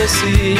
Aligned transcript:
decir 0.00 0.58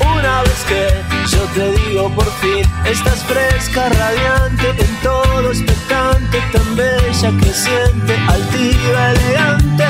una 0.00 0.42
vez 0.42 0.64
que 0.66 0.88
yo 1.28 1.42
te 1.54 1.70
digo 1.72 2.08
por 2.14 2.30
fin, 2.40 2.64
estás 2.86 3.22
fresca, 3.24 3.90
radiante, 3.90 4.70
en 4.70 4.96
todo 5.02 5.50
expectante, 5.50 6.38
tan 6.50 6.76
bella, 6.76 7.30
creciente, 7.40 8.16
altiva, 8.26 9.12
elegante. 9.12 9.84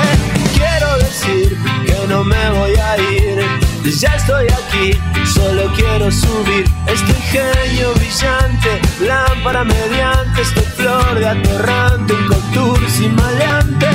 Quiero 0.53 0.97
decir 0.97 1.57
que 1.85 2.05
no 2.09 2.25
me 2.25 2.49
voy 2.49 2.73
a 2.75 2.97
ir, 2.97 3.39
ya 3.85 4.13
estoy 4.15 4.47
aquí, 4.47 4.99
solo 5.25 5.71
quiero 5.73 6.11
subir 6.11 6.65
este 6.87 7.11
ingenio 7.11 7.93
brillante, 7.93 8.81
lámpara 8.99 9.63
mediante, 9.63 10.41
este 10.41 10.61
flor 10.61 11.17
de 11.17 11.29
atorrante, 11.29 12.13
un 12.13 12.27
contour 12.27 12.89
sin 12.89 13.15
maleante. 13.15 13.87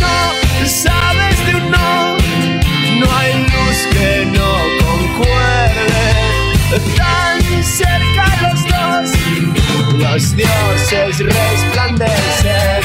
No 0.00 0.64
Tan 6.74 7.40
cerca 7.62 8.26
los 8.42 8.60
dos, 8.64 9.10
los 9.96 10.36
dioses 10.36 11.18
resplandecen. 11.20 12.82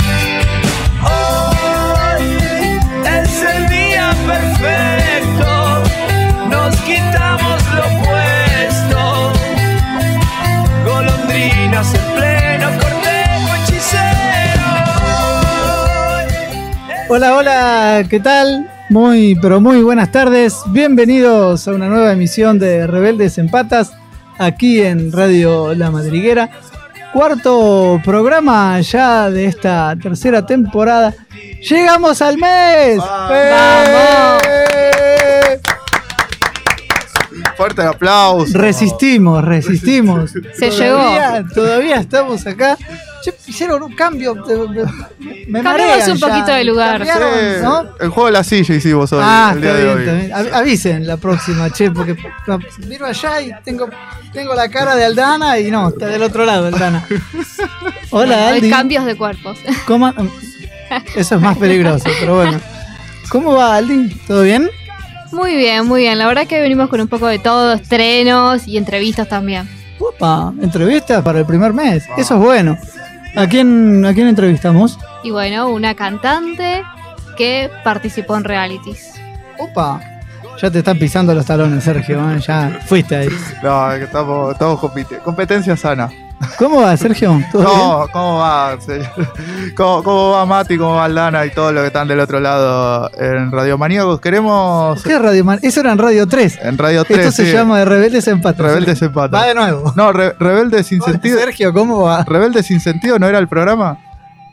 Hoy 1.02 2.24
es 3.04 3.42
el 3.42 3.68
día 3.70 4.16
perfecto, 4.28 5.84
nos 6.50 6.76
quitamos 6.82 7.64
lo 7.74 7.88
puesto. 8.04 9.34
Golondrinas 10.86 11.94
en 11.96 12.06
pleno 12.16 12.70
cortejo 12.80 13.56
hechicero. 13.56 14.70
Hola, 17.10 17.36
hola, 17.36 18.04
¿qué 18.08 18.20
tal? 18.20 18.70
Muy, 18.90 19.36
pero 19.36 19.62
muy 19.62 19.84
buenas 19.84 20.12
tardes. 20.12 20.58
Bienvenidos 20.68 21.68
a 21.68 21.74
una 21.74 21.88
nueva 21.88 22.12
emisión 22.12 22.58
de 22.58 22.88
Rebeldes 22.88 23.38
en 23.38 23.48
Patas, 23.48 23.94
aquí 24.40 24.82
en 24.82 25.12
Radio 25.12 25.76
La 25.76 25.92
Madriguera. 25.92 26.50
Cuarto 27.14 28.02
programa 28.04 28.82
ya 28.82 29.30
de 29.30 29.46
esta 29.46 29.96
tercera 30.02 30.44
temporada. 30.44 31.14
¡Llegamos 31.70 32.20
al 32.24 32.38
mes! 32.38 32.98
¡Vamos! 32.98 34.89
Fuerte 37.60 37.82
el 37.82 37.90
aplauso. 37.90 38.58
Resistimos, 38.58 39.44
resistimos. 39.44 40.32
Se 40.32 40.70
todavía, 40.70 41.44
Todavía 41.54 41.96
estamos 41.98 42.48
acá. 42.48 42.78
Che, 43.22 43.34
hicieron 43.48 43.84
un 43.84 43.94
cambio. 43.98 44.34
Me 44.34 44.44
Cambiamos 44.46 45.64
marean 45.64 46.12
un 46.12 46.18
ya. 46.18 46.28
poquito 46.30 46.52
de 46.54 46.64
lugar. 46.64 47.06
Cambiaron, 47.06 47.30
Sí, 47.34 47.62
¿no? 47.62 47.86
El 48.00 48.10
juego 48.12 48.28
de 48.28 48.32
la 48.32 48.44
silla 48.46 48.76
hicimos 48.76 49.12
hoy. 49.12 49.20
Ah, 49.22 49.52
el 49.54 49.62
día 49.62 49.72
está 49.72 49.78
de 49.78 49.84
bien, 49.84 49.98
hoy. 49.98 50.04
está 50.06 50.14
bien. 50.14 50.34
Av- 50.54 50.54
Avisen 50.62 51.06
la 51.06 51.18
próxima, 51.18 51.70
che, 51.70 51.92
porque 51.92 52.16
miro 52.88 53.06
allá 53.06 53.42
y 53.42 53.52
tengo, 53.66 53.90
tengo 54.32 54.54
la 54.56 54.70
cara 54.70 54.96
de 54.96 55.04
Aldana 55.04 55.60
y 55.60 55.70
no, 55.70 55.90
está 55.90 56.06
del 56.06 56.24
otro 56.24 56.46
lado 56.46 56.68
Aldana. 56.68 57.06
Hola, 58.12 58.48
Hay 58.48 58.54
Aldi. 58.60 58.70
cambios 58.70 59.04
de 59.06 59.18
cuerpos. 59.18 59.58
¿Cómo? 59.86 60.08
Eso 61.14 61.36
es 61.36 61.42
más 61.42 61.58
peligroso, 61.58 62.06
pero 62.22 62.38
bueno. 62.38 62.58
¿Cómo 63.28 63.54
va, 63.54 63.76
Aldi? 63.76 64.16
¿Todo 64.28 64.44
bien? 64.44 64.70
Muy 65.32 65.56
bien, 65.56 65.86
muy 65.86 66.02
bien. 66.02 66.18
La 66.18 66.28
verdad 66.28 66.48
que 66.48 66.60
venimos 66.60 66.90
con 66.90 67.02
un 67.02 67.08
poco 67.08 67.28
de 67.28 67.40
todo, 67.40 67.74
estrenos 67.74 68.68
y 68.68 68.78
entrevistas 68.78 69.28
también. 69.28 69.70
Opa, 70.00 70.54
entrevistas 70.62 71.24
para 71.24 71.40
el 71.40 71.46
primer 71.46 71.74
mes. 71.74 72.06
Eso 72.18 72.36
es 72.36 72.42
bueno. 72.42 72.78
¿A 73.36 73.48
quién, 73.48 74.06
¿A 74.06 74.14
quién 74.14 74.28
entrevistamos? 74.28 74.98
Y 75.24 75.32
bueno, 75.32 75.70
una 75.70 75.94
cantante 75.94 76.84
que 77.38 77.70
participó 77.84 78.38
en 78.38 78.44
realities. 78.44 79.14
Opa. 79.60 80.02
Ya 80.62 80.70
te 80.70 80.80
están 80.80 80.98
pisando 81.00 81.34
los 81.34 81.46
talones, 81.46 81.84
Sergio. 81.84 82.20
¿eh? 82.32 82.40
Ya 82.46 82.80
fuiste 82.86 83.16
ahí. 83.16 83.30
No, 83.64 83.94
estamos, 83.94 84.52
estamos 84.54 84.80
compite- 84.80 85.20
competencia 85.20 85.76
sana. 85.78 86.10
¿Cómo 86.58 86.82
va, 86.82 86.96
Sergio? 86.96 87.38
¿Todo 87.52 87.62
bien? 87.64 87.78
No, 87.78 88.08
¿cómo 88.14 88.38
va, 88.40 88.78
señor? 88.80 89.08
¿Cómo, 89.76 90.04
cómo 90.04 90.32
va 90.32 90.46
Mati? 90.46 90.78
¿Cómo 90.78 90.96
va 90.96 91.04
Aldana 91.06 91.46
y 91.46 91.52
todos 91.52 91.74
los 91.74 91.82
que 91.82 91.88
están 91.88 92.08
del 92.08 92.20
otro 92.22 92.40
lado 92.40 93.10
en 93.18 93.52
Radio 93.52 93.78
Maníacos? 93.78 94.22
Queremos. 94.22 95.04
¿Qué 95.04 95.20
Radio 95.20 95.44
Man? 95.44 95.60
Eso 95.62 95.82
era 95.82 95.92
en 95.92 95.98
Radio 95.98 96.28
3. 96.28 96.60
En 96.64 96.78
Radio 96.78 97.04
3. 97.04 97.20
Esto 97.20 97.32
se 97.44 97.52
llama 97.52 97.80
de 97.80 97.86
Rebeldes 97.86 98.26
en 98.30 98.42
Patas. 98.42 98.66
Rebeldes 98.68 99.02
en 99.02 99.12
Patas. 99.12 99.38
Va 99.42 99.46
de 99.48 99.54
nuevo. 99.56 99.92
No, 99.98 100.14
Re- 100.14 100.34
Rebelde 100.40 100.84
sin 100.84 101.02
sentido. 101.02 101.40
Sergio, 101.40 101.74
¿cómo 101.74 102.02
va? 102.04 102.24
¿Rebelde 102.24 102.64
sin 102.64 102.80
sentido 102.80 103.20
no 103.20 103.28
era 103.28 103.38
el 103.38 103.50
programa? 103.50 103.98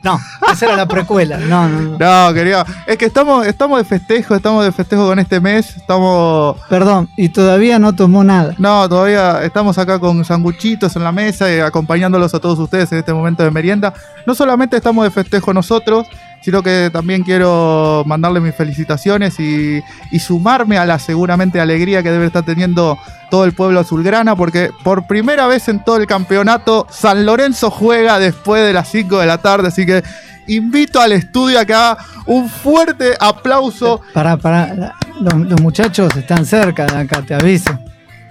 No, 0.03 0.19
esa 0.51 0.65
era 0.67 0.75
la 0.75 0.85
precuela. 0.85 1.37
No, 1.37 1.67
no, 1.67 1.81
no. 1.81 1.97
No, 1.97 2.33
quería. 2.33 2.65
Es 2.85 2.97
que 2.97 3.05
estamos, 3.05 3.45
estamos 3.45 3.79
de 3.79 3.83
festejo, 3.83 4.35
estamos 4.35 4.63
de 4.63 4.71
festejo 4.71 5.07
con 5.07 5.19
este 5.19 5.39
mes. 5.39 5.75
Estamos. 5.75 6.57
Perdón, 6.69 7.09
y 7.17 7.29
todavía 7.29 7.79
no 7.79 7.93
tomó 7.93 8.23
nada. 8.23 8.53
No, 8.57 8.87
todavía 8.87 9.43
estamos 9.43 9.77
acá 9.77 9.99
con 9.99 10.23
sanguchitos 10.23 10.95
en 10.95 11.03
la 11.03 11.11
mesa 11.11 11.51
y 11.51 11.59
acompañándolos 11.59 12.33
a 12.33 12.39
todos 12.39 12.59
ustedes 12.59 12.91
en 12.91 12.99
este 12.99 13.13
momento 13.13 13.43
de 13.43 13.51
merienda. 13.51 13.93
No 14.25 14.35
solamente 14.35 14.77
estamos 14.77 15.03
de 15.03 15.11
festejo 15.11 15.53
nosotros, 15.53 16.07
sino 16.41 16.63
que 16.63 16.89
también 16.93 17.23
quiero 17.23 18.03
mandarle 18.05 18.39
mis 18.39 18.55
felicitaciones 18.55 19.39
y, 19.39 19.81
y 20.11 20.19
sumarme 20.19 20.77
a 20.77 20.85
la 20.85 20.97
seguramente 20.99 21.59
alegría 21.59 22.01
que 22.03 22.11
debe 22.11 22.27
estar 22.27 22.43
teniendo 22.43 22.97
todo 23.29 23.43
el 23.43 23.53
pueblo 23.53 23.79
azulgrana, 23.81 24.35
porque 24.35 24.69
por 24.83 25.05
primera 25.07 25.47
vez 25.47 25.67
en 25.67 25.83
todo 25.83 25.97
el 25.97 26.07
campeonato 26.07 26.87
San 26.89 27.25
Lorenzo 27.25 27.69
juega 27.69 28.19
después 28.19 28.65
de 28.65 28.71
las 28.73 28.87
5 28.89 29.19
de 29.19 29.25
la 29.25 29.39
tarde, 29.39 29.67
así 29.67 29.85
que 29.85 30.01
invito 30.47 31.01
al 31.01 31.11
estudio 31.11 31.59
a 31.59 31.65
que 31.65 31.73
haga 31.73 31.97
un 32.25 32.47
fuerte 32.49 33.13
aplauso. 33.19 33.99
La- 34.75 34.95
Los, 35.19 35.33
los 35.33 35.61
muchachos 35.61 36.15
están 36.15 36.45
cerca 36.45 36.85
de 36.85 36.97
acá, 36.99 37.21
te 37.23 37.33
aviso. 37.33 37.77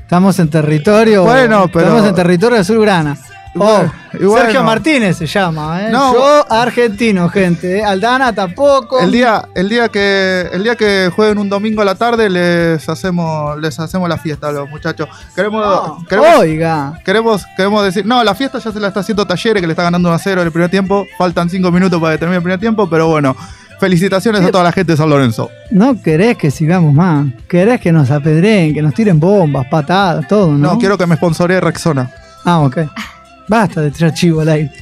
Estamos 0.01 0.39
en 0.39 0.49
territorio. 0.49 1.25
Bueno, 1.25 1.67
pero- 1.69 1.87
Estamos 1.87 2.09
en 2.09 2.15
territorio 2.15 2.59
azulgrana. 2.61 3.17
Oh. 3.59 4.37
Sergio 4.37 4.63
Martínez 4.65 5.17
se 5.17 5.27
llama, 5.27 5.83
¿eh? 5.83 5.91
No. 5.91 6.13
Yo 6.15 6.53
argentino, 6.53 7.29
gente. 7.29 7.79
¿eh? 7.79 7.85
Aldana 7.85 8.33
tampoco. 8.33 8.99
El 9.01 9.13
día, 9.13 9.49
el 9.55 9.69
día 9.69 9.89
que 9.89 10.49
el 10.53 10.63
día 10.63 10.77
que 10.77 11.11
jueguen 11.15 11.39
un 11.39 11.49
domingo 11.49 11.83
a 11.83 11.85
la 11.85 11.95
tarde 11.95 12.31
les 12.31 12.89
hacemos 12.89 13.59
les 13.61 13.79
hacemos 13.79 14.09
la 14.09 14.19
fiesta 14.19 14.49
a 14.49 14.53
los 14.53 14.69
muchachos. 14.69 15.09
Queremos 15.35 15.65
No, 15.65 16.05
queremos, 16.09 16.39
Oiga. 16.39 17.01
queremos 17.05 17.45
queremos 17.57 17.85
decir, 17.85 18.07
no, 18.07 18.23
la 18.25 18.35
fiesta 18.35 18.59
ya 18.59 18.73
se 18.73 18.81
la 18.81 18.89
está 18.89 19.01
haciendo 19.01 19.27
Talleres 19.27 19.61
que 19.61 19.67
le 19.67 19.73
está 19.73 19.83
ganando 19.83 20.09
1 20.09 20.15
a 20.17 20.19
0 20.19 20.41
en 20.41 20.47
el 20.47 20.53
primer 20.53 20.71
tiempo. 20.71 21.07
Faltan 21.19 21.51
5 21.51 21.71
minutos 21.71 22.01
para 22.01 22.15
que 22.15 22.19
termine 22.19 22.37
el 22.37 22.43
primer 22.43 22.61
tiempo, 22.61 22.89
pero 22.89 23.09
bueno, 23.09 23.37
felicitaciones 23.79 24.43
a 24.43 24.51
toda 24.51 24.65
la 24.65 24.73
gente 24.73 24.93
de 24.93 24.97
San 24.97 25.11
Lorenzo. 25.11 25.51
No 25.71 26.01
querés 26.01 26.37
que 26.37 26.51
sigamos 26.51 26.95
más. 26.95 27.27
Querés 27.49 27.81
que 27.81 27.93
nos 27.93 28.11
apedreen, 28.11 28.75
que 28.75 28.83
nos 28.83 28.95
tiren 28.95 29.21
bombas, 29.21 29.67
patadas, 29.71 30.27
todo, 30.29 30.53
¿no? 30.53 30.73
No, 30.73 30.79
quiero 30.79 30.97
que 30.97 31.07
me 31.07 31.17
sponsoree 31.17 31.61
Rexona. 31.61 32.11
Ah, 32.45 32.61
ok. 32.61 32.79
Basta 33.49 33.81
de 33.81 33.91
tirar 33.91 34.13
chivo 34.15 34.41
al 34.41 34.49
aire. 34.49 34.73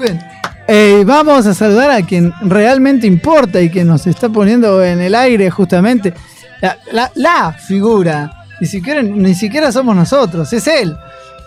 Bien. 0.00 0.20
Eh, 0.68 1.04
vamos 1.06 1.46
a 1.46 1.54
saludar 1.54 1.90
a 1.92 2.02
quien 2.02 2.32
realmente 2.42 3.06
importa 3.06 3.60
y 3.60 3.70
quien 3.70 3.86
nos 3.86 4.06
está 4.06 4.28
poniendo 4.28 4.82
en 4.84 5.00
el 5.00 5.14
aire 5.14 5.48
justamente. 5.50 6.12
La, 6.60 6.76
la- 6.92 7.12
la 7.14 7.52
figura. 7.52 8.32
Ni 8.60 8.66
siquiera, 8.66 9.02
ni 9.02 9.34
siquiera 9.34 9.70
somos 9.70 9.94
nosotros, 9.94 10.52
es 10.52 10.66
él. 10.66 10.96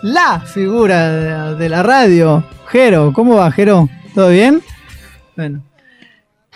La 0.03 0.39
figura 0.39 1.09
de, 1.11 1.55
de 1.55 1.69
la 1.69 1.83
radio. 1.83 2.45
Jero, 2.69 3.11
¿cómo 3.13 3.35
va, 3.35 3.51
Jero? 3.51 3.89
¿Todo 4.15 4.29
bien? 4.29 4.61
Bueno. 5.35 5.63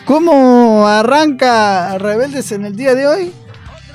¿Cómo 0.06 0.88
arranca 0.88 1.98
Rebeldes 1.98 2.52
en 2.52 2.66
el 2.66 2.76
día 2.76 2.94
de 2.96 3.08
hoy? 3.08 3.32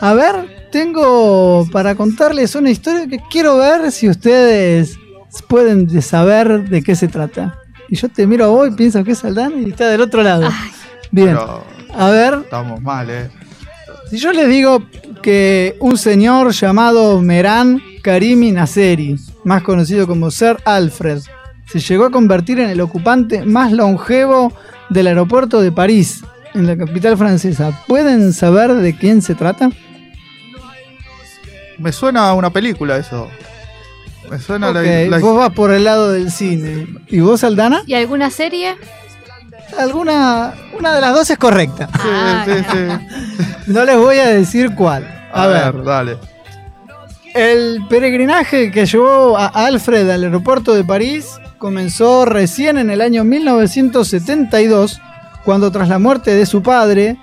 A 0.01 0.15
ver, 0.15 0.69
tengo 0.73 1.67
para 1.73 1.95
contarles 1.95 2.55
una 2.55 2.71
historia 2.71 3.07
que 3.09 3.21
quiero 3.31 3.57
ver 3.59 3.91
si 3.93 4.09
ustedes 4.09 4.97
pueden 5.43 6.03
saber 6.03 6.69
de 6.69 6.83
qué 6.83 6.95
se 6.97 7.09
trata. 7.09 7.59
Y 7.89 7.97
yo 7.97 8.09
te 8.09 8.27
miro 8.27 8.45
a 8.45 8.49
vos 8.49 8.69
y 8.69 8.71
pienso 8.73 9.03
que 9.05 9.13
es 9.13 9.25
Aldana 9.25 9.57
y 9.57 9.71
está 9.71 9.89
del 9.89 10.01
otro 10.01 10.23
lado. 10.23 10.47
Ay. 10.47 10.71
Bien, 11.11 11.29
Pero 11.29 11.65
a 11.95 12.11
ver, 12.11 12.35
estamos 12.45 12.83
mal, 12.83 13.09
eh. 13.09 13.31
si 14.11 14.19
yo 14.19 14.33
les 14.33 14.49
digo 14.49 14.83
que 15.23 15.77
un 15.81 15.97
señor 15.97 16.53
llamado 16.53 17.21
Meran 17.23 17.83
Karimi 18.03 18.53
Nasseri, 18.53 19.17
más 19.45 19.63
conocido 19.63 20.07
como 20.07 20.31
Sir 20.31 20.59
Alfred, 20.65 21.21
se 21.67 21.81
llegó 21.81 22.05
a 22.05 22.11
convertir 22.11 22.61
en 22.61 22.69
el 22.69 22.81
ocupante 22.81 23.45
más 23.45 23.73
longevo 23.73 24.53
del 24.91 25.07
aeropuerto 25.07 25.61
de 25.61 25.73
París, 25.73 26.23
en 26.55 26.67
la 26.67 26.77
capital 26.77 27.17
francesa, 27.17 27.85
¿pueden 27.87 28.33
saber 28.33 28.75
de 28.75 28.97
quién 28.97 29.23
se 29.23 29.35
trata? 29.35 29.71
Me 31.79 31.93
suena 31.93 32.29
a 32.29 32.35
una 32.35 32.51
película 32.51 32.97
eso. 32.97 33.29
Me 34.31 34.39
suena 34.39 34.71
la- 34.73 34.81
Ok, 34.81 34.87
la, 35.11 35.19
vos 35.19 35.37
vas 35.37 35.51
por 35.51 35.71
el 35.73 35.85
lado 35.85 36.13
del 36.13 36.31
cine. 36.31 36.87
¿Y 37.09 37.21
vos, 37.21 37.45
Aldana? 37.45 37.83
¿Y 37.87 37.95
alguna 37.95 38.31
serie? 38.31 38.77
Alguna, 39.79 40.55
una 40.79 40.95
de 40.95 41.01
las 41.01 41.15
dos 41.15 41.31
es 41.31 41.39
correcta. 41.39 41.87
Sí, 41.93 42.09
Ah, 42.11 42.45
sí, 42.47 42.53
sí. 42.73 43.45
No 43.73 43.85
les 43.85 43.97
voy 43.97 44.17
a 44.19 44.29
decir 44.29 44.75
cuál. 44.75 45.07
A, 45.33 45.47
ver, 45.47 45.85
dale. 45.85 46.17
El 47.35 47.81
peregrinaje 47.89 48.71
que 48.71 48.87
llevó 48.87 49.37
a 49.37 49.47
Alfred 49.47 50.09
al 50.09 50.25
aeropuerto 50.25 50.75
de 50.75 50.85
París 50.85 51.27
comenzó 51.59 52.25
recién 52.25 52.79
en 52.79 52.89
el 52.89 53.01
año 53.03 53.25
1972, 53.25 55.01
cuando 55.45 55.71
tras 55.71 55.89
la 55.89 55.99
muerte 55.99 56.35
de 56.35 56.47
su 56.47 56.63
padre, 56.63 57.17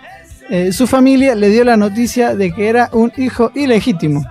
eh, 0.50 0.72
su 0.72 0.86
familia 0.88 1.34
le 1.36 1.50
dio 1.50 1.64
la 1.64 1.78
noticia 1.78 2.36
de 2.36 2.54
que 2.54 2.68
era 2.70 2.90
un 2.92 3.12
hijo 3.18 3.52
ilegítimo. 3.56 4.24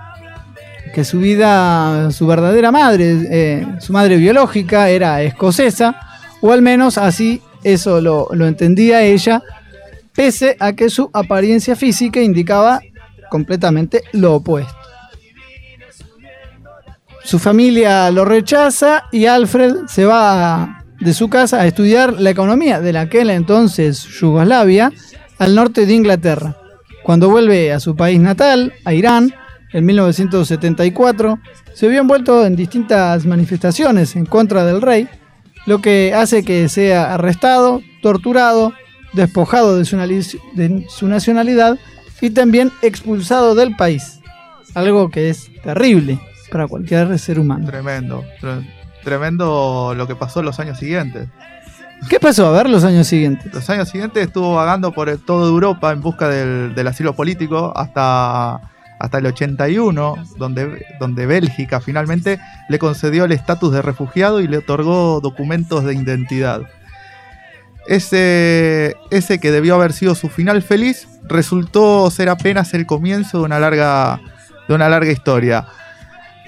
Que 0.95 1.03
su 1.03 1.19
vida, 1.19 2.09
su 2.11 2.25
verdadera 2.25 2.71
madre, 2.71 3.27
eh, 3.29 3.67
su 3.81 3.91
madre 3.91 4.15
biológica, 4.15 4.87
era 4.87 5.21
escocesa, 5.23 5.93
o 6.39 6.53
al 6.53 6.61
menos 6.61 6.97
así 6.97 7.41
eso 7.65 7.99
lo, 7.99 8.29
lo 8.31 8.47
entendía 8.47 9.03
ella, 9.03 9.43
pese 10.13 10.55
a 10.57 10.71
que 10.71 10.89
su 10.89 11.09
apariencia 11.11 11.75
física 11.75 12.21
indicaba 12.21 12.79
completamente 13.29 14.03
lo 14.13 14.35
opuesto. 14.35 14.73
Su 17.25 17.39
familia 17.39 18.09
lo 18.09 18.23
rechaza 18.23 19.03
y 19.11 19.25
Alfred 19.25 19.87
se 19.89 20.05
va 20.05 20.85
de 21.01 21.13
su 21.13 21.27
casa 21.29 21.59
a 21.59 21.67
estudiar 21.67 22.21
la 22.21 22.29
economía 22.29 22.79
de 22.79 22.93
la 22.93 23.01
aquel 23.01 23.31
entonces 23.31 24.01
Yugoslavia 24.05 24.93
al 25.39 25.55
norte 25.55 25.85
de 25.85 25.93
Inglaterra. 25.93 26.55
Cuando 27.03 27.29
vuelve 27.29 27.73
a 27.73 27.81
su 27.81 27.97
país 27.97 28.21
natal, 28.21 28.71
a 28.85 28.93
Irán, 28.93 29.33
en 29.73 29.85
1974, 29.85 31.39
se 31.73 31.87
vio 31.87 32.01
envuelto 32.01 32.45
en 32.45 32.55
distintas 32.55 33.25
manifestaciones 33.25 34.15
en 34.15 34.25
contra 34.25 34.65
del 34.65 34.81
rey, 34.81 35.07
lo 35.65 35.81
que 35.81 36.13
hace 36.13 36.43
que 36.43 36.69
sea 36.69 37.13
arrestado, 37.13 37.81
torturado, 38.01 38.73
despojado 39.13 39.77
de 39.77 39.85
su, 39.85 39.97
de 40.53 40.85
su 40.89 41.07
nacionalidad 41.07 41.77
y 42.21 42.29
también 42.29 42.71
expulsado 42.81 43.55
del 43.55 43.75
país. 43.75 44.19
Algo 44.73 45.09
que 45.09 45.29
es 45.29 45.49
terrible 45.63 46.19
para 46.51 46.67
cualquier 46.67 47.17
ser 47.19 47.39
humano. 47.39 47.65
Tremendo. 47.65 48.23
tre- 48.41 48.65
Tremendo 49.03 49.93
lo 49.95 50.07
que 50.07 50.15
pasó 50.15 50.39
en 50.39 50.47
los 50.47 50.59
años 50.59 50.79
siguientes. 50.79 51.27
¿Qué 52.09 52.19
pasó? 52.19 52.47
A 52.47 52.51
ver 52.51 52.69
los 52.69 52.83
años 52.83 53.05
siguientes. 53.07 53.53
Los 53.53 53.69
años 53.69 53.87
siguientes 53.89 54.25
estuvo 54.27 54.55
vagando 54.55 54.91
por 54.91 55.15
toda 55.19 55.47
Europa 55.47 55.91
en 55.91 56.01
busca 56.01 56.27
del, 56.27 56.73
del 56.75 56.87
asilo 56.87 57.13
político 57.15 57.71
hasta, 57.75 58.59
hasta 58.99 59.17
el 59.17 59.25
81, 59.25 60.15
donde, 60.37 60.85
donde 60.99 61.25
Bélgica 61.25 61.81
finalmente 61.81 62.39
le 62.69 62.79
concedió 62.79 63.25
el 63.25 63.31
estatus 63.31 63.73
de 63.73 63.81
refugiado 63.81 64.41
y 64.41 64.47
le 64.47 64.57
otorgó 64.57 65.19
documentos 65.21 65.83
de 65.83 65.95
identidad. 65.95 66.61
Ese, 67.87 68.95
ese 69.11 69.39
que 69.39 69.51
debió 69.51 69.75
haber 69.75 69.93
sido 69.93 70.15
su 70.15 70.29
final 70.29 70.63
feliz 70.63 71.07
resultó 71.23 72.09
ser 72.09 72.29
apenas 72.29 72.73
el 72.73 72.85
comienzo 72.85 73.39
de 73.39 73.43
una 73.43 73.59
larga, 73.59 74.19
de 74.67 74.73
una 74.73 74.89
larga 74.89 75.11
historia. 75.11 75.65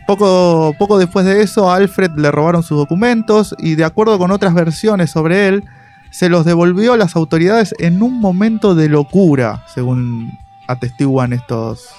Poco, 0.07 0.73
poco 0.79 0.97
después 0.97 1.25
de 1.25 1.43
eso, 1.43 1.69
a 1.69 1.75
Alfred 1.75 2.11
le 2.15 2.31
robaron 2.31 2.63
sus 2.63 2.77
documentos 2.77 3.53
y 3.59 3.75
de 3.75 3.83
acuerdo 3.83 4.17
con 4.17 4.31
otras 4.31 4.53
versiones 4.53 5.11
sobre 5.11 5.47
él, 5.47 5.63
se 6.11 6.29
los 6.29 6.45
devolvió 6.45 6.93
a 6.93 6.97
las 6.97 7.15
autoridades 7.15 7.75
en 7.79 8.01
un 8.01 8.19
momento 8.19 8.73
de 8.73 8.88
locura, 8.88 9.65
según 9.67 10.31
atestiguan 10.67 11.33
estos, 11.33 11.89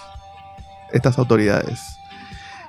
estas 0.93 1.19
autoridades. 1.19 1.99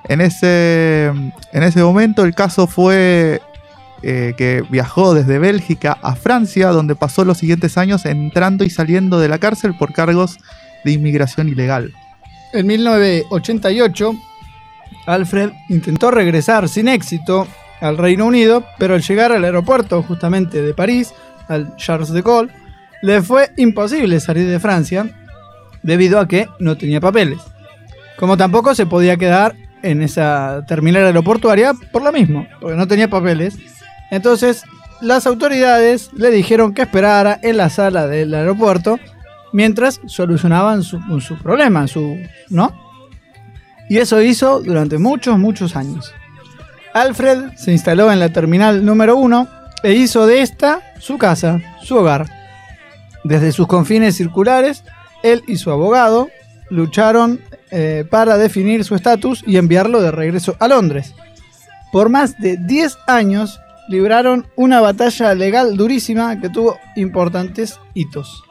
En 0.08 0.20
ese, 0.20 1.06
en 1.06 1.62
ese 1.62 1.82
momento 1.82 2.24
el 2.24 2.34
caso 2.34 2.66
fue 2.66 3.40
eh, 4.02 4.32
que 4.36 4.64
viajó 4.70 5.12
desde 5.12 5.38
Bélgica 5.38 5.98
a 6.00 6.14
Francia, 6.16 6.68
donde 6.68 6.94
pasó 6.94 7.24
los 7.24 7.38
siguientes 7.38 7.76
años 7.76 8.06
entrando 8.06 8.64
y 8.64 8.70
saliendo 8.70 9.20
de 9.20 9.28
la 9.28 9.38
cárcel 9.38 9.76
por 9.76 9.92
cargos 9.92 10.38
de 10.84 10.92
inmigración 10.92 11.48
ilegal. 11.48 11.92
En 12.54 12.66
1988, 12.66 14.14
Alfred 15.06 15.50
intentó 15.68 16.10
regresar 16.10 16.68
sin 16.68 16.88
éxito 16.88 17.46
al 17.80 17.98
Reino 17.98 18.26
Unido, 18.26 18.64
pero 18.78 18.94
al 18.94 19.02
llegar 19.02 19.32
al 19.32 19.44
aeropuerto 19.44 20.02
justamente 20.02 20.62
de 20.62 20.72
París, 20.74 21.12
al 21.48 21.76
Charles 21.76 22.10
de 22.10 22.22
Gaulle, 22.22 22.52
le 23.02 23.20
fue 23.22 23.50
imposible 23.56 24.18
salir 24.20 24.48
de 24.48 24.60
Francia 24.60 25.06
debido 25.82 26.20
a 26.20 26.28
que 26.28 26.48
no 26.58 26.76
tenía 26.76 27.00
papeles. 27.00 27.40
Como 28.20 28.36
tampoco 28.36 28.74
se 28.74 28.84
podía 28.84 29.16
quedar 29.16 29.56
en 29.82 30.02
esa 30.02 30.62
terminal 30.68 31.06
aeroportuaria 31.06 31.72
por 31.90 32.02
lo 32.02 32.12
mismo, 32.12 32.46
porque 32.60 32.76
no 32.76 32.86
tenía 32.86 33.08
papeles. 33.08 33.56
Entonces, 34.10 34.62
las 35.00 35.26
autoridades 35.26 36.10
le 36.12 36.30
dijeron 36.30 36.74
que 36.74 36.82
esperara 36.82 37.40
en 37.42 37.56
la 37.56 37.70
sala 37.70 38.06
del 38.06 38.34
aeropuerto 38.34 39.00
mientras 39.54 40.02
solucionaban 40.04 40.82
su, 40.82 41.00
su 41.22 41.38
problema, 41.38 41.88
su, 41.88 42.18
¿no? 42.50 42.78
Y 43.88 43.96
eso 43.96 44.20
hizo 44.20 44.60
durante 44.60 44.98
muchos, 44.98 45.38
muchos 45.38 45.74
años. 45.74 46.12
Alfred 46.92 47.56
se 47.56 47.72
instaló 47.72 48.12
en 48.12 48.20
la 48.20 48.28
terminal 48.28 48.84
número 48.84 49.16
uno 49.16 49.48
e 49.82 49.94
hizo 49.94 50.26
de 50.26 50.42
esta 50.42 50.82
su 50.98 51.16
casa, 51.16 51.58
su 51.82 51.96
hogar. 51.96 52.26
Desde 53.24 53.50
sus 53.52 53.66
confines 53.66 54.14
circulares, 54.14 54.84
él 55.22 55.42
y 55.46 55.56
su 55.56 55.70
abogado 55.70 56.28
lucharon 56.68 57.40
eh, 57.70 58.04
para 58.08 58.36
definir 58.36 58.84
su 58.84 58.94
estatus 58.94 59.44
y 59.46 59.56
enviarlo 59.56 60.02
de 60.02 60.10
regreso 60.10 60.56
a 60.58 60.68
Londres. 60.68 61.14
Por 61.92 62.08
más 62.08 62.38
de 62.38 62.56
10 62.56 62.98
años 63.06 63.60
libraron 63.88 64.46
una 64.56 64.80
batalla 64.80 65.34
legal 65.34 65.76
durísima 65.76 66.40
que 66.40 66.48
tuvo 66.48 66.78
importantes 66.96 67.78
hitos. 67.94 68.42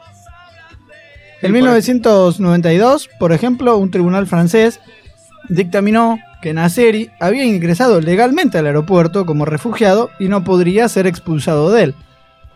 En 1.42 1.52
1992, 1.52 3.08
por 3.18 3.32
ejemplo, 3.32 3.78
un 3.78 3.90
tribunal 3.90 4.26
francés 4.26 4.80
dictaminó 5.48 6.18
que 6.42 6.52
Nasseri 6.52 7.10
había 7.18 7.44
ingresado 7.44 8.00
legalmente 8.00 8.58
al 8.58 8.66
aeropuerto 8.66 9.24
como 9.24 9.46
refugiado 9.46 10.10
y 10.18 10.28
no 10.28 10.44
podría 10.44 10.88
ser 10.88 11.06
expulsado 11.06 11.70
de 11.70 11.84
él. 11.84 11.94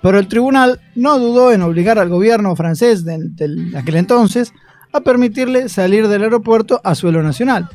Pero 0.02 0.18
el 0.18 0.28
tribunal 0.28 0.80
no 0.94 1.18
dudó 1.18 1.52
en 1.52 1.62
obligar 1.62 1.98
al 1.98 2.10
gobierno 2.10 2.54
francés 2.56 3.04
de, 3.04 3.18
de 3.18 3.78
aquel 3.78 3.96
entonces 3.96 4.52
a 4.94 5.00
permitirle 5.00 5.68
salir 5.68 6.08
del 6.08 6.22
aeropuerto 6.22 6.80
a 6.84 6.94
suelo 6.94 7.22
nacional. 7.22 7.68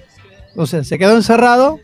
O 0.56 0.66
sea, 0.66 0.84
se 0.84 0.98
quedó 0.98 1.16
encerrado 1.16 1.80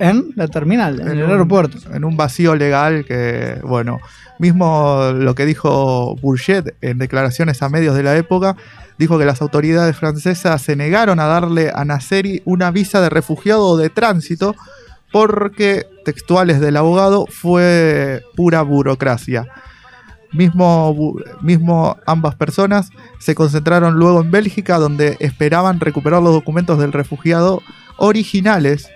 en 0.00 0.32
la 0.34 0.48
terminal, 0.48 1.00
en, 1.00 1.08
el 1.08 1.22
un- 1.24 1.30
aeropuerto. 1.30 1.78
En 1.94 2.04
un 2.04 2.16
vacío 2.16 2.54
legal 2.56 3.04
que, 3.04 3.58
bueno, 3.62 4.00
mismo 4.38 5.12
lo 5.14 5.34
que 5.34 5.46
dijo 5.46 6.16
Bourget 6.16 6.74
en 6.80 6.98
declaraciones 6.98 7.62
a 7.62 7.68
medios 7.68 7.94
de 7.94 8.02
la 8.02 8.16
época, 8.16 8.56
dijo 8.98 9.18
que 9.18 9.24
las 9.24 9.42
autoridades 9.42 9.96
francesas 9.96 10.60
se 10.62 10.74
negaron 10.76 11.20
a 11.20 11.26
darle 11.26 11.70
a 11.74 11.84
Nasseri 11.84 12.42
una 12.44 12.70
visa 12.70 13.00
de 13.00 13.10
refugiado 13.10 13.64
o 13.66 13.76
de 13.76 13.90
tránsito 13.90 14.54
porque, 15.12 15.86
textuales 16.06 16.58
del 16.60 16.76
abogado, 16.78 17.26
fue 17.28 18.22
pura 18.34 18.62
burocracia. 18.62 19.46
Mismo, 20.32 21.16
mismo 21.42 21.96
ambas 22.06 22.34
personas 22.34 22.90
se 23.18 23.34
concentraron 23.34 23.94
luego 23.94 24.22
en 24.22 24.30
Bélgica 24.30 24.78
donde 24.78 25.16
esperaban 25.20 25.78
recuperar 25.78 26.22
los 26.22 26.32
documentos 26.32 26.78
del 26.78 26.92
refugiado 26.92 27.62
originales, 27.98 28.88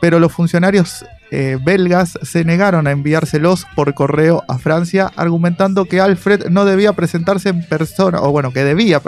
pero 0.00 0.18
los 0.18 0.32
funcionarios 0.32 1.04
eh, 1.30 1.58
belgas 1.64 2.18
se 2.20 2.44
negaron 2.44 2.86
a 2.86 2.90
enviárselos 2.90 3.66
por 3.74 3.94
correo 3.94 4.44
a 4.48 4.58
Francia, 4.58 5.10
argumentando 5.16 5.86
que 5.86 5.98
Alfred 5.98 6.48
no 6.50 6.66
debía 6.66 6.92
presentarse 6.92 7.48
en 7.48 7.66
persona, 7.66 8.20
o 8.20 8.30
bueno, 8.30 8.52
que 8.52 8.64
debía 8.64 9.00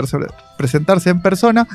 presentarse 0.57 1.11
en 1.11 1.21
persona 1.21 1.69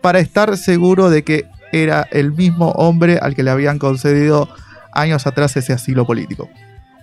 para 0.00 0.20
estar 0.20 0.56
seguro 0.56 1.10
de 1.10 1.22
que 1.22 1.44
era 1.72 2.08
el 2.10 2.32
mismo 2.32 2.70
hombre 2.70 3.18
al 3.20 3.34
que 3.34 3.42
le 3.42 3.50
habían 3.50 3.78
concedido 3.78 4.48
años 4.92 5.26
atrás 5.26 5.56
ese 5.56 5.74
asilo 5.74 6.06
político. 6.06 6.48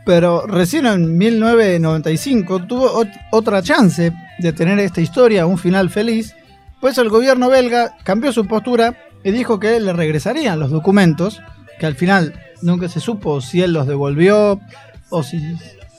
Pero 0.07 0.47
recién 0.47 0.85
en 0.87 1.17
1995 1.17 2.65
tuvo 2.65 3.03
ot- 3.03 3.11
otra 3.31 3.61
chance 3.61 4.13
de 4.39 4.53
tener 4.53 4.79
esta 4.79 5.01
historia 5.01 5.45
un 5.45 5.57
final 5.57 5.89
feliz, 5.89 6.33
pues 6.79 6.97
el 6.97 7.09
gobierno 7.09 7.49
belga 7.49 7.95
cambió 8.03 8.31
su 8.31 8.47
postura 8.47 8.95
y 9.23 9.31
dijo 9.31 9.59
que 9.59 9.79
le 9.81 9.91
regresarían 9.91 10.59
los 10.61 10.71
documentos, 10.71 11.41
que 11.77 11.85
al 11.87 11.95
final 11.95 12.39
nunca 12.61 12.87
se 12.87 13.01
supo 13.01 13.41
si 13.41 13.61
él 13.61 13.73
los 13.73 13.85
devolvió 13.85 14.61
o 15.09 15.23
si, 15.23 15.41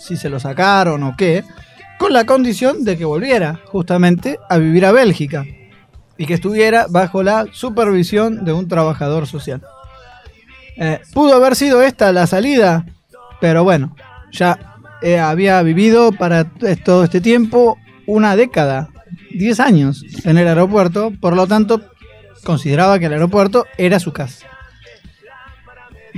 si 0.00 0.16
se 0.16 0.30
los 0.30 0.42
sacaron 0.42 1.02
o 1.02 1.14
qué, 1.14 1.44
con 1.98 2.14
la 2.14 2.24
condición 2.24 2.84
de 2.84 2.96
que 2.96 3.04
volviera 3.04 3.60
justamente 3.66 4.38
a 4.48 4.56
vivir 4.56 4.86
a 4.86 4.92
Bélgica 4.92 5.44
y 6.16 6.24
que 6.24 6.32
estuviera 6.34 6.86
bajo 6.88 7.22
la 7.22 7.44
supervisión 7.52 8.44
de 8.46 8.54
un 8.54 8.68
trabajador 8.68 9.26
social. 9.26 9.60
Eh, 10.78 11.00
pudo 11.12 11.34
haber 11.34 11.54
sido 11.56 11.82
esta 11.82 12.10
la 12.12 12.26
salida, 12.26 12.86
pero 13.40 13.64
bueno, 13.64 13.94
ya 14.32 14.78
eh, 15.02 15.18
había 15.18 15.62
vivido 15.62 16.12
para 16.12 16.44
todo 16.84 17.04
este 17.04 17.20
tiempo 17.20 17.78
una 18.06 18.36
década, 18.36 18.88
10 19.34 19.60
años 19.60 20.04
en 20.24 20.38
el 20.38 20.48
aeropuerto, 20.48 21.12
por 21.20 21.36
lo 21.36 21.46
tanto 21.46 21.82
consideraba 22.44 22.98
que 22.98 23.06
el 23.06 23.12
aeropuerto 23.12 23.66
era 23.76 24.00
su 24.00 24.12
casa. 24.12 24.46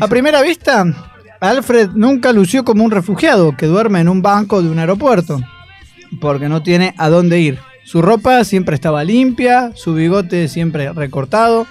A 0.01 0.09
primera 0.09 0.41
vista, 0.43 0.85
Alfred 1.41 1.91
nunca 1.95 2.33
lució 2.33 2.65
como 2.65 2.85
un 2.85 2.91
refugiado 2.91 3.57
que 3.57 3.67
duerme 3.67 4.01
en 4.01 4.09
un 4.09 4.23
banco 4.23 4.63
de 4.63 4.71
un 4.71 4.79
aeropuerto, 4.79 5.41
porque 6.21 6.49
no 6.49 6.63
tiene 6.63 6.95
a 6.97 7.09
dónde 7.09 7.41
ir. 7.41 7.59
Su 7.85 8.03
ropa 8.03 8.45
siempre 8.45 8.75
estaba 8.75 9.05
limpia, 9.05 9.73
su 9.75 9.95
bigote 9.95 10.49
siempre 10.49 10.93
recortado, 10.93 11.67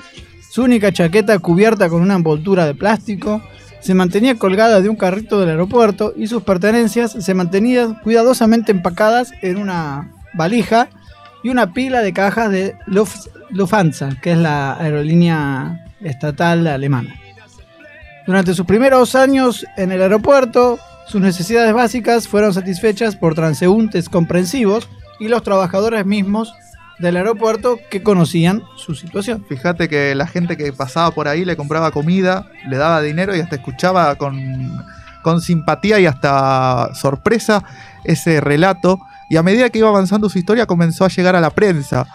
su 0.51 0.63
única 0.63 0.91
chaqueta 0.91 1.39
cubierta 1.39 1.87
con 1.89 2.01
una 2.01 2.15
envoltura 2.15 2.65
de 2.65 2.75
plástico, 2.75 3.41
se 3.81 3.93
mantenía 3.93 4.35
colgada 4.35 4.81
de 4.81 4.89
un 4.89 4.95
carrito 4.95 5.39
del 5.39 5.49
aeropuerto 5.49 6.13
y 6.15 6.27
sus 6.27 6.43
pertenencias 6.43 7.11
se 7.11 7.33
mantenían 7.33 7.95
cuidadosamente 7.95 8.71
empacadas 8.71 9.31
en 9.41 9.57
una 9.57 10.11
valija 10.33 10.89
y 11.43 11.49
una 11.49 11.73
pila 11.73 12.01
de 12.01 12.13
cajas 12.13 12.51
de 12.51 12.75
Luft- 12.85 13.29
Lufthansa, 13.49 14.17
que 14.21 14.33
es 14.33 14.37
la 14.37 14.73
aerolínea 14.73 15.85
estatal 16.01 16.67
alemana. 16.67 17.15
Durante 18.27 18.53
sus 18.53 18.65
primeros 18.65 19.15
años 19.15 19.65
en 19.77 19.91
el 19.91 20.01
aeropuerto, 20.01 20.77
sus 21.07 21.21
necesidades 21.21 21.73
básicas 21.73 22.27
fueron 22.27 22.53
satisfechas 22.53 23.15
por 23.15 23.33
transeúntes 23.33 24.09
comprensivos 24.09 24.87
y 25.19 25.29
los 25.29 25.41
trabajadores 25.43 26.05
mismos 26.05 26.53
del 26.99 27.15
aeropuerto 27.15 27.79
que 27.89 28.03
conocían 28.03 28.63
su 28.75 28.93
situación. 28.93 29.45
Fíjate 29.47 29.87
que 29.87 30.13
la 30.15 30.27
gente 30.27 30.57
que 30.57 30.71
pasaba 30.73 31.11
por 31.11 31.27
ahí 31.27 31.45
le 31.45 31.55
compraba 31.55 31.91
comida, 31.91 32.45
le 32.67 32.77
daba 32.77 33.01
dinero 33.01 33.35
y 33.35 33.39
hasta 33.39 33.55
escuchaba 33.55 34.15
con, 34.15 34.83
con 35.23 35.41
simpatía 35.41 35.99
y 35.99 36.05
hasta 36.05 36.93
sorpresa 36.93 37.63
ese 38.03 38.41
relato. 38.41 38.99
Y 39.29 39.37
a 39.37 39.43
medida 39.43 39.69
que 39.69 39.79
iba 39.79 39.87
avanzando 39.87 40.29
su 40.29 40.37
historia 40.37 40.65
comenzó 40.65 41.05
a 41.05 41.09
llegar 41.09 41.35
a 41.35 41.41
la 41.41 41.51
prensa. 41.51 42.05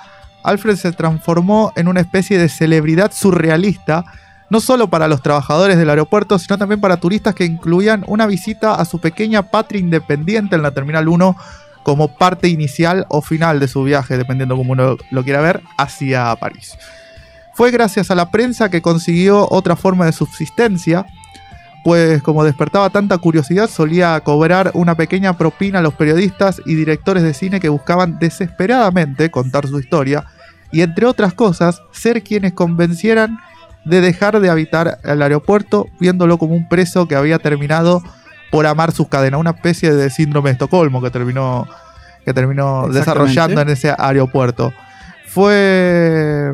Alfred 0.43 0.77
se 0.77 0.93
transformó 0.93 1.73
en 1.77 1.89
una 1.89 2.01
especie 2.01 2.39
de 2.39 2.51
celebridad 2.51 3.11
surrealista, 3.13 4.05
no 4.51 4.61
solo 4.61 4.89
para 4.89 5.09
los 5.09 5.23
trabajadores 5.23 5.79
del 5.79 5.89
aeropuerto, 5.89 6.39
sino 6.39 6.59
también 6.59 6.83
para 6.83 6.99
turistas 6.99 7.35
que 7.35 7.47
incluían 7.47 8.05
una 8.07 8.27
visita 8.27 8.75
a 8.75 8.85
su 8.85 9.01
pequeña 9.01 9.45
patria 9.45 9.81
independiente 9.81 10.55
en 10.55 10.63
la 10.63 10.73
Terminal 10.73 11.09
1 11.09 11.37
como 11.85 12.09
parte 12.09 12.49
inicial 12.49 13.07
o 13.09 13.23
final 13.23 13.61
de 13.61 13.69
su 13.69 13.85
viaje, 13.85 14.19
dependiendo 14.19 14.57
cómo 14.57 14.73
uno 14.73 14.97
lo 15.11 15.23
quiera 15.23 15.41
ver, 15.41 15.63
hacia 15.79 16.35
París. 16.37 16.77
Fue 17.55 17.71
gracias 17.71 18.11
a 18.11 18.17
la 18.17 18.33
prensa 18.33 18.69
que 18.69 18.83
consiguió 18.83 19.47
otra 19.49 19.77
forma 19.77 20.07
de 20.07 20.13
subsistencia, 20.13 21.07
pues 21.85 22.23
como 22.23 22.43
despertaba 22.43 22.91
tanta 22.91 23.19
curiosidad 23.19 23.69
solía 23.69 24.19
cobrar 24.21 24.73
una 24.75 24.97
pequeña 24.97 25.37
propina 25.37 25.79
a 25.79 25.83
los 25.83 25.95
periodistas 25.95 26.61
y 26.65 26.75
directores 26.75 27.23
de 27.23 27.35
cine 27.35 27.61
que 27.61 27.69
buscaban 27.69 28.19
desesperadamente 28.19 29.31
contar 29.31 29.69
su 29.69 29.79
historia 29.79 30.25
y 30.73 30.81
entre 30.81 31.07
otras 31.07 31.35
cosas 31.35 31.83
ser 31.93 32.25
quienes 32.25 32.55
convencieran 32.55 33.39
de 33.85 34.01
dejar 34.01 34.41
de 34.41 34.49
habitar 34.49 34.99
el 35.05 35.21
aeropuerto 35.21 35.87
viéndolo 36.01 36.39
como 36.39 36.55
un 36.55 36.69
preso 36.69 37.07
que 37.07 37.17
había 37.17 37.39
terminado 37.39 38.03
por 38.55 38.69
amar 38.69 38.93
sus 38.93 39.09
cadenas, 39.09 39.41
una 39.41 39.51
especie 39.51 39.93
de 39.93 40.11
síndrome 40.11 40.51
de 40.51 40.53
Estocolmo 40.53 41.03
que 41.03 41.11
terminó, 41.11 41.67
que 42.25 42.33
terminó 42.33 42.87
desarrollando 42.87 43.61
en 43.61 43.69
ese 43.69 43.93
aeropuerto. 43.99 44.73
Fue, 45.27 46.53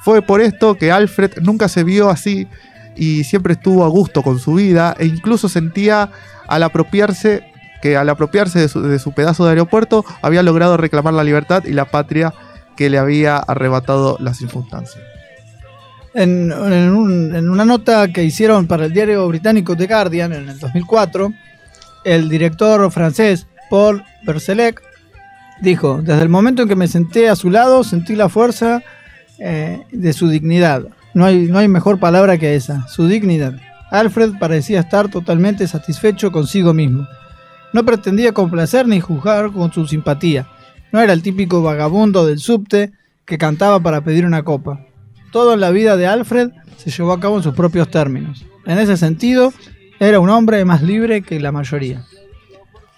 fue 0.00 0.22
por 0.22 0.40
esto 0.40 0.76
que 0.76 0.90
Alfred 0.90 1.32
nunca 1.42 1.68
se 1.68 1.84
vio 1.84 2.08
así 2.08 2.48
y 2.96 3.24
siempre 3.24 3.52
estuvo 3.52 3.84
a 3.84 3.88
gusto 3.88 4.22
con 4.22 4.38
su 4.38 4.54
vida 4.54 4.96
e 4.98 5.04
incluso 5.04 5.50
sentía 5.50 6.08
al 6.46 6.62
apropiarse 6.62 7.44
que 7.82 7.98
al 7.98 8.08
apropiarse 8.08 8.60
de 8.60 8.68
su, 8.68 8.80
de 8.80 8.98
su 8.98 9.12
pedazo 9.12 9.44
de 9.44 9.50
aeropuerto 9.50 10.06
había 10.22 10.42
logrado 10.42 10.78
reclamar 10.78 11.12
la 11.12 11.24
libertad 11.24 11.62
y 11.66 11.74
la 11.74 11.84
patria 11.84 12.32
que 12.74 12.88
le 12.88 12.96
había 12.96 13.36
arrebatado 13.36 14.16
las 14.18 14.38
circunstancias. 14.38 15.04
En, 16.18 16.50
en 16.52 16.90
un- 16.94 17.34
en 17.34 17.48
una 17.48 17.64
nota 17.64 18.08
que 18.12 18.24
hicieron 18.24 18.66
para 18.66 18.86
el 18.86 18.92
diario 18.92 19.26
británico 19.28 19.76
The 19.76 19.86
Guardian 19.86 20.32
en 20.32 20.48
el 20.48 20.58
2004, 20.58 21.32
el 22.04 22.28
director 22.28 22.90
francés 22.90 23.46
Paul 23.70 24.02
Berselec 24.26 24.82
dijo, 25.60 26.00
desde 26.02 26.22
el 26.22 26.28
momento 26.28 26.62
en 26.62 26.68
que 26.68 26.76
me 26.76 26.88
senté 26.88 27.28
a 27.28 27.36
su 27.36 27.50
lado 27.50 27.84
sentí 27.84 28.16
la 28.16 28.28
fuerza 28.28 28.82
eh, 29.38 29.82
de 29.92 30.12
su 30.12 30.28
dignidad. 30.28 30.84
No 31.14 31.24
hay, 31.24 31.46
no 31.46 31.58
hay 31.58 31.68
mejor 31.68 31.98
palabra 32.00 32.38
que 32.38 32.54
esa, 32.56 32.86
su 32.88 33.06
dignidad. 33.06 33.54
Alfred 33.90 34.32
parecía 34.38 34.80
estar 34.80 35.08
totalmente 35.08 35.66
satisfecho 35.66 36.30
consigo 36.32 36.74
mismo. 36.74 37.06
No 37.72 37.84
pretendía 37.84 38.32
complacer 38.32 38.86
ni 38.88 39.00
juzgar 39.00 39.50
con 39.52 39.72
su 39.72 39.86
simpatía. 39.86 40.46
No 40.92 41.00
era 41.00 41.12
el 41.12 41.22
típico 41.22 41.62
vagabundo 41.62 42.26
del 42.26 42.38
subte 42.38 42.92
que 43.24 43.38
cantaba 43.38 43.78
para 43.80 44.00
pedir 44.00 44.24
una 44.26 44.42
copa. 44.42 44.80
Todo 45.32 45.54
en 45.54 45.60
la 45.60 45.70
vida 45.70 45.96
de 45.96 46.06
Alfred 46.06 46.50
se 46.76 46.90
llevó 46.90 47.12
a 47.12 47.20
cabo 47.20 47.36
en 47.36 47.42
sus 47.42 47.54
propios 47.54 47.90
términos. 47.90 48.44
En 48.66 48.78
ese 48.78 48.96
sentido, 48.96 49.52
era 50.00 50.20
un 50.20 50.30
hombre 50.30 50.64
más 50.64 50.82
libre 50.82 51.22
que 51.22 51.40
la 51.40 51.52
mayoría. 51.52 52.04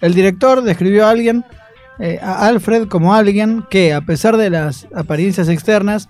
El 0.01 0.13
director 0.13 0.61
describió 0.61 1.05
a 1.05 1.11
alguien, 1.11 1.45
eh, 1.99 2.19
a 2.21 2.47
Alfred 2.47 2.87
como 2.87 3.13
alguien 3.13 3.63
que, 3.69 3.93
a 3.93 4.01
pesar 4.01 4.37
de 4.37 4.49
las 4.49 4.87
apariencias 4.95 5.49
externas, 5.49 6.09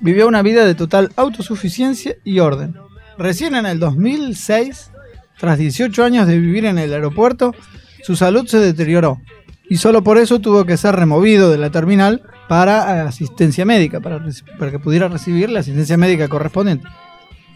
vivió 0.00 0.28
una 0.28 0.42
vida 0.42 0.64
de 0.64 0.74
total 0.74 1.10
autosuficiencia 1.16 2.16
y 2.24 2.38
orden. 2.38 2.74
Recién 3.16 3.54
en 3.54 3.66
el 3.66 3.80
2006, 3.80 4.90
tras 5.38 5.58
18 5.58 6.04
años 6.04 6.26
de 6.26 6.38
vivir 6.38 6.64
en 6.66 6.78
el 6.78 6.92
aeropuerto, 6.92 7.54
su 8.02 8.16
salud 8.16 8.46
se 8.46 8.58
deterioró 8.58 9.20
y 9.68 9.76
solo 9.76 10.02
por 10.02 10.18
eso 10.18 10.38
tuvo 10.40 10.64
que 10.64 10.76
ser 10.76 10.96
removido 10.96 11.50
de 11.50 11.58
la 11.58 11.70
terminal 11.70 12.22
para 12.48 12.96
eh, 12.96 13.00
asistencia 13.00 13.64
médica, 13.64 14.00
para, 14.00 14.20
para 14.58 14.70
que 14.70 14.78
pudiera 14.78 15.08
recibir 15.08 15.50
la 15.50 15.60
asistencia 15.60 15.96
médica 15.96 16.28
correspondiente. 16.28 16.88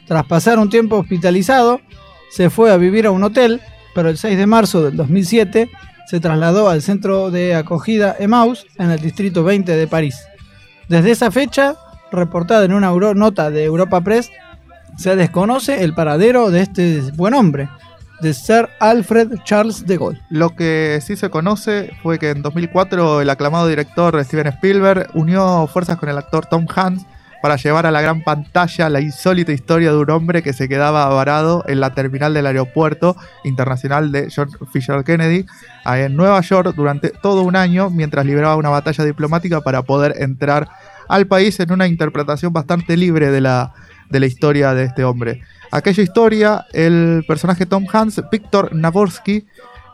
Tras 0.06 0.26
pasar 0.26 0.58
un 0.58 0.68
tiempo 0.68 0.96
hospitalizado, 0.96 1.80
se 2.30 2.50
fue 2.50 2.72
a 2.72 2.76
vivir 2.76 3.06
a 3.06 3.10
un 3.10 3.24
hotel, 3.24 3.60
pero 3.94 4.08
el 4.08 4.18
6 4.18 4.36
de 4.36 4.46
marzo 4.46 4.82
del 4.82 4.96
2007 4.96 5.70
se 6.06 6.20
trasladó 6.20 6.68
al 6.68 6.82
centro 6.82 7.30
de 7.30 7.54
acogida 7.54 8.16
Emmaus 8.18 8.66
en 8.78 8.90
el 8.90 9.00
distrito 9.00 9.44
20 9.44 9.74
de 9.74 9.86
París. 9.86 10.16
Desde 10.88 11.12
esa 11.12 11.30
fecha, 11.30 11.76
reportada 12.10 12.64
en 12.64 12.74
una 12.74 12.90
nota 13.14 13.50
de 13.50 13.64
Europa 13.64 14.00
Press, 14.02 14.30
se 14.98 15.16
desconoce 15.16 15.82
el 15.82 15.94
paradero 15.94 16.50
de 16.50 16.60
este 16.60 17.00
buen 17.14 17.34
hombre, 17.34 17.68
de 18.22 18.32
Sir 18.32 18.68
Alfred 18.78 19.32
Charles 19.44 19.84
de 19.84 19.98
Gaulle. 19.98 20.20
Lo 20.30 20.54
que 20.54 21.00
sí 21.04 21.16
se 21.16 21.28
conoce 21.28 21.90
fue 22.02 22.18
que 22.18 22.30
en 22.30 22.40
2004 22.40 23.20
el 23.20 23.28
aclamado 23.28 23.66
director 23.66 24.24
Steven 24.24 24.46
Spielberg 24.46 25.08
unió 25.14 25.66
fuerzas 25.66 25.98
con 25.98 26.08
el 26.08 26.16
actor 26.16 26.46
Tom 26.46 26.66
Hanks 26.74 27.04
para 27.42 27.56
llevar 27.56 27.84
a 27.86 27.90
la 27.90 28.00
gran 28.00 28.22
pantalla 28.22 28.88
la 28.88 29.00
insólita 29.00 29.50
historia 29.50 29.90
de 29.90 29.98
un 29.98 30.10
hombre 30.10 30.44
que 30.44 30.52
se 30.52 30.68
quedaba 30.68 31.08
varado 31.08 31.64
en 31.66 31.80
la 31.80 31.92
terminal 31.92 32.32
del 32.32 32.46
aeropuerto 32.46 33.16
internacional 33.42 34.12
de 34.12 34.28
John 34.34 34.48
Fisher 34.72 35.02
Kennedy 35.02 35.44
en 35.84 36.16
Nueva 36.16 36.40
York 36.40 36.74
durante 36.76 37.10
todo 37.10 37.42
un 37.42 37.56
año 37.56 37.90
mientras 37.90 38.24
libraba 38.24 38.54
una 38.54 38.68
batalla 38.68 39.04
diplomática 39.04 39.60
para 39.60 39.82
poder 39.82 40.14
entrar 40.22 40.68
al 41.08 41.26
país 41.26 41.58
en 41.58 41.72
una 41.72 41.88
interpretación 41.88 42.52
bastante 42.52 42.96
libre 42.96 43.32
de 43.32 43.40
la, 43.40 43.74
de 44.12 44.20
la 44.20 44.26
historia 44.26 44.74
de 44.74 44.84
este 44.84 45.04
hombre. 45.04 45.40
Aquella 45.72 46.02
historia, 46.02 46.66
el 46.72 47.24
personaje 47.26 47.66
Tom 47.66 47.86
Hanks, 47.90 48.22
Víctor 48.30 48.74
Naborsky, 48.74 49.46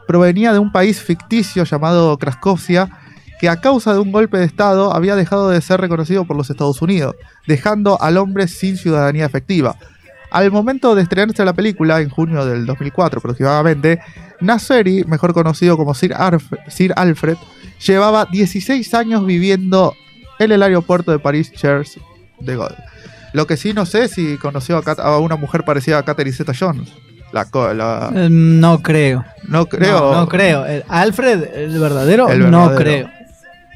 provenía 0.09 0.53
de 0.53 0.59
un 0.59 0.73
país 0.73 1.01
ficticio 1.01 1.63
llamado 1.65 2.19
Cracovia, 2.19 2.91
que 3.41 3.49
a 3.49 3.61
causa 3.61 3.93
de 3.93 4.01
un 4.01 4.11
golpe 4.11 4.37
de 4.37 4.45
Estado 4.45 4.93
había 4.93 5.15
dejado 5.15 5.49
de 5.49 5.61
ser 5.61 5.81
reconocido 5.81 6.25
por 6.25 6.37
los 6.37 6.51
Estados 6.51 6.83
Unidos, 6.83 7.15
dejando 7.47 8.01
al 8.03 8.17
hombre 8.17 8.49
sin 8.49 8.77
ciudadanía 8.77 9.25
efectiva. 9.25 9.77
Al 10.33 10.51
momento 10.51 10.95
de 10.97 11.03
estrenarse 11.03 11.45
la 11.45 11.53
película, 11.53 12.01
en 12.01 12.11
junio 12.11 12.45
del 12.45 12.67
2004 12.67 13.21
aproximadamente, 13.21 14.01
Nasseri, 14.41 15.05
mejor 15.05 15.33
conocido 15.33 15.77
como 15.77 15.95
Sir, 15.95 16.15
Sir 16.67 16.93
Alfred, 16.97 17.37
llevaba 17.87 18.27
16 18.27 18.93
años 18.95 19.25
viviendo 19.25 19.95
en 20.41 20.51
el 20.51 20.63
aeropuerto 20.63 21.13
de 21.13 21.21
París 21.21 21.53
Charles 21.53 21.99
de 22.41 22.57
Gaulle. 22.57 22.77
Lo 23.39 23.47
que 23.47 23.57
sí 23.57 23.73
no 23.73 23.87
sé 23.87 24.09
si 24.09 24.37
conoció 24.37 24.83
a, 24.85 25.19
una 25.19 25.37
mujer 25.37 25.63
parecida 25.65 25.99
a 25.99 26.03
Catherine 26.03 26.37
Zeta-Jones. 26.37 26.89
La, 27.31 27.45
co- 27.45 27.73
la- 27.73 28.11
Eh, 28.13 28.27
no 28.29 28.83
creo. 28.83 29.25
no 29.47 29.67
creo. 29.67 30.01
No, 30.01 30.15
no 30.23 30.29
creo. 30.29 30.67
El 30.67 30.83
Alfred, 30.89 31.45
el 31.55 31.79
verdadero, 31.79 32.29
El 32.31 32.51
no 32.51 32.75
creo. 32.75 33.09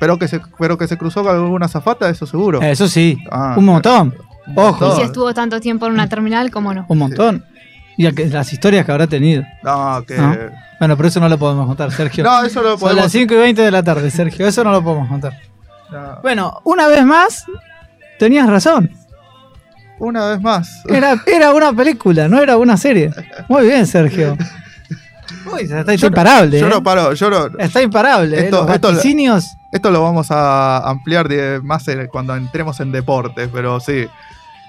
Pero 0.00 0.19
que 0.19 0.26
se, 0.26 0.40
pero 0.59 0.76
que 0.76 0.88
se 0.88 0.99
cruzó 0.99 1.23
con 1.23 1.33
alguna 1.37 1.69
zafata, 1.69 2.09
eso 2.11 2.26
seguro. 2.26 2.61
Eso 2.61 2.88
sí, 2.88 3.19
Ah, 3.31 3.54
un 3.57 3.64
montón. 3.66 4.12
Ojo, 4.57 4.95
Y 4.95 4.97
si 4.97 5.02
estuvo 5.02 5.33
tanto 5.33 5.61
tiempo 5.61 5.87
en 5.87 5.92
una 5.92 6.09
terminal, 6.09 6.50
¿cómo 6.50 6.75
no? 6.75 6.85
un 6.88 6.99
montón. 6.99 7.45
Y 7.97 8.11
las 8.11 8.52
historias 8.52 8.85
que 8.85 8.90
habrá 8.90 9.07
tenido. 9.07 9.45
No, 9.62 10.02
que. 10.04 10.16
No. 10.16 10.37
Bueno, 10.81 10.97
pero 10.97 11.09
eso 11.09 11.21
no 11.21 11.28
lo 11.28 11.38
podemos 11.38 11.66
contar, 11.69 11.92
Sergio. 11.92 12.25
No, 12.28 12.42
eso 12.42 12.62
lo 12.62 12.71
Son 12.71 12.81
podemos. 12.81 13.04
las 13.04 13.12
5 13.12 13.33
y 13.35 13.37
20 13.37 13.62
de 13.62 13.71
la 13.71 13.85
tarde, 13.85 14.11
Sergio. 14.11 14.45
Eso 14.49 14.64
no 14.64 14.73
lo 14.73 14.83
podemos 14.83 15.09
contar. 15.09 15.35
No. 15.92 16.19
Bueno, 16.23 16.61
una 16.64 16.88
vez 16.88 17.04
más, 17.04 17.45
tenías 18.19 18.49
razón. 18.49 18.90
Una 19.99 20.27
vez 20.31 20.41
más. 20.41 20.83
Era, 20.89 21.17
era 21.27 21.53
una 21.53 21.73
película, 21.73 22.29
no 22.29 22.41
era 22.43 22.57
una 22.57 22.77
serie. 22.77 23.11
Muy 23.49 23.67
bien, 23.67 23.87
Sergio. 23.87 24.37
Uy, 25.53 25.63
está, 25.63 25.81
está 25.81 25.95
Yo 25.95 26.07
no- 26.07 26.09
imparable. 26.09 26.61
Yo 26.61 26.67
¿eh? 26.67 26.71
no 26.71 26.83
paro, 26.83 27.13
yo 27.15 27.31
no. 27.31 27.47
Está 27.59 27.83
imparable. 27.83 28.37
¿eh? 28.39 28.45
Esto- 28.45 28.65
Los 28.65 28.75
esto- 28.75 28.89
vaticinios. 28.89 29.57
Esto 29.71 29.91
lo 29.91 30.03
vamos 30.03 30.27
a 30.31 30.79
ampliar 30.89 31.29
de- 31.29 31.61
más 31.63 31.85
cuando 32.11 32.37
entremos 32.37 32.79
en 32.81 32.93
deportes, 32.93 33.49
pero 33.53 33.81
sí. 33.81 34.07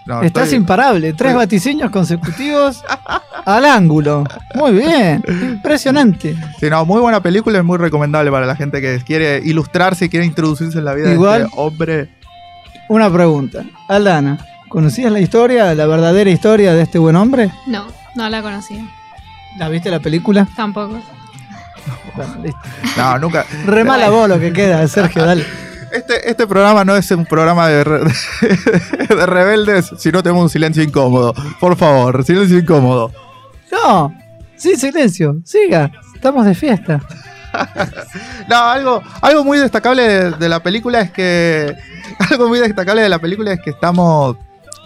No, 0.05 0.21
Estás 0.21 0.45
estoy- 0.45 0.57
imparable. 0.57 1.13
Tres 1.13 1.33
vaticinios 1.33 1.89
consecutivos 1.89 2.83
al 3.45 3.65
ángulo. 3.65 4.25
Muy 4.55 4.73
bien. 4.73 5.23
Impresionante. 5.27 6.35
Sí, 6.59 6.69
no, 6.69 6.85
muy 6.85 6.99
buena 7.01 7.21
película 7.21 7.59
y 7.59 7.61
muy 7.63 7.77
recomendable 7.77 8.29
para 8.29 8.45
la 8.45 8.55
gente 8.55 8.81
que 8.81 9.01
quiere 9.05 9.41
ilustrarse 9.43 10.05
y 10.05 10.09
quiere 10.09 10.25
introducirse 10.25 10.77
en 10.79 10.85
la 10.85 10.93
vida 10.93 11.11
Igual- 11.11 11.39
de 11.39 11.45
este 11.47 11.55
hombre. 11.59 12.09
Una 12.89 13.09
pregunta. 13.11 13.63
Aldana, 13.87 14.37
¿conocías 14.73 15.11
la 15.11 15.19
historia, 15.21 15.73
la 15.75 15.85
verdadera 15.85 16.29
historia 16.31 16.73
de 16.73 16.81
este 16.81 16.97
buen 16.99 17.15
hombre? 17.15 17.51
No, 17.67 17.85
no 18.15 18.27
la 18.27 18.41
conocía. 18.41 18.83
¿La 19.57 19.69
viste 19.69 19.89
la 19.91 19.99
película? 19.99 20.47
Tampoco. 20.55 20.99
No, 22.97 23.19
nunca. 23.19 23.45
Re 23.65 23.83
mala 23.83 24.09
voz 24.09 24.27
lo 24.27 24.39
que 24.39 24.51
queda, 24.51 24.85
Sergio, 24.87 25.23
dale. 25.25 25.45
Este, 25.91 26.27
este 26.29 26.47
programa 26.47 26.83
no 26.83 26.95
es 26.95 27.09
un 27.11 27.25
programa 27.25 27.67
de, 27.67 27.83
re- 27.83 27.99
de 29.09 29.25
rebeldes, 29.27 29.91
sino 29.99 30.23
tenemos 30.23 30.41
un 30.43 30.49
silencio 30.49 30.81
incómodo. 30.81 31.33
Por 31.59 31.75
favor, 31.77 32.23
silencio 32.25 32.57
incómodo. 32.57 33.11
No, 33.71 34.11
sí, 34.55 34.75
silencio, 34.75 35.37
siga, 35.45 35.91
estamos 36.15 36.45
de 36.45 36.55
fiesta. 36.55 36.99
No, 38.49 38.55
algo, 38.57 39.01
algo 39.21 39.43
muy 39.43 39.59
destacable 39.59 40.01
de, 40.01 40.31
de 40.31 40.49
la 40.49 40.61
película 40.63 41.01
es 41.01 41.11
que. 41.11 41.75
Algo 42.31 42.47
muy 42.49 42.57
destacable 42.59 43.03
de 43.03 43.09
la 43.09 43.19
película 43.19 43.53
es 43.53 43.61
que 43.61 43.69
estamos. 43.69 44.35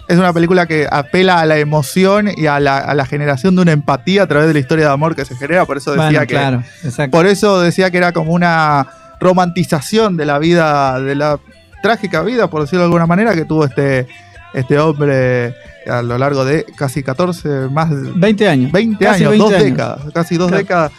Es 0.08 0.18
una 0.18 0.32
película 0.32 0.66
que 0.66 0.86
apela 0.90 1.38
a 1.40 1.44
la 1.46 1.58
emoción 1.58 2.28
y 2.34 2.46
a 2.46 2.58
la, 2.60 2.78
a 2.78 2.94
la 2.94 3.04
generación 3.04 3.54
de 3.56 3.62
una 3.62 3.72
empatía 3.72 4.22
a 4.22 4.26
través 4.26 4.48
de 4.48 4.54
la 4.54 4.60
historia 4.60 4.86
de 4.86 4.92
amor 4.92 5.14
que 5.14 5.24
se 5.26 5.36
genera. 5.36 5.66
Por 5.66 5.76
eso 5.76 5.90
decía 5.92 6.04
Bueno, 6.06 6.20
que. 6.20 6.26
claro, 6.26 6.62
exacto. 6.82 7.10
Por 7.16 7.26
eso 7.26 7.60
decía 7.60 7.90
que 7.90 7.98
era 7.98 8.12
como 8.12 8.32
una 8.32 8.86
romantización 9.20 10.16
de 10.16 10.24
la 10.24 10.38
vida, 10.38 10.98
de 11.00 11.14
la 11.14 11.38
trágica 11.82 12.22
vida, 12.22 12.48
por 12.48 12.62
decirlo 12.62 12.80
de 12.80 12.84
alguna 12.86 13.06
manera, 13.06 13.34
que 13.34 13.44
tuvo 13.44 13.64
este, 13.66 14.06
este 14.54 14.78
hombre 14.78 15.54
a 15.86 16.00
lo 16.02 16.16
largo 16.18 16.44
de 16.44 16.64
casi 16.76 17.02
14, 17.02 17.68
más 17.70 17.90
de 17.90 18.10
20 18.14 18.48
años. 18.48 18.72
20 18.72 19.04
Casi 19.04 19.24
años, 19.24 19.30
20 19.32 19.44
dos 19.44 19.52
años. 19.52 19.64
décadas, 19.70 20.00
casi 20.14 20.36
dos 20.38 20.48
Claro. 20.48 20.62
décadas 20.62 20.92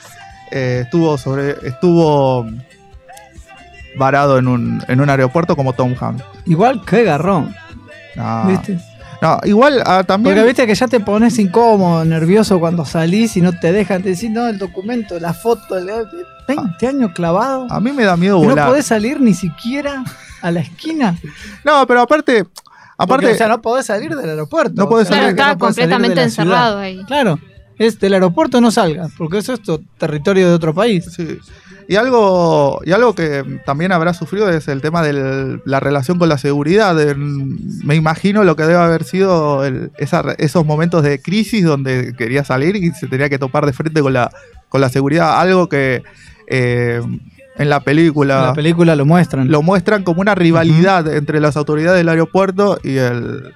eh, 0.51 0.81
estuvo 0.83 1.17
sobre, 1.17 1.55
estuvo 1.67 2.45
varado 3.97 4.37
en 4.37 4.47
un, 4.47 4.83
en 4.87 5.01
un 5.01 5.09
aeropuerto 5.09 5.55
como 5.55 5.73
Tom 5.73 5.95
Hanks. 5.99 6.23
Igual 6.45 6.81
qué 6.85 7.03
garrón, 7.03 7.55
No, 8.15 8.45
¿viste? 8.47 8.79
No, 9.21 9.39
igual 9.43 9.81
ah, 9.85 10.03
también. 10.05 10.35
Porque 10.35 10.47
viste 10.47 10.65
que 10.67 10.75
ya 10.75 10.88
te 10.88 10.99
pones 10.99 11.38
incómodo, 11.39 12.05
nervioso 12.05 12.59
cuando 12.59 12.85
salís 12.85 13.35
y 13.38 13.41
no 13.41 13.51
te 13.59 13.71
dejan, 13.71 14.01
te 14.01 14.09
decís, 14.09 14.29
no, 14.31 14.47
el 14.47 14.57
documento, 14.57 15.19
la 15.19 15.33
foto, 15.33 15.77
el- 15.77 15.89
20 16.47 16.88
años 16.88 17.11
clavado. 17.13 17.67
A 17.69 17.79
mí 17.79 17.91
me 17.91 18.03
da 18.05 18.15
miedo 18.17 18.38
y 18.39 18.43
no 18.43 18.49
volar. 18.49 18.67
podés 18.69 18.85
salir 18.85 19.19
ni 19.21 19.33
siquiera 19.33 20.03
a 20.41 20.51
la 20.51 20.61
esquina. 20.61 21.15
No, 21.65 21.85
pero 21.85 22.01
aparte, 22.01 22.45
aparte, 22.97 23.25
Porque, 23.25 23.31
o 23.33 23.38
sea, 23.38 23.47
no 23.49 23.61
podés 23.61 23.85
salir 23.85 24.15
del 24.15 24.29
aeropuerto. 24.29 24.73
No 24.75 24.88
podés 24.89 25.07
Claro, 25.09 25.23
salir- 25.23 25.35
que 25.35 25.41
estaba 25.41 25.53
no 25.53 25.57
podés 25.59 25.75
salir 25.75 25.89
de 25.89 25.93
completamente 25.95 26.29
ciudad. 26.31 26.45
encerrado 26.47 26.77
ahí. 26.79 27.03
Claro, 27.05 27.39
es 27.77 27.99
del 27.99 28.13
aeropuerto 28.13 28.59
no 28.61 28.71
salgas, 28.71 29.11
porque 29.17 29.38
eso 29.39 29.53
es 29.53 29.61
tu 29.61 29.77
territorio 29.97 30.47
de 30.49 30.53
otro 30.55 30.73
país. 30.73 31.05
Sí. 31.15 31.38
Y 31.91 31.96
algo, 31.96 32.79
y 32.86 32.91
algo 32.91 33.15
que 33.15 33.43
también 33.65 33.91
habrá 33.91 34.13
sufrido 34.13 34.48
es 34.48 34.67
el 34.67 34.79
tema 34.79 35.01
de 35.01 35.60
la 35.65 35.79
relación 35.79 36.19
con 36.19 36.29
la 36.29 36.38
seguridad. 36.38 36.96
Me 37.15 37.96
imagino 37.96 38.43
lo 38.43 38.55
que 38.55 38.62
debe 38.62 38.75
haber 38.79 39.03
sido 39.03 39.65
el- 39.65 39.89
esa- 39.98 40.36
esos 40.38 40.63
momentos 40.67 41.01
de 41.01 41.19
crisis 41.19 41.63
donde 41.65 42.13
quería 42.15 42.43
salir 42.43 42.75
y 42.75 42.91
se 42.91 43.08
tenía 43.08 43.27
que 43.27 43.39
topar 43.39 43.65
de 43.65 43.74
frente 43.74 44.01
con 44.01 44.13
la, 44.13 44.29
con 44.69 44.81
la 44.81 44.89
seguridad. 44.89 45.39
Algo 45.41 45.67
que 45.67 46.03
eh, 46.48 47.01
en 47.58 47.69
la 47.69 47.79
película, 47.79 48.36
En 48.39 48.46
la 48.46 48.53
película 48.53 48.96
lo 48.96 49.05
muestran. 49.08 49.50
lo 49.50 49.63
muestran 49.63 50.03
como 50.03 50.22
una 50.22 50.36
rivalidad 50.36 51.12
entre 51.12 51.39
las 51.39 51.58
autoridades 51.58 51.98
del 51.98 52.10
aeropuerto 52.10 52.79
y 52.84 52.98
el 52.98 53.51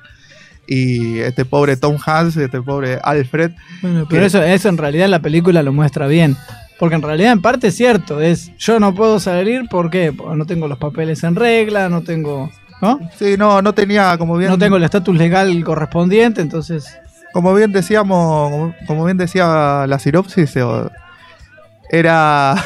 y 0.66 1.20
este 1.20 1.44
pobre 1.46 1.76
Tom 1.78 1.98
Hanks, 2.04 2.38
este 2.38 2.62
pobre 2.62 2.98
Alfred. 3.04 3.52
Bueno, 3.82 4.06
pero 4.10 4.22
que- 4.22 4.26
eso, 4.26 4.42
eso 4.42 4.70
en 4.70 4.78
realidad 4.78 5.08
la 5.10 5.20
película 5.20 5.62
lo 5.62 5.72
muestra 5.74 6.08
bien. 6.08 6.36
Porque 6.80 6.96
en 6.96 7.02
realidad 7.02 7.32
en 7.32 7.42
parte 7.42 7.68
es 7.68 7.76
cierto, 7.76 8.20
es 8.20 8.56
yo 8.58 8.80
no 8.80 8.94
puedo 8.94 9.20
salir 9.20 9.68
¿por 9.70 9.90
qué? 9.90 10.12
Porque 10.12 10.36
no 10.36 10.46
tengo 10.46 10.68
los 10.68 10.78
papeles 10.78 11.24
en 11.24 11.36
regla, 11.36 11.88
no 11.90 12.02
tengo, 12.02 12.52
¿no? 12.82 13.00
Sí, 13.18 13.36
no, 13.38 13.62
no 13.62 13.74
tenía 13.74 14.18
como 14.18 14.38
bien 14.38 14.50
No 14.52 14.58
tengo 14.58 14.78
el 14.78 14.84
estatus 14.84 15.16
legal 15.16 15.64
correspondiente, 15.64 16.42
entonces 16.42 16.98
Como 17.32 17.54
bien 17.54 17.72
decíamos, 17.72 18.74
como, 18.88 19.06
bien 19.06 19.18
decía 19.18 19.86
la 19.88 20.00
sinopsis, 20.00 20.54
era. 21.90 22.56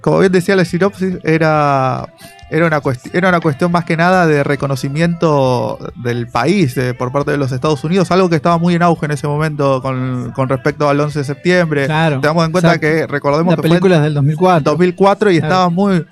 Como 0.00 0.20
bien 0.20 0.32
decía 0.32 0.56
la 0.56 0.64
sinopsis, 0.64 1.18
era. 1.24 2.08
Era 2.50 2.66
una, 2.66 2.80
era 3.12 3.28
una 3.28 3.40
cuestión 3.40 3.70
más 3.70 3.84
que 3.84 3.96
nada 3.96 4.26
de 4.26 4.42
reconocimiento 4.42 5.78
del 6.02 6.26
país 6.26 6.76
eh, 6.76 6.94
por 6.94 7.12
parte 7.12 7.30
de 7.30 7.36
los 7.36 7.52
Estados 7.52 7.84
Unidos, 7.84 8.10
algo 8.10 8.28
que 8.28 8.36
estaba 8.36 8.58
muy 8.58 8.74
en 8.74 8.82
auge 8.82 9.06
en 9.06 9.12
ese 9.12 9.28
momento 9.28 9.80
con, 9.80 10.32
con 10.34 10.48
respecto 10.48 10.88
al 10.88 10.98
11 11.00 11.20
de 11.20 11.24
septiembre. 11.24 11.86
claro. 11.86 12.20
Tengamos 12.20 12.44
en 12.46 12.52
cuenta 12.52 12.78
que 12.78 13.06
recordemos 13.06 13.52
La 13.52 13.56
que 13.56 13.62
fue 13.62 13.68
película 13.70 13.96
es 13.96 14.02
del 14.02 14.10
en 14.12 14.14
2004. 14.14 14.70
2004 14.72 15.30
y 15.30 15.38
Claro. 15.38 15.46
estaba 15.54 15.70
muy, 15.70 16.04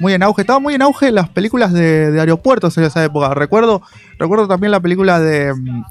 muy 0.00 0.12
en 0.14 0.22
auge. 0.24 0.40
Estaba 0.42 0.58
muy 0.58 0.74
en 0.74 0.82
auge 0.82 1.12
las 1.12 1.28
películas 1.28 1.72
de, 1.72 2.10
de 2.10 2.20
aeropuertos 2.20 2.76
en 2.78 2.84
esa 2.84 3.04
época. 3.04 3.32
Recuerdo, 3.34 3.80
recuerdo 4.18 4.48
también 4.48 4.72
la 4.72 4.80
película 4.80 5.20
de. 5.20 5.54
mm, 5.54 5.84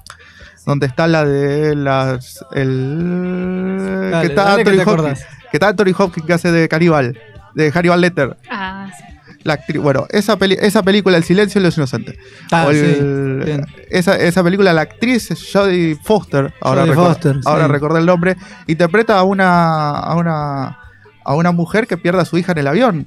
Donde 0.66 0.86
está 0.86 1.06
la 1.06 1.24
de 1.24 1.74
las. 1.76 2.44
El. 2.52 4.10
Dale, 4.10 4.26
que, 4.28 4.34
está 4.34 4.44
que 4.56 4.60
Anthony 4.60 4.84
te 4.84 4.90
Hopkins, 4.90 5.20
que 5.50 5.56
está 5.56 5.68
Anthony 5.68 5.94
Hopkins 5.96 6.26
que 6.26 6.32
hace 6.34 6.52
de 6.52 6.68
Caribal. 6.68 7.18
De 7.54 7.70
Hannibal 7.72 8.00
Letter. 8.00 8.36
Ah, 8.50 8.88
sí. 8.96 9.04
La 9.44 9.54
actriz, 9.54 9.80
bueno, 9.80 10.06
esa, 10.10 10.36
peli- 10.38 10.56
esa 10.60 10.82
película, 10.82 11.16
El 11.18 11.24
silencio 11.24 11.60
de 11.60 11.66
los 11.68 11.76
inocentes. 11.76 12.16
Ah, 12.50 12.66
sí, 12.72 12.80
bien. 12.80 13.66
esa, 13.90 14.16
esa 14.16 14.42
película, 14.42 14.72
la 14.72 14.80
actriz 14.82 15.28
Jodie 15.52 15.96
Foster, 16.02 16.52
ahora, 16.62 16.80
Jodie 16.82 16.94
recor- 16.94 17.06
Foster, 17.08 17.36
ahora 17.44 17.66
sí. 17.66 17.72
recordé 17.72 18.00
el 18.00 18.06
nombre, 18.06 18.36
interpreta 18.66 19.18
a 19.18 19.22
una, 19.22 19.90
a 19.90 20.16
una 20.16 20.78
a 21.26 21.34
una 21.34 21.52
mujer 21.52 21.86
que 21.86 21.96
pierde 21.96 22.20
a 22.20 22.24
su 22.26 22.36
hija 22.36 22.52
en 22.52 22.58
el 22.58 22.66
avión. 22.66 23.06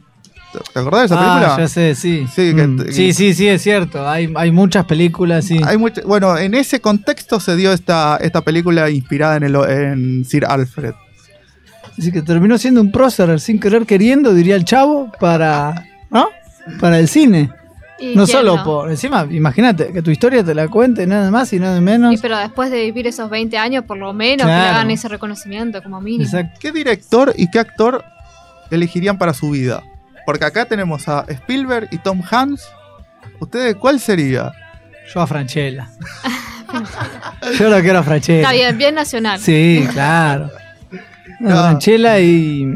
¿Te 0.74 0.80
acordás 0.80 1.02
de 1.02 1.06
esa 1.08 1.16
Ah, 1.20 1.36
película? 1.40 1.58
ya 1.60 1.68
sé, 1.68 1.94
sí. 1.96 2.26
Sí, 2.34 2.56
que- 2.56 2.68
Mm, 2.68 2.92
sí, 2.92 3.14
sí, 3.14 3.34
sí, 3.36 3.48
es 3.48 3.62
cierto. 3.62 4.08
Hay, 4.10 4.32
hay 4.36 4.50
muchas 4.52 4.86
películas, 4.86 5.46
sí. 5.46 5.60
Hay 5.64 5.78
mucha- 5.78 6.02
bueno, 6.04 6.36
en 6.38 6.54
ese 6.56 6.80
contexto 6.82 7.40
se 7.40 7.56
dio 7.56 7.72
esta, 7.74 8.18
esta 8.22 8.42
película 8.42 8.90
inspirada 8.90 9.36
en, 9.38 9.44
el, 9.44 9.56
en 9.56 10.26
Sir 10.26 10.46
Alfred. 10.46 10.94
Así 11.98 12.12
que 12.12 12.22
terminó 12.22 12.58
siendo 12.58 12.80
un 12.82 12.92
prócer 12.92 13.40
sin 13.40 13.60
querer 13.60 13.86
queriendo, 13.86 14.34
diría 14.34 14.56
el 14.56 14.66
chavo, 14.66 15.12
para, 15.20 15.86
¿no? 16.10 16.30
Para 16.80 17.00
el 17.00 17.08
cine. 17.08 17.50
¿Y 18.00 18.16
No 18.16 18.28
solo 18.28 18.58
no? 18.58 18.64
por. 18.64 18.92
Encima, 18.92 19.28
imagínate 19.30 19.92
que 19.92 20.02
tu 20.02 20.12
historia 20.12 20.44
te 20.44 20.54
la 20.54 20.68
cuente 20.68 21.08
nada 21.08 21.32
más 21.32 21.52
y 21.54 21.60
nada 21.60 21.82
menos. 21.82 22.14
Y 22.14 22.18
pero 22.18 22.38
después 22.38 22.70
de 22.70 22.84
vivir 22.84 23.08
esos 23.08 23.30
20 23.30 23.58
años, 23.58 23.86
por 23.86 23.98
lo 23.98 24.14
menos 24.14 24.46
que 24.46 24.52
le 24.52 24.60
hagan 24.60 24.92
ese 24.92 25.08
reconocimiento 25.08 25.82
como 25.82 26.00
mínimo. 26.00 26.24
Exacto. 26.24 26.60
¿Qué 26.60 26.72
director 26.72 27.34
y 27.36 27.50
qué 27.50 27.60
actor 27.60 28.04
elegirían 28.70 29.18
para 29.18 29.34
su 29.34 29.50
vida? 29.50 29.82
Porque 30.26 30.46
acá 30.46 30.66
tenemos 30.66 31.08
a 31.08 31.26
Spielberg 31.28 31.88
y 31.92 31.98
Tom 31.98 32.22
Hanks. 32.30 32.68
¿Ustedes 33.40 33.76
cuál 33.76 34.00
sería? 34.00 34.52
Yo 35.14 35.22
a 35.22 35.28
Franchella. 35.28 35.90
Yo 37.58 37.70
lo 37.70 37.80
quiero 37.82 38.00
a 38.00 38.04
Franchella. 38.04 38.42
Está 38.42 38.52
bien, 38.52 38.78
bien 38.78 38.96
nacional. 38.96 39.40
Sí, 39.40 39.88
claro. 39.94 40.52
No. 41.40 41.50
Franchella 41.50 42.20
y 42.20 42.68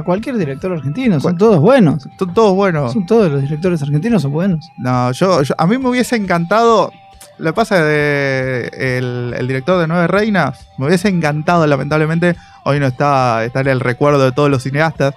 a 0.00 0.02
cualquier 0.02 0.36
director 0.38 0.72
argentino, 0.72 1.20
son 1.20 1.36
todos 1.36 1.60
buenos. 1.60 2.08
Son 2.18 2.32
todos 2.34 2.54
buenos. 2.54 2.92
Son 2.92 3.04
todos 3.06 3.30
los 3.30 3.42
directores 3.42 3.82
argentinos 3.82 4.22
son 4.22 4.32
buenos. 4.32 4.68
No, 4.78 5.12
yo, 5.12 5.42
yo- 5.42 5.54
a 5.58 5.66
mí 5.66 5.78
me 5.78 5.88
hubiese 5.88 6.16
encantado. 6.16 6.90
Lo 7.38 7.46
que 7.50 7.54
pasa 7.54 7.82
de 7.82 8.70
el, 8.98 9.34
el 9.36 9.48
director 9.48 9.80
de 9.80 9.86
Nueve 9.88 10.06
Reinas, 10.06 10.66
me 10.78 10.86
hubiese 10.86 11.08
encantado, 11.08 11.66
lamentablemente, 11.66 12.36
hoy 12.64 12.78
no 12.78 12.86
está, 12.86 13.42
está 13.44 13.60
en 13.60 13.68
el 13.68 13.80
recuerdo 13.80 14.22
de 14.24 14.32
todos 14.32 14.50
los 14.50 14.62
cineastas. 14.62 15.14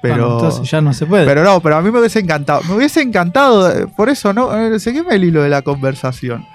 Pero, 0.00 0.14
Bueno, 0.14 0.34
entonces 0.38 0.70
ya 0.70 0.80
no 0.80 0.92
se 0.92 1.06
puede. 1.06 1.26
pero 1.26 1.42
no, 1.42 1.60
pero 1.60 1.76
a 1.76 1.82
mí 1.82 1.90
me 1.90 1.98
hubiese 1.98 2.20
encantado. 2.20 2.60
Me 2.68 2.74
hubiese 2.74 3.02
encantado, 3.02 3.88
por 3.96 4.08
eso, 4.08 4.32
¿no? 4.32 4.56
Eh, 4.56 4.78
Seguime 4.78 5.14
el 5.16 5.24
hilo 5.24 5.42
de 5.42 5.48
la 5.48 5.62
conversación. 5.62 6.46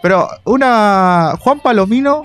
Pero 0.00 0.28
una. 0.44 1.34
Juan 1.40 1.60
Palomino 1.60 2.22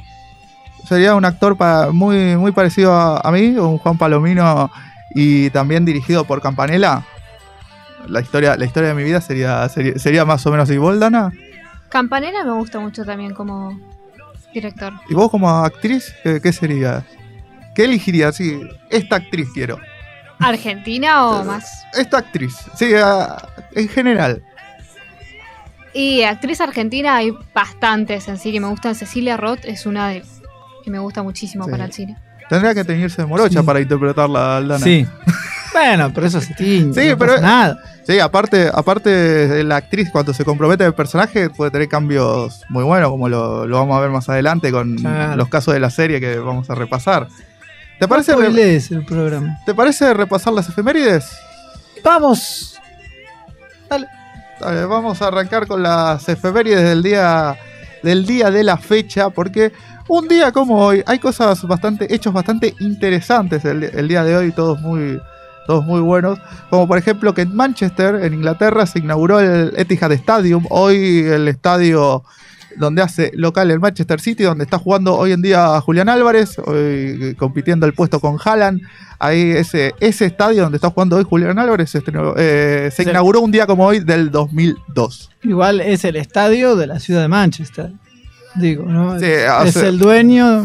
sería 0.87 1.15
un 1.15 1.25
actor 1.25 1.57
pa- 1.57 1.89
muy, 1.91 2.35
muy 2.37 2.51
parecido 2.51 2.93
a, 2.93 3.19
a 3.19 3.31
mí, 3.31 3.49
un 3.57 3.77
Juan 3.77 3.97
Palomino 3.97 4.71
y 5.11 5.49
también 5.51 5.85
dirigido 5.85 6.23
por 6.25 6.41
Campanella. 6.41 7.03
La 8.07 8.21
historia, 8.21 8.55
la 8.55 8.65
historia 8.65 8.89
de 8.89 8.95
mi 8.95 9.03
vida 9.03 9.19
sería, 9.21 9.67
sería, 9.69 9.97
sería 9.99 10.25
más 10.25 10.45
o 10.45 10.51
menos 10.51 10.69
igual, 10.69 10.99
Dana. 10.99 11.31
Campanella 11.89 12.43
me 12.43 12.51
gusta 12.53 12.79
mucho 12.79 13.03
también 13.05 13.33
como 13.33 13.77
director. 14.53 14.93
¿Y 15.09 15.13
vos 15.13 15.29
como 15.29 15.49
actriz, 15.49 16.13
qué, 16.23 16.39
qué 16.41 16.51
sería? 16.53 17.03
¿Qué 17.75 17.85
elegirías? 17.85 18.35
Sí, 18.35 18.59
esta 18.89 19.17
actriz 19.17 19.49
quiero. 19.53 19.77
¿Argentina 20.39 21.25
o 21.27 21.43
más? 21.43 21.83
Esta 21.93 22.19
actriz, 22.19 22.55
sí, 22.75 22.91
en 23.73 23.87
general. 23.89 24.43
Y 25.93 26.21
actriz 26.23 26.61
argentina 26.61 27.15
hay 27.15 27.31
bastantes 27.53 28.27
en 28.27 28.37
sí 28.37 28.51
que 28.51 28.59
me 28.59 28.67
gustan. 28.67 28.93
Cecilia 28.93 29.35
Roth 29.37 29.65
es 29.65 29.85
una 29.85 30.09
de 30.09 30.23
que 30.87 30.91
me 30.91 30.99
gusta 30.99 31.21
muchísimo 31.21 31.65
Sí. 31.65 31.71
para 31.71 31.83
el 31.83 31.91
cine. 31.91 32.17
Tendría 32.49 32.73
que 32.73 32.85
teñirse 32.85 33.21
de 33.21 33.27
morocha 33.27 33.59
Sí. 33.59 33.65
para 33.65 33.81
interpretarla, 33.81 34.61
Dana. 34.61 34.79
Sí. 34.79 35.05
bueno, 35.73 36.11
pero 36.13 36.27
eso 36.27 36.39
se 36.39 36.53
tiñe. 36.53 36.93
Sí, 36.93 37.09
no 37.09 37.17
pero- 37.17 37.33
pasa 37.35 37.41
nada. 37.41 37.79
Sí, 38.07 38.19
aparte, 38.21 38.71
aparte 38.73 39.09
de 39.09 39.63
la 39.65 39.75
actriz, 39.75 40.09
cuando 40.09 40.33
se 40.33 40.45
compromete 40.45 40.85
el 40.85 40.93
personaje, 40.93 41.49
puede 41.49 41.71
tener 41.71 41.89
cambios 41.89 42.61
muy 42.69 42.85
buenos, 42.85 43.09
como 43.09 43.27
lo, 43.27 43.67
lo 43.67 43.77
vamos 43.79 43.97
a 43.97 43.99
ver 43.99 44.09
más 44.11 44.29
adelante 44.29 44.71
con 44.71 44.95
Claro. 44.95 45.35
los 45.35 45.49
casos 45.49 45.73
de 45.73 45.81
la 45.81 45.89
serie 45.89 46.21
que 46.21 46.39
vamos 46.39 46.69
a 46.69 46.75
repasar. 46.75 47.27
¿Te 47.99 48.07
parece, 48.07 48.31
spoilees 48.31 48.91
el 48.91 49.03
programa. 49.03 49.57
¿Te 49.65 49.73
parece 49.73 50.13
repasar 50.13 50.53
las 50.53 50.69
efemérides? 50.69 51.25
Vamos. 52.01 52.79
Dale, 53.89 54.85
vamos 54.85 55.21
a 55.21 55.27
arrancar 55.27 55.67
con 55.67 55.83
las 55.83 56.27
efemérides 56.29 56.83
del 56.83 57.03
día, 57.03 57.57
del 58.03 58.25
día 58.25 58.49
de 58.51 58.63
la 58.63 58.77
fecha, 58.77 59.29
porque 59.29 59.71
un 60.07 60.27
día 60.27 60.51
como 60.51 60.77
hoy 60.85 61.03
hay 61.05 61.19
cosas 61.19 61.61
bastante, 61.67 62.13
hechos 62.13 62.33
bastante 62.33 62.73
interesantes 62.79 63.63
el, 63.65 63.83
el 63.83 64.07
día 64.07 64.23
de 64.23 64.35
hoy, 64.37 64.51
todos 64.51 64.79
muy, 64.81 65.19
todos 65.65 65.85
muy 65.85 65.99
buenos. 66.01 66.39
Como 66.69 66.87
por 66.87 66.97
ejemplo 66.97 67.33
que 67.33 67.41
en 67.41 67.55
Manchester, 67.55 68.15
en 68.23 68.33
Inglaterra, 68.33 68.85
se 68.85 68.99
inauguró 68.99 69.39
el 69.39 69.73
Etihad 69.77 70.11
Stadium, 70.13 70.65
hoy 70.69 71.19
el 71.25 71.47
estadio 71.47 72.23
donde 72.77 73.01
hace 73.01 73.31
local 73.33 73.71
el 73.71 73.79
Manchester 73.79 74.19
City, 74.19 74.43
donde 74.43 74.63
está 74.65 74.77
jugando 74.77 75.15
hoy 75.17 75.31
en 75.31 75.41
día 75.41 75.81
Julián 75.81 76.09
Álvarez, 76.09 76.59
hoy 76.59 77.33
compitiendo 77.37 77.85
el 77.87 77.93
puesto 77.93 78.19
con 78.19 78.37
Haaland. 78.43 78.81
Ahí 79.19 79.49
ese, 79.49 79.95
ese 79.99 80.25
estadio 80.27 80.61
donde 80.61 80.75
está 80.75 80.91
jugando 80.91 81.15
hoy 81.15 81.23
Julián 81.23 81.57
Álvarez 81.57 81.95
estrenó- 81.95 82.35
eh, 82.37 82.91
se 82.93 83.01
inauguró 83.01 83.41
un 83.41 83.49
día 83.51 83.65
como 83.65 83.83
hoy 83.83 83.99
del 84.01 84.29
2002. 84.29 85.31
Igual 85.41 85.81
es 85.81 86.05
el 86.05 86.17
estadio 86.17 86.75
de 86.75 86.85
la 86.85 86.99
ciudad 86.99 87.21
de 87.23 87.27
Manchester. 87.27 87.91
Digo, 88.59 88.85
¿no? 88.85 89.19
Sí, 89.19 89.25
es 89.25 89.73
sea- 89.73 89.87
el 89.87 89.99
dueño. 89.99 90.63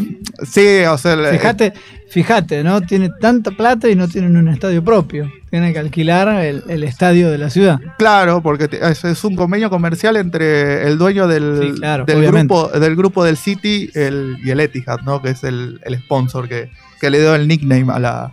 Sí, 0.49 0.81
o 0.89 0.97
sea, 0.97 1.13
el- 1.13 1.27
Fíjate, 1.37 1.73
fíjate, 2.09 2.63
¿no? 2.63 2.81
Tiene 2.81 3.09
tanta 3.21 3.51
plata 3.51 3.89
y 3.89 3.95
no 3.95 4.07
tienen 4.07 4.35
un 4.37 4.47
estadio 4.47 4.83
propio. 4.83 5.31
Tienen 5.49 5.73
que 5.73 5.79
alquilar 5.79 6.27
el, 6.43 6.63
el 6.67 6.83
estadio 6.83 7.29
de 7.29 7.37
la 7.37 7.49
ciudad. 7.49 7.79
Claro, 7.97 8.41
porque 8.41 8.67
te- 8.67 8.85
es, 8.89 9.03
es 9.03 9.23
un 9.23 9.35
convenio 9.35 9.69
comercial 9.69 10.17
entre 10.17 10.87
el 10.87 10.97
dueño 10.97 11.27
del, 11.27 11.59
Sí, 11.61 11.79
claro, 11.79 12.05
del, 12.05 12.17
grupo, 12.47 12.67
del 12.79 12.95
grupo 12.95 13.23
del 13.23 13.37
City 13.37 13.89
el- 13.93 14.37
y 14.43 14.49
el 14.49 14.59
Etihad, 14.59 15.01
¿no? 15.01 15.21
que 15.21 15.29
es 15.29 15.43
el, 15.43 15.79
el 15.85 15.95
sponsor 15.99 16.47
que, 16.49 16.69
que 16.99 17.09
le 17.09 17.19
dio 17.19 17.35
el 17.35 17.47
nickname 17.47 17.91
a 17.93 17.99
la, 17.99 18.31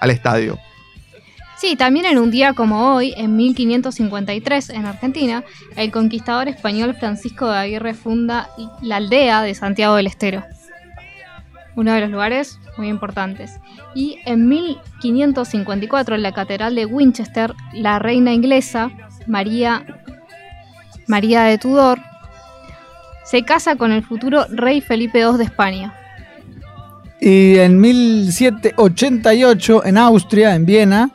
al 0.00 0.10
estadio. 0.10 0.58
Sí, 1.60 1.76
también 1.76 2.06
en 2.06 2.18
un 2.18 2.30
día 2.30 2.54
como 2.54 2.94
hoy, 2.94 3.12
en 3.18 3.36
1553, 3.36 4.70
en 4.70 4.86
Argentina, 4.86 5.44
el 5.76 5.90
conquistador 5.90 6.48
español 6.48 6.96
Francisco 6.98 7.50
de 7.50 7.58
Aguirre 7.58 7.92
funda 7.92 8.48
la 8.80 8.96
aldea 8.96 9.42
de 9.42 9.54
Santiago 9.54 9.96
del 9.96 10.06
Estero. 10.06 10.42
Uno 11.76 11.92
de 11.92 12.00
los 12.00 12.10
lugares 12.10 12.58
muy 12.78 12.88
importantes. 12.88 13.60
Y 13.94 14.20
en 14.24 14.48
1554, 14.48 16.14
en 16.14 16.22
la 16.22 16.32
Catedral 16.32 16.74
de 16.74 16.86
Winchester, 16.86 17.52
la 17.74 17.98
reina 17.98 18.32
inglesa, 18.32 18.90
María, 19.26 19.84
María 21.08 21.42
de 21.42 21.58
Tudor, 21.58 22.00
se 23.22 23.42
casa 23.42 23.76
con 23.76 23.92
el 23.92 24.02
futuro 24.02 24.46
rey 24.48 24.80
Felipe 24.80 25.20
II 25.20 25.36
de 25.36 25.44
España. 25.44 25.92
Y 27.20 27.58
en 27.58 27.78
1788, 27.78 29.84
en 29.84 29.98
Austria, 29.98 30.54
en 30.54 30.64
Viena, 30.64 31.10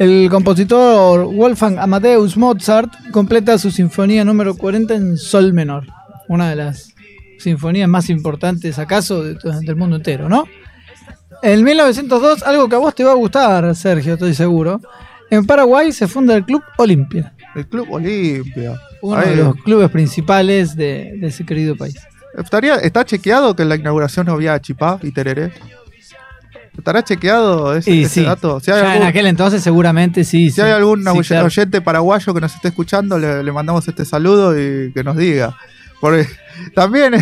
el 0.00 0.30
compositor 0.30 1.26
Wolfgang 1.26 1.78
Amadeus 1.78 2.34
Mozart 2.34 2.90
completa 3.12 3.58
su 3.58 3.70
sinfonía 3.70 4.24
número 4.24 4.56
40 4.56 4.94
en 4.94 5.18
sol 5.18 5.52
menor. 5.52 5.84
Una 6.26 6.48
de 6.48 6.56
las 6.56 6.94
sinfonías 7.38 7.86
más 7.86 8.08
importantes, 8.08 8.78
acaso, 8.78 9.22
de 9.22 9.36
del 9.60 9.76
mundo 9.76 9.96
entero, 9.96 10.26
¿no? 10.26 10.46
En 11.42 11.62
1902, 11.62 12.42
algo 12.44 12.66
que 12.70 12.76
a 12.76 12.78
vos 12.78 12.94
te 12.94 13.04
va 13.04 13.12
a 13.12 13.14
gustar, 13.14 13.76
Sergio, 13.76 14.14
estoy 14.14 14.32
seguro. 14.32 14.80
En 15.28 15.44
Paraguay 15.44 15.92
se 15.92 16.08
funda 16.08 16.34
el 16.34 16.46
Club 16.46 16.62
Olimpia, 16.78 17.34
El 17.54 17.66
Club 17.66 17.86
Olimpia. 17.90 18.80
uno 19.02 19.18
Ahí, 19.18 19.36
de 19.36 19.36
los 19.36 19.56
clubes 19.56 19.90
principales 19.90 20.76
de, 20.76 21.12
de 21.20 21.26
ese 21.26 21.44
querido 21.44 21.76
país. 21.76 22.00
¿Estaría, 22.38 22.76
¿Está 22.76 23.04
chequeado 23.04 23.54
que 23.54 23.64
en 23.64 23.68
la 23.68 23.76
inauguración 23.76 24.24
no 24.24 24.32
había 24.32 24.58
chipá 24.62 24.98
y 25.02 25.12
tereré? 25.12 25.52
¿Estará 26.76 27.02
chequeado 27.02 27.74
ese, 27.76 27.90
Y 27.90 28.02
ese 28.04 28.20
sí, 28.20 28.24
dato? 28.24 28.60
Si 28.60 28.70
hay, 28.70 28.80
ya 28.80 28.86
en 28.86 28.92
algún, 28.92 29.08
aquel 29.08 29.26
entonces 29.26 29.62
seguramente 29.62 30.24
sí. 30.24 30.50
si 30.50 30.56
sí, 30.56 30.60
hay 30.60 30.72
algún 30.72 31.04
sí, 31.04 31.20
claro. 31.28 31.46
oyente 31.46 31.80
paraguayo 31.80 32.32
que 32.32 32.40
nos 32.40 32.54
esté 32.54 32.68
escuchando, 32.68 33.18
le, 33.18 33.42
le 33.42 33.52
mandamos 33.52 33.86
este 33.88 34.04
saludo 34.04 34.58
y 34.58 34.92
que 34.92 35.04
nos 35.04 35.16
diga. 35.16 35.56
Porque 36.00 36.26
también 36.74 37.14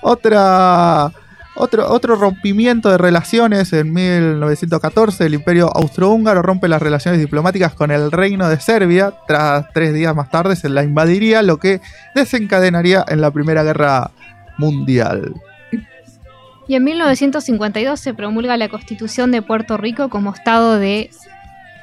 otra, 0.00 1.12
otro, 1.56 1.90
otro 1.90 2.16
rompimiento 2.16 2.88
de 2.90 2.98
relaciones 2.98 3.72
en 3.72 3.92
1914, 3.92 5.26
el 5.26 5.34
imperio 5.34 5.70
austrohúngaro 5.74 6.40
rompe 6.40 6.68
las 6.68 6.80
relaciones 6.80 7.20
diplomáticas 7.20 7.74
con 7.74 7.90
el 7.90 8.12
reino 8.12 8.48
de 8.48 8.60
Serbia, 8.60 9.12
tras 9.26 9.66
tres 9.74 9.92
días 9.92 10.14
más 10.14 10.30
tarde 10.30 10.56
se 10.56 10.68
la 10.68 10.82
invadiría, 10.82 11.42
lo 11.42 11.58
que 11.58 11.80
desencadenaría 12.14 13.04
en 13.08 13.20
la 13.20 13.30
Primera 13.30 13.62
Guerra 13.64 14.10
Mundial. 14.56 15.34
Y 16.68 16.74
en 16.74 16.84
1952 16.84 17.98
se 17.98 18.12
promulga 18.14 18.56
la 18.58 18.68
Constitución 18.68 19.32
de 19.32 19.40
Puerto 19.40 19.78
Rico 19.78 20.10
como 20.10 20.34
Estado 20.34 20.78
de 20.78 21.10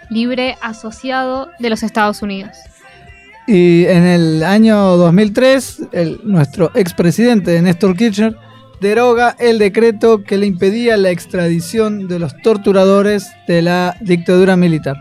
libre 0.09 0.55
asociado 0.61 1.49
de 1.59 1.71
los 1.71 1.81
Estados 1.81 2.21
Unidos. 2.21 2.55
Y 3.47 3.85
en 3.85 4.05
el 4.05 4.43
año 4.43 4.77
2003, 4.97 5.87
el, 5.91 6.21
nuestro 6.23 6.71
expresidente 6.75 7.59
Néstor 7.61 7.97
Kirchner 7.97 8.35
deroga 8.79 9.35
el 9.39 9.57
decreto 9.57 10.23
que 10.23 10.37
le 10.37 10.45
impedía 10.45 10.97
la 10.97 11.09
extradición 11.09 12.07
de 12.07 12.19
los 12.19 12.35
torturadores 12.43 13.27
de 13.47 13.63
la 13.63 13.95
dictadura 14.01 14.55
militar. 14.55 14.97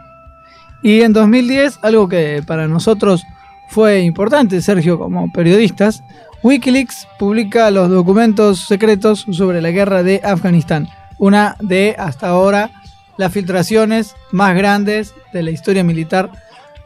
Y 0.82 1.02
en 1.02 1.12
2010, 1.12 1.78
algo 1.82 2.08
que 2.08 2.42
para 2.46 2.68
nosotros 2.68 3.22
fue 3.68 4.00
importante, 4.00 4.60
Sergio, 4.60 4.98
como 4.98 5.32
periodistas, 5.32 6.02
Wikileaks 6.44 7.08
publica 7.18 7.70
los 7.70 7.88
documentos 7.88 8.66
secretos 8.66 9.24
sobre 9.32 9.62
la 9.62 9.70
guerra 9.70 10.02
de 10.02 10.20
Afganistán, 10.22 10.90
una 11.18 11.56
de 11.58 11.96
hasta 11.98 12.28
ahora 12.28 12.70
las 13.16 13.32
filtraciones 13.32 14.14
más 14.30 14.54
grandes 14.54 15.14
de 15.32 15.42
la 15.42 15.50
historia 15.50 15.82
militar 15.82 16.30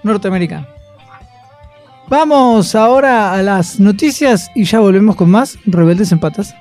norteamericana. 0.05 0.69
Vamos 2.07 2.77
ahora 2.77 3.35
a 3.35 3.43
las 3.43 3.81
noticias 3.81 4.49
y 4.55 4.63
ya 4.63 4.79
volvemos 4.79 5.17
con 5.17 5.29
más 5.29 5.59
Rebeldes 5.67 6.13
en 6.13 6.21
Patas. 6.21 6.55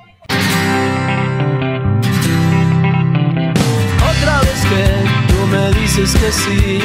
Otra 4.10 4.40
vez 4.42 4.66
que 4.72 4.86
tú 5.28 5.46
me 5.52 5.80
dices 5.80 6.16
que 6.16 6.32
sí. 6.32 6.80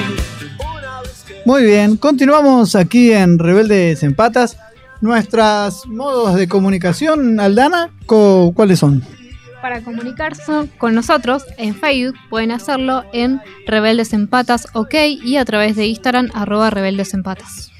Una 0.59 1.01
vez 1.01 1.25
que 1.27 1.40
Muy 1.46 1.64
bien, 1.64 1.96
continuamos 1.96 2.77
aquí 2.77 3.12
en 3.12 3.38
Rebeldes 3.38 4.03
en 4.03 4.14
Patas. 4.14 4.59
Nuestros 5.03 5.85
modos 5.88 6.37
de 6.37 6.47
comunicación, 6.47 7.41
Aldana, 7.41 7.91
¿cuáles 8.07 8.79
son? 8.79 9.03
Para 9.61 9.83
comunicarse 9.83 10.69
con 10.79 10.95
nosotros 10.95 11.45
en 11.59 11.75
Facebook 11.75 12.15
pueden 12.31 12.53
hacerlo 12.53 13.03
en 13.12 13.41
Rebeldes 13.67 14.12
en 14.12 14.29
Patas 14.29 14.69
OK 14.75 14.95
y 15.25 15.38
a 15.38 15.45
través 15.45 15.75
de 15.75 15.88
Instagram 15.88 16.31
arroba 16.35 16.71
Rebeldes 16.71 17.15
en. 17.15 17.73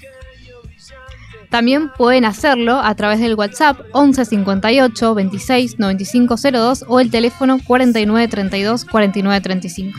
También 1.49 1.93
pueden 1.97 2.25
hacerlo 2.25 2.81
a 2.81 2.93
través 2.97 3.21
del 3.21 3.37
WhatsApp 3.37 3.79
11 3.93 4.25
58 4.25 5.15
26 5.15 5.79
95 5.79 6.35
02 6.51 6.85
o 6.89 6.99
el 6.99 7.13
teléfono 7.13 7.59
49 7.65 8.27
32 8.27 8.85
49 8.85 9.41
35. 9.41 9.99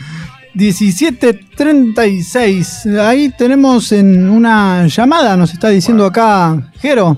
1736. 0.54 2.86
Ahí 3.00 3.30
tenemos 3.30 3.92
en 3.92 4.28
una 4.28 4.86
llamada, 4.86 5.36
nos 5.36 5.52
está 5.52 5.68
diciendo 5.68 6.06
acá 6.06 6.56
Jero. 6.80 7.16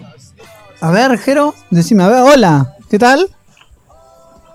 A 0.81 0.90
ver, 0.90 1.16
Jero, 1.18 1.55
decime, 1.70 2.05
a 2.05 2.09
ver, 2.09 2.20
hola, 2.22 2.75
¿qué 2.90 2.99
tal? 2.99 3.27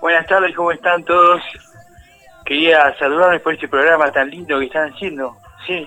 Buenas 0.00 0.26
tardes, 0.26 0.54
¿cómo 0.54 0.72
están 0.72 1.04
todos? 1.04 1.40
Quería 2.44 2.94
saludarles 2.98 3.40
por 3.42 3.54
este 3.54 3.68
programa 3.68 4.10
tan 4.10 4.28
lindo 4.30 4.58
que 4.58 4.66
están 4.66 4.92
haciendo. 4.92 5.36
Sí. 5.66 5.86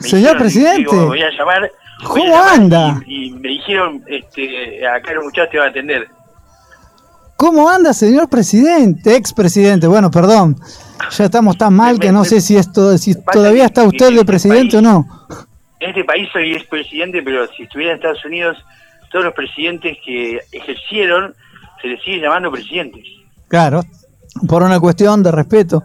Me 0.00 0.08
Señor 0.08 0.18
dijeron, 0.20 0.38
presidente. 0.38 0.78
digo, 0.78 1.06
voy 1.06 1.22
a 1.22 1.30
llamar. 1.30 1.64
a 1.64 1.70
¿Cómo 2.06 2.24
llamar 2.24 2.54
anda? 2.54 3.00
Y, 3.06 3.26
y 3.26 3.32
me 3.32 3.48
dijeron, 3.48 4.02
este, 4.06 4.86
acá 4.86 5.12
los 5.12 5.24
muchachos 5.24 5.50
te 5.50 5.58
van 5.58 5.66
a 5.68 5.70
atender. 5.70 6.08
¿Cómo 7.42 7.68
anda, 7.68 7.92
señor 7.92 8.28
presidente? 8.28 9.16
Expresidente, 9.16 9.88
bueno, 9.88 10.12
perdón. 10.12 10.54
Ya 11.10 11.24
estamos 11.24 11.58
tan 11.58 11.74
mal 11.74 11.98
que 11.98 12.12
no 12.12 12.24
sé 12.24 12.40
si 12.40 12.56
esto, 12.56 12.96
si 12.96 13.16
todavía 13.20 13.64
está 13.64 13.82
usted 13.82 14.10
de 14.10 14.12
este 14.12 14.24
presidente 14.24 14.76
o 14.76 14.80
no. 14.80 15.26
En 15.80 15.88
este 15.88 16.04
país 16.04 16.28
soy 16.32 16.52
expresidente, 16.52 17.20
pero 17.20 17.48
si 17.56 17.64
estuviera 17.64 17.94
en 17.94 17.96
Estados 17.96 18.24
Unidos, 18.24 18.56
todos 19.10 19.24
los 19.24 19.34
presidentes 19.34 19.98
que 20.06 20.38
ejercieron 20.52 21.34
se 21.80 21.88
les 21.88 22.00
sigue 22.04 22.20
llamando 22.20 22.48
presidentes. 22.52 23.02
Claro, 23.48 23.82
por 24.46 24.62
una 24.62 24.78
cuestión 24.78 25.24
de 25.24 25.32
respeto. 25.32 25.82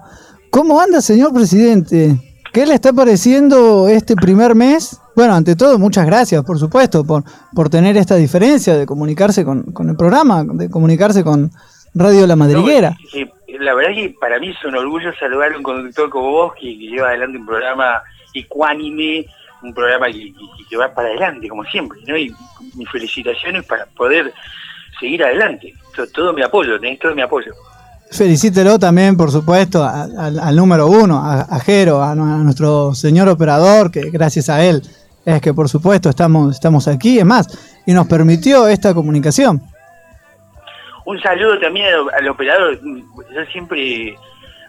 ¿Cómo 0.52 0.80
anda, 0.80 1.02
señor 1.02 1.34
presidente? 1.34 2.18
¿Qué 2.54 2.68
le 2.68 2.76
está 2.76 2.94
pareciendo 2.94 3.88
este 3.88 4.16
primer 4.16 4.54
mes? 4.54 5.02
Bueno, 5.18 5.34
ante 5.34 5.56
todo, 5.56 5.80
muchas 5.80 6.06
gracias, 6.06 6.44
por 6.44 6.60
supuesto, 6.60 7.04
por, 7.04 7.24
por 7.56 7.70
tener 7.72 7.98
esta 7.98 8.14
diferencia 8.18 8.78
de 8.78 8.86
comunicarse 8.86 9.44
con, 9.44 9.64
con 9.74 9.90
el 9.90 9.96
programa, 9.96 10.44
de 10.44 10.70
comunicarse 10.70 11.24
con 11.24 11.50
Radio 11.96 12.28
La 12.28 12.36
Madriguera. 12.36 12.92
No, 13.16 13.58
la 13.66 13.74
verdad 13.74 13.96
que 13.96 14.14
para 14.22 14.40
mí 14.40 14.50
es 14.52 14.64
un 14.64 14.76
orgullo 14.76 15.10
saludar 15.20 15.54
a 15.54 15.58
un 15.58 15.64
conductor 15.64 16.12
como 16.12 16.30
vos 16.32 16.54
que, 16.54 16.68
que 16.78 16.86
lleva 16.90 17.08
adelante 17.08 17.36
un 17.40 17.48
programa 17.48 18.00
ecuánime, 18.32 19.26
un 19.64 19.74
programa 19.74 20.06
que, 20.06 20.20
que- 20.34 20.66
que 20.70 20.78
va 20.78 20.94
para 20.94 21.08
adelante, 21.08 21.48
como 21.50 21.64
siempre, 21.64 21.98
¿no? 22.06 22.16
Y 22.16 22.32
mis 22.76 22.88
felicitaciones 22.92 23.66
para 23.66 23.88
poder 23.98 24.32
seguir 25.00 25.24
adelante. 25.24 25.74
Todo, 25.96 26.06
todo 26.14 26.34
mi 26.34 26.44
apoyo, 26.44 26.80
tenés 26.80 27.00
todo 27.00 27.16
mi 27.16 27.24
apoyo. 27.24 27.54
Felicítelo 28.12 28.78
también, 28.78 29.18
por 29.18 29.32
supuesto, 29.32 29.84
a- 29.84 30.04
al- 30.04 30.40
al 30.40 30.56
número 30.56 30.86
uno, 30.86 31.18
a, 31.26 31.42
a 31.42 31.60
Jero, 31.60 32.04
a 32.04 32.14
nuestro 32.14 32.94
señor 32.94 33.28
operador, 33.30 33.90
que 33.90 34.12
gracias 34.12 34.50
a 34.50 34.64
él 34.64 34.84
es 35.36 35.42
que, 35.42 35.54
por 35.54 35.68
supuesto, 35.68 36.10
estamos, 36.10 36.56
estamos 36.56 36.88
aquí, 36.88 37.20
es 37.20 37.26
más, 37.26 37.48
y 37.86 37.92
nos 37.92 38.08
permitió 38.08 38.66
esta 38.70 38.94
comunicación. 38.94 39.62
Un 41.06 41.20
saludo 41.22 41.60
también 41.60 41.88
al, 41.94 42.10
al 42.18 42.30
operador. 42.30 42.80
Yo 42.82 43.46
siempre 43.52 44.16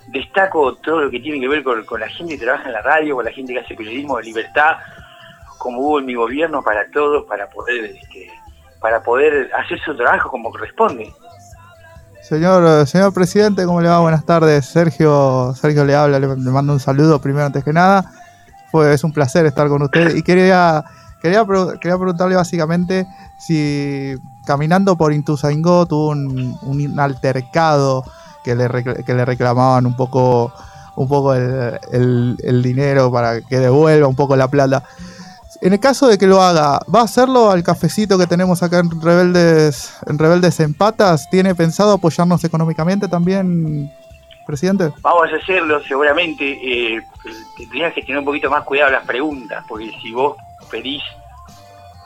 destaco 0.09 0.75
todo 0.77 1.03
lo 1.03 1.11
que 1.11 1.21
tiene 1.21 1.39
que 1.39 1.47
ver 1.47 1.63
con, 1.63 1.85
con 1.85 2.01
la 2.01 2.09
gente 2.09 2.37
que 2.37 2.45
trabaja 2.45 2.67
en 2.67 2.73
la 2.73 2.83
radio, 2.83 3.15
con 3.15 3.25
la 3.25 3.31
gente 3.31 3.53
que 3.53 3.61
hace 3.61 3.77
periodismo 3.77 4.17
de 4.17 4.25
libertad, 4.25 4.79
como 5.59 5.79
hubo 5.79 6.01
en 6.01 6.07
mi 6.07 6.15
gobierno 6.15 6.61
para 6.61 6.91
todos, 6.91 7.25
para 7.27 7.49
poder 7.51 7.85
este, 7.85 8.29
para 8.81 9.01
poder 9.01 9.51
hacer 9.55 9.79
su 9.85 9.97
trabajo 9.97 10.29
como 10.29 10.51
corresponde. 10.51 11.09
Señor, 12.21 12.85
señor 12.89 13.15
presidente, 13.15 13.65
¿cómo 13.65 13.81
le 13.81 13.89
va? 13.89 14.01
Buenas 14.01 14.27
tardes. 14.27 14.67
Sergio, 14.67 15.55
Sergio 15.55 15.85
le 15.85 15.95
habla, 15.95 16.19
le, 16.19 16.27
le 16.27 16.51
mando 16.51 16.73
un 16.73 16.81
saludo 16.81 17.21
primero 17.21 17.47
antes 17.47 17.63
que 17.63 17.73
nada. 17.73 18.11
Fue, 18.71 18.93
es 18.93 19.03
un 19.05 19.13
placer 19.13 19.47
estar 19.47 19.69
con 19.69 19.83
usted 19.83 20.15
y 20.15 20.23
quería, 20.23 20.85
quería, 21.23 21.45
quería 21.81 21.97
preguntarle 21.99 22.37
básicamente 22.37 23.07
si 23.39 24.15
caminando 24.47 24.97
por 24.97 25.13
Intuzaingó 25.13 25.87
tuvo 25.87 26.09
un, 26.11 26.59
un 26.63 27.01
altercado 27.01 28.05
que 28.45 28.55
le, 28.55 28.69
que 29.05 29.15
le 29.15 29.25
reclamaban 29.25 29.87
un 29.87 29.97
poco, 29.97 30.53
un 30.97 31.09
poco 31.09 31.35
el, 31.35 31.79
el- 31.93 32.37
el 32.43 32.63
dinero 32.63 33.11
para 33.13 33.41
que 33.41 33.59
devuelva 33.59 34.07
un 34.09 34.17
poco 34.17 34.37
la 34.37 34.49
plata. 34.49 34.83
En 35.61 35.73
el 35.73 35.81
caso 35.81 36.07
de 36.07 36.19
que 36.19 36.27
lo 36.29 36.41
haga, 36.41 36.81
¿va 36.95 37.01
a 37.01 37.05
hacerlo 37.05 37.51
al 37.51 37.63
cafecito 37.65 38.17
que 38.17 38.27
tenemos 38.29 38.63
acá 38.63 38.79
en 38.79 39.01
Rebeldes 39.01 39.91
en 40.07 40.19
Rebeldes 40.19 40.61
en 40.61 40.73
Patas? 40.75 41.29
¿Tiene 41.31 41.55
pensado 41.55 41.93
apoyarnos 41.93 42.45
económicamente 42.45 43.09
también, 43.09 43.93
presidente? 44.49 44.91
Vamos 45.03 45.29
a 45.33 45.37
hacerlo 45.37 45.81
seguramente. 45.85 46.45
Eh, 46.97 47.01
tendrías 47.57 47.93
que 47.95 48.03
tener 48.03 48.19
un 48.19 48.25
poquito 48.25 48.51
más 48.51 48.65
cuidado 48.65 48.91
las 48.91 49.05
preguntas, 49.05 49.65
porque 49.69 49.93
si 50.03 50.11
vos 50.13 50.37
pedís, 50.71 51.03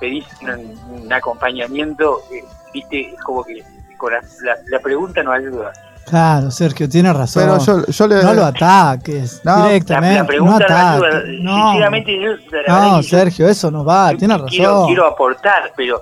pedís 0.00 0.24
un, 0.42 1.02
un 1.05 1.12
acompañamiento, 1.12 2.20
eh, 2.33 2.44
viste, 2.74 3.12
es 3.14 3.20
como 3.22 3.44
que 3.44 3.62
con 3.96 4.12
la, 4.12 4.20
la- 4.42 4.57
la 4.68 4.81
pregunta 4.81 5.22
no 5.22 5.33
ayuda. 5.33 5.72
Claro, 6.05 6.50
Sergio, 6.50 6.88
tiene 6.88 7.12
razón. 7.12 7.44
Pero 7.44 7.59
yo, 7.64 7.87
yo 7.87 8.07
le... 8.09 8.22
No 8.24 8.35
lo 8.35 8.44
ataques 8.44 9.40
No. 9.44 9.66
Directamente. 9.68 10.18
la 10.20 10.26
pregunta 10.26 10.66
no, 10.68 10.74
ataques. 10.74 11.24
No, 11.40 11.66
Sinceramente, 11.70 12.20
yo, 12.20 12.31
la 12.33 12.37
verdad 12.50 12.83
no 12.90 12.96
que 12.96 13.02
yo- 13.07 13.18
Sergio, 13.18 13.48
eso 13.48 13.70
no 13.70 13.85
va, 13.85 14.09
tiene 14.16 14.35
quiero, 14.48 14.66
razón. 14.72 14.87
quiero 14.88 15.07
aportar, 15.07 15.72
pero 15.76 16.00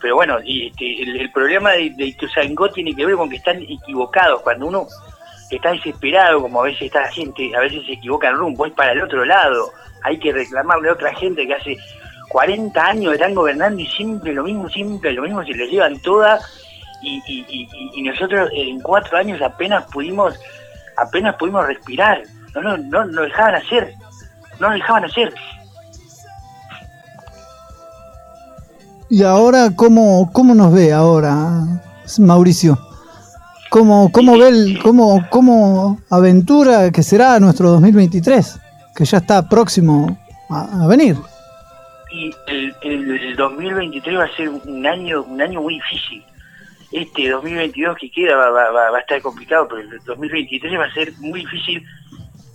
pero 0.00 0.14
bueno, 0.14 0.36
y 0.44 0.68
este, 0.68 1.02
el, 1.02 1.16
el 1.22 1.32
problema 1.32 1.72
de, 1.72 1.90
de 1.90 2.04
Ituzaingó 2.06 2.70
tiene 2.70 2.94
que 2.94 3.04
ver 3.04 3.16
con 3.16 3.28
que 3.28 3.34
están 3.34 3.56
equivocados. 3.60 4.42
Cuando 4.42 4.66
uno 4.66 4.86
está 5.56 5.72
desesperado, 5.72 6.42
como 6.42 6.60
a 6.60 6.64
veces 6.64 6.82
está 6.82 7.02
la 7.02 7.12
gente, 7.12 7.50
a 7.56 7.60
veces 7.60 7.84
se 7.86 7.92
equivoca 7.92 8.28
el 8.28 8.36
rumbo, 8.36 8.66
es 8.66 8.72
para 8.72 8.92
el 8.92 9.02
otro 9.02 9.24
lado. 9.24 9.72
Hay 10.02 10.18
que 10.18 10.32
reclamarle 10.32 10.88
a 10.88 10.92
otra 10.92 11.14
gente 11.14 11.46
que 11.46 11.54
hace 11.54 11.76
40 12.28 12.86
años 12.86 13.14
están 13.14 13.34
gobernando 13.34 13.80
y 13.80 13.86
siempre 13.86 14.32
lo 14.32 14.44
mismo, 14.44 14.68
siempre 14.68 15.12
lo 15.12 15.22
mismo, 15.22 15.42
se 15.44 15.52
les 15.52 15.70
llevan 15.70 15.98
todas 16.00 16.42
y, 17.02 18.02
nosotros 18.02 18.50
en 18.52 18.80
cuatro 18.80 19.18
años 19.18 19.40
apenas 19.42 19.84
pudimos 19.92 20.38
apenas 20.96 21.36
pudimos 21.36 21.66
respirar. 21.66 22.22
No, 22.54 22.62
no, 22.62 22.76
no, 22.76 23.04
no 23.04 23.22
dejaban 23.22 23.54
hacer, 23.56 23.94
no 24.58 24.68
nos 24.68 24.78
dejaban 24.78 25.04
hacer. 25.04 25.34
Y 29.10 29.22
ahora, 29.22 29.70
¿cómo, 29.74 30.30
cómo 30.32 30.54
nos 30.54 30.72
ve 30.72 30.92
ahora, 30.92 31.64
Mauricio? 32.18 32.87
¿Cómo, 33.70 34.10
cómo 34.12 34.38
ve, 34.38 34.48
el, 34.48 34.78
cómo, 34.82 35.26
cómo 35.30 36.00
aventura 36.10 36.90
que 36.90 37.02
será 37.02 37.38
nuestro 37.38 37.70
2023? 37.70 38.58
Que 38.96 39.04
ya 39.04 39.18
está 39.18 39.48
próximo 39.48 40.18
a, 40.50 40.86
venir. 40.88 41.16
y 42.10 42.30
el, 42.46 42.74
el, 42.82 43.10
el 43.10 43.36
2023 43.36 44.18
va 44.18 44.24
a 44.24 44.36
ser 44.36 44.48
un 44.48 44.86
año 44.86 45.22
un 45.22 45.40
año 45.42 45.60
muy 45.60 45.74
difícil. 45.74 46.24
Este 46.90 47.28
2022 47.28 47.98
que 47.98 48.10
queda 48.10 48.34
va, 48.36 48.50
va, 48.50 48.70
va- 48.70 48.90
va 48.90 48.96
a 48.96 49.00
estar 49.00 49.20
complicado, 49.20 49.68
pero 49.68 49.82
el 49.82 49.98
2023 50.06 50.78
va 50.78 50.86
a 50.86 50.94
ser 50.94 51.12
muy 51.18 51.40
difícil, 51.40 51.84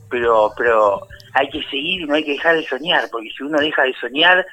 pero 0.09 0.51
pero 0.57 1.07
hay 1.33 1.47
que 1.49 1.61
seguir 1.65 2.01
y 2.01 2.05
no 2.05 2.15
hay 2.15 2.23
que 2.23 2.31
dejar 2.31 2.55
de 2.55 2.65
soñar, 2.67 3.03
porque 3.11 3.29
si 3.37 3.43
uno 3.43 3.59
deja 3.59 3.83
de 3.83 3.93
soñar 4.01 4.43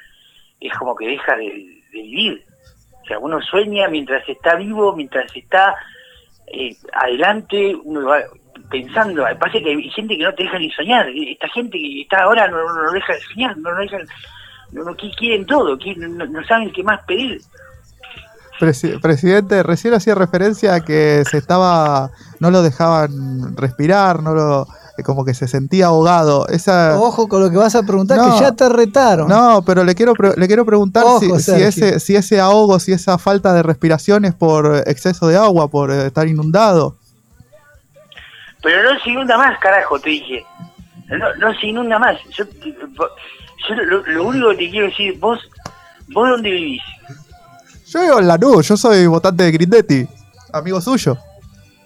es 0.59 0.71
como 0.77 0.95
que 0.95 1.07
deja 1.07 1.35
de, 1.35 1.45
de 1.91 2.01
vivir. 2.03 2.45
O 3.03 3.05
sea, 3.07 3.17
uno 3.17 3.41
sueña 3.41 3.87
mientras 3.87 4.27
está 4.29 4.55
vivo, 4.55 4.95
mientras 4.95 5.35
está 5.35 5.75
eh, 6.53 6.75
adelante, 6.93 7.75
uno 7.83 8.05
va 8.07 8.17
pensando. 8.69 9.23
Pasa 9.39 9.59
que 9.59 9.69
hay 9.69 9.89
gente 9.91 10.17
que 10.17 10.23
no 10.23 10.33
te 10.33 10.43
deja 10.43 10.59
ni 10.59 10.71
soñar. 10.71 11.07
Esta 11.09 11.47
gente 11.49 11.77
que 11.77 12.01
está 12.01 12.23
ahora 12.23 12.47
no, 12.47 12.57
no, 12.57 12.91
deja 12.91 13.13
de 13.13 13.19
soñar, 13.21 13.57
no, 13.57 13.71
no 13.73 13.79
deja 13.79 13.97
no, 14.71 14.83
no, 14.85 14.91
qui- 14.95 15.13
quieren 15.17 15.45
todo, 15.45 15.77
quieren- 15.77 16.17
no, 16.17 16.43
saben 16.45 16.71
qué 16.71 16.83
más 16.83 17.01
pedir. 17.05 17.41
Presi- 18.59 18.99
presidente, 19.01 19.63
recién 19.63 19.93
hacía 19.95 20.13
referencia 20.15 20.75
a 20.75 20.85
que 20.85 21.23
se 21.29 21.37
estaba, 21.37 22.11
no 22.39 22.51
lo 22.51 22.61
dejaban 22.61 23.57
respirar, 23.57 24.21
no 24.21 24.33
lo, 24.35 24.67
como 25.03 25.23
que 25.25 25.33
se 25.33 25.47
sentía 25.47 25.87
ahogado. 25.87 26.47
Esa, 26.47 26.99
Ojo 26.99 27.27
con 27.27 27.41
lo 27.41 27.49
que 27.49 27.57
vas 27.57 27.75
a 27.75 27.83
preguntar, 27.83 28.17
No. 28.17 28.33
que 28.35 28.41
ya 28.41 28.51
te 28.53 28.67
retaron. 28.69 29.27
no, 29.27 29.63
pero 29.65 29.83
le 29.83 29.95
quiero, 29.95 30.13
pre- 30.13 30.33
le 30.37 30.47
quiero 30.47 30.65
preguntar 30.65 31.03
Ojo, 31.05 31.19
si, 31.19 31.39
si 31.39 31.61
ese, 31.61 31.99
si 31.99 32.15
ese 32.15 32.39
ahogo, 32.39 32.79
si 32.79 32.91
esa 32.93 33.17
falta 33.17 33.53
de 33.53 33.63
respiración 33.63 34.25
es 34.25 34.33
por 34.33 34.83
exceso 34.87 35.27
de 35.27 35.37
agua, 35.37 35.67
por 35.69 35.91
eh, 35.91 36.07
estar 36.07 36.27
inundado. 36.27 36.97
Pero 38.63 38.83
no 38.83 38.99
se 38.99 39.09
inunda 39.09 39.37
más, 39.37 39.57
carajo, 39.59 39.99
te 39.99 40.09
dije. 40.11 40.45
No, 41.09 41.35
no 41.35 41.53
se 41.59 41.67
inunda 41.67 41.97
más. 41.99 42.17
Yo, 42.37 42.45
yo 42.63 43.75
lo, 43.75 44.05
lo 44.05 44.23
único 44.25 44.49
que 44.51 44.55
te 44.57 44.69
quiero 44.69 44.87
decir, 44.87 45.17
vos, 45.19 45.39
vos 46.09 46.29
dónde 46.29 46.51
vivís. 46.51 46.81
Yo 47.87 48.01
vivo 48.01 48.19
en 48.19 48.27
Lanús, 48.27 48.67
yo 48.67 48.77
soy 48.77 49.05
votante 49.07 49.43
de 49.43 49.51
Grindetti, 49.51 50.07
amigo 50.53 50.79
suyo. 50.79 51.17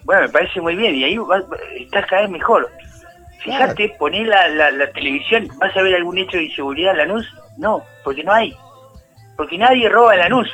Bueno, 0.04 0.22
me 0.22 0.28
parece 0.28 0.60
muy 0.60 0.76
bien, 0.76 0.94
y 0.94 1.02
ahí 1.02 1.16
va- 1.16 1.42
estás 1.80 2.06
cada 2.08 2.22
vez 2.22 2.30
mejor. 2.30 2.70
Fíjate, 3.46 3.94
poné 3.98 4.24
la, 4.24 4.48
la, 4.48 4.70
la 4.72 4.90
televisión, 4.90 5.48
¿vas 5.58 5.74
a 5.76 5.82
ver 5.82 5.94
algún 5.94 6.18
hecho 6.18 6.36
de 6.36 6.44
inseguridad 6.44 6.92
en 6.92 6.98
Lanús? 7.08 7.26
No, 7.56 7.82
porque 8.04 8.22
no 8.24 8.32
hay. 8.32 8.54
Porque 9.36 9.56
nadie 9.56 9.88
roba 9.88 10.14
en 10.14 10.20
Lanús. 10.20 10.48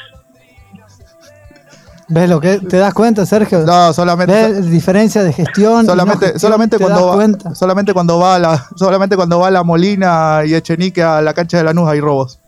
¿Ves 2.09 2.28
lo 2.28 2.40
que 2.40 2.59
te 2.59 2.76
das 2.76 2.92
cuenta, 2.92 3.24
Sergio? 3.24 3.61
No, 3.61 3.92
solamente... 3.94 4.33
¿Ves 4.35 4.70
diferencia 4.70 5.22
de 5.22 5.33
gestión? 5.33 5.87
no 5.87 5.92
Solamente, 5.92 6.26
gestión? 6.26 6.40
solamente 6.40 6.76
¿Te 6.76 6.83
das 6.85 6.90
cuando 6.92 7.07
va, 7.09 7.14
cuenta? 7.14 7.55
solamente 7.55 7.94
cuando 7.94 8.18
va 8.18 8.35
a 8.35 8.38
la, 8.38 8.66
solamente 8.76 9.16
cuando 9.16 9.38
va 9.38 9.50
la 9.50 9.62
Molina 9.62 10.42
y 10.44 10.55
Echenique 10.55 11.02
a 11.02 11.22
la 11.22 11.33
cancha 11.33 11.57
de 11.59 11.64
Lanús 11.64 11.88
hay 11.88 12.00
robos. 12.00 12.38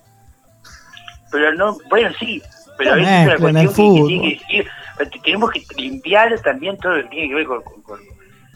Pero 1.31 1.55
no, 1.55 1.79
bueno, 1.89 2.11
sí, 2.19 2.43
pero 2.77 2.93
a 2.93 2.95
veces 2.97 3.35
es 3.35 3.41
una 3.41 3.63
cuestión 3.65 3.95
que, 3.95 4.01
que 4.03 4.07
tiene 4.07 4.23
que 4.29 4.57
decir, 4.57 5.21
tenemos 5.25 5.51
que 5.51 5.63
limpiar 5.79 6.39
también 6.41 6.77
todo 6.79 6.93
lo 6.93 7.03
que 7.05 7.09
tiene 7.09 7.29
que 7.29 7.35
ver 7.37 7.47
con, 7.47 7.63
con- 7.63 7.83
con- 7.83 8.01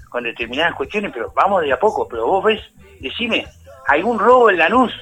con 0.09 0.25
determinadas 0.25 0.75
cuestiones, 0.75 1.11
pero 1.13 1.33
vamos 1.35 1.63
de 1.63 1.73
a 1.73 1.79
poco, 1.79 2.07
pero 2.09 2.27
vos 2.27 2.45
ves, 2.45 2.61
decime, 3.01 3.47
¿algún 3.87 4.19
robo 4.19 4.51
en 4.51 4.59
Lanús? 4.59 4.93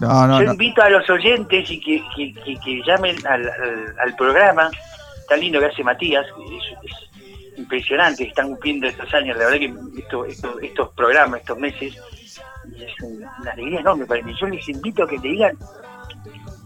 No, 0.00 0.26
no, 0.26 0.38
Yo 0.40 0.46
no. 0.46 0.52
invito 0.52 0.82
a 0.82 0.88
los 0.88 1.08
oyentes 1.10 1.70
y 1.70 1.78
que, 1.80 2.02
que, 2.16 2.32
que- 2.42 2.58
que 2.58 2.82
llamen 2.86 3.16
al, 3.26 3.48
al- 3.48 3.94
al 4.02 4.16
programa 4.16 4.70
tan 5.28 5.40
lindo 5.40 5.60
que 5.60 5.66
hace 5.66 5.84
Matías, 5.84 6.24
que 6.34 6.56
es, 6.56 6.64
es 6.90 7.58
impresionante, 7.58 8.22
que 8.24 8.30
están 8.30 8.48
cumpliendo 8.48 8.86
estos 8.86 9.12
años, 9.12 9.36
la 9.36 9.44
verdad 9.44 9.58
que 9.58 10.00
esto- 10.00 10.24
esto- 10.24 10.58
estos 10.60 10.88
programas, 10.94 11.40
estos 11.40 11.58
meses, 11.58 11.94
es 12.78 13.02
un- 13.02 13.26
una 13.40 13.50
alegría 13.50 13.80
enorme 13.80 14.06
para 14.06 14.22
mí. 14.22 14.34
Yo 14.40 14.46
les 14.46 14.66
invito 14.70 15.02
a 15.02 15.08
que 15.08 15.18
te 15.18 15.28
digan, 15.28 15.58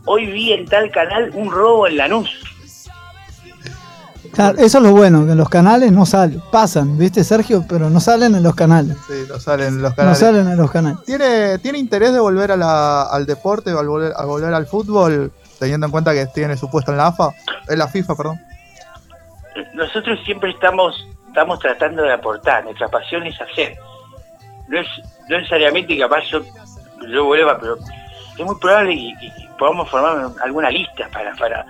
hoy 0.04 0.26
vi 0.26 0.52
en 0.52 0.66
tal 0.66 0.90
canal 0.92 1.30
un 1.34 1.50
robo 1.50 1.88
en 1.88 1.96
Lanús. 1.96 2.30
Claro, 4.32 4.56
eso 4.58 4.78
es 4.78 4.84
lo 4.84 4.92
bueno, 4.92 5.26
que 5.26 5.32
en 5.32 5.38
los 5.38 5.48
canales 5.48 5.90
no 5.92 6.06
salen. 6.06 6.40
Pasan, 6.52 6.96
¿viste, 6.96 7.24
Sergio? 7.24 7.64
Pero 7.68 7.90
no 7.90 7.98
salen 8.00 8.34
en 8.34 8.42
los 8.42 8.54
canales. 8.54 8.96
Sí, 9.08 9.24
no 9.28 9.38
salen 9.40 9.82
los 9.82 9.90
No 9.90 9.96
canales. 9.96 10.18
salen 10.18 10.48
en 10.48 10.56
los 10.56 10.70
canales. 10.70 10.98
¿Tiene, 11.04 11.58
¿Tiene 11.58 11.78
interés 11.78 12.12
de 12.12 12.20
volver 12.20 12.52
a 12.52 12.56
la- 12.56 13.02
al 13.02 13.26
deporte 13.26 13.72
o 13.74 13.78
al 13.80 13.88
volver, 13.88 14.12
a 14.16 14.24
volver 14.24 14.54
al 14.54 14.66
fútbol, 14.66 15.32
teniendo 15.58 15.86
en 15.86 15.90
cuenta 15.92 16.12
que 16.12 16.26
tiene 16.26 16.56
su 16.56 16.70
puesto 16.70 16.92
en 16.92 16.98
la 16.98 17.08
AFA? 17.08 17.30
En 17.68 17.78
la 17.78 17.88
FIFA, 17.88 18.14
perdón. 18.16 18.40
Nosotros 19.74 20.18
siempre 20.24 20.50
estamos 20.50 20.94
estamos 21.28 21.58
tratando 21.60 22.02
de 22.02 22.12
aportar, 22.12 22.62
nuestra 22.64 22.88
pasión 22.88 23.22
es 23.26 23.40
hacer. 23.40 23.74
No 24.68 24.78
es 24.78 24.86
no 25.28 25.38
necesariamente 25.38 25.98
capaz 25.98 26.24
yo, 26.30 26.40
yo 27.10 27.24
vuelva, 27.24 27.58
pero 27.58 27.76
es 28.38 28.44
muy 28.44 28.54
probable 28.56 28.94
que, 28.94 29.12
que- 29.30 29.42
que 29.42 29.48
podamos 29.58 29.88
formar 29.90 30.30
alguna 30.42 30.70
lista 30.70 31.08
para 31.12 31.34
para 31.36 31.64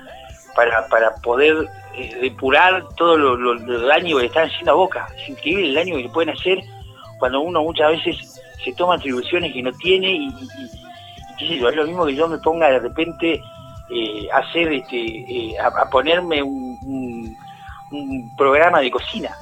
para, 0.55 0.87
para 0.89 1.15
poder 1.17 1.69
eh, 1.95 2.19
depurar 2.23 2.85
todo 2.97 3.17
lo, 3.17 3.37
lo- 3.37 3.55
lo 3.55 3.87
daño 3.87 4.17
que 4.17 4.23
le 4.23 4.27
están 4.29 4.49
haciendo 4.49 4.73
a 4.73 4.75
Boca. 4.75 5.09
Es 5.17 5.29
increíble 5.29 5.69
el 5.69 5.75
daño 5.75 5.97
que 5.97 6.03
le 6.03 6.09
pueden 6.11 6.31
hacer 6.31 6.59
cuando 7.19 7.41
uno 7.41 7.63
muchas 7.63 7.91
veces 7.91 8.41
se 8.65 8.73
toma 8.75 8.95
atribuciones 8.95 9.53
que 9.53 9.63
no 9.63 9.73
tiene 9.73 10.11
y, 10.11 10.27
y- 10.27 10.29
y 10.31 11.37
qué 11.39 11.49
sé 11.49 11.59
yo, 11.59 11.69
es 11.69 11.77
lo 11.77 11.85
mismo 11.87 12.07
que 12.07 12.15
yo 12.15 12.29
me 12.29 12.39
ponga 12.39 12.69
de 12.71 12.79
repente 12.79 13.41
eh, 13.91 14.29
a 14.33 14.39
hacer 14.39 14.73
este 14.73 14.97
eh, 14.97 15.59
a, 15.59 15.67
a 15.67 15.91
ponerme 15.91 16.43
un, 16.43 16.79
un- 16.83 17.37
un 17.91 18.37
programa 18.37 18.81
de 18.81 18.91
cocina. 18.91 19.37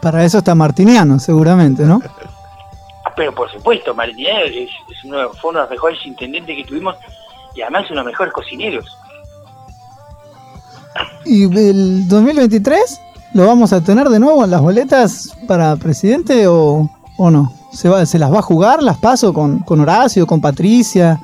Para 0.00 0.24
eso 0.24 0.38
está 0.38 0.54
Martiniano, 0.54 1.18
seguramente, 1.18 1.82
¿no? 1.82 2.00
Ah, 3.04 3.12
Pero 3.16 3.34
por 3.34 3.50
supuesto, 3.50 3.94
Martínez 3.94 4.50
es, 4.54 4.70
es 4.90 5.04
uno, 5.04 5.28
fue 5.30 5.50
uno 5.50 5.58
de 5.60 5.64
los 5.64 5.70
mejores 5.72 6.06
intendentes 6.06 6.56
que 6.56 6.64
tuvimos 6.64 6.96
y 7.54 7.62
además 7.62 7.82
uno 7.90 8.00
de 8.00 8.04
los 8.04 8.12
mejores 8.12 8.32
cocineros. 8.32 8.96
¿Y 11.24 11.44
el 11.44 12.08
2023? 12.08 13.00
¿Lo 13.34 13.46
vamos 13.46 13.72
a 13.72 13.82
tener 13.82 14.08
de 14.08 14.18
nuevo 14.18 14.44
en 14.44 14.50
las 14.50 14.60
boletas 14.60 15.36
para 15.46 15.76
presidente 15.76 16.46
o, 16.46 16.90
o 17.18 17.30
no? 17.30 17.52
¿Se, 17.72 17.88
va, 17.88 18.06
¿Se 18.06 18.18
las 18.18 18.32
va 18.32 18.38
a 18.38 18.42
jugar? 18.42 18.82
¿Las 18.82 18.96
paso 18.98 19.34
con, 19.34 19.58
con 19.60 19.80
Horacio, 19.80 20.26
con 20.26 20.40
Patricia? 20.40 21.20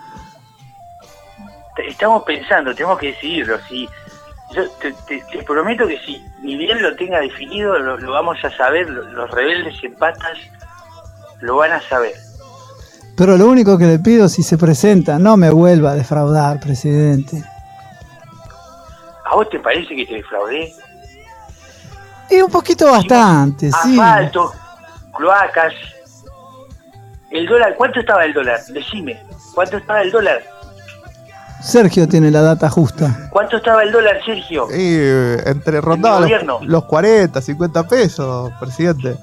Estamos 1.88 2.22
pensando, 2.24 2.74
tenemos 2.74 2.98
que 2.98 3.08
decidirlo. 3.08 3.56
Si, 3.68 3.88
yo 4.54 4.62
te, 4.80 4.92
te- 5.08 5.22
te 5.32 5.42
prometo 5.42 5.86
que 5.86 5.98
si 6.04 6.22
ni 6.42 6.56
bien 6.56 6.80
lo 6.82 6.94
tenga 6.96 7.20
definido, 7.20 7.78
lo, 7.78 7.96
lo 7.98 8.12
vamos 8.12 8.36
a 8.44 8.50
saber. 8.56 8.88
lo- 8.90 9.02
Los 9.12 9.30
rebeldes 9.30 9.74
en 9.82 9.94
patas 9.94 10.38
lo 11.40 11.56
van 11.56 11.72
a 11.72 11.80
saber. 11.88 12.12
Pero 13.16 13.36
lo 13.36 13.48
único 13.48 13.78
que 13.78 13.86
le 13.86 13.98
pido, 13.98 14.28
si 14.28 14.42
se 14.42 14.58
presenta, 14.58 15.18
no 15.18 15.36
me 15.36 15.50
vuelva 15.50 15.92
a 15.92 15.94
defraudar, 15.94 16.60
presidente. 16.60 17.42
¿A 19.34 19.36
vos 19.36 19.48
te 19.50 19.58
parece 19.58 19.96
que 19.96 20.06
te 20.06 20.14
defraudé? 20.14 20.72
Y 22.30 22.40
un 22.40 22.48
poquito 22.48 22.88
bastante, 22.88 23.68
sí. 23.82 23.98
Asfalto, 23.98 24.52
cloacas. 25.12 25.74
El 27.32 27.44
dólar, 27.46 27.74
¿cuánto 27.74 27.98
estaba 27.98 28.24
el 28.24 28.32
dólar? 28.32 28.60
Decime, 28.66 29.20
¿cuánto 29.52 29.78
estaba 29.78 30.02
el 30.02 30.12
dólar? 30.12 30.40
Sergio 31.60 32.06
tiene 32.06 32.30
la 32.30 32.42
data 32.42 32.70
justa. 32.70 33.28
¿Cuánto 33.30 33.56
estaba 33.56 33.82
el 33.82 33.90
dólar, 33.90 34.24
Sergio? 34.24 34.68
Y 34.70 34.98
eh, 35.00 35.42
entre 35.46 35.80
rondaba 35.80 36.20
los, 36.20 36.26
gobierno. 36.26 36.60
los 36.62 36.84
40, 36.84 37.42
50 37.42 37.88
pesos, 37.88 38.52
presidente. 38.60 39.16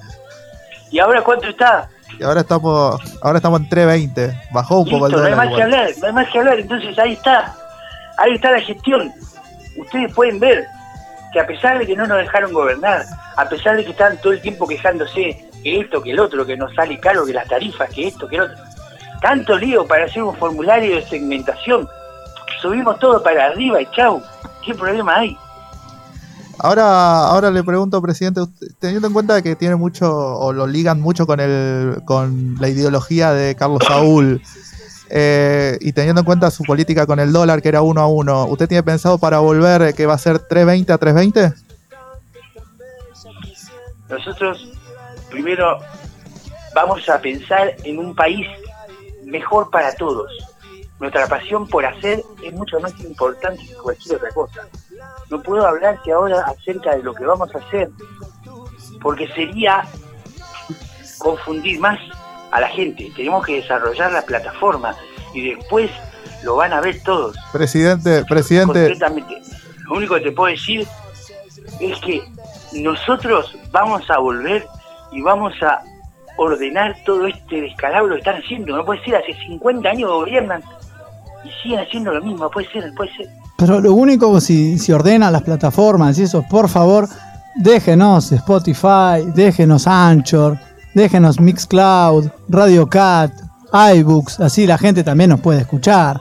¿Y 0.89 0.99
ahora 0.99 1.23
cuánto 1.23 1.47
está? 1.47 1.87
Y 2.19 2.23
ahora 2.23 2.41
estamos, 2.41 2.99
ahora 3.21 3.37
estamos 3.37 3.61
en 3.61 3.69
3.20. 3.69 4.41
Bajó 4.51 4.79
un 4.79 4.89
poco 4.89 5.05
el 5.05 5.13
Listo, 5.13 5.21
no 5.21 5.23
hay 5.25 5.31
dólar. 5.31 5.47
más 5.47 5.55
que 5.55 5.63
hablar, 5.63 5.89
no 6.01 6.07
hay 6.07 6.13
más 6.13 6.29
que 6.29 6.37
hablar. 6.37 6.59
Entonces 6.59 6.99
ahí 6.99 7.13
está, 7.13 7.55
ahí 8.17 8.33
está 8.33 8.51
la 8.51 8.59
gestión. 8.59 9.13
Ustedes 9.81 10.13
pueden 10.13 10.39
ver 10.39 10.65
que 11.33 11.39
a 11.39 11.47
pesar 11.47 11.77
de 11.79 11.85
que 11.87 11.95
no 11.95 12.05
nos 12.07 12.17
dejaron 12.17 12.53
gobernar, 12.53 13.05
a 13.35 13.47
pesar 13.49 13.77
de 13.77 13.83
que 13.85 13.91
están 13.91 14.19
todo 14.21 14.33
el 14.33 14.41
tiempo 14.41 14.67
quejándose 14.67 15.49
que 15.63 15.79
esto, 15.81 16.01
que 16.01 16.11
el 16.11 16.19
otro, 16.19 16.45
que 16.45 16.57
nos 16.57 16.73
sale 16.75 16.99
caro, 16.99 17.25
que 17.25 17.33
las 17.33 17.47
tarifas, 17.47 17.89
que 17.89 18.07
esto, 18.07 18.27
que 18.27 18.35
el 18.35 18.41
otro, 18.43 18.57
tanto 19.21 19.57
lío 19.57 19.85
para 19.85 20.05
hacer 20.05 20.23
un 20.23 20.35
formulario 20.35 20.95
de 20.95 21.07
segmentación, 21.07 21.87
subimos 22.61 22.99
todo 22.99 23.21
para 23.23 23.47
arriba 23.47 23.81
y 23.81 23.87
chau, 23.95 24.21
¿qué 24.65 24.73
problema 24.73 25.17
hay? 25.17 25.37
Ahora, 26.59 27.25
ahora 27.27 27.49
le 27.49 27.63
pregunto, 27.63 27.99
presidente, 28.01 28.41
usted- 28.41 28.67
teniendo 28.79 29.07
en 29.07 29.13
cuenta 29.13 29.41
que 29.41 29.55
tiene 29.55 29.75
mucho, 29.75 30.11
o 30.13 30.53
lo 30.53 30.67
ligan 30.67 31.01
mucho 31.01 31.25
con 31.25 31.39
el, 31.39 32.01
con 32.05 32.55
la 32.59 32.67
ideología 32.69 33.31
de 33.31 33.55
Carlos 33.55 33.81
Saúl, 33.87 34.41
eh, 35.13 35.77
y 35.81 35.91
teniendo 35.91 36.21
en 36.21 36.25
cuenta 36.25 36.49
su 36.49 36.63
política 36.63 37.05
con 37.05 37.19
el 37.19 37.33
dólar, 37.33 37.61
que 37.61 37.67
era 37.67 37.81
uno 37.81 37.99
a 37.99 38.07
uno, 38.07 38.45
¿usted 38.45 38.69
tiene 38.69 38.81
pensado 38.81 39.17
para 39.17 39.39
volver 39.39 39.93
que 39.93 40.05
va 40.05 40.13
a 40.13 40.17
ser 40.17 40.37
3.20 40.47 40.89
a 40.89 40.99
3.20? 40.99 41.53
Nosotros 44.09 44.71
primero 45.29 45.79
vamos 46.73 47.09
a 47.09 47.19
pensar 47.19 47.75
en 47.83 47.99
un 47.99 48.15
país 48.15 48.47
mejor 49.25 49.69
para 49.69 49.93
todos. 49.95 50.31
Nuestra 50.99 51.27
pasión 51.27 51.67
por 51.67 51.85
hacer 51.85 52.23
es 52.41 52.53
mucho 52.53 52.79
más 52.79 52.97
importante 53.01 53.65
que 53.67 53.73
cualquier 53.73 54.15
otra 54.15 54.29
cosa. 54.29 54.67
No 55.29 55.41
puedo 55.41 55.67
hablarte 55.67 56.13
ahora 56.13 56.41
acerca 56.41 56.95
de 56.95 57.03
lo 57.03 57.13
que 57.13 57.25
vamos 57.25 57.53
a 57.53 57.57
hacer, 57.57 57.89
porque 59.01 59.27
sería 59.33 59.83
confundir 61.17 61.79
más 61.79 61.99
a 62.51 62.61
la 62.61 62.69
gente. 62.69 63.11
Tenemos 63.15 63.45
que 63.45 63.55
desarrollar 63.55 64.11
la 64.11 64.21
plataforma 64.21 64.95
y 65.33 65.55
después 65.55 65.89
lo 66.43 66.55
van 66.55 66.73
a 66.73 66.81
ver 66.81 67.01
todos. 67.03 67.35
Presidente, 67.51 68.23
presidente, 68.25 68.97
lo 69.85 69.95
único 69.95 70.15
que 70.15 70.21
te 70.21 70.31
puedo 70.31 70.51
decir 70.51 70.87
es 71.79 71.99
que 71.99 72.21
nosotros 72.73 73.57
vamos 73.71 74.09
a 74.09 74.17
volver 74.19 74.65
y 75.11 75.21
vamos 75.21 75.53
a 75.61 75.81
ordenar 76.37 76.95
todo 77.05 77.27
este 77.27 77.61
descalabro 77.61 78.13
que 78.13 78.19
están 78.19 78.41
haciendo. 78.41 78.75
No 78.75 78.85
puede 78.85 79.03
ser, 79.03 79.15
hace 79.15 79.33
50 79.47 79.89
años 79.89 80.09
gobiernan 80.09 80.63
y 81.43 81.49
siguen 81.61 81.79
haciendo 81.79 82.13
lo 82.13 82.21
mismo. 82.21 82.45
No 82.45 82.49
puede 82.49 82.67
ser, 82.71 82.87
no 82.87 82.95
puede 82.95 83.13
ser. 83.15 83.27
Pero 83.57 83.79
lo 83.79 83.93
único, 83.93 84.39
si, 84.41 84.79
si 84.79 84.91
ordenan 84.91 85.33
las 85.33 85.43
plataformas 85.43 86.17
y 86.17 86.23
eso, 86.23 86.43
por 86.49 86.67
favor, 86.67 87.07
déjenos 87.55 88.31
Spotify, 88.31 89.23
déjenos 89.35 89.85
Anchor, 89.85 90.57
déjenos 90.93 91.39
Mixcloud, 91.39 92.29
Radio 92.49 92.87
Cat, 92.89 93.31
iBooks, 93.95 94.39
así 94.39 94.67
la 94.67 94.77
gente 94.77 95.03
también 95.03 95.29
nos 95.29 95.39
puede 95.39 95.61
escuchar. 95.61 96.19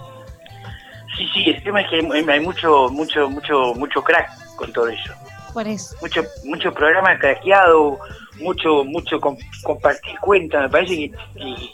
Sí, 1.16 1.26
sí, 1.34 1.50
el 1.50 1.62
tema 1.62 1.80
es 1.82 1.90
que 1.90 1.96
hay, 1.96 2.24
hay 2.28 2.40
mucho, 2.40 2.88
mucho, 2.90 3.28
mucho, 3.28 3.74
mucho 3.74 4.02
crack 4.02 4.28
con 4.56 4.72
todo 4.72 4.88
eso. 4.88 5.12
Por 5.52 5.66
eso. 5.66 5.96
Mucho, 6.00 6.22
mucho 6.44 6.72
programa 6.72 7.18
craqueado, 7.18 7.98
mucho, 8.40 8.84
mucho 8.84 9.20
com- 9.20 9.36
compartir 9.64 10.14
cuenta. 10.20 10.60
Me 10.60 10.68
parece 10.68 10.94
que, 10.94 11.12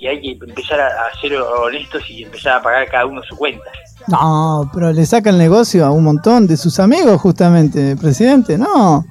que 0.01 0.09
hay 0.09 0.21
que 0.23 0.45
empezar 0.47 0.81
a, 0.81 0.87
a 0.87 1.21
ser 1.21 1.35
honestos 1.37 2.03
y 2.09 2.23
empezar 2.25 2.55
a 2.59 2.63
pagar 2.63 2.89
cada 2.91 3.05
uno 3.07 3.23
su 3.23 3.37
cuenta. 3.37 3.67
No, 4.09 4.71
pero 4.73 4.93
le 4.93 5.05
saca 5.05 5.29
el 5.31 5.37
negocio 5.39 5.85
a 5.85 5.91
un 5.91 6.05
montón 6.05 6.47
de 6.47 6.57
sus 6.57 6.81
amigos, 6.81 7.21
justamente, 7.21 7.97
presidente, 7.97 8.57
no. 8.57 9.05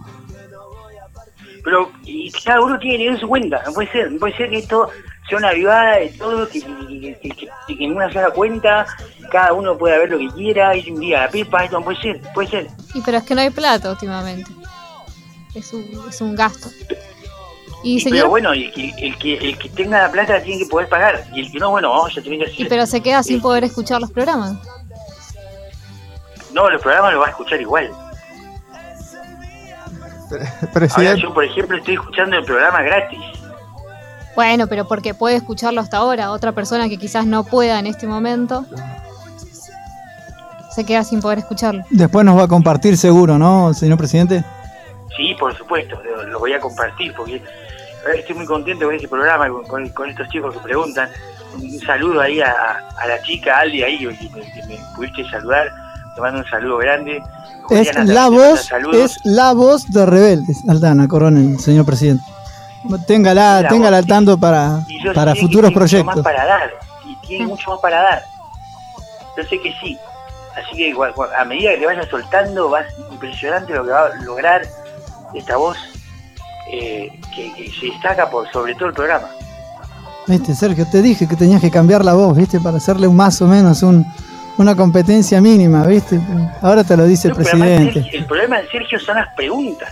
Pero 1.65 1.91
y 2.03 2.31
cada 2.31 2.61
uno 2.61 2.77
tiene 2.79 2.97
que 2.99 3.03
tener 3.05 3.19
su 3.19 3.27
cuenta, 3.27 3.61
no 3.65 3.73
puede 3.73 3.91
ser, 3.91 4.11
no 4.11 4.19
puede 4.19 4.37
ser 4.37 4.49
que 4.51 4.57
esto 4.59 4.87
sea 5.27 5.37
una 5.39 5.51
vivada 5.51 5.97
de 5.97 6.09
todo, 6.09 6.47
que, 6.47 6.61
que, 6.61 7.17
que- 7.21 7.49
que- 7.75 7.83
en 7.83 7.95
una 7.95 8.13
sola 8.13 8.29
cuenta 8.29 8.85
cada 9.31 9.51
uno 9.53 9.75
pueda 9.77 9.97
ver 9.97 10.11
lo 10.11 10.19
que 10.19 10.27
quiera, 10.29 10.75
y 10.77 10.91
un 10.91 10.99
día 10.99 11.21
la 11.21 11.29
pepa, 11.29 11.63
esto 11.63 11.79
no 11.79 11.83
puede 11.85 11.99
ser, 11.99 12.21
puede 12.35 12.47
ser. 12.49 12.67
Y 12.93 13.01
pero 13.01 13.17
es 13.17 13.23
que 13.23 13.33
no 13.35 13.41
hay 13.41 13.49
plata 13.49 13.89
últimamente. 13.91 14.49
Es 15.55 15.73
un, 15.73 15.83
es 16.07 16.21
un 16.21 16.35
gasto. 16.35 16.69
Y 17.83 17.97
Y 17.99 18.09
pero 18.11 18.29
bueno, 18.29 18.53
el, 18.53 18.71
que- 18.71 18.93
el 18.99 19.17
que, 19.17 19.37
el 19.37 19.57
que 19.57 19.69
tenga 19.69 20.03
la 20.03 20.11
plata 20.11 20.41
tiene 20.43 20.63
que 20.63 20.69
poder 20.69 20.87
pagar, 20.87 21.25
y 21.33 21.39
el 21.41 21.51
que 21.51 21.57
no, 21.57 21.71
bueno, 21.71 21.89
vamos 21.89 22.15
a 22.15 22.21
tener 22.21 22.39
que 22.39 22.45
hacer. 22.45 22.61
y 22.61 22.65
pero 22.69 22.85
se 22.85 23.01
queda 23.01 23.23
sin 23.23 23.41
poder 23.41 23.63
escuchar 23.63 23.99
los 24.01 24.11
programas. 24.11 24.55
No, 26.53 26.69
los 26.69 26.81
programas 26.81 27.13
los 27.13 27.21
va 27.23 27.27
a 27.27 27.29
escuchar 27.31 27.59
igual. 27.59 27.89
Ahora 30.61 30.71
presidente, 30.73 31.21
yo, 31.21 31.33
por 31.33 31.43
ejemplo, 31.43 31.77
estoy 31.77 31.95
escuchando 31.95 32.37
el 32.37 32.43
programa 32.45 32.81
gratis. 32.81 33.19
Bueno, 34.35 34.67
pero 34.67 34.85
porque 34.87 35.13
puede 35.13 35.35
escucharlo 35.37 35.79
hasta 35.81 35.97
ahora. 35.97 36.31
Otra 36.31 36.51
persona 36.51 36.89
que 36.89 36.97
quizás 36.97 37.25
no 37.25 37.43
pueda 37.45 37.79
en 37.79 37.87
este 37.87 38.05
momento 38.05 38.65
se 40.71 40.85
queda 40.85 41.03
sin 41.05 41.21
poder 41.21 41.39
escucharlo. 41.39 41.83
Después 41.89 42.25
nos 42.25 42.37
va 42.37 42.43
a 42.43 42.47
compartir 42.47 42.97
seguro, 42.97 43.37
¿no, 43.37 43.73
señor 43.73 43.97
presidente? 43.97 44.43
Sí, 45.15 45.33
por 45.39 45.55
supuesto, 45.57 45.97
lo, 46.27 46.37
voy 46.39 46.51
a 46.51 46.59
compartir 46.59 47.13
porque 47.15 47.41
estoy 48.17 48.35
muy 48.35 48.45
contento 48.45 48.85
con 48.85 48.95
este 48.95 49.07
programa, 49.07 49.47
con, 49.47 49.63
con- 49.65 49.89
con 49.89 50.09
estos 50.09 50.27
chicos 50.29 50.53
que 50.53 50.59
preguntan. 50.59 51.09
Un 51.53 51.79
saludo 51.79 52.19
ahí 52.19 52.41
a, 52.41 52.51
a 52.97 53.07
la 53.07 53.21
chica 53.21 53.59
Aldi 53.59 53.83
ahí 53.83 53.99
que 53.99 54.07
me, 54.07 54.41
que 54.51 54.63
me 54.67 54.77
pudiste 54.97 55.23
saludar. 55.29 55.69
Te 56.15 56.21
mando 56.21 56.39
un 56.39 56.45
saludo 56.45 56.77
grande. 56.77 57.21
Es 57.69 57.93
la 58.05 58.29
voz, 58.29 58.71
es 58.93 59.19
la 59.25 59.53
voz 59.53 59.91
de 59.91 60.05
Rebeldes, 60.05 60.63
Aldana 60.67 61.07
Coronel, 61.07 61.59
señor 61.59 61.85
presidente. 61.85 62.23
Téngala, 63.05 63.63
La 63.63 63.69
téngala 63.69 63.97
al 63.97 64.05
tanto 64.05 64.37
para, 64.37 64.79
para 65.13 65.33
que 65.33 65.41
futuros 65.41 65.71
mucho 65.71 65.79
proyectos. 65.79 66.15
más 66.15 66.23
para 66.23 66.45
dar. 66.45 66.71
Y 67.05 67.27
tiene 67.27 67.47
mucho 67.47 67.71
más 67.71 67.79
para 67.81 68.01
dar. 68.01 68.23
Yo 69.35 69.43
sé 69.43 69.59
que 69.59 69.73
sí. 69.81 69.97
Así 70.55 70.77
que 70.77 70.87
igual, 70.89 71.11
igual, 71.11 71.29
a 71.37 71.43
medida 71.43 71.71
que 71.71 71.79
te 71.79 71.85
vayas 71.85 72.07
soltando, 72.07 72.69
vas 72.69 72.85
impresionante 73.11 73.73
lo 73.73 73.83
que 73.83 73.91
va 73.91 74.05
a 74.05 74.15
lograr 74.23 74.61
esta 75.33 75.57
voz 75.57 75.77
eh, 76.71 77.11
que, 77.35 77.51
que 77.53 77.69
se 77.71 77.87
destaca 77.87 78.29
por 78.29 78.49
sobre 78.53 78.73
todo 78.75 78.87
el 78.89 78.93
programa. 78.93 79.27
Viste, 80.27 80.55
Sergio, 80.55 80.87
te 80.89 81.01
dije 81.01 81.27
que 81.27 81.35
tenías 81.35 81.59
que 81.59 81.69
cambiar 81.69 82.05
la 82.05 82.13
voz, 82.13 82.37
viste, 82.37 82.59
para 82.61 82.77
hacerle 82.77 83.07
un 83.07 83.15
más 83.15 83.41
o 83.41 83.47
menos 83.47 83.83
un, 83.83 84.05
una 84.57 84.75
competencia 84.75 85.41
mínima, 85.41 85.83
viste. 85.85 86.19
Ahora 86.61 86.83
te 86.83 86.95
lo 86.97 87.05
dice 87.05 87.27
el 87.29 87.33
No, 87.33 87.37
presidente. 87.39 87.93
Sergio- 88.01 88.19
el 88.19 88.25
problema 88.25 88.57
de 88.61 88.67
Sergio 88.69 88.99
son 88.99 89.15
las 89.17 89.27
preguntas. 89.35 89.89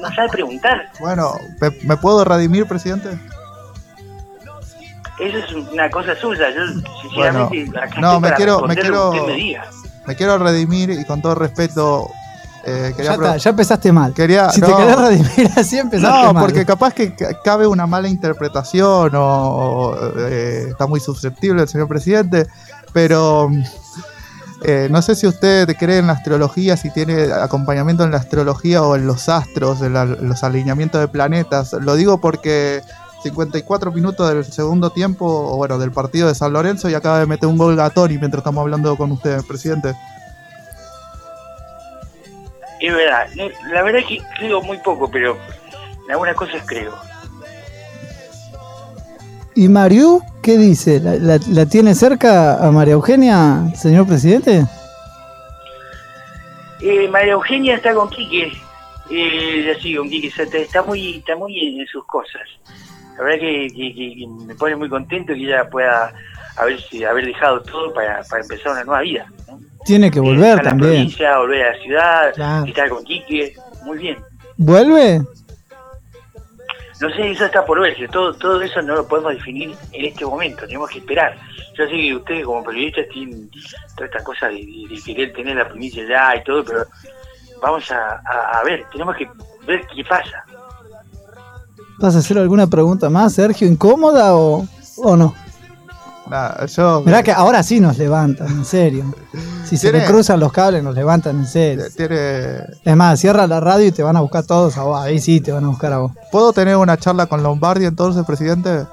No 0.00 0.12
sabe 0.14 0.28
preguntar. 0.28 0.90
bueno, 1.00 1.32
¿me, 1.60 1.70
me 1.84 1.96
puedo 1.96 2.24
redimir, 2.24 2.66
presidente? 2.66 3.08
Eso 5.18 5.38
es 5.38 5.52
una 5.72 5.90
cosa 5.90 6.16
suya. 6.16 6.46
Yo, 6.50 6.80
sinceramente, 7.02 7.78
acá 7.78 8.00
no, 8.00 8.06
estoy 8.08 8.20
me 8.20 8.28
para 8.28 8.36
quiero- 8.36 8.60
me 8.66 8.74
quiero- 8.76 9.10
usted 9.10 9.26
me 9.26 9.34
diga. 9.34 9.64
Me 10.06 10.16
quiero 10.16 10.38
redimir 10.38 10.90
y 10.90 11.04
con 11.04 11.20
todo 11.20 11.34
respeto, 11.34 12.08
eh, 12.64 12.92
quería 12.96 13.10
Ya, 13.10 13.14
está, 13.14 13.36
ya 13.36 13.50
empezaste 13.50 13.92
mal. 13.92 14.14
quería- 14.14 14.48
si 14.50 14.60
te 14.62 14.68
no. 14.68 14.76
querés 14.78 14.96
redimir 14.98 15.50
así, 15.56 15.78
empezaste 15.78 16.26
No, 16.26 16.32
mal. 16.32 16.42
porque 16.42 16.64
capaz 16.64 16.94
que 16.94 17.14
ca- 17.14 17.38
cabe 17.44 17.66
una 17.66 17.86
mala 17.86 18.08
interpretación 18.08 19.14
o, 19.14 19.20
o, 19.22 19.96
eh, 20.18 20.66
está 20.70 20.86
muy 20.86 21.00
susceptible 21.00 21.62
el 21.62 21.68
señor 21.68 21.86
presidente, 21.86 22.46
pero 22.92 23.50
eh, 24.62 24.88
no 24.90 25.00
sé 25.02 25.14
si 25.14 25.26
usted 25.26 25.68
cree 25.78 25.98
en 25.98 26.08
la 26.08 26.14
astrología, 26.14 26.76
si 26.76 26.90
tiene 26.92 27.32
acompañamiento 27.32 28.04
en 28.04 28.10
la 28.10 28.18
astrología 28.18 28.82
o 28.82 28.96
en 28.96 29.06
los 29.06 29.28
astros, 29.28 29.80
en, 29.82 29.94
la- 29.94 30.04
los 30.04 30.42
alineamientos 30.44 31.00
de 31.00 31.08
planetas. 31.08 31.72
Lo 31.74 31.94
digo 31.96 32.20
porque 32.20 32.82
54 33.22 33.92
minutos 33.92 34.28
del 34.28 34.44
segundo 34.44 34.90
tiempo, 34.90 35.26
o 35.26 35.56
bueno, 35.56 35.78
del 35.78 35.92
partido 35.92 36.28
de 36.28 36.34
San 36.34 36.52
Lorenzo 36.52 36.88
y 36.88 36.94
acaba 36.94 37.18
de 37.20 37.26
meter 37.26 37.48
un 37.48 37.58
gol 37.58 37.76
Gatori 37.76 38.18
mientras 38.18 38.40
estamos 38.40 38.62
hablando 38.62 38.96
con 38.96 39.12
usted, 39.12 39.42
presidente. 39.46 39.94
Es 42.80 42.94
verdad, 42.94 43.26
la 43.72 43.82
verdad 43.82 44.00
es 44.00 44.06
que 44.06 44.18
creo 44.38 44.62
muy 44.62 44.78
poco, 44.78 45.10
pero 45.10 45.36
en 46.06 46.10
algunas 46.12 46.34
cosas 46.34 46.62
creo. 46.66 46.94
¿Y 49.54 49.68
Mariu 49.68 50.22
qué 50.42 50.56
dice? 50.58 51.00
¿La, 51.00 51.14
la- 51.16 51.40
la 51.48 51.66
tiene 51.66 51.94
cerca 51.94 52.54
a 52.66 52.70
María 52.70 52.94
Eugenia, 52.94 53.64
señor 53.74 54.06
presidente? 54.06 54.64
Eh, 56.80 57.08
María 57.08 57.32
Eugenia 57.32 57.76
está 57.76 57.92
con 57.94 58.08
Quique, 58.08 58.52
eh, 59.10 59.76
sí, 59.82 59.94
con 59.96 60.08
Quique, 60.08 60.28
está, 60.28 60.82
muy, 60.82 61.16
está 61.18 61.36
muy 61.36 61.78
en 61.80 61.86
sus 61.86 62.04
cosas. 62.06 62.42
La 63.18 63.24
verdad 63.24 63.40
que, 63.40 63.68
que- 63.74 64.26
me 64.46 64.54
pone 64.54 64.76
muy 64.76 64.88
contento 64.88 65.34
que 65.34 65.40
ella 65.44 65.68
pueda 65.68 66.12
haber, 66.56 66.78
haber 67.08 67.26
dejado 67.26 67.60
todo 67.62 67.92
para, 67.92 68.22
para 68.30 68.42
empezar 68.42 68.72
una 68.72 68.84
nueva 68.84 69.00
vida. 69.02 69.26
¿no? 69.48 69.60
Tiene 69.84 70.10
que 70.10 70.18
Eh, 70.18 70.22
volver 70.22 70.40
dejar 70.50 70.64
la 70.64 70.70
también. 70.70 70.92
provincia, 70.92 71.38
volver 71.38 71.62
a 71.66 71.72
la 71.72 71.82
ciudad, 71.82 72.34
Claro. 72.34 72.66
estar 72.66 72.88
con 72.88 73.04
Quique, 73.04 73.54
muy 73.84 73.98
bien. 73.98 74.16
¿Vuelve? 74.56 75.22
No 77.00 77.08
sé, 77.10 77.30
eso 77.30 77.46
está 77.46 77.64
por 77.64 77.80
verse, 77.80 78.06
todo, 78.08 78.34
todo 78.34 78.60
eso 78.60 78.82
no 78.82 78.94
lo 78.96 79.06
podemos 79.08 79.32
definir 79.32 79.74
en 79.92 80.04
este 80.04 80.24
momento, 80.26 80.66
tenemos 80.66 80.90
que 80.90 80.98
esperar. 80.98 81.34
Yo 81.76 81.84
sé 81.86 81.90
que 81.92 82.14
ustedes 82.14 82.44
como 82.44 82.62
periodistas 82.62 83.06
tienen 83.10 83.50
toda 83.96 84.06
esta 84.06 84.22
cosa 84.22 84.48
de, 84.48 84.66
querer 85.04 85.32
tener 85.32 85.56
la 85.56 85.66
provincia 85.66 86.04
ya 86.06 86.36
y 86.36 86.44
todo, 86.44 86.62
pero 86.64 86.84
vamos 87.62 87.90
a, 87.90 88.20
a- 88.26 88.58
a 88.60 88.64
ver, 88.64 88.84
tenemos 88.92 89.16
que 89.16 89.26
ver 89.66 89.86
qué 89.94 90.04
pasa. 90.04 90.44
¿Vas 91.98 92.16
a 92.16 92.18
hacer 92.18 92.38
alguna 92.38 92.66
pregunta 92.66 93.08
más, 93.10 93.34
Sergio? 93.34 93.66
¿Incómoda 93.66 94.34
o, 94.36 94.66
o 94.98 95.16
no? 95.16 95.34
Nada, 96.30 96.64
yo. 96.66 97.02
Mirá 97.04 97.22
que 97.24 97.32
ahora 97.32 97.62
sí 97.64 97.80
nos 97.80 97.98
levantan, 97.98 98.46
en 98.46 98.64
serio. 98.64 99.04
Si 99.64 99.76
se 99.76 99.90
le 99.92 100.04
cruzan 100.04 100.38
los 100.38 100.52
cables, 100.52 100.82
nos 100.82 100.94
levantan, 100.94 101.36
en 101.40 101.46
serio. 101.46 101.84
Tiene, 101.96 102.58
Es 102.84 102.96
más, 102.96 103.18
cierra 103.18 103.46
la 103.48 103.58
radio 103.58 103.86
y 103.86 103.92
te 103.92 104.02
van 104.04 104.16
a 104.16 104.20
buscar 104.20 104.44
todos 104.44 104.76
a 104.78 104.82
vos. 104.84 105.00
Ahí 105.00 105.18
sí 105.18 105.40
te 105.40 105.50
van 105.50 105.64
a 105.64 105.68
buscar 105.68 105.92
a 105.92 105.98
vos. 105.98 106.12
¿Puedo 106.30 106.52
tener 106.52 106.76
una 106.76 106.96
charla 106.96 107.26
con 107.26 107.42
Lombardi 107.42 107.84
entonces, 107.84 108.24
presidente? 108.24 108.86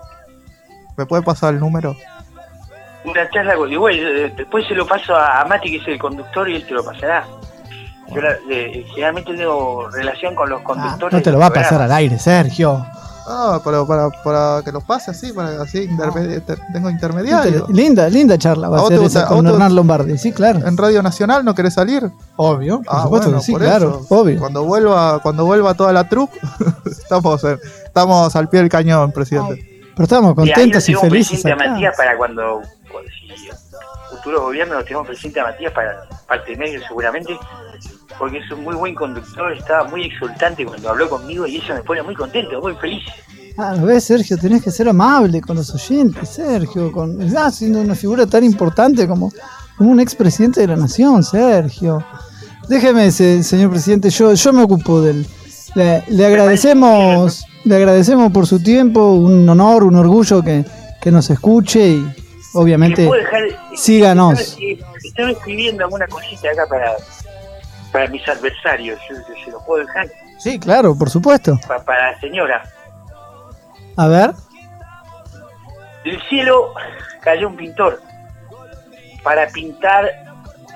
¿Me 0.98 1.06
puede 1.06 1.22
pasar 1.22 1.54
el 1.54 1.60
número? 1.60 1.96
Una 3.06 3.30
charla 3.30 3.56
con 3.56 3.72
igual, 3.72 3.96
eh, 3.96 4.34
después 4.36 4.68
se 4.68 4.74
lo 4.74 4.86
paso 4.88 5.16
a, 5.16 5.46
Mati, 5.46 5.70
que 5.72 5.78
es 5.78 5.88
el 5.88 6.00
conductor, 6.00 6.50
y 6.50 6.56
él 6.56 6.66
te 6.68 6.74
lo 6.74 6.84
pasará. 6.84 7.26
Yo 8.14 8.20
la- 8.22 8.36
eh, 8.50 8.84
generalmente 8.90 9.34
tengo 9.36 9.90
relación 9.92 10.34
con 10.34 10.50
los 10.50 10.62
Ah, 10.62 10.64
conductores. 10.66 11.14
no 11.14 11.22
te 11.22 11.32
lo 11.32 11.38
va 11.40 11.46
a 11.48 11.54
pasar 11.54 11.82
al 11.82 11.92
aire, 11.92 12.18
Sergio. 12.18 12.86
Ah, 13.30 13.60
pero 13.64 13.86
para, 13.86 14.10
para 14.24 14.62
que 14.64 14.72
los 14.72 14.84
pase 14.86 15.12
así, 15.12 15.34
para 15.34 15.62
así 15.62 15.88
intermedi- 15.90 16.42
tengo 16.72 16.90
intermediario. 16.90 17.58
Inter- 17.60 17.76
Linda, 17.76 18.10
linda 18.10 18.38
charla 18.38 18.70
va 18.70 18.80
¿A 18.80 18.84
a 18.86 18.88
ser 18.88 19.04
esa 19.04 19.28
con 19.28 19.46
Hernán 19.46 19.76
Lombardi. 19.76 20.18
Sí, 20.18 20.32
claro. 20.32 20.66
¿En 20.66 20.78
Radio 20.78 21.04
Nacional 21.04 21.44
no 21.44 21.54
querés 21.54 21.74
salir? 21.74 22.10
Obvio, 22.38 22.82
por 22.82 22.96
Ah, 22.96 23.04
supuesto 23.04 23.28
bueno, 23.28 23.40
que 23.40 23.46
sí, 23.46 23.52
por 23.52 23.62
claro. 23.62 24.02
eso. 24.06 24.16
Obvio. 24.16 24.40
Cuando 24.40 24.64
vuelva, 24.64 25.20
cuando 25.22 25.46
vuelva 25.46 25.74
toda 25.74 25.92
la 25.92 26.08
truc, 26.08 26.32
estamos, 26.86 27.44
en- 27.44 27.60
estamos 27.86 28.34
al 28.36 28.48
pie 28.48 28.62
del 28.62 28.70
cañón, 28.70 29.12
presidente. 29.12 29.82
Pero 29.94 30.04
estamos 30.04 30.30
Y 30.38 30.42
ahí 30.42 30.54
contentos 30.54 30.84
y 30.84 30.86
tenemos 30.86 31.02
felices 31.10 31.42
presente 31.42 31.52
a 31.52 31.56
acá. 31.56 31.72
Matías 31.74 31.98
para 31.98 32.18
cuando, 32.18 32.62
cuando- 32.92 33.10
si 33.10 34.16
futuros 34.16 34.42
gobiernos 34.42 34.78
lo 34.78 34.84
tenemos 34.86 35.08
presente 35.08 35.40
a 35.40 35.44
Matías 35.44 35.74
para 35.74 36.08
parte 36.28 36.56
medio 36.56 36.80
seguramente, 36.88 37.38
porque 38.18 38.40
es 38.40 38.52
un 38.52 38.64
muy 38.64 38.76
buen 38.76 38.96
conductor, 38.96 39.52
estaba 39.54 39.88
muy 39.90 40.06
exultante 40.06 40.66
cuando 40.66 40.90
habló 40.90 41.10
conmigo 41.10 41.46
y 41.48 41.58
eso 41.58 41.74
me 41.74 41.82
pone 41.84 42.02
muy 42.04 42.16
contento, 42.16 42.60
muy 42.62 42.74
feliz. 42.76 43.04
Ah, 43.58 43.76
¿lo 43.76 43.88
ves, 43.88 44.04
Sergio? 44.04 44.38
Tenés 44.38 44.64
que 44.64 44.70
ser 44.72 44.88
amable 44.90 45.42
con 45.42 45.56
los 45.58 45.74
oyentes, 45.74 46.30
Sergio. 46.30 46.92
Con... 46.92 47.20
Estás 47.22 47.56
siendo 47.56 47.82
una 47.82 47.96
figura 47.96 48.28
tan 48.28 48.44
importante 48.44 49.08
como, 49.08 49.32
como 49.78 49.90
un 49.92 50.00
expresidente 50.00 50.62
de 50.62 50.68
la 50.68 50.76
nación, 50.76 51.24
Sergio. 51.24 52.04
Déjeme, 52.70 53.12
se- 53.12 53.42
señor 53.44 53.72
presidente, 53.72 54.10
yo, 54.12 54.34
yo 54.34 54.54
me 54.54 54.64
ocupo 54.64 55.02
del... 55.02 55.26
Le, 55.76 56.04
le 56.08 56.26
agradecemos 56.26 57.44
le 57.66 57.76
agradecemos 57.76 58.32
por 58.32 58.48
su 58.48 58.60
tiempo, 58.62 59.12
un 59.14 59.48
honor, 59.50 59.84
un 59.84 59.96
orgullo 59.98 60.42
que, 60.42 60.64
que 61.02 61.12
nos 61.12 61.30
escuche 61.30 61.86
y 61.90 62.00
¿Le 62.02 62.14
obviamente 62.54 63.02
dejar- 63.04 63.76
síganos. 63.76 64.58
Estaba 65.04 65.32
escribiendo 65.32 65.84
alguna 65.84 66.08
cosita 66.08 66.50
acá 66.52 66.64
para, 66.70 66.92
para 67.92 68.08
mis 68.08 68.28
adversarios, 68.28 69.00
yo- 69.10 69.16
yo 69.16 69.44
se 69.46 69.52
lo 69.52 69.60
puedo 69.66 69.86
dejar 69.86 70.08
Sí, 70.38 70.60
claro, 70.60 70.96
por 70.96 71.10
supuesto. 71.10 71.58
Pa- 71.68 71.84
para 71.84 72.12
la 72.12 72.20
señora. 72.20 72.64
A 73.96 74.08
ver, 74.08 74.34
Del 76.04 76.22
cielo 76.30 76.74
cayó 77.22 77.48
un 77.50 77.58
pintor 77.58 78.02
para 79.24 79.48
pintar 79.48 80.06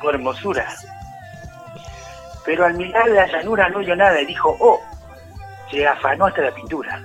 tu 0.02 0.10
hermosura. 0.10 0.68
Pero 2.44 2.66
al 2.66 2.74
mirar 2.74 3.08
la 3.10 3.28
llanura 3.28 3.70
no 3.70 3.78
oyó 3.80 3.96
nada 3.96 4.20
y 4.20 4.26
dijo, 4.26 4.58
oh, 4.60 4.80
se 5.70 5.88
afanó 5.88 6.26
hasta 6.26 6.42
la 6.42 6.52
pintura. 6.54 7.02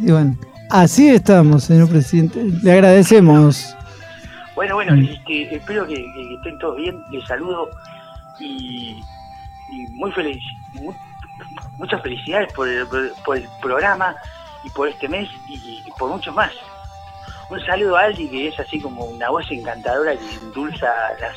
y 0.00 0.10
bueno, 0.10 0.36
así 0.70 1.08
estamos, 1.10 1.64
señor 1.64 1.88
presidente. 1.88 2.42
Le 2.62 2.72
agradecemos. 2.72 3.76
Bueno, 4.56 4.74
bueno, 4.74 4.96
Mm. 4.96 5.04
este, 5.04 5.54
espero 5.56 5.86
que, 5.86 5.94
estén 6.34 6.58
todos 6.58 6.76
bien, 6.76 6.96
les 7.12 7.24
saludo 7.28 7.70
y, 8.40 9.00
y 9.70 9.86
muy 9.92 10.10
feliz, 10.12 10.42
mu- 10.74 10.92
muchas 11.78 12.02
felicidades 12.02 12.52
por 12.54 12.66
el, 12.68 12.86
por 13.24 13.36
el 13.36 13.46
programa 13.62 14.16
y 14.64 14.70
por 14.70 14.88
este 14.88 15.08
mes 15.08 15.28
y, 15.48 15.54
y 15.54 15.90
por 15.98 16.10
muchos 16.10 16.34
más. 16.34 16.50
Un 17.50 17.60
saludo 17.64 17.96
a 17.96 18.02
Aldi 18.04 18.28
que 18.28 18.48
es 18.48 18.58
así 18.58 18.80
como 18.80 19.04
una 19.04 19.30
voz 19.30 19.44
encantadora 19.52 20.16
que 20.16 20.34
endulza 20.46 20.86
las, 21.20 21.36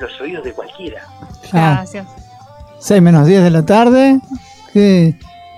los 0.00 0.20
oídos 0.20 0.44
de 0.44 0.52
cualquiera. 0.52 1.02
Ah, 1.52 1.76
Gracias. 1.78 2.06
6 2.80 3.00
menos 3.00 3.26
10 3.26 3.42
de 3.44 3.50
la 3.50 3.64
tarde. 3.64 4.20
Qué, 4.72 5.14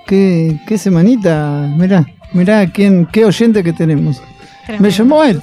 qué, 0.07 0.61
qué 0.67 0.79
semanita. 0.79 1.67
Mirá, 1.77 2.05
mirá 2.33 2.67
quién, 2.71 3.07
qué 3.07 3.25
oyente 3.25 3.65
que 3.65 3.73
tenemos. 3.73 4.23
Me 4.79 4.91
llamó 4.91 5.25
él. 5.25 5.43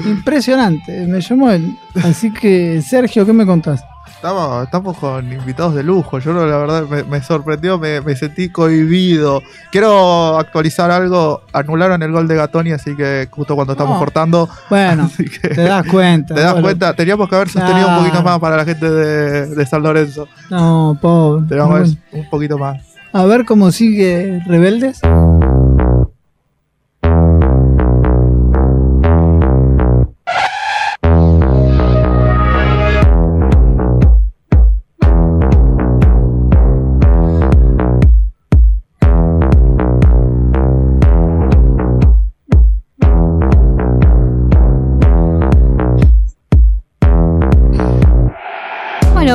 Impresionante, 0.00 1.06
me 1.06 1.20
llamó 1.20 1.50
él. 1.50 1.76
Así 2.02 2.32
que, 2.32 2.82
Sergio, 2.82 3.24
¿qué 3.26 3.32
me 3.32 3.46
contás? 3.46 3.84
Estamos, 4.16 4.64
estamos 4.64 4.96
con 4.96 5.30
invitados 5.30 5.74
de 5.74 5.82
lujo. 5.82 6.18
Yo 6.18 6.32
la 6.32 6.56
verdad 6.56 6.84
me, 6.88 7.02
me 7.04 7.22
sorprendió, 7.22 7.78
me, 7.78 8.00
me 8.00 8.16
sentí 8.16 8.48
cohibido. 8.48 9.42
Quiero 9.70 10.38
actualizar 10.38 10.90
algo. 10.90 11.42
Anularon 11.52 12.02
el 12.02 12.10
gol 12.10 12.26
de 12.26 12.34
Gatoni, 12.36 12.72
así 12.72 12.96
que 12.96 13.28
justo 13.30 13.54
cuando 13.54 13.74
estamos 13.74 13.94
No. 13.94 13.98
cortando. 13.98 14.48
Bueno, 14.70 15.10
que 15.42 15.48
te 15.50 15.62
das 15.64 15.86
cuenta. 15.86 16.34
te 16.34 16.40
das 16.40 16.54
cuenta, 16.54 16.94
teníamos 16.94 17.28
que 17.28 17.34
haber 17.36 17.50
sostenido 17.50 17.86
un 17.86 17.98
poquito 17.98 18.22
más 18.22 18.38
para 18.38 18.56
la 18.56 18.64
gente 18.64 18.90
de, 18.90 19.46
de 19.54 19.66
San 19.66 19.82
Lorenzo. 19.82 20.26
No, 20.48 20.96
pobre. 21.02 21.46
Teníamos 21.46 21.74
haber 21.74 21.88
un 22.12 22.30
poquito 22.30 22.56
más. 22.56 22.80
A 23.12 23.24
ver 23.26 23.44
cómo 23.44 23.70
sigue 23.72 24.40
Rebeldes. 24.46 25.00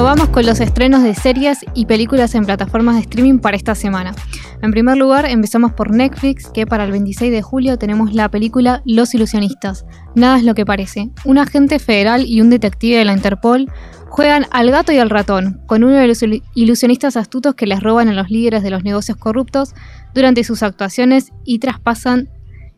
Vamos 0.10 0.30
con 0.30 0.44
los 0.44 0.60
estrenos 0.60 1.04
de 1.04 1.14
series 1.14 1.60
y 1.76 1.86
películas 1.86 2.34
en 2.34 2.44
plataformas 2.44 2.96
de 2.96 3.02
streaming 3.02 3.38
para 3.38 3.56
esta 3.56 3.76
semana. 3.76 4.16
En 4.64 4.72
primer 4.72 4.98
lugar, 4.98 5.28
empezamos 5.28 5.74
por 5.74 5.92
Netflix, 5.92 6.48
que 6.52 6.66
para 6.66 6.84
el 6.86 6.92
26 6.92 7.32
de 7.32 7.44
julio 7.44 7.78
tenemos 7.78 8.14
la 8.16 8.28
película 8.30 8.82
Los 8.86 9.14
Ilusionistas. 9.14 9.86
Nada 10.16 10.38
es 10.40 10.44
lo 10.44 10.56
que 10.56 10.66
parece. 10.66 11.12
Un 11.26 11.38
agente 11.38 11.78
federal 11.78 12.26
y 12.26 12.42
un 12.42 12.50
detective 12.50 12.98
de 12.98 13.06
la 13.06 13.14
Interpol 13.14 13.72
juegan 14.10 14.48
al 14.50 14.72
gato 14.72 14.92
y 14.92 14.98
al 14.98 15.12
ratón, 15.12 15.62
con 15.68 15.84
unos 15.84 16.02
ilusi- 16.04 16.42
ilusionistas 16.56 17.16
astutos 17.16 17.54
que 17.54 17.68
les 17.68 17.80
roban 17.80 18.08
a 18.10 18.14
los 18.14 18.32
líderes 18.32 18.64
de 18.64 18.72
los 18.72 18.84
negocios 18.84 19.16
corruptos 19.16 19.76
durante 20.16 20.44
sus 20.44 20.64
actuaciones 20.64 21.32
y 21.46 21.60
traspasan 21.60 22.30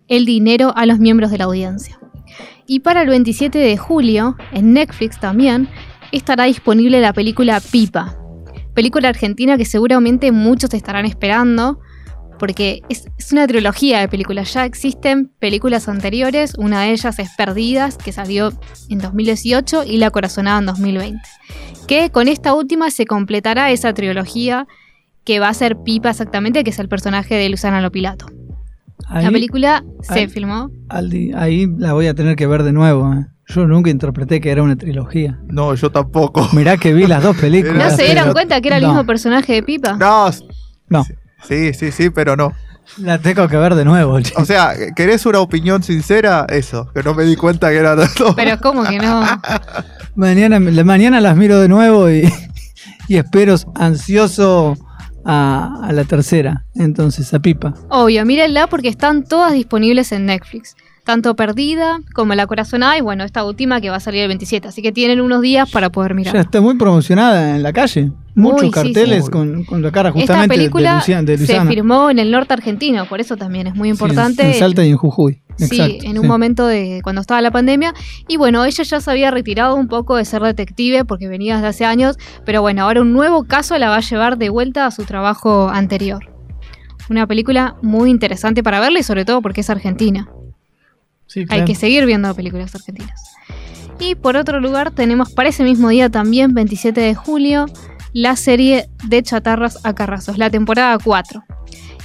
el 0.10 0.26
dinero 0.26 0.74
a 0.76 0.86
los 0.86 1.00
miembros 1.00 1.32
de 1.32 1.38
la 1.38 1.46
audiencia. 1.46 1.98
Y 2.68 2.82
para 2.82 3.02
el 3.02 3.08
27 3.08 3.58
de 3.58 3.78
julio, 3.78 4.36
en 4.52 4.74
Netflix 4.74 5.20
también, 5.20 5.70
estará 6.12 6.46
disponible 6.46 7.02
la 7.02 7.14
película 7.14 7.60
Pipa. 7.60 8.18
Película 8.74 9.10
argentina 9.10 9.58
que 9.58 9.66
seguramente 9.66 10.32
muchos 10.32 10.74
estarán 10.74 11.06
esperando, 11.06 11.80
porque 12.40 12.82
es, 12.90 13.06
es 13.18 13.32
una 13.32 13.46
trilogía 13.48 14.00
de 14.00 14.08
películas. 14.08 14.54
Ya 14.54 14.66
existen 14.66 15.32
películas 15.40 15.88
anteriores, 15.88 16.54
una 16.58 16.82
de 16.82 16.92
ellas 16.92 17.20
es 17.20 17.30
Perdidas, 17.38 17.98
que 17.98 18.12
salió 18.12 18.52
en 18.90 19.00
2018, 19.00 19.84
y 19.84 19.98
La 19.98 20.10
Corazonada 20.10 20.60
en 20.60 20.66
2020. 20.68 21.22
Que 21.88 22.10
con 22.10 22.28
esta 22.28 22.54
última 22.54 22.90
se 22.92 23.06
completará 23.06 23.72
esa 23.72 23.94
trilogía 23.94 24.68
que 25.26 25.40
va 25.40 25.50
a 25.50 25.54
ser 25.54 25.78
Pipa 25.84 26.10
exactamente, 26.10 26.64
que 26.64 26.70
es 26.72 26.80
el 26.80 26.88
personaje 26.88 27.36
de 27.36 27.50
Luzana 27.50 27.82
Lopilato. 27.82 28.26
Ahí, 29.08 29.26
La 29.26 29.32
película 29.32 29.84
se 30.02 30.14
ahí. 30.22 30.28
filmó. 30.28 30.72
Aldi, 30.90 31.32
ahí 31.36 31.68
la 31.78 31.94
voy 31.94 32.08
a 32.08 32.14
tener 32.16 32.36
que 32.38 32.48
ver 32.48 32.64
de 32.64 32.72
nuevo. 32.72 33.14
eh. 33.14 33.26
Yo 33.54 33.68
nunca 33.68 33.90
interpreté 33.90 34.40
que 34.42 34.50
era 34.52 34.64
una 34.64 34.76
trilogía. 34.76 35.40
No, 35.48 35.74
yo 35.76 35.92
tampoco. 35.92 36.48
Mirá 36.54 36.78
que 36.78 36.94
vi 36.94 37.08
las 37.08 37.22
dos 37.24 37.36
películas. 37.42 37.92
¿No 37.92 37.96
se 37.98 38.04
dieron 38.04 38.32
cuenta 38.34 38.62
que 38.62 38.68
era 38.68 38.78
el 38.78 38.84
no. 38.84 38.90
mismo 38.90 39.06
personaje 39.06 39.54
de 39.54 39.64
Pipa? 39.64 39.94
No, 39.94 40.30
No, 40.90 41.06
sí, 41.44 41.74
sí, 41.74 41.92
sí, 41.92 42.10
pero 42.10 42.36
no. 42.36 42.54
la 42.98 43.18
tengo 43.20 43.48
que 43.48 43.58
ver 43.58 43.76
de 43.76 43.86
nuevo. 43.86 44.20
che. 44.22 44.34
O 44.38 44.46
sea, 44.46 44.74
¿querés 44.96 45.26
una 45.26 45.40
opinión 45.40 45.84
sincera? 45.84 46.46
Eso, 46.50 46.90
que 46.94 47.04
no 47.04 47.14
me 47.14 47.24
di 47.24 47.36
cuenta 47.36 47.70
que 47.70 47.78
era 47.78 47.96
todo. 48.18 48.36
Pero 48.36 48.60
¿cómo 48.60 48.84
que 48.84 48.98
no? 49.00 49.24
Mañana, 50.16 50.60
mañana 50.60 51.22
las 51.22 51.36
miro 51.38 51.60
de 51.60 51.68
nuevo 51.70 52.10
y, 52.10 52.30
y 53.08 53.16
espero 53.18 53.56
ansioso 53.76 54.76
a, 55.26 55.80
a 55.84 55.92
la 55.94 56.04
tercera. 56.04 56.66
Entonces, 56.76 57.34
a 57.34 57.40
Pipa. 57.40 57.74
Obvio, 57.90 58.26
mírenla 58.26 58.68
porque 58.68 58.90
están 58.90 59.24
todas 59.24 59.54
disponibles 59.54 60.12
en 60.12 60.26
Netflix. 60.26 60.76
Tanto 61.04 61.36
Perdida 61.36 62.00
como 62.14 62.36
La 62.36 62.46
Corazonada 62.46 62.96
y 62.98 63.02
bueno, 63.02 63.24
esta 63.24 63.44
última 63.44 63.82
que 63.82 63.90
va 63.90 63.96
a 63.98 64.00
salir 64.00 64.22
el 64.22 64.28
27. 64.28 64.68
Así 64.68 64.82
que 64.84 64.92
tienen 64.92 65.20
unos 65.20 65.42
días 65.42 65.70
para 65.72 65.90
poder 65.90 66.14
mirar. 66.14 66.34
Ya 66.36 66.42
está 66.42 66.62
muy 66.62 66.78
promocionada 66.78 67.56
en 67.56 67.64
la 67.64 67.74
calle. 67.74 68.12
Muchos 68.36 68.72
carteles 68.72 69.26
sí. 69.26 69.32
Con, 69.32 69.66
con 69.66 69.82
la 69.82 69.92
cara 69.92 70.10
Esta 70.10 70.20
justamente 70.20 70.54
de- 70.54 70.58
película 70.60 70.90
de, 70.92 70.96
Luciana, 70.98 71.22
de 71.24 71.38
se 71.40 71.62
firmó 71.66 72.10
en 72.12 72.20
el 72.20 72.32
norte 72.32 72.54
argentino, 72.54 73.06
por 73.06 73.20
eso 73.20 73.36
también 73.36 73.68
es 73.68 73.76
muy 73.76 73.90
Sí, 73.90 73.92
importante. 73.94 74.48
en 74.48 74.54
Salta 74.54 74.86
y 74.86 74.90
en 74.92 74.98
Jujuy. 74.98 75.42
Sí, 75.58 76.00
en 76.04 76.18
un 76.18 76.28
momento 76.28 76.66
de 76.66 77.02
cuando 77.04 77.20
estaba 77.22 77.42
la 77.42 77.52
pandemia. 77.52 77.94
Y 78.28 78.38
bueno, 78.38 78.64
ella 78.64 78.84
ya 78.84 79.02
se 79.02 79.12
había 79.12 79.32
retirado 79.32 79.76
un 79.76 79.88
poco 79.88 80.16
de 80.16 80.24
ser 80.26 80.42
detective 80.44 81.04
porque 81.04 81.28
venía 81.28 81.56
desde 81.56 81.68
hace 81.68 81.86
años, 81.86 82.18
pero 82.46 82.62
bueno, 82.62 82.84
ahora 82.84 83.02
un 83.02 83.12
nuevo 83.12 83.44
caso 83.44 83.78
la 83.78 83.90
va 83.90 83.98
a 83.98 84.02
llevar 84.02 84.38
de 84.38 84.50
vuelta 84.50 84.86
a 84.86 84.92
su 84.92 85.04
trabajo 85.04 85.68
anterior. 85.70 86.24
Una 87.10 87.28
película 87.28 87.76
muy 87.82 88.10
interesante 88.10 88.64
para 88.64 88.80
verla 88.80 89.00
y 89.00 89.04
sobre 89.04 89.26
todo 89.26 89.42
porque 89.42 89.62
es 89.62 89.70
argentina. 89.70 90.30
Sí, 91.32 91.46
Hay 91.48 91.64
que 91.64 91.76
seguir 91.76 92.06
viendo 92.06 92.36
películas 92.36 92.76
argentinas. 92.76 93.22
Y 94.00 94.16
por 94.16 94.36
otro 94.36 94.60
lugar 94.60 94.92
tenemos 94.92 95.32
para 95.32 95.48
ese 95.48 95.64
mismo 95.64 95.88
día 95.88 96.10
también, 96.10 96.54
27 96.54 97.00
de 97.00 97.16
julio, 97.16 97.68
la 98.12 98.36
serie 98.36 98.90
de 99.08 99.24
Chatarras 99.24 99.80
a 99.86 99.96
Carrazos, 99.96 100.38
la 100.38 100.50
temporada 100.50 100.98
4. 101.02 101.42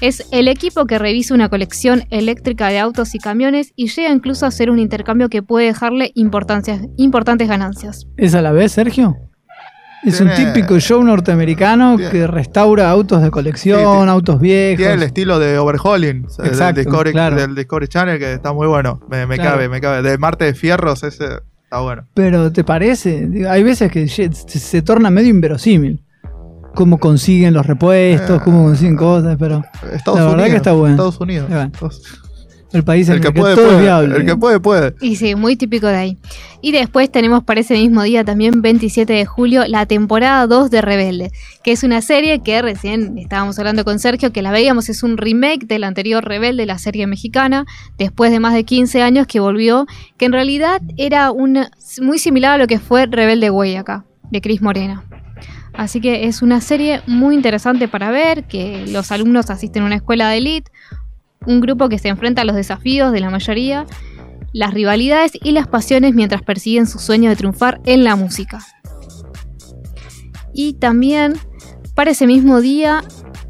Es 0.00 0.28
el 0.30 0.46
equipo 0.46 0.86
que 0.86 0.98
revisa 0.98 1.34
una 1.34 1.48
colección 1.48 2.04
eléctrica 2.10 2.68
de 2.68 2.78
autos 2.78 3.16
y 3.16 3.18
camiones 3.18 3.72
y 3.74 3.88
llega 3.88 4.12
incluso 4.12 4.44
a 4.44 4.48
hacer 4.48 4.70
un 4.70 4.78
intercambio 4.78 5.28
que 5.28 5.42
puede 5.42 5.66
dejarle 5.66 6.12
importantes 6.14 7.48
ganancias. 7.48 8.06
¿Es 8.16 8.34
a 8.34 8.42
la 8.42 8.52
vez, 8.52 8.72
Sergio? 8.72 9.16
Es 10.04 10.20
un 10.20 10.30
típico 10.34 10.78
show 10.78 11.02
norteamericano 11.02 11.96
Tiene- 11.96 12.10
que 12.12 12.26
restaura 12.26 12.90
autos 12.90 13.22
de 13.22 13.30
colección, 13.30 13.80
Sí, 13.80 13.84
tiene- 13.86 14.10
autos 14.10 14.40
viejos. 14.40 14.76
Tiene 14.78 14.92
el 14.94 15.02
estilo 15.02 15.38
de 15.38 15.58
Overhauling, 15.58 16.26
Exacto, 16.44 16.64
del, 16.64 16.74
Discovery, 16.84 17.12
claro. 17.12 17.36
del 17.36 17.54
Discovery 17.54 17.88
Channel, 17.88 18.18
que 18.18 18.34
está 18.34 18.52
muy 18.52 18.66
bueno. 18.68 19.00
Me, 19.10 19.26
me 19.26 19.34
Claro. 19.36 19.52
cabe, 19.52 19.68
me 19.68 19.80
cabe. 19.80 20.02
De 20.02 20.16
Marte 20.18 20.44
de 20.44 20.54
Fierros, 20.54 21.02
ese 21.02 21.24
está 21.64 21.80
bueno. 21.80 22.04
Pero 22.14 22.52
¿te 22.52 22.62
parece? 22.62 23.28
Hay 23.48 23.62
veces 23.64 23.90
que 23.90 24.06
se, 24.08 24.30
se 24.32 24.82
torna 24.82 25.10
medio 25.10 25.30
inverosímil. 25.30 26.02
Cómo 26.74 26.98
consiguen 26.98 27.54
los 27.54 27.66
repuestos, 27.66 28.38
Eh. 28.38 28.42
cómo 28.44 28.64
consiguen 28.64 28.96
cosas, 28.96 29.36
pero 29.38 29.64
Estados 29.92 30.20
La 30.20 30.26
verdad 30.26 30.32
Unidos. 30.34 30.50
que 30.50 30.56
está 30.56 30.72
bueno. 30.72 30.94
Estados 30.94 31.20
Unidos. 31.20 31.48
Bueno. 31.48 31.72
El 32.76 32.84
país 32.84 33.08
en 33.08 33.14
El 33.14 33.18
el 33.18 33.26
que 33.26 33.32
que 33.32 33.40
puede, 33.40 33.54
todo 33.54 33.64
es 33.64 33.70
puede. 33.72 33.82
viable. 33.82 34.16
El 34.16 34.26
que 34.26 34.36
puede, 34.36 34.60
puede. 34.60 34.94
Y 35.00 35.16
sí, 35.16 35.34
muy 35.34 35.56
típico 35.56 35.86
de 35.86 35.96
ahí. 35.96 36.18
Y 36.60 36.72
después 36.72 37.10
tenemos 37.10 37.42
para 37.42 37.60
ese 37.60 37.74
mismo 37.74 38.02
día, 38.02 38.24
también 38.24 38.60
27 38.60 39.12
de 39.12 39.24
julio, 39.24 39.64
la 39.66 39.86
temporada 39.86 40.46
2 40.46 40.70
de 40.70 40.82
Rebelde, 40.82 41.30
que 41.64 41.72
es 41.72 41.82
una 41.84 42.02
serie 42.02 42.42
que 42.42 42.60
recién 42.60 43.16
estábamos 43.18 43.58
hablando 43.58 43.84
con 43.84 43.98
Sergio, 43.98 44.32
que 44.32 44.42
la 44.42 44.50
veíamos, 44.50 44.88
es 44.88 45.02
un 45.02 45.16
remake 45.16 45.66
del 45.66 45.84
anterior 45.84 46.24
Rebelde, 46.24 46.66
la 46.66 46.78
serie 46.78 47.06
mexicana, 47.06 47.64
después 47.98 48.30
de 48.30 48.40
más 48.40 48.52
de 48.52 48.64
15 48.64 49.02
años 49.02 49.26
que 49.26 49.40
volvió, 49.40 49.86
que 50.18 50.26
en 50.26 50.32
realidad 50.32 50.82
era 50.96 51.30
una, 51.30 51.70
muy 52.02 52.18
similar 52.18 52.52
a 52.52 52.58
lo 52.58 52.66
que 52.66 52.78
fue 52.78 53.06
Rebelde 53.06 53.50
Way 53.50 53.76
acá, 53.76 54.04
de 54.30 54.40
Cris 54.40 54.60
Morena. 54.60 55.04
Así 55.76 56.00
que 56.00 56.26
es 56.26 56.40
una 56.40 56.60
serie 56.62 57.02
muy 57.06 57.34
interesante 57.34 57.86
para 57.86 58.10
ver, 58.10 58.44
que 58.44 58.86
los 58.88 59.12
alumnos 59.12 59.50
asisten 59.50 59.82
a 59.82 59.86
una 59.86 59.96
escuela 59.96 60.30
de 60.30 60.38
elite, 60.38 60.70
un 61.46 61.60
grupo 61.60 61.88
que 61.88 61.98
se 61.98 62.08
enfrenta 62.08 62.42
a 62.42 62.44
los 62.44 62.56
desafíos 62.56 63.12
de 63.12 63.20
la 63.20 63.30
mayoría, 63.30 63.86
las 64.52 64.72
rivalidades 64.72 65.32
y 65.42 65.52
las 65.52 65.66
pasiones 65.66 66.14
mientras 66.14 66.42
persiguen 66.42 66.86
su 66.86 66.98
sueño 66.98 67.30
de 67.30 67.36
triunfar 67.36 67.80
en 67.84 68.04
la 68.04 68.16
música. 68.16 68.60
Y 70.54 70.74
también 70.74 71.34
para 71.94 72.10
ese 72.10 72.26
mismo 72.26 72.60
día 72.60 73.04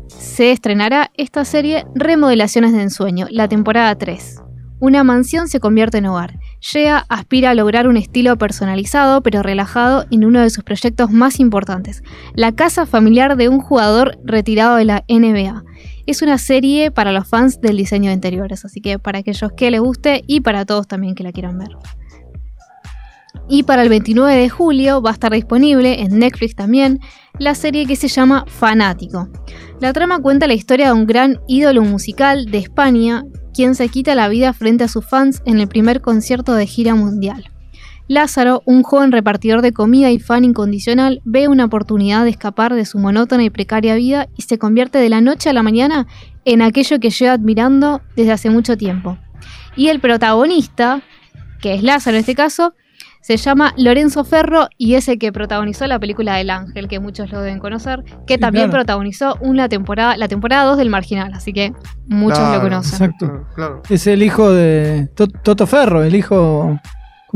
se 0.08 0.52
estrenará 0.52 1.10
esta 1.16 1.44
serie 1.44 1.86
Remodelaciones 1.94 2.72
de 2.72 2.82
Ensueño, 2.82 3.26
la 3.30 3.48
temporada 3.48 3.96
3. 3.96 4.42
Una 4.78 5.04
mansión 5.04 5.48
se 5.48 5.60
convierte 5.60 5.98
en 5.98 6.06
hogar. 6.06 6.38
Shea 6.60 7.06
aspira 7.08 7.50
a 7.50 7.54
lograr 7.54 7.88
un 7.88 7.96
estilo 7.96 8.36
personalizado 8.36 9.22
pero 9.22 9.42
relajado 9.42 10.04
en 10.10 10.24
uno 10.24 10.42
de 10.42 10.50
sus 10.50 10.64
proyectos 10.64 11.10
más 11.10 11.40
importantes, 11.40 12.02
la 12.34 12.52
casa 12.52 12.84
familiar 12.84 13.36
de 13.36 13.48
un 13.48 13.60
jugador 13.60 14.18
retirado 14.24 14.76
de 14.76 14.84
la 14.84 15.04
NBA. 15.08 15.64
Es 16.06 16.22
una 16.22 16.38
serie 16.38 16.92
para 16.92 17.10
los 17.10 17.28
fans 17.28 17.60
del 17.60 17.76
diseño 17.76 18.10
de 18.10 18.14
interiores, 18.14 18.64
así 18.64 18.80
que 18.80 18.98
para 18.98 19.18
aquellos 19.18 19.50
que 19.56 19.70
les 19.70 19.80
guste 19.80 20.22
y 20.26 20.40
para 20.40 20.64
todos 20.64 20.86
también 20.86 21.16
que 21.16 21.24
la 21.24 21.32
quieran 21.32 21.58
ver. 21.58 21.70
Y 23.48 23.64
para 23.64 23.82
el 23.82 23.88
29 23.88 24.34
de 24.34 24.48
julio 24.48 25.02
va 25.02 25.10
a 25.10 25.12
estar 25.12 25.32
disponible 25.32 26.02
en 26.02 26.18
Netflix 26.18 26.54
también 26.54 27.00
la 27.38 27.54
serie 27.54 27.86
que 27.86 27.96
se 27.96 28.08
llama 28.08 28.44
Fanático. 28.46 29.28
La 29.80 29.92
trama 29.92 30.20
cuenta 30.20 30.46
la 30.46 30.54
historia 30.54 30.86
de 30.86 30.92
un 30.92 31.06
gran 31.06 31.40
ídolo 31.48 31.82
musical 31.82 32.46
de 32.46 32.58
España, 32.58 33.24
quien 33.52 33.74
se 33.74 33.88
quita 33.88 34.14
la 34.14 34.28
vida 34.28 34.52
frente 34.52 34.84
a 34.84 34.88
sus 34.88 35.04
fans 35.04 35.42
en 35.44 35.58
el 35.58 35.68
primer 35.68 36.00
concierto 36.00 36.54
de 36.54 36.66
gira 36.66 36.94
mundial. 36.94 37.50
Lázaro, 38.08 38.62
un 38.66 38.82
joven 38.82 39.10
repartidor 39.12 39.62
de 39.62 39.72
comida 39.72 40.10
y 40.10 40.18
fan 40.18 40.44
incondicional, 40.44 41.20
ve 41.24 41.48
una 41.48 41.64
oportunidad 41.64 42.24
de 42.24 42.30
escapar 42.30 42.74
de 42.74 42.84
su 42.84 42.98
monótona 42.98 43.42
y 43.44 43.50
precaria 43.50 43.94
vida 43.96 44.28
y 44.36 44.42
se 44.42 44.58
convierte 44.58 44.98
de 44.98 45.08
la 45.08 45.20
noche 45.20 45.50
a 45.50 45.52
la 45.52 45.62
mañana 45.62 46.06
en 46.44 46.62
aquello 46.62 47.00
que 47.00 47.10
lleva 47.10 47.32
admirando 47.32 48.00
desde 48.14 48.32
hace 48.32 48.50
mucho 48.50 48.76
tiempo. 48.76 49.18
Y 49.74 49.88
el 49.88 49.98
protagonista, 50.00 51.02
que 51.60 51.74
es 51.74 51.82
Lázaro 51.82 52.16
en 52.16 52.20
este 52.20 52.34
caso, 52.36 52.74
se 53.20 53.36
llama 53.38 53.74
Lorenzo 53.76 54.22
Ferro 54.22 54.68
y 54.78 54.94
es 54.94 55.08
el 55.08 55.18
que 55.18 55.32
protagonizó 55.32 55.84
la 55.88 55.98
película 55.98 56.36
del 56.36 56.48
Ángel, 56.50 56.86
que 56.86 57.00
muchos 57.00 57.32
lo 57.32 57.40
deben 57.40 57.58
conocer, 57.58 58.04
que 58.24 58.34
Sí, 58.34 58.40
también 58.40 58.66
claro. 58.66 58.84
protagonizó 58.84 59.36
una 59.40 59.68
temporada, 59.68 60.16
la 60.16 60.28
temporada 60.28 60.62
2 60.62 60.78
del 60.78 60.90
Marginal, 60.90 61.32
así 61.34 61.52
que 61.52 61.72
muchos 62.06 62.38
Claro, 62.38 62.54
lo 62.54 62.60
conocen. 62.62 62.92
Exacto. 63.10 63.46
Claro. 63.56 63.82
Es 63.90 64.06
el 64.06 64.22
hijo 64.22 64.52
de 64.52 65.08
To- 65.16 65.26
Toto 65.26 65.66
Ferro, 65.66 66.04
el 66.04 66.14
hijo. 66.14 66.78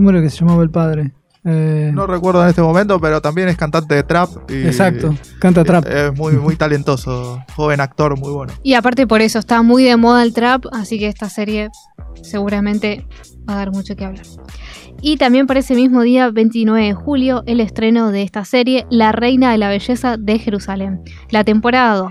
¿Cómo 0.00 0.08
era 0.08 0.22
que 0.22 0.30
se 0.30 0.38
llamaba 0.38 0.62
el 0.62 0.70
padre? 0.70 1.12
Eh, 1.44 1.90
No 1.92 2.06
recuerdo 2.06 2.42
en 2.42 2.48
este 2.48 2.62
momento, 2.62 2.98
pero 2.98 3.20
también 3.20 3.48
es 3.48 3.58
cantante 3.58 3.94
de 3.96 4.02
trap. 4.02 4.30
Y 4.50 4.66
exacto, 4.66 5.14
canta 5.38 5.62
trap. 5.62 5.86
Es 5.86 6.16
muy, 6.16 6.32
muy 6.38 6.56
talentoso. 6.56 7.44
Joven 7.54 7.82
actor, 7.82 8.18
muy 8.18 8.32
bueno. 8.32 8.54
Y 8.62 8.72
aparte 8.72 9.06
por 9.06 9.20
eso 9.20 9.38
está 9.38 9.60
muy 9.60 9.84
de 9.84 9.98
moda 9.98 10.22
el 10.22 10.32
trap, 10.32 10.64
así 10.72 10.98
que 10.98 11.06
esta 11.06 11.28
serie 11.28 11.68
seguramente 12.22 13.06
va 13.46 13.52
a 13.52 13.56
dar 13.58 13.72
mucho 13.72 13.94
que 13.94 14.06
hablar. 14.06 14.24
Y 15.02 15.18
también 15.18 15.46
para 15.46 15.60
ese 15.60 15.74
mismo 15.74 16.00
día, 16.00 16.30
29 16.30 16.82
de 16.82 16.94
julio, 16.94 17.42
el 17.44 17.60
estreno 17.60 18.10
de 18.10 18.22
esta 18.22 18.46
serie, 18.46 18.86
La 18.88 19.12
Reina 19.12 19.52
de 19.52 19.58
la 19.58 19.68
Belleza 19.68 20.16
de 20.16 20.38
Jerusalén, 20.38 21.02
la 21.28 21.44
temporada 21.44 21.96
2. 21.96 22.10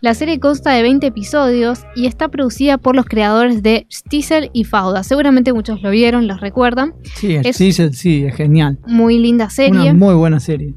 La 0.00 0.14
serie 0.14 0.38
consta 0.38 0.70
de 0.72 0.82
20 0.82 1.06
episodios 1.08 1.80
y 1.96 2.06
está 2.06 2.28
producida 2.28 2.78
por 2.78 2.94
los 2.94 3.06
creadores 3.06 3.62
de 3.62 3.86
Stiesel 3.92 4.50
y 4.52 4.64
Fauda. 4.64 5.02
Seguramente 5.02 5.52
muchos 5.52 5.82
lo 5.82 5.90
vieron, 5.90 6.26
los 6.28 6.40
recuerdan. 6.40 6.94
Sí, 7.16 7.34
es- 7.34 7.56
sí, 7.56 8.24
es 8.24 8.34
genial. 8.36 8.78
Muy 8.86 9.18
linda 9.18 9.50
serie. 9.50 9.90
Una 9.90 9.94
muy 9.94 10.14
buena 10.14 10.38
serie. 10.40 10.74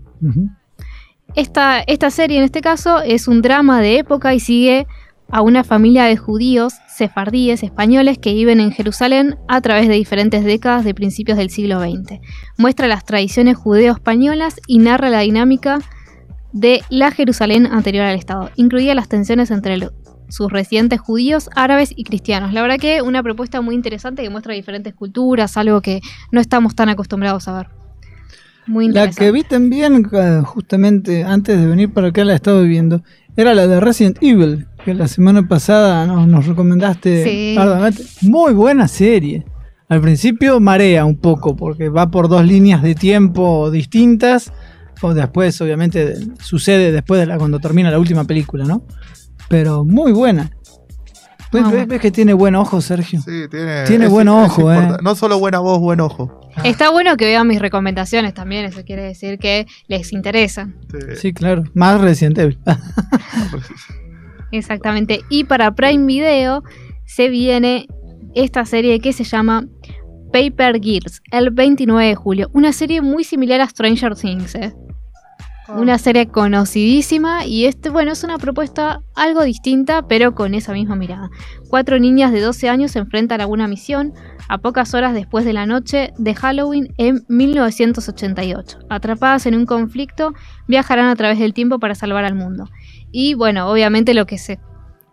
Esta, 1.36 1.80
esta 1.82 2.10
serie 2.10 2.38
en 2.40 2.44
este 2.44 2.62
caso 2.62 3.00
es 3.02 3.28
un 3.28 3.42
drama 3.42 3.80
de 3.80 4.00
época 4.00 4.34
y 4.34 4.40
sigue 4.40 4.86
a 5.30 5.42
una 5.42 5.64
familia 5.64 6.04
de 6.06 6.18
judíos 6.18 6.74
sefardíes 6.94 7.64
españoles 7.64 8.18
que 8.18 8.34
viven 8.34 8.60
en 8.60 8.72
Jerusalén 8.74 9.38
a 9.48 9.62
través 9.62 9.88
de 9.88 9.94
diferentes 9.94 10.44
décadas 10.44 10.84
de 10.84 10.94
principios 10.94 11.38
del 11.38 11.50
siglo 11.50 11.80
XX. 11.80 12.20
Muestra 12.58 12.88
las 12.88 13.06
tradiciones 13.06 13.56
judeo-españolas 13.56 14.56
y 14.68 14.80
narra 14.80 15.10
la 15.10 15.22
dinámica 15.22 15.80
de 16.54 16.82
la 16.90 17.12
Jerusalén 17.12 17.66
anterior 17.68 18.06
al 18.06 18.18
Estado, 18.18 18.50
incluida 18.56 18.94
las 18.96 19.08
tensiones 19.10 19.52
entre 19.52 19.90
sus 20.30 20.52
residentes 20.52 21.00
judíos, 21.00 21.50
árabes 21.56 21.94
y 21.96 22.04
cristianos. 22.04 22.54
La 22.54 22.62
verdad 22.62 22.78
que 22.78 23.02
una 23.02 23.22
propuesta 23.24 23.62
muy 23.62 23.76
interesante 23.76 24.22
que 24.24 24.30
muestra 24.30 24.54
diferentes 24.54 24.94
culturas, 24.94 25.58
algo 25.58 25.82
que 25.82 26.02
no 26.32 26.40
estamos 26.40 26.76
tan 26.76 26.90
acostumbrados 26.90 27.48
a 27.48 27.58
ver. 27.58 27.68
Muy 28.68 28.86
La 28.86 28.90
interesante. 29.06 29.26
que 29.26 29.32
vi 29.32 29.44
también, 29.44 30.08
eh, 30.14 30.42
justamente 30.46 31.24
antes 31.24 31.60
de 31.60 31.66
venir 31.66 31.92
para 31.92 32.08
acá, 32.10 32.24
la 32.24 32.36
estaba 32.36 32.62
viendo, 32.62 33.02
era 33.36 33.54
la 33.54 33.68
de 33.68 33.80
Resident 33.80 34.18
Evil, 34.22 34.68
que 34.86 34.94
la 34.94 35.08
semana 35.08 35.48
pasada 35.48 36.06
nos, 36.06 36.28
nos 36.28 36.46
recomendaste 36.48 37.24
Sí. 37.24 37.56
arduamente. 37.58 38.04
Muy 38.22 38.54
buena 38.54 38.88
serie. 38.88 39.46
Al 39.90 40.00
principio 40.00 40.60
marea 40.62 41.04
un 41.06 41.18
poco, 41.18 41.56
porque 41.58 41.90
va 41.90 42.10
por 42.12 42.30
dos 42.30 42.46
líneas 42.46 42.82
de 42.82 42.96
tiempo 42.96 43.70
distintas. 43.72 44.54
O 45.02 45.14
después, 45.14 45.60
obviamente, 45.62 46.16
sucede 46.40 46.92
después 46.92 47.20
de 47.20 47.26
la, 47.26 47.38
cuando 47.38 47.60
termina 47.60 47.90
la 47.92 48.00
última 48.00 48.24
película, 48.26 48.66
¿no? 48.66 48.86
Pero 49.50 49.84
muy 49.84 50.12
buena. 50.12 50.52
¿Ves, 51.52 51.64
Ah, 51.66 51.72
ves- 51.72 51.88
ves 51.88 52.00
que 52.00 52.12
tiene 52.12 52.34
buen 52.34 52.56
ojo, 52.56 52.80
Sergio? 52.80 53.20
Sí, 53.22 53.44
tiene, 53.50 53.84
Tiene 53.86 54.08
buen 54.08 54.30
ojo, 54.30 54.72
eh. 54.72 54.98
No 55.04 55.16
solo 55.16 55.38
buena 55.38 55.60
voz, 55.60 55.80
buen 55.80 56.00
ojo. 56.00 56.40
Está 56.64 56.92
bueno 56.92 57.18
que 57.18 57.26
vean 57.26 57.46
mis 57.48 57.60
recomendaciones 57.60 58.34
también, 58.34 58.64
eso 58.66 58.84
quiere 58.86 59.04
decir 59.04 59.38
que 59.38 59.66
les 59.88 60.14
interesa. 60.14 60.70
Sí. 60.92 61.16
Sí, 61.18 61.34
claro. 61.34 61.64
Más 61.74 62.00
reciente. 62.00 62.58
Exactamente. 64.52 65.22
Y 65.30 65.46
para 65.46 65.74
Prime 65.76 66.06
Video 66.06 66.64
se 67.06 67.30
viene 67.30 67.88
esta 68.36 68.66
serie 68.66 69.00
que 69.00 69.14
se 69.14 69.24
llama 69.24 69.66
Paper 70.32 70.80
Girls, 70.82 71.22
el 71.32 71.52
29 71.52 72.08
de 72.08 72.16
julio. 72.16 72.50
Una 72.54 72.74
serie 72.74 73.02
muy 73.02 73.24
similar 73.24 73.62
a 73.62 73.70
Stranger 73.70 74.16
Things, 74.16 74.56
¿eh? 74.56 74.74
Una 75.76 75.98
serie 75.98 76.28
conocidísima 76.28 77.46
y 77.46 77.66
este, 77.66 77.90
bueno, 77.90 78.12
es 78.12 78.26
una 78.26 78.38
propuesta 78.38 79.02
algo 79.16 79.44
distinta, 79.44 80.06
pero 80.06 80.36
con 80.36 80.54
esa 80.54 80.74
misma 80.74 80.98
mirada. 80.98 81.30
Cuatro 81.70 81.98
niñas 81.98 82.34
de 82.34 82.42
12 82.42 82.68
años 82.68 82.92
se 82.92 83.00
enfrentan 83.00 83.40
a 83.40 83.48
una 83.48 83.68
misión 83.68 84.14
a 84.50 84.58
pocas 84.58 84.94
horas 84.94 85.14
después 85.14 85.46
de 85.46 85.54
la 85.54 85.66
noche 85.66 86.12
de 86.18 86.36
Halloween 86.36 86.94
en 86.98 87.24
1988. 87.30 88.80
Atrapadas 88.90 89.46
en 89.46 89.56
un 89.56 89.66
conflicto, 89.66 90.34
viajarán 90.68 91.08
a 91.08 91.16
través 91.16 91.40
del 91.40 91.54
tiempo 91.54 91.80
para 91.80 91.96
salvar 91.96 92.26
al 92.26 92.36
mundo. 92.36 92.70
Y 93.12 93.36
bueno, 93.36 93.70
obviamente 93.72 94.14
lo 94.14 94.26
que 94.26 94.38
se 94.38 94.60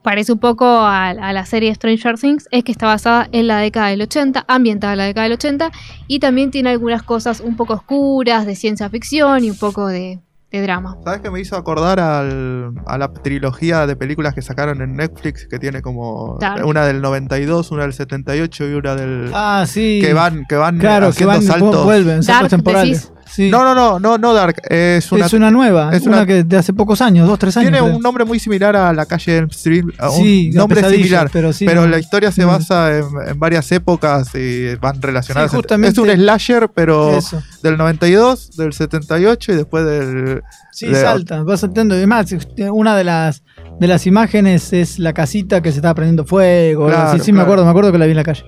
parece 0.08 0.32
un 0.32 0.38
poco 0.38 0.64
a, 0.64 1.10
a 1.10 1.32
la 1.34 1.44
serie 1.44 1.74
Stranger 1.74 2.18
Things 2.18 2.48
es 2.50 2.64
que 2.64 2.72
está 2.72 2.86
basada 2.86 3.28
en 3.30 3.46
la 3.46 3.58
década 3.58 3.88
del 3.88 4.00
80, 4.00 4.46
ambientada 4.48 4.94
en 4.94 4.98
la 4.98 5.04
década 5.04 5.24
del 5.24 5.34
80, 5.34 5.70
y 6.06 6.18
también 6.18 6.50
tiene 6.50 6.70
algunas 6.70 7.02
cosas 7.02 7.40
un 7.40 7.56
poco 7.56 7.74
oscuras, 7.74 8.46
de 8.46 8.56
ciencia 8.56 8.88
ficción 8.88 9.44
y 9.44 9.50
un 9.50 9.58
poco 9.58 9.86
de, 9.86 10.18
de 10.50 10.62
drama. 10.62 10.96
¿Sabes 11.04 11.20
qué 11.20 11.30
me 11.30 11.40
hizo 11.40 11.56
acordar 11.56 12.00
al- 12.00 12.72
a 12.86 12.96
la 12.96 13.12
trilogía 13.12 13.86
de 13.86 13.96
películas 13.96 14.32
que 14.32 14.40
sacaron 14.40 14.80
en 14.80 14.96
Netflix? 14.96 15.46
Que 15.46 15.58
tiene 15.58 15.82
como 15.82 16.38
una 16.64 16.86
del 16.86 17.02
92, 17.02 17.70
una 17.70 17.82
del 17.82 17.92
78 17.92 18.66
y 18.66 18.72
una 18.72 18.94
del. 18.94 19.30
Ah, 19.34 19.64
sí. 19.68 19.98
que 20.02 20.14
van, 20.14 20.46
que 20.48 20.56
van 20.56 20.78
Claro, 20.78 21.06
que 21.08 21.24
haciendo 21.24 21.32
van, 21.34 21.42
saltos. 21.42 21.84
vuelven, 21.84 22.22
saltos 22.22 22.40
Dark, 22.40 22.48
temporales. 22.50 23.02
decís. 23.02 23.17
Sí. 23.30 23.50
No, 23.50 23.62
no, 23.62 23.74
no, 23.74 23.98
no, 24.00 24.18
no 24.18 24.34
Dark. 24.34 24.62
Es 24.68 25.10
una, 25.12 25.26
es 25.26 25.32
una 25.32 25.50
nueva, 25.50 25.90
es 25.94 26.02
una, 26.02 26.18
una- 26.18 26.26
que 26.26 26.44
de 26.44 26.56
hace 26.56 26.72
pocos 26.72 27.00
años, 27.00 27.28
dos, 27.28 27.38
tres 27.38 27.56
años. 27.56 27.70
tiene 27.70 27.84
creo. 27.84 27.96
un 27.96 28.02
nombre 28.02 28.24
muy 28.24 28.38
similar 28.38 28.74
a 28.76 28.92
la 28.92 29.06
calle 29.06 29.36
Elm 29.38 29.48
Street. 29.50 29.84
Sí, 30.16 30.48
un 30.50 30.56
nombre 30.56 30.88
similar. 30.90 31.30
pero 31.32 31.52
sí. 31.52 31.64
pero 31.66 31.82
no. 31.82 31.88
la 31.88 31.98
historia 31.98 32.32
se 32.32 32.44
basa 32.44 32.96
en, 32.96 33.04
en 33.28 33.38
varias 33.38 33.70
épocas 33.72 34.34
y 34.34 34.74
van 34.76 35.00
relacionadas. 35.00 35.50
Sí, 35.50 35.58
es 35.84 35.98
un 35.98 36.08
slasher, 36.08 36.68
pero 36.74 37.16
Eso. 37.16 37.42
del 37.62 37.76
92, 37.76 38.56
del 38.56 38.72
78 38.72 39.52
y 39.52 39.56
después 39.56 39.84
del. 39.84 40.42
Sí, 40.72 40.86
de- 40.86 41.00
salta, 41.00 41.42
va 41.42 41.56
saltando. 41.56 42.00
Y 42.00 42.06
más, 42.06 42.34
una 42.72 42.96
de 42.96 43.04
las 43.04 43.42
de 43.80 43.86
las 43.86 44.06
imágenes 44.06 44.72
es 44.72 44.98
la 44.98 45.12
casita 45.12 45.60
que 45.62 45.70
se 45.70 45.78
está 45.78 45.94
prendiendo 45.94 46.24
fuego. 46.24 46.86
Claro, 46.86 47.10
así. 47.10 47.20
sí, 47.20 47.32
me 47.32 47.42
acuerdo, 47.42 47.64
me 47.64 47.70
acuerdo 47.70 47.92
que 47.92 47.98
la 47.98 48.06
vi 48.06 48.12
en 48.12 48.16
la 48.16 48.24
calle. 48.24 48.44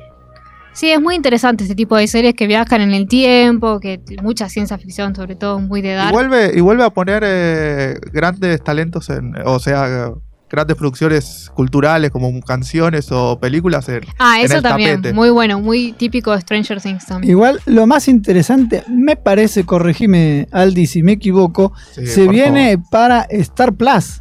Sí, 0.72 0.90
es 0.90 1.00
muy 1.00 1.14
interesante 1.16 1.64
este 1.64 1.74
tipo 1.74 1.96
de 1.96 2.06
series 2.06 2.34
que 2.34 2.46
viajan 2.46 2.80
en 2.80 2.94
el 2.94 3.06
tiempo, 3.08 3.80
que 3.80 4.00
mucha 4.22 4.48
ciencia 4.48 4.78
ficción, 4.78 5.14
sobre 5.14 5.34
todo 5.34 5.58
muy 5.58 5.82
de 5.82 5.90
Y 5.92 5.94
dark. 5.94 6.12
vuelve, 6.12 6.52
y 6.54 6.60
vuelve 6.60 6.84
a 6.84 6.90
poner 6.90 7.22
eh, 7.26 7.98
grandes 8.12 8.62
talentos 8.62 9.10
en. 9.10 9.34
O 9.44 9.58
sea, 9.58 10.12
grandes 10.48 10.76
producciones 10.76 11.50
culturales 11.54 12.10
como 12.10 12.40
canciones 12.40 13.10
o 13.12 13.38
películas 13.40 13.88
en. 13.88 14.00
Ah, 14.18 14.38
en 14.38 14.46
eso 14.46 14.56
el 14.58 14.62
también, 14.62 14.96
tapete. 14.96 15.12
muy 15.12 15.30
bueno, 15.30 15.60
muy 15.60 15.92
típico 15.92 16.32
de 16.32 16.40
Stranger 16.40 16.80
Things 16.80 17.04
también. 17.04 17.30
Igual, 17.32 17.60
lo 17.66 17.86
más 17.86 18.06
interesante, 18.08 18.84
me 18.88 19.16
parece, 19.16 19.64
corregime 19.64 20.46
Aldi 20.52 20.86
si 20.86 21.02
me 21.02 21.12
equivoco, 21.12 21.72
Sí, 21.92 22.06
se 22.06 22.28
viene 22.28 22.78
para 22.90 23.22
Star 23.30 23.74
Plus. 23.74 24.20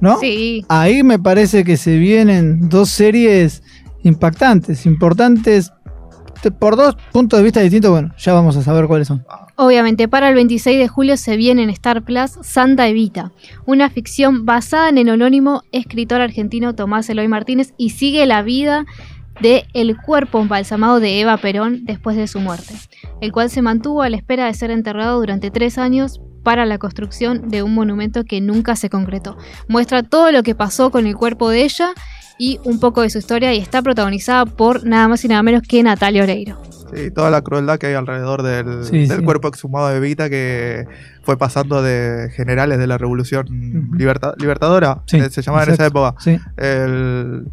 ¿No? 0.00 0.20
Sí, 0.20 0.64
Ahí 0.68 1.02
me 1.02 1.18
parece 1.18 1.64
que 1.64 1.76
se 1.76 1.96
vienen 1.98 2.68
dos 2.68 2.88
series 2.88 3.64
impactantes, 4.08 4.84
importantes, 4.86 5.72
te- 6.42 6.50
por 6.50 6.76
dos 6.76 6.96
puntos 7.12 7.38
de 7.38 7.44
vista 7.44 7.60
distintos. 7.60 7.90
Bueno, 7.90 8.12
ya 8.18 8.32
vamos 8.32 8.56
a 8.56 8.62
saber 8.62 8.86
cuáles 8.86 9.08
son. 9.08 9.24
obviamente 9.56 10.08
para 10.08 10.28
el 10.28 10.34
26 10.34 10.78
de 10.78 10.88
julio 10.88 11.16
se 11.16 11.36
viene 11.36 11.62
en 11.62 11.70
Star 11.70 12.02
Plus 12.02 12.32
Santa 12.42 12.86
Evita, 12.88 13.32
una 13.66 13.90
ficción 13.90 14.44
basada 14.46 14.88
en 14.88 14.98
el 14.98 15.08
anónimo 15.08 15.62
escritor 15.72 16.20
argentino 16.20 16.74
Tomás 16.74 17.08
Eloy 17.10 17.28
Martínez 17.28 17.74
y 17.76 17.90
sigue 17.90 18.24
la 18.26 18.42
vida 18.42 18.86
de 19.40 19.66
el 19.72 19.96
cuerpo 19.96 20.40
embalsamado 20.40 20.98
de 20.98 21.20
Eva 21.20 21.36
Perón 21.36 21.84
después 21.84 22.16
de 22.16 22.26
su 22.26 22.40
muerte, 22.40 22.74
el 23.20 23.30
cual 23.32 23.50
se 23.50 23.62
mantuvo 23.62 24.02
a 24.02 24.08
la 24.10 24.16
espera 24.16 24.46
de 24.46 24.54
ser 24.54 24.70
enterrado 24.72 25.20
durante 25.20 25.50
tres 25.52 25.78
años 25.78 26.20
para 26.42 26.66
la 26.66 26.78
construcción 26.78 27.48
de 27.48 27.62
un 27.62 27.74
monumento 27.74 28.24
que 28.24 28.40
nunca 28.40 28.74
se 28.74 28.88
concretó. 28.90 29.36
Muestra 29.68 30.02
todo 30.02 30.32
lo 30.32 30.42
que 30.42 30.54
pasó 30.56 30.90
con 30.90 31.06
el 31.06 31.14
cuerpo 31.14 31.50
de 31.50 31.62
ella 31.64 31.90
y 32.38 32.60
un 32.64 32.78
poco 32.80 33.02
de 33.02 33.10
su 33.10 33.18
historia 33.18 33.52
y 33.54 33.58
está 33.58 33.82
protagonizada 33.82 34.46
por 34.46 34.84
nada 34.84 35.08
más 35.08 35.24
y 35.24 35.28
nada 35.28 35.42
menos 35.42 35.62
que 35.62 35.82
Natalia 35.82 36.22
Oreiro. 36.22 36.60
Sí, 36.94 37.10
toda 37.10 37.28
la 37.30 37.42
crueldad 37.42 37.78
que 37.78 37.88
hay 37.88 37.94
alrededor 37.94 38.42
del, 38.42 38.84
Sí, 38.84 39.06
del 39.06 39.18
sí. 39.18 39.24
cuerpo 39.24 39.48
exhumado 39.48 39.88
de 39.88 40.00
Vita 40.00 40.30
que 40.30 40.86
fue 41.22 41.36
pasando 41.36 41.82
de 41.82 42.30
generales 42.34 42.78
de 42.78 42.86
la 42.86 42.96
revolución 42.96 43.46
liberta- 43.98 44.34
libertadora, 44.38 45.02
Sí, 45.06 45.18
eh, 45.18 45.28
se 45.28 45.42
llamaba 45.42 45.64
en 45.64 45.70
esa 45.72 45.86
época. 45.86 46.14
Sí. 46.18 46.38
El- 46.56 47.44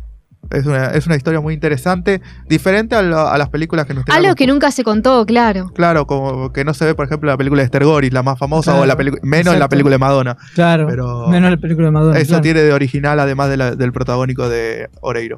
es, 0.51 0.65
una, 0.65 0.87
es 0.87 1.05
una 1.07 1.15
historia 1.15 1.39
muy 1.41 1.53
interesante, 1.53 2.21
diferente 2.47 2.95
a, 2.95 3.01
la- 3.01 3.31
a 3.31 3.37
las 3.37 3.49
películas 3.49 3.85
que 3.85 3.93
nos 3.93 4.03
Algo 4.09 4.35
que 4.35 4.47
nunca 4.47 4.71
se 4.71 4.83
contó, 4.83 5.25
claro. 5.25 5.71
Claro, 5.75 6.05
como 6.07 6.51
que 6.53 6.63
no 6.63 6.73
se 6.73 6.85
ve, 6.85 6.95
por 6.95 7.05
ejemplo, 7.05 7.29
la 7.29 7.37
película 7.37 7.61
de 7.61 7.65
Esther 7.65 7.85
Goris, 7.85 8.13
la 8.13 8.23
más 8.23 8.37
famosa, 8.37 8.71
Claro, 8.71 8.83
o 8.83 8.85
la 8.85 8.95
menos 9.23 9.57
la 9.57 9.67
película 9.69 9.93
de 9.95 9.99
Madonna. 9.99 10.37
Claro, 10.53 10.87
Pero- 10.87 11.27
menos 11.27 11.49
la 11.51 11.57
película 11.57 11.87
de 11.87 11.91
Madonna. 11.91 12.17
Eso 12.19 12.29
claro. 12.29 12.41
tiene 12.43 12.61
de 12.61 12.73
original, 12.73 13.19
además 13.19 13.49
de 13.49 13.57
la- 13.57 13.75
del 13.75 13.91
protagónico 13.91 14.47
de 14.49 14.89
Oreiro. 15.01 15.37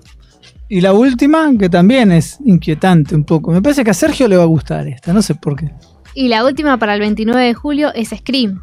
Y 0.69 0.81
la 0.81 0.91
última, 0.93 1.49
que 1.57 1.69
también 1.69 2.11
es 2.11 2.39
inquietante 2.45 3.15
un 3.15 3.23
poco. 3.23 3.51
Me 3.51 3.61
parece 3.61 3.83
que 3.85 3.91
a 3.91 3.93
Sergio 3.93 4.27
le 4.27 4.35
va 4.35 4.43
a 4.43 4.47
gustar 4.47 4.87
esta, 4.87 5.13
no 5.13 5.21
sé 5.21 5.33
por 5.35 5.55
qué. 5.55 5.71
Y 6.13 6.27
la 6.27 6.43
última 6.43 6.77
para 6.77 6.93
el 6.95 6.99
29 6.99 7.41
de 7.45 7.53
julio 7.53 7.93
es 7.93 8.09
Scream, 8.09 8.61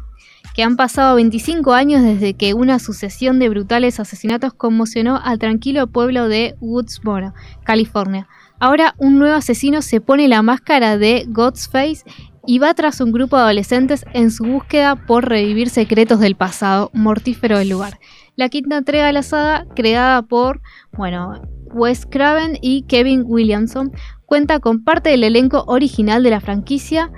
que 0.55 0.63
han 0.63 0.77
pasado 0.77 1.15
25 1.15 1.73
años 1.73 2.01
desde 2.01 2.33
que 2.33 2.53
una 2.53 2.79
sucesión 2.79 3.39
de 3.39 3.49
brutales 3.49 3.99
asesinatos 3.99 4.53
conmocionó 4.53 5.19
al 5.21 5.37
tranquilo 5.37 5.87
pueblo 5.87 6.29
de 6.29 6.55
Woodsboro, 6.61 7.33
California. 7.65 8.29
Ahora 8.57 8.95
un 8.97 9.19
nuevo 9.19 9.35
asesino 9.35 9.81
se 9.81 9.99
pone 9.99 10.29
la 10.29 10.41
máscara 10.41 10.97
de 10.97 11.25
Ghostface 11.27 12.05
y 12.47 12.59
va 12.59 12.73
tras 12.73 13.01
un 13.01 13.11
grupo 13.11 13.35
de 13.35 13.43
adolescentes 13.43 14.05
en 14.13 14.31
su 14.31 14.45
búsqueda 14.45 14.95
por 14.95 15.27
revivir 15.27 15.69
secretos 15.69 16.21
del 16.21 16.35
pasado 16.35 16.89
mortífero 16.93 17.57
del 17.57 17.69
lugar. 17.69 17.99
La 18.37 18.47
quinta 18.47 18.77
entrega 18.77 19.07
de 19.07 19.13
la 19.13 19.23
saga, 19.23 19.65
creada 19.75 20.21
por, 20.21 20.61
bueno, 20.93 21.41
Wes 21.73 22.05
Craven 22.05 22.57
y 22.61 22.83
Kevin 22.83 23.23
Williamson, 23.25 23.91
cuenta 24.25 24.59
con 24.59 24.85
parte 24.85 25.09
del 25.09 25.25
elenco 25.25 25.65
original 25.67 26.23
de 26.23 26.29
la 26.29 26.39
franquicia 26.39 27.11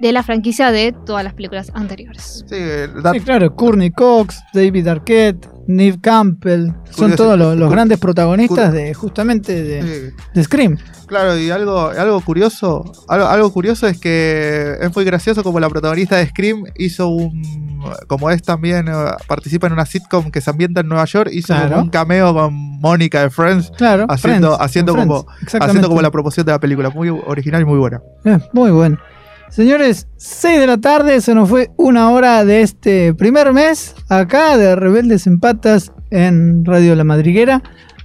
de 0.00 0.12
la 0.12 0.22
franquicia 0.22 0.70
de 0.72 0.94
todas 1.06 1.22
las 1.24 1.34
películas 1.34 1.70
anteriores. 1.74 2.44
Sí, 2.48 3.20
claro, 3.24 3.54
Courtney 3.54 3.90
Cox, 3.90 4.40
David 4.54 4.88
Arquette, 4.88 5.46
Neve 5.66 5.98
Campbell, 6.00 6.70
son 6.90 7.14
todos 7.14 7.38
los, 7.38 7.70
grandes 7.70 7.98
protagonistas 7.98 8.72
de 8.72 8.94
justamente 8.94 9.62
de, 9.62 9.82
sí. 9.82 10.14
de 10.34 10.44
Scream. 10.44 10.78
Claro, 11.06 11.36
y 11.38 11.50
algo, 11.50 11.88
algo 11.88 12.20
curioso, 12.20 12.84
algo, 13.08 13.26
algo 13.26 13.52
curioso 13.52 13.86
es 13.86 13.98
que 13.98 14.76
es 14.80 14.94
muy 14.94 15.04
gracioso 15.04 15.42
como 15.42 15.58
la 15.60 15.68
protagonista 15.68 16.16
de 16.16 16.26
Scream 16.26 16.64
hizo 16.76 17.08
un, 17.08 17.42
como 18.06 18.30
es 18.30 18.42
también, 18.42 18.88
eh, 18.88 18.92
participa 19.26 19.66
en 19.66 19.72
una 19.74 19.86
sitcom 19.86 20.30
que 20.30 20.40
se 20.40 20.50
ambienta 20.50 20.80
en 20.80 20.88
Nueva 20.88 21.04
York, 21.04 21.30
hizo 21.32 21.48
Claro. 21.54 21.82
un 21.82 21.88
cameo 21.90 22.32
con 22.32 22.54
Mónica 22.80 23.22
de 23.22 23.30
Friends, 23.30 23.70
Claro, 23.76 24.06
Haciendo- 24.08 24.48
Friends, 24.56 24.64
haciendo 24.64 24.94
como- 24.94 25.26
Friends, 25.46 25.54
haciendo 25.66 25.88
como 25.88 26.00
la 26.02 26.10
promoción 26.10 26.46
de 26.46 26.52
la 26.52 26.60
película, 26.60 26.90
muy 26.90 27.08
original 27.10 27.62
y 27.62 27.64
muy 27.64 27.78
buena. 27.78 28.00
Eh, 28.24 28.38
muy 28.52 28.70
bueno. 28.70 28.98
Señores, 29.50 30.06
6 30.16 30.60
de 30.60 30.66
la 30.68 30.78
tarde, 30.78 31.20
se 31.20 31.34
nos 31.34 31.48
fue 31.48 31.72
una 31.76 32.10
hora 32.10 32.44
de 32.44 32.62
este 32.62 33.14
primer 33.14 33.52
mes 33.52 33.96
acá 34.08 34.56
de 34.56 34.76
Rebeldes 34.76 35.26
en 35.26 35.40
Patas 35.40 35.92
en 36.10 36.64
Radio 36.64 36.94
La 36.94 37.02
Madriguera. 37.02 37.60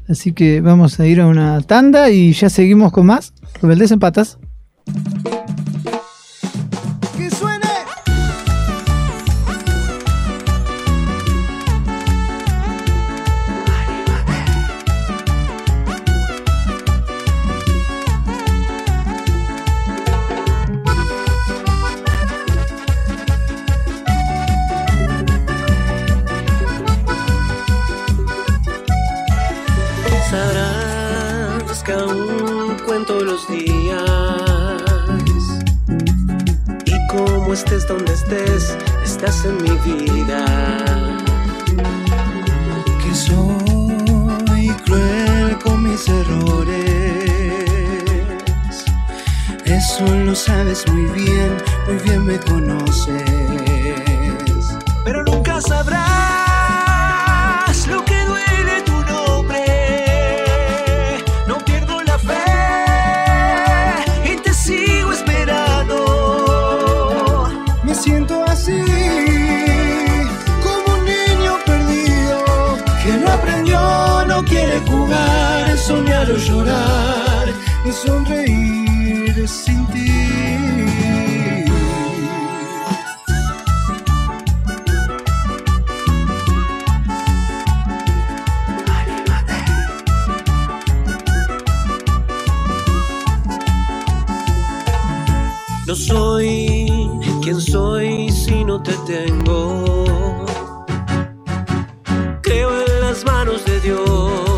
Así 0.09 0.33
que 0.33 0.61
vamos 0.61 0.99
a 0.99 1.05
ir 1.05 1.21
a 1.21 1.27
una 1.27 1.61
tanda 1.61 2.09
y 2.09 2.33
ya 2.33 2.49
seguimos 2.49 2.91
con 2.91 3.05
más 3.05 3.33
Rebeldes 3.61 3.91
en 3.91 3.99
Patas. 3.99 4.39
Donde 37.83 38.13
estés, 38.13 38.77
estás 39.03 39.43
en 39.43 39.57
mi 39.61 39.71
vida. 39.79 40.45
que 43.03 43.13
soy 43.13 43.97
lidiar 44.47 45.59
con 45.59 45.83
mis 45.83 46.07
errores. 46.07 47.65
Eso 49.65 50.07
lo 50.07 50.33
sabes 50.33 50.87
muy 50.87 51.05
bien, 51.07 51.57
muy 51.87 51.97
bien 52.05 52.25
me 52.25 52.39
conoces. 52.39 53.54
Soñar 75.95 76.29
o 76.29 76.37
llorar, 76.37 77.47
y 77.85 77.91
sonreír 77.91 79.47
sin 79.47 79.85
ti. 79.87 80.11
No 95.87 95.95
soy 95.95 97.09
quien 97.41 97.61
soy 97.61 98.29
si 98.31 98.65
no 98.65 98.81
te 98.81 98.93
tengo. 99.05 100.45
Creo 102.41 102.69
en 102.85 103.01
las 103.01 103.23
manos 103.23 103.63
de 103.65 103.79
Dios 103.79 104.54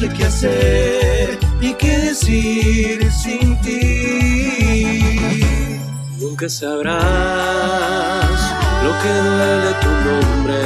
sé 0.00 0.08
qué 0.16 0.24
hacer 0.24 1.38
ni 1.60 1.74
qué 1.74 1.98
decir 1.98 3.12
sin 3.12 3.60
ti. 3.60 3.80
Nunca 6.18 6.48
sabrás 6.48 7.00
lo 8.84 8.92
que 9.02 9.12
duele 9.28 9.72
tu 9.82 9.90
nombre. 10.08 10.60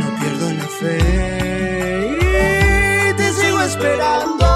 No 0.00 0.06
pierdo 0.20 0.46
la 0.60 0.68
fe 0.80 0.98
y 3.10 3.12
te 3.16 3.26
sigo 3.32 3.60
esperando. 3.62 4.46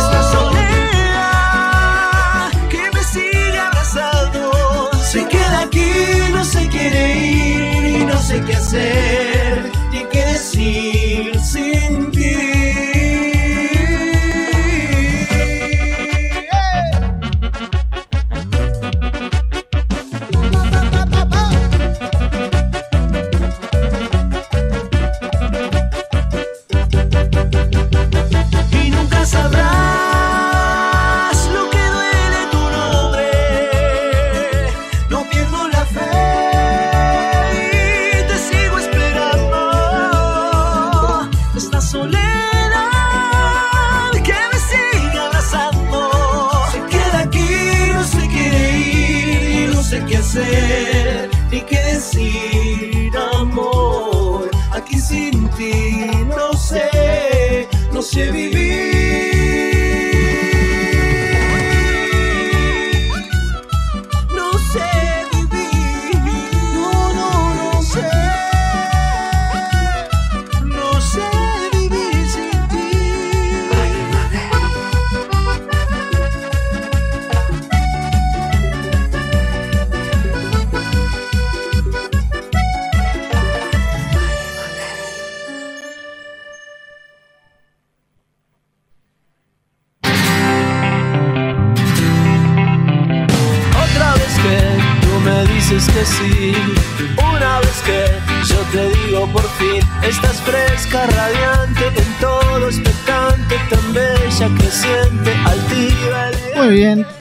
Esta 0.00 0.20
soledad 0.34 1.30
que 2.70 2.82
me 2.94 3.02
sigue 3.14 3.58
abrazando 3.58 4.42
se 5.10 5.20
queda 5.26 5.58
aquí, 5.62 5.90
no 6.32 6.44
se 6.44 6.68
quiere 6.68 7.02
ir 7.18 7.84
y 7.96 8.04
no 8.04 8.16
sé 8.22 8.40
qué 8.46 8.54
hacer 8.54 9.39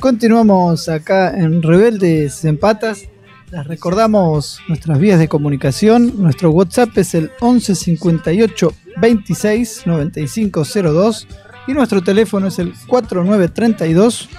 continuamos 0.09 0.89
acá 0.89 1.37
en 1.37 1.61
Rebeldes 1.61 2.43
en 2.43 2.57
Patas. 2.57 3.07
Les 3.51 3.67
recordamos 3.67 4.59
nuestras 4.67 4.97
vías 4.97 5.19
de 5.19 5.27
comunicación. 5.27 6.13
Nuestro 6.19 6.49
WhatsApp 6.49 6.97
es 6.97 7.13
el 7.13 7.29
11 7.39 7.75
58 7.75 8.73
26 8.97 9.83
95 9.85 10.63
02 10.65 11.27
y 11.67 11.73
nuestro 11.73 12.01
teléfono 12.01 12.47
es 12.47 12.57
el 12.57 12.73
4932 12.87 14.29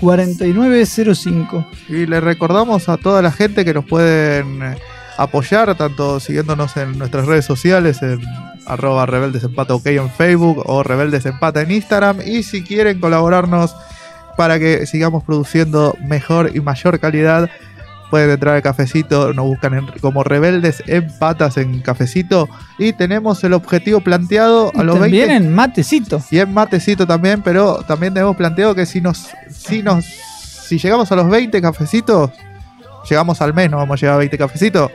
4905. 0.00 1.66
Y 1.88 2.06
le 2.06 2.20
recordamos 2.20 2.88
a 2.88 2.96
toda 2.96 3.22
la 3.22 3.30
gente 3.30 3.64
que 3.64 3.72
nos 3.72 3.84
pueden 3.84 4.64
eh, 4.64 4.78
apoyar, 5.16 5.76
tanto 5.76 6.18
siguiéndonos 6.18 6.76
en 6.76 6.98
nuestras 6.98 7.26
redes 7.26 7.44
sociales, 7.44 8.02
en 8.02 8.20
arroba 8.66 9.06
rebeldesempata 9.06 9.74
ok 9.74 9.86
en 9.86 10.10
Facebook 10.10 10.64
o 10.66 10.82
rebeldesempata 10.82 11.60
en 11.62 11.70
Instagram. 11.70 12.18
Y 12.26 12.42
si 12.42 12.64
quieren 12.64 12.98
colaborarnos 12.98 13.76
para 14.40 14.58
que 14.58 14.86
sigamos 14.86 15.22
produciendo 15.22 15.94
mejor 16.02 16.52
y 16.54 16.60
mayor 16.60 16.98
calidad, 16.98 17.50
pueden 18.10 18.30
entrar 18.30 18.54
al 18.56 18.62
cafecito, 18.62 19.34
nos 19.34 19.44
buscan 19.44 19.74
en- 19.74 19.86
como 20.00 20.24
rebeldes 20.24 20.82
en 20.86 21.06
patas 21.18 21.58
en 21.58 21.82
cafecito. 21.82 22.48
Y 22.78 22.94
tenemos 22.94 23.44
el 23.44 23.52
objetivo 23.52 24.00
planteado 24.00 24.72
a 24.74 24.82
los 24.82 24.98
20 24.98 25.18
También 25.20 25.30
en 25.44 25.54
matecito. 25.54 26.22
y 26.30 26.38
en 26.38 26.54
matecito 26.54 27.06
también, 27.06 27.42
pero 27.42 27.84
también 27.86 28.14
tenemos 28.14 28.34
planteado 28.34 28.74
que 28.74 28.86
si 28.86 29.02
nos, 29.02 29.28
si 29.50 29.82
nos, 29.82 30.06
si 30.06 30.78
llegamos 30.78 31.12
a 31.12 31.16
los 31.16 31.28
20 31.28 31.60
cafecitos, 31.60 32.30
llegamos 33.10 33.42
al 33.42 33.52
mes, 33.52 33.70
no 33.70 33.76
vamos 33.76 33.98
a 33.98 34.00
llegar 34.00 34.14
a 34.14 34.18
20 34.18 34.38
cafecitos, 34.38 34.90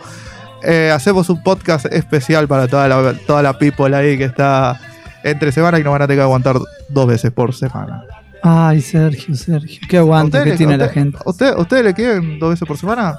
eh, 0.64 0.92
hacemos 0.92 1.30
un 1.30 1.44
podcast 1.44 1.86
especial 1.86 2.48
para 2.48 2.68
toda 2.68 2.88
la, 2.88 3.14
toda 3.28 3.44
la 3.44 3.54
people 3.60 3.96
ahí 3.96 4.18
que 4.18 4.24
está 4.24 4.80
entre 5.24 5.52
semana 5.52 5.78
y 5.78 5.84
nos 5.84 5.92
van 5.94 6.02
a 6.02 6.06
tener 6.08 6.18
que 6.18 6.24
aguantar 6.24 6.58
dos 6.90 7.06
veces 7.08 7.30
por 7.32 7.54
semana. 7.54 8.02
Ay, 8.48 8.80
Sergio, 8.80 9.34
Sergio. 9.36 9.80
Qué 9.90 9.98
aguante 9.98 10.38
¿A 10.38 10.44
que 10.44 10.50
ustedes- 10.52 10.58
tiene 10.60 10.78
la 10.78 10.86
ustedes- 10.86 11.04
gente. 11.04 11.18
¿a 11.26 11.30
usted- 11.30 11.56
¿Ustedes 11.58 11.84
le 11.84 11.94
quieren 11.96 12.38
dos 12.40 12.52
veces 12.52 12.68
por 12.68 12.78
semana? 12.78 13.16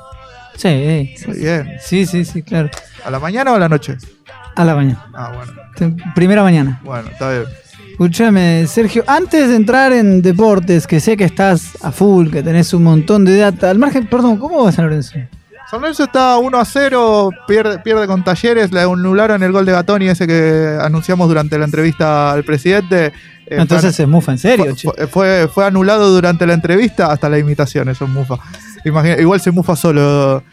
Sí, 0.57 1.14
Muy 1.27 1.39
bien. 1.39 1.68
sí, 1.81 2.07
sí, 2.07 2.24
sí, 2.24 2.43
claro. 2.43 2.70
¿A 3.05 3.11
la 3.11 3.18
mañana 3.18 3.53
o 3.53 3.57
a 3.57 3.59
la 3.59 3.68
noche? 3.68 3.97
A 4.55 4.64
la 4.64 4.74
mañana. 4.77 5.05
Ah, 5.14 5.33
bueno. 5.35 5.97
Primera 6.14 6.43
mañana. 6.45 6.81
Bueno, 6.85 7.09
está 7.11 7.31
bien. 7.33 7.45
Escúchame, 7.91 8.66
Sergio, 8.68 9.03
antes 9.07 9.49
de 9.49 9.57
entrar 9.57 9.93
en 9.93 10.22
deportes, 10.22 10.87
que 10.87 11.01
sé 11.01 11.16
que 11.16 11.24
estás 11.24 11.83
a 11.83 11.91
full, 11.91 12.31
que 12.31 12.43
tenés 12.43 12.72
un 12.72 12.85
montón 12.85 13.24
de 13.24 13.37
data, 13.37 13.68
al 13.70 13.79
margen, 13.79 14.07
perdón, 14.07 14.37
¿cómo 14.39 14.64
va 14.64 14.70
San 14.70 14.85
Lorenzo? 14.85 15.14
San 15.70 15.80
Lorenzo 15.80 16.04
está 16.04 16.36
1 16.38 16.58
a 16.58 16.64
0, 16.64 17.30
pierde, 17.48 17.78
pierde 17.80 18.06
con 18.06 18.22
Talleres, 18.22 18.70
le 18.72 18.82
anularon 18.82 19.42
el 19.42 19.50
gol 19.50 19.66
de 19.66 19.72
Gatoni, 19.72 20.08
ese 20.08 20.26
que 20.26 20.78
anunciamos 20.80 21.26
durante 21.28 21.58
la 21.58 21.64
entrevista 21.64 22.30
al 22.32 22.44
presidente. 22.44 23.06
Eh, 23.06 23.12
Entonces 23.58 23.94
se 23.96 24.06
mufa 24.06 24.32
en 24.32 24.38
serio, 24.38 24.74
che. 24.76 24.88
fue, 24.88 25.06
fue, 25.08 25.48
fue 25.52 25.64
anulado 25.66 26.10
durante 26.10 26.46
la 26.46 26.52
entrevista, 26.54 27.10
hasta 27.10 27.28
la 27.28 27.38
imitación, 27.38 27.88
eso 27.88 28.04
es 28.04 28.10
mufa. 28.10 28.36
Imagina- 28.84 29.20
igual 29.20 29.40
se 29.40 29.50
mufa 29.50 29.74
solo. 29.74 30.44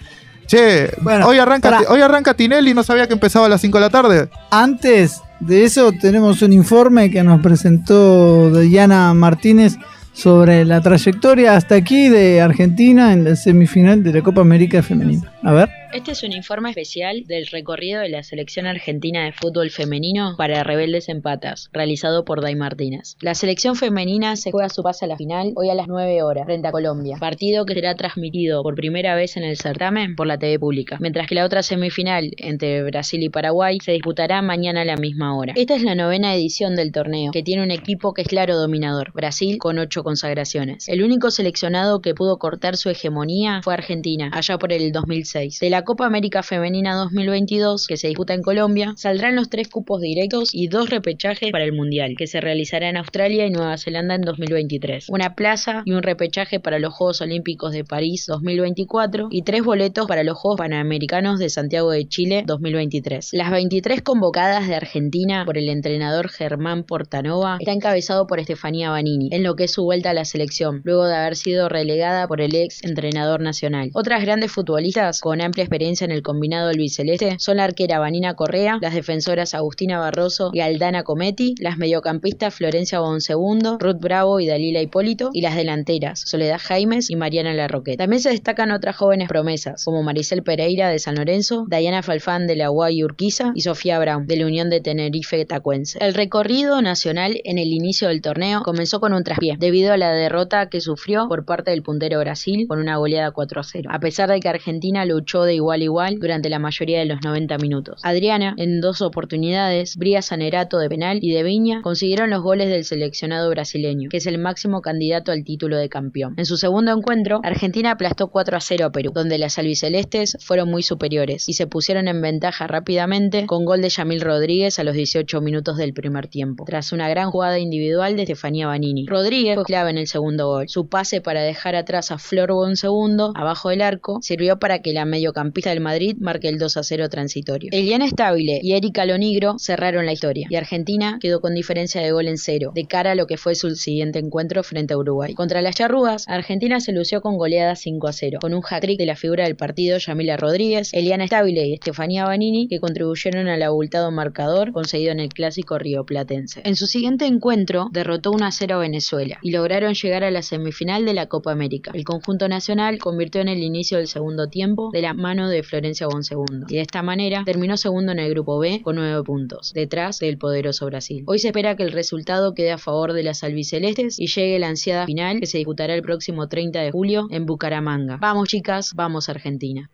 Che, 0.48 0.92
Bueno, 1.02 1.28
hoy, 1.28 1.38
arranca, 1.38 1.82
hoy 1.90 2.02
arranca 2.02 2.34
Tinelli, 2.34 2.74
no 2.74 2.84
sabía 2.84 3.08
que 3.08 3.14
empezaba 3.14 3.46
a 3.46 3.50
las 3.50 3.62
5 3.62 3.78
de 3.78 3.82
la 3.82 3.90
tarde. 3.92 4.30
Antes 4.50 5.22
de 5.40 5.64
eso 5.64 5.92
tenemos 6.02 6.42
un 6.42 6.54
informe 6.54 7.12
que 7.12 7.22
nos 7.24 7.40
presentó 7.42 8.50
Diana 8.50 9.14
Martínez 9.14 9.78
sobre 10.14 10.64
la 10.64 10.82
trayectoria 10.82 11.56
hasta 11.56 11.76
aquí 11.76 12.08
de 12.08 12.42
Argentina 12.42 13.12
en 13.12 13.24
la 13.24 13.36
semifinal 13.36 14.04
de 14.04 14.14
la 14.14 14.22
Copa 14.22 14.42
América 14.42 14.82
Femenina. 14.82 15.32
A 15.44 15.52
ver. 15.52 15.83
Este 15.94 16.12
es 16.12 16.24
un 16.24 16.32
informe 16.32 16.72
especial 16.72 17.24
del 17.28 17.46
recorrido 17.46 18.02
de 18.02 18.10
la 18.10 18.24
selección 18.24 18.66
argentina 18.66 19.26
de 19.26 19.32
fútbol 19.32 19.70
femenino 19.70 20.34
para 20.40 20.64
Rebeldes 20.64 21.08
en 21.08 21.22
Patas, 21.22 21.70
realizado 21.72 22.26
por 22.26 22.42
Day 22.42 22.56
Martínez. 22.56 23.16
La 23.22 23.36
selección 23.36 23.76
femenina 23.76 24.36
se 24.36 24.50
juega 24.50 24.70
su 24.70 24.82
pase 24.82 25.06
a 25.06 25.08
la 25.08 25.18
final 25.18 25.54
hoy 25.56 25.70
a 25.70 25.76
las 25.76 25.88
9 25.88 26.24
horas, 26.24 26.46
frente 26.46 26.68
a 26.68 26.72
Colombia, 26.72 27.18
partido 27.20 27.68
que 27.68 27.76
será 27.76 27.94
transmitido 27.94 28.64
por 28.64 28.74
primera 28.74 29.14
vez 29.14 29.38
en 29.38 29.44
el 29.44 29.56
certamen 29.56 30.16
por 30.16 30.26
la 30.26 30.40
TV 30.40 30.58
pública, 30.58 30.98
mientras 31.00 31.28
que 31.28 31.36
la 31.36 31.46
otra 31.46 31.62
semifinal 31.62 32.32
entre 32.38 32.82
Brasil 32.82 33.22
y 33.22 33.30
Paraguay 33.30 33.78
se 33.80 33.92
disputará 33.92 34.42
mañana 34.42 34.82
a 34.82 34.86
la 34.86 34.98
misma 34.98 35.38
hora. 35.38 35.54
Esta 35.56 35.76
es 35.76 35.84
la 35.84 35.94
novena 35.94 36.34
edición 36.34 36.76
del 36.76 36.92
torneo, 36.92 37.32
que 37.32 37.44
tiene 37.44 37.62
un 37.62 37.70
equipo 37.70 38.16
que 38.16 38.24
es 38.24 38.28
claro 38.28 38.58
dominador, 38.58 39.12
Brasil 39.14 39.60
con 39.60 39.78
8 39.78 40.04
consagraciones. 40.04 40.90
El 40.90 41.04
único 41.04 41.30
seleccionado 41.30 42.02
que 42.02 42.16
pudo 42.16 42.40
cortar 42.40 42.78
su 42.78 42.90
hegemonía 42.90 43.62
fue 43.64 43.76
Argentina, 43.76 44.32
allá 44.34 44.58
por 44.58 44.74
el 44.74 44.92
2006. 44.92 45.60
De 45.60 45.70
la 45.70 45.83
Copa 45.84 46.06
América 46.06 46.44
Femenina 46.44 46.96
2022, 46.96 47.88
que 47.88 47.98
se 47.98 48.08
disputa 48.08 48.34
en 48.34 48.42
Colombia, 48.42 48.94
saldrán 48.96 49.36
los 49.36 49.50
tres 49.50 49.68
cupos 49.68 50.02
directos 50.02 50.50
y 50.54 50.68
dos 50.68 50.90
repechajes 50.90 51.52
para 51.52 51.64
el 51.64 51.74
Mundial, 51.74 52.16
que 52.18 52.28
se 52.28 52.42
realizará 52.42 52.90
en 52.90 52.98
Australia 52.98 53.46
y 53.46 53.50
Nueva 53.50 53.78
Zelanda 53.78 54.16
en 54.16 54.22
2023. 54.22 55.10
Una 55.10 55.36
plaza 55.36 55.84
y 55.86 55.92
un 55.92 56.04
repechaje 56.04 56.60
para 56.60 56.80
los 56.80 56.94
Juegos 56.94 57.22
Olímpicos 57.22 57.74
de 57.74 57.84
París 57.84 58.26
2024 58.28 59.28
y 59.32 59.42
tres 59.42 59.64
boletos 59.64 60.08
para 60.08 60.24
los 60.24 60.38
Juegos 60.38 60.60
Panamericanos 60.60 61.40
de 61.40 61.50
Santiago 61.50 61.92
de 61.92 62.08
Chile 62.08 62.44
2023. 62.46 63.30
Las 63.34 63.52
23 63.52 64.02
convocadas 64.02 64.68
de 64.68 64.76
Argentina 64.76 65.44
por 65.46 65.58
el 65.58 65.70
entrenador 65.70 66.30
Germán 66.30 66.84
Portanova 66.84 67.58
está 67.60 67.72
encabezado 67.72 68.28
por 68.28 68.40
Estefanía 68.40 68.90
Banini, 68.90 69.30
en 69.32 69.44
lo 69.44 69.56
que 69.56 69.66
es 69.66 69.72
su 69.72 69.84
vuelta 69.84 70.12
a 70.12 70.14
la 70.14 70.26
selección, 70.26 70.82
luego 70.84 71.06
de 71.06 71.16
haber 71.16 71.36
sido 71.36 71.70
relegada 71.70 72.28
por 72.28 72.42
el 72.42 72.56
ex 72.56 72.84
entrenador 72.84 73.42
nacional. 73.42 73.90
Otras 73.94 74.22
grandes 74.22 74.52
futbolistas 74.52 75.20
con 75.20 75.42
amplia 75.42 75.64
en 75.74 76.12
el 76.12 76.22
combinado 76.22 76.70
albiceleste 76.70 77.38
son 77.40 77.58
la 77.58 77.64
arquera 77.64 77.98
Vanina 77.98 78.36
Correa, 78.36 78.78
las 78.80 78.94
defensoras 78.94 79.56
Agustina 79.56 79.98
Barroso 79.98 80.52
y 80.54 80.60
Aldana 80.60 81.02
Cometti, 81.02 81.56
las 81.60 81.80
mediocampistas 81.80 82.54
Florencia 82.54 83.00
Bonsegundo, 83.00 83.80
Ruth 83.80 84.00
Bravo 84.00 84.40
y 84.40 84.46
Dalila 84.46 84.82
Hipólito, 84.82 85.32
y 85.34 85.42
las 85.42 85.56
delanteras 85.56 86.22
Soledad 86.28 86.60
Jaimes 86.62 87.10
y 87.10 87.16
Mariana 87.16 87.56
Larroquet. 87.56 87.98
También 87.98 88.22
se 88.22 88.30
destacan 88.30 88.70
otras 88.70 88.96
jóvenes 88.96 89.28
promesas, 89.28 89.84
como 89.84 90.04
Maricel 90.04 90.44
Pereira 90.44 90.90
de 90.90 91.00
San 91.00 91.16
Lorenzo, 91.16 91.66
Dayana 91.68 92.04
Falfán 92.04 92.46
de 92.46 92.56
la 92.56 92.70
UAI 92.70 93.04
Urquiza 93.04 93.52
y 93.56 93.62
Sofía 93.62 93.98
Brown 93.98 94.28
de 94.28 94.38
la 94.38 94.46
Unión 94.46 94.70
de 94.70 94.80
Tenerife 94.80 95.44
Tacuense. 95.46 95.98
El 96.00 96.14
recorrido 96.14 96.84
nacional 96.84 97.42
en 97.46 97.58
el 97.58 97.74
inicio 97.74 98.10
del 98.10 98.22
torneo 98.22 98.62
comenzó 98.62 99.00
con 99.00 99.14
un 99.14 99.24
traspié, 99.24 99.56
debido 99.58 99.92
a 99.92 99.98
la 99.98 100.12
derrota 100.12 100.70
que 100.70 100.82
sufrió 100.82 101.28
por 101.28 101.46
parte 101.46 101.72
del 101.72 101.82
puntero 101.82 102.20
Brasil 102.20 102.68
con 102.68 102.78
una 102.78 102.98
goleada 102.98 103.32
4 103.32 103.60
a 103.60 103.64
0, 103.64 103.90
a 103.92 104.00
pesar 104.00 104.30
de 104.30 104.40
que 104.40 104.50
Argentina 104.50 105.04
luchó 105.06 105.46
de 105.46 105.56
igual 105.56 105.63
a 105.72 105.78
igual 105.78 106.20
durante 106.20 106.50
la 106.50 106.60
mayoría 106.60 107.00
de 107.00 107.06
los 107.06 107.22
90 107.24 107.58
minutos. 107.58 108.02
Adriana, 108.04 108.56
en 108.58 108.82
dos 108.82 109.02
oportunidades, 109.02 109.98
Bria 109.98 110.22
Sanerato 110.22 110.78
de 110.78 110.90
penal 110.90 111.20
y 111.22 111.32
de 111.32 111.44
Viña 111.44 111.82
consiguieron 111.82 112.30
los 112.30 112.42
goles 112.42 112.70
del 112.70 112.86
seleccionado 112.86 113.50
brasileño, 113.50 114.10
que 114.10 114.18
es 114.18 114.28
el 114.28 114.38
máximo 114.38 114.82
candidato 114.82 115.32
al 115.32 115.44
título 115.44 115.78
de 115.78 115.90
campeón. 115.90 116.36
En 116.38 116.46
su 116.46 116.58
segundo 116.58 116.92
encuentro, 116.92 117.42
Argentina 117.44 117.92
aplastó 117.92 118.28
4 118.28 118.58
a 118.58 118.62
0 118.62 118.86
a 118.86 118.92
Perú, 118.92 119.12
donde 119.14 119.38
las 119.38 119.58
albicelestes 119.60 120.38
fueron 120.40 120.70
muy 120.70 120.84
superiores 120.84 121.50
y 121.50 121.54
se 121.54 121.68
pusieron 121.68 122.08
en 122.08 122.22
ventaja 122.22 122.68
rápidamente 122.68 123.46
con 123.46 123.66
gol 123.66 123.82
de 123.82 123.90
Yamil 123.90 124.22
Rodríguez 124.22 124.80
a 124.80 124.84
los 124.84 124.96
18 124.96 125.42
minutos 125.42 125.78
del 125.78 125.94
primer 125.94 126.28
tiempo, 126.28 126.66
tras 126.66 126.92
una 126.92 127.10
gran 127.10 127.32
jugada 127.32 127.60
individual 127.60 128.16
de 128.16 128.24
Estefanía 128.24 128.68
Banini. 128.68 129.06
Rodríguez 129.06 129.56
fue 129.56 129.66
clave 129.66 129.90
en 129.90 129.98
el 129.98 130.08
segundo 130.08 130.48
gol. 130.48 130.70
Su 130.70 130.88
pase 130.88 131.22
para 131.22 131.42
dejar 131.42 131.76
atrás 131.76 132.12
a 132.12 132.18
Flor 132.18 132.54
segundo 132.76 133.32
abajo 133.36 133.70
del 133.70 133.82
arco, 133.82 134.20
sirvió 134.22 134.60
para 134.60 134.82
que 134.82 134.94
la 134.94 135.06
mediocampista 135.06 135.53
del 135.62 135.80
Madrid 135.80 136.18
marque 136.20 136.50
el 136.50 136.58
2 136.58 136.78
a 136.78 136.84
0 136.84 137.10
transitorio. 137.10 137.70
Eliana 137.72 138.08
Stabile 138.08 138.60
y 138.62 138.74
Erika 138.74 139.06
Lonigro 139.06 139.56
cerraron 139.60 140.06
la 140.06 140.14
historia 140.14 140.48
y 140.50 140.56
Argentina 140.56 141.18
quedó 141.22 141.42
con 141.42 141.54
diferencia 141.54 142.02
de 142.02 142.12
gol 142.12 142.28
en 142.28 142.38
cero, 142.38 142.72
de 142.74 142.86
cara 142.86 143.12
a 143.12 143.16
lo 143.16 143.28
que 143.28 143.38
fue 143.38 143.56
su 143.56 143.76
siguiente 143.76 144.20
encuentro 144.20 144.64
frente 144.64 144.94
a 144.94 144.98
Uruguay. 144.98 145.34
Contra 145.34 145.62
las 145.62 145.76
charrugas, 145.76 146.26
Argentina 146.28 146.80
se 146.80 146.92
lució 146.92 147.22
con 147.22 147.38
goleada 147.38 147.76
5 147.76 148.08
a 148.08 148.14
0, 148.14 148.40
con 148.42 148.54
un 148.54 148.62
hat-trick 148.68 148.98
de 148.98 149.06
la 149.06 149.16
figura 149.16 149.46
del 149.46 149.56
partido 149.56 149.98
Yamila 149.98 150.38
Rodríguez, 150.38 150.94
Eliana 150.94 151.28
Stabile 151.28 151.68
y 151.68 151.74
Estefanía 151.74 152.26
Banini, 152.26 152.68
que 152.68 152.80
contribuyeron 152.80 153.48
al 153.48 153.64
abultado 153.64 154.12
marcador 154.12 154.72
conseguido 154.72 155.12
en 155.12 155.20
el 155.20 155.30
clásico 155.30 155.78
rioplatense. 155.78 156.62
En 156.66 156.76
su 156.76 156.88
siguiente 156.88 157.26
encuentro, 157.26 157.90
derrotó 157.92 158.32
1 158.32 158.46
a 158.46 158.52
0 158.52 158.76
a 158.76 158.80
Venezuela 158.80 159.38
y 159.42 159.52
lograron 159.52 159.94
llegar 159.94 160.24
a 160.24 160.32
la 160.32 160.42
semifinal 160.42 161.06
de 161.06 161.14
la 161.14 161.28
Copa 161.28 161.52
América. 161.52 161.92
El 161.94 162.04
conjunto 162.04 162.48
nacional 162.48 163.00
convirtió 163.00 163.42
en 163.42 163.50
el 163.50 163.64
inicio 163.64 163.98
del 163.98 164.08
segundo 164.08 164.48
tiempo 164.48 164.90
de 164.92 165.02
la 165.02 165.14
de 165.34 165.64
Florencia 165.64 166.06
Bonsegundo 166.08 166.68
y 166.70 166.76
de 166.76 166.82
esta 166.82 167.02
manera 167.02 167.42
terminó 167.44 167.76
segundo 167.76 168.12
en 168.12 168.20
el 168.20 168.30
grupo 168.30 168.60
B 168.60 168.82
con 168.84 168.96
9 168.98 169.24
puntos, 169.24 169.74
detrás 169.74 170.20
del 170.20 170.38
poderoso 170.38 170.86
Brasil. 170.86 171.24
Hoy 171.26 171.40
se 171.40 171.48
espera 171.48 171.76
que 171.76 171.84
el 171.84 171.92
resultado 171.92 172.54
quede 172.54 172.72
a 172.72 172.78
favor 172.78 173.14
de 173.14 173.24
las 173.24 173.44
albicelestes 173.44 174.20
y 174.20 174.28
llegue 174.28 174.60
la 174.60 174.68
ansiada 174.68 175.06
final 175.08 175.40
que 175.40 175.48
se 175.48 175.58
disputará 175.58 175.96
el 175.96 176.04
próximo 176.04 176.48
30 176.48 176.80
de 176.82 176.92
julio 176.92 177.28
en 177.32 177.46
Bucaramanga. 177.48 178.18
Vamos 178.18 178.48
chicas, 178.50 178.92
vamos 178.96 179.28
Argentina. 179.30 179.90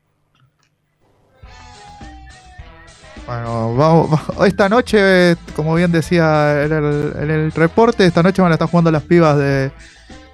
Bueno, 3.26 3.76
vamos, 3.76 4.10
va- 4.12 4.48
esta 4.48 4.68
noche, 4.70 5.36
como 5.56 5.76
bien 5.76 5.92
decía 5.92 6.64
en 6.66 6.72
el, 6.74 7.14
en 7.22 7.30
el 7.30 7.52
reporte, 7.52 8.06
esta 8.06 8.24
noche 8.24 8.42
van 8.42 8.52
a 8.52 8.56
estar 8.56 8.68
jugando 8.70 8.92
las 8.92 9.04
pibas 9.04 9.38
de, 9.38 9.72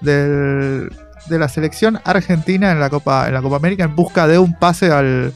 del- 0.02 0.90
de 1.30 1.40
la 1.40 1.48
selección 1.50 2.00
argentina 2.04 2.72
en 2.72 2.80
la 2.80 2.90
Copa 2.90 3.28
en 3.28 3.34
la 3.34 3.42
Copa 3.42 3.56
América 3.58 3.84
en 3.84 3.96
busca 3.96 4.28
de 4.28 4.38
un 4.40 4.54
pase 4.58 4.92
al 4.92 5.34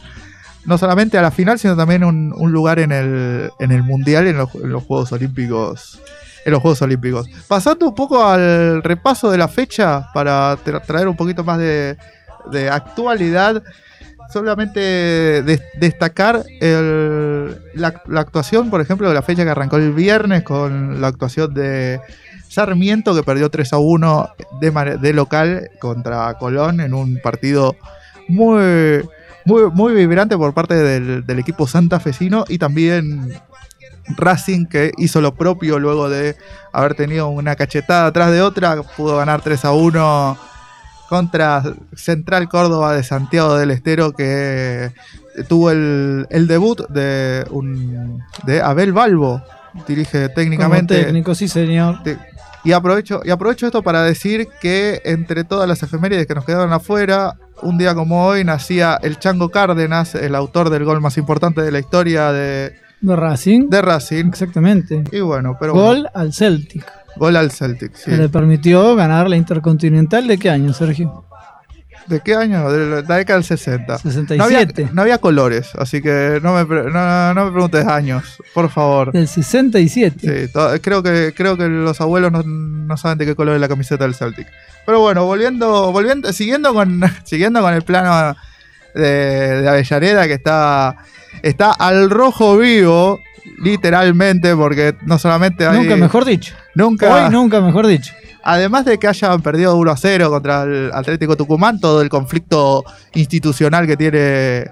no 0.65 0.77
solamente 0.77 1.17
a 1.17 1.21
la 1.21 1.31
final, 1.31 1.57
sino 1.57 1.75
también 1.75 2.03
un, 2.03 2.33
un 2.35 2.51
lugar 2.51 2.79
en 2.79 2.91
el, 2.91 3.49
en 3.59 3.71
el 3.71 3.81
Mundial 3.81 4.27
en 4.27 4.37
los, 4.37 4.53
en 4.55 4.69
los 4.69 4.83
Juegos 4.83 5.11
Olímpicos. 5.11 5.99
En 6.45 6.51
los 6.53 6.61
Juegos 6.61 6.81
Olímpicos. 6.81 7.27
Pasando 7.47 7.87
un 7.87 7.95
poco 7.95 8.23
al 8.25 8.81
repaso 8.83 9.29
de 9.31 9.37
la 9.37 9.47
fecha 9.47 10.07
para 10.13 10.57
tra- 10.63 10.81
traer 10.85 11.07
un 11.07 11.15
poquito 11.15 11.43
más 11.43 11.57
de, 11.57 11.97
de 12.51 12.69
actualidad 12.69 13.61
solamente 14.31 15.41
des- 15.43 15.61
destacar 15.79 16.43
el- 16.61 17.57
la, 17.73 18.01
la 18.07 18.19
actuación, 18.21 18.69
por 18.69 18.81
ejemplo, 18.81 19.07
de 19.07 19.13
la 19.15 19.21
fecha 19.21 19.43
que 19.43 19.49
arrancó 19.49 19.77
el 19.77 19.91
viernes 19.93 20.43
con 20.43 21.01
la 21.01 21.07
actuación 21.07 21.53
de 21.53 21.99
Sarmiento, 22.49 23.15
que 23.15 23.23
perdió 23.23 23.49
3 23.49 23.73
a 23.73 23.77
1 23.77 24.29
de, 24.59 25.13
local 25.13 25.69
contra 25.79 26.33
Colón 26.39 26.81
en 26.81 26.95
un 26.95 27.19
partido 27.21 27.75
muy, 28.27 29.03
muy, 29.45 29.69
muy 29.71 29.93
vibrante 29.93 30.35
por 30.35 30.53
parte 30.53 30.73
del, 30.73 31.39
equipo 31.39 31.67
santafesino 31.67 32.45
y 32.49 32.57
también 32.57 33.33
Racing 34.17 34.65
que 34.65 34.91
hizo 34.97 35.21
lo 35.21 35.35
propio 35.35 35.77
luego 35.77 36.09
de 36.09 36.35
haber 36.73 36.95
tenido 36.95 37.29
una 37.29 37.55
cachetada 37.55 38.07
atrás 38.07 38.31
de 38.31 38.41
otra, 38.41 38.81
pudo 38.97 39.17
ganar 39.17 39.41
3 39.41 39.65
a 39.65 39.71
1 39.71 40.37
contra 41.07 41.63
Central 41.95 42.49
Córdoba 42.49 42.95
de 42.95 43.03
Santiago 43.03 43.55
del 43.57 43.69
Estero 43.69 44.13
que 44.13 44.91
tuvo 45.47 45.69
el, 45.69 46.25
debut 46.47 46.87
de 46.89 47.45
de 48.43 48.61
Abel 48.61 48.91
Balbo 48.91 49.43
dirige 49.87 50.23
Como 50.23 50.33
técnicamente 50.35 51.03
técnico, 51.03 51.35
sí 51.35 51.47
señor. 51.47 52.01
te- 52.03 52.17
y 52.63 52.73
aprovecho 52.73 53.21
y 53.23 53.29
aprovecho 53.29 53.65
esto 53.67 53.81
para 53.81 54.03
decir 54.03 54.47
que 54.61 55.01
entre 55.05 55.45
todas 55.45 55.67
las 55.67 55.81
efemérides 55.81 56.27
que 56.27 56.35
nos 56.35 56.43
quedaron 56.43 56.73
afuera 56.73 57.35
un 57.61 57.77
día 57.77 57.95
como 57.95 58.25
hoy 58.25 58.43
nacía 58.43 58.99
el 59.01 59.17
Chango 59.17 59.49
Cárdenas 59.49 60.13
el 60.15 60.35
autor 60.35 60.69
del 60.69 60.83
gol 60.83 60.99
más 60.99 61.17
importante 61.17 61.61
de 61.61 61.71
la 61.71 61.79
historia 61.79 62.33
de, 62.33 62.73
De 62.99 63.15
Racing. 63.15 63.69
de 63.69 63.81
Racing 63.81 64.25
Exactamente. 64.25 65.03
y 65.11 65.21
bueno 65.21 65.55
pero 65.57 65.73
Gol 65.73 66.09
al 66.13 66.33
Celtic. 66.33 66.85
gol 67.15 67.37
al 67.37 67.49
Celtic 67.51 67.95
sí. 67.95 68.11
Que 68.11 68.17
le 68.17 68.27
permitió 68.29 68.93
ganar 68.95 69.29
la 69.29 69.37
Intercontinental 69.37 70.27
de 70.27 70.37
qué 70.37 70.49
año, 70.49 70.73
Sergio? 70.73 71.23
¿De 72.09 72.21
qué 72.21 72.33
año? 72.33 72.71
De 72.71 73.03
la 73.03 73.17
década 73.17 73.37
del 73.37 73.43
60. 73.43 73.99
67. 73.99 74.37
No 74.37 74.43
había, 74.43 74.91
no 74.93 75.01
había 75.03 75.17
colores, 75.19 75.69
así 75.77 76.01
que 76.01 76.39
no 76.41 76.53
me, 76.55 76.65
no, 76.89 77.33
no 77.35 77.45
me 77.45 77.51
preguntes 77.51 77.85
años, 77.85 78.41
por 78.55 78.69
favor. 78.71 79.11
Del 79.11 79.27
67. 79.27 80.49
Sí, 80.51 80.51
creo 80.81 81.03
que 81.03 81.33
creo 81.35 81.55
que 81.55 81.67
los 81.67 82.01
abuelos 82.01 82.31
no, 82.31 82.41
no 82.41 82.97
saben 82.97 83.19
de 83.19 83.27
qué 83.27 83.35
color 83.35 83.53
es 83.53 83.61
la 83.61 83.67
camiseta 83.67 84.05
del 84.05 84.15
Celtic. 84.15 84.47
Pero 84.87 85.01
bueno, 85.01 85.23
volviendo, 85.25 85.91
volviendo, 85.91 86.33
siguiendo 86.33 86.73
con, 86.73 86.99
siguiendo 87.23 87.61
con 87.61 87.75
el 87.75 87.83
plano 87.83 88.35
de, 88.95 89.61
de 89.61 89.69
Avellaneda, 89.69 90.25
que 90.25 90.33
está, 90.33 90.97
está 91.43 91.71
al 91.71 92.09
rojo 92.09 92.57
vivo, 92.57 93.21
literalmente, 93.59 94.55
porque 94.55 94.95
no 95.05 95.19
solamente 95.19 95.67
hay. 95.67 95.77
Nunca 95.77 95.95
mejor 95.95 96.25
dicho. 96.25 96.55
Nunca, 96.73 97.13
Hoy 97.13 97.31
nunca 97.31 97.61
mejor 97.61 97.85
dicho. 97.85 98.13
Además 98.43 98.85
de 98.85 98.97
que 98.97 99.07
hayan 99.07 99.41
perdido 99.41 99.75
1 99.75 99.91
a 99.91 99.97
0 99.97 100.29
contra 100.29 100.63
el 100.63 100.91
Atlético 100.93 101.35
Tucumán, 101.35 101.79
todo 101.79 102.01
el 102.01 102.09
conflicto 102.09 102.83
institucional 103.13 103.85
que 103.85 103.97
tiene, 103.97 104.65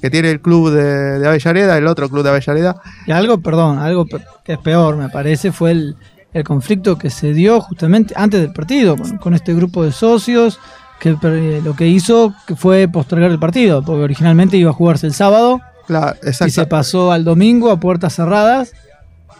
que 0.00 0.10
tiene 0.10 0.30
el 0.30 0.40
club 0.40 0.70
de, 0.70 1.18
de 1.18 1.26
Avellaneda, 1.28 1.76
el 1.76 1.86
otro 1.86 2.08
club 2.08 2.22
de 2.24 2.30
Avellaneda, 2.30 2.76
Y 3.06 3.12
algo, 3.12 3.38
perdón, 3.40 3.78
algo 3.78 4.06
que 4.44 4.52
es 4.52 4.58
peor, 4.58 4.96
me 4.96 5.08
parece, 5.10 5.52
fue 5.52 5.72
el, 5.72 5.96
el 6.32 6.44
conflicto 6.44 6.96
que 6.96 7.10
se 7.10 7.32
dio 7.34 7.60
justamente 7.60 8.14
antes 8.16 8.40
del 8.40 8.52
partido 8.52 8.96
con, 8.96 9.18
con 9.18 9.34
este 9.34 9.54
grupo 9.54 9.84
de 9.84 9.92
socios 9.92 10.58
que 10.98 11.14
per- 11.14 11.62
lo 11.62 11.74
que 11.74 11.86
hizo 11.88 12.34
fue 12.56 12.86
postergar 12.88 13.30
el 13.30 13.38
partido, 13.38 13.82
porque 13.82 14.02
originalmente 14.02 14.56
iba 14.56 14.70
a 14.70 14.74
jugarse 14.74 15.06
el 15.06 15.14
sábado 15.14 15.60
claro, 15.86 16.16
y 16.46 16.50
se 16.50 16.66
pasó 16.66 17.10
al 17.12 17.24
domingo 17.24 17.70
a 17.70 17.80
puertas 17.80 18.14
cerradas. 18.14 18.72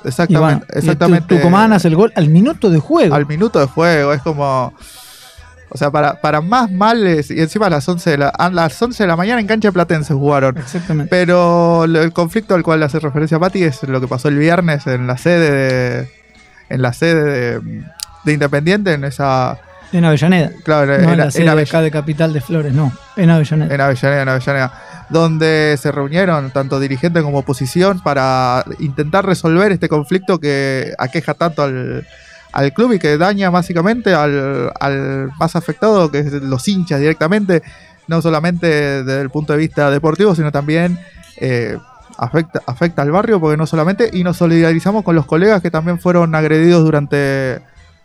Y 0.04 0.08
exactamente, 0.08 0.66
y 0.68 0.72
Tu- 0.72 0.78
exactamente 0.78 1.36
Tucumán 1.36 1.72
hace 1.72 1.88
el 1.88 1.96
gol 1.96 2.12
al 2.16 2.28
minuto 2.28 2.70
de 2.70 2.78
juego. 2.78 3.14
al 3.14 3.26
minuto 3.26 3.58
de 3.60 3.66
juego, 3.66 4.12
es 4.12 4.22
como... 4.22 4.72
O 5.72 5.78
sea, 5.78 5.92
para, 5.92 6.20
para 6.20 6.40
más 6.40 6.68
males, 6.72 7.30
y 7.30 7.40
encima 7.40 7.66
a 7.66 7.70
las 7.70 7.88
11 7.88 8.10
de 8.10 8.18
la, 8.18 8.28
a 8.30 8.50
las 8.50 8.80
11 8.82 9.04
de 9.04 9.06
la 9.06 9.14
mañana 9.14 9.40
en 9.40 9.46
cancha 9.46 9.70
platense 9.70 10.12
jugaron. 10.14 10.58
Exactamente. 10.58 11.08
Pero 11.08 11.84
el 11.84 12.12
conflicto 12.12 12.56
al 12.56 12.64
cual 12.64 12.82
hace 12.82 12.98
referencia 12.98 13.38
Pati 13.38 13.62
es 13.62 13.80
lo 13.84 14.00
que 14.00 14.08
pasó 14.08 14.26
el 14.26 14.36
viernes 14.38 14.88
en 14.88 15.06
la 15.06 15.16
sede 15.16 15.50
de, 16.02 16.10
en 16.70 16.82
la 16.82 16.92
sede 16.92 17.22
de, 17.60 17.82
de 18.24 18.32
Independiente, 18.32 18.94
en 18.94 19.04
esa... 19.04 19.58
En 19.92 20.04
Avellaneda. 20.04 20.50
Claro, 20.64 20.86
No 20.98 21.04
en, 21.04 21.10
en 21.10 21.18
la 21.18 21.30
sede 21.30 21.46
Avell- 21.46 21.68
acá 21.68 21.82
de 21.82 21.90
Capital 21.92 22.32
de 22.32 22.40
Flores, 22.40 22.72
no. 22.72 22.92
En 23.16 23.30
Avellaneda. 23.30 23.72
en 23.72 23.80
Avellaneda, 23.80 24.22
en 24.22 24.28
Avellaneda, 24.28 24.72
donde 25.10 25.76
se 25.80 25.90
reunieron 25.92 26.50
tanto 26.50 26.78
dirigentes 26.80 27.22
como 27.22 27.38
oposición 27.38 28.00
para 28.00 28.64
intentar 28.78 29.26
resolver 29.26 29.72
este 29.72 29.88
conflicto 29.88 30.38
que 30.38 30.94
aqueja 30.98 31.34
tanto 31.34 31.62
al, 31.62 32.06
al 32.52 32.72
club 32.72 32.92
y 32.92 32.98
que 32.98 33.18
daña 33.18 33.50
básicamente 33.50 34.14
al, 34.14 34.72
al 34.78 35.30
más 35.38 35.56
afectado, 35.56 36.10
que 36.10 36.20
es 36.20 36.32
los 36.32 36.66
hinchas 36.68 37.00
directamente, 37.00 37.62
no 38.06 38.22
solamente 38.22 38.66
desde 39.04 39.20
el 39.20 39.30
punto 39.30 39.52
de 39.52 39.58
vista 39.58 39.90
deportivo, 39.90 40.34
sino 40.34 40.50
también 40.52 40.98
eh, 41.38 41.76
afecta, 42.18 42.62
afecta 42.66 43.02
al 43.02 43.10
barrio, 43.10 43.40
porque 43.40 43.56
no 43.56 43.66
solamente, 43.66 44.10
y 44.12 44.22
nos 44.24 44.36
solidarizamos 44.36 45.02
con 45.04 45.16
los 45.16 45.26
colegas 45.26 45.60
que 45.62 45.70
también 45.70 45.98
fueron 45.98 46.34
agredidos 46.34 46.84
durante, 46.84 47.60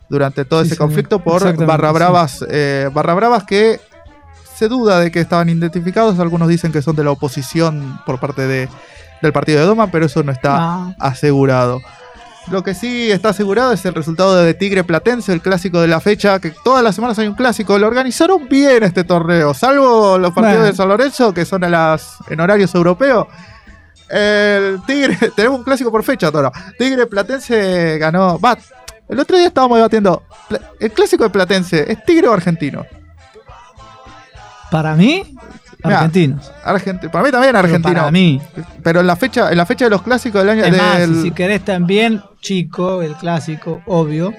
durante 0.10 0.45
todo 0.45 0.62
Sí, 0.62 0.68
ese 0.68 0.76
señor. 0.76 0.88
conflicto 0.89 1.20
por 1.24 1.41
barra 1.66 1.89
sí. 1.89 1.93
bravas, 1.95 2.45
eh, 2.49 2.89
barra 2.93 3.14
bravas 3.14 3.43
que 3.43 3.80
se 4.58 4.68
duda 4.68 4.99
de 4.99 5.12
que 5.12 5.20
estaban 5.20 5.49
identificados, 5.49 6.20
algunos 6.20 6.47
dicen 6.47 6.72
que 6.72 6.82
son 6.82 6.95
de 6.95 7.03
la 7.03 7.12
oposición 7.12 7.99
por 8.06 8.20
parte 8.20 8.47
de, 8.47 8.70
del 9.22 9.34
partido 9.34 9.60
de 9.60 9.66
Doma, 9.66 9.88
pero 9.91 10.06
eso 10.06 10.24
no 10.24 10.32
está 10.32 10.56
Ah, 10.58 10.95
asegurado. 10.99 11.80
Lo 12.51 12.64
que 12.64 12.76
sí 12.76 13.10
está 13.12 13.30
asegurado 13.30 13.72
es 13.74 13.84
el 13.86 13.95
resultado 13.95 14.36
de 14.36 14.53
Tigre 14.53 14.84
Platense, 14.84 15.34
el 15.34 15.41
clásico 15.41 15.82
de 15.82 15.88
la 15.88 15.99
fecha, 15.99 16.39
que 16.39 16.53
todas 16.64 16.84
las 16.84 16.93
semanas 16.93 17.18
hay 17.18 17.26
un 17.28 17.34
clásico. 17.34 17.80
Lo 17.80 17.88
organizaron 17.88 18.47
bien 18.47 18.84
este 18.84 19.03
torneo, 19.03 19.53
salvo 19.56 20.20
los 20.20 20.32
partidos 20.32 20.58
Bueno. 20.60 20.72
de 20.72 20.76
San 20.76 20.88
Lorenzo, 20.88 21.34
que 21.34 21.43
son 21.43 21.64
a 21.64 21.70
las, 21.70 22.18
en 22.30 22.39
horarios 22.39 22.76
europeos. 22.76 23.26
El 24.10 24.80
Tigre, 24.86 25.18
tenemos 25.36 25.58
un 25.60 25.64
clásico 25.66 25.91
por 25.91 26.03
fecha, 26.03 26.32
Toro. 26.32 26.51
Tigre 26.78 27.08
Platense 27.08 27.97
ganó. 27.97 28.39
Va, 28.39 28.56
el 29.10 29.20
otro 29.20 29.38
día 29.38 29.47
estábamos 29.47 29.78
debatiendo. 29.78 30.24
¿El 30.80 30.91
clásico 30.91 31.24
de 31.24 31.30
Platense 31.32 31.91
es 31.91 32.03
Tigre 32.06 32.28
o 32.28 32.34
argentino? 32.34 32.86
Para 34.76 34.95
mí, 34.95 35.23
Mirá, 35.84 35.97
argentinos. 35.99 36.51
Argenti- 36.63 37.09
para 37.11 37.23
mí 37.26 37.32
también 37.32 37.53
Pero 37.53 37.59
argentino. 37.59 37.93
Para 37.95 38.11
mí. 38.11 38.41
Pero 38.84 38.99
en 39.01 39.07
la 39.07 39.15
fecha, 39.15 39.51
en 39.51 39.57
la 39.57 39.65
fecha 39.65 39.86
de 39.86 39.91
los 39.91 40.01
clásicos 40.01 40.41
del 40.41 40.49
año 40.49 40.63
Es 40.65 40.78
más, 40.78 41.21
si 41.21 41.32
querés 41.32 41.63
también, 41.63 42.21
chico, 42.41 43.01
el 43.01 43.13
clásico, 43.15 43.82
obvio. 43.86 44.34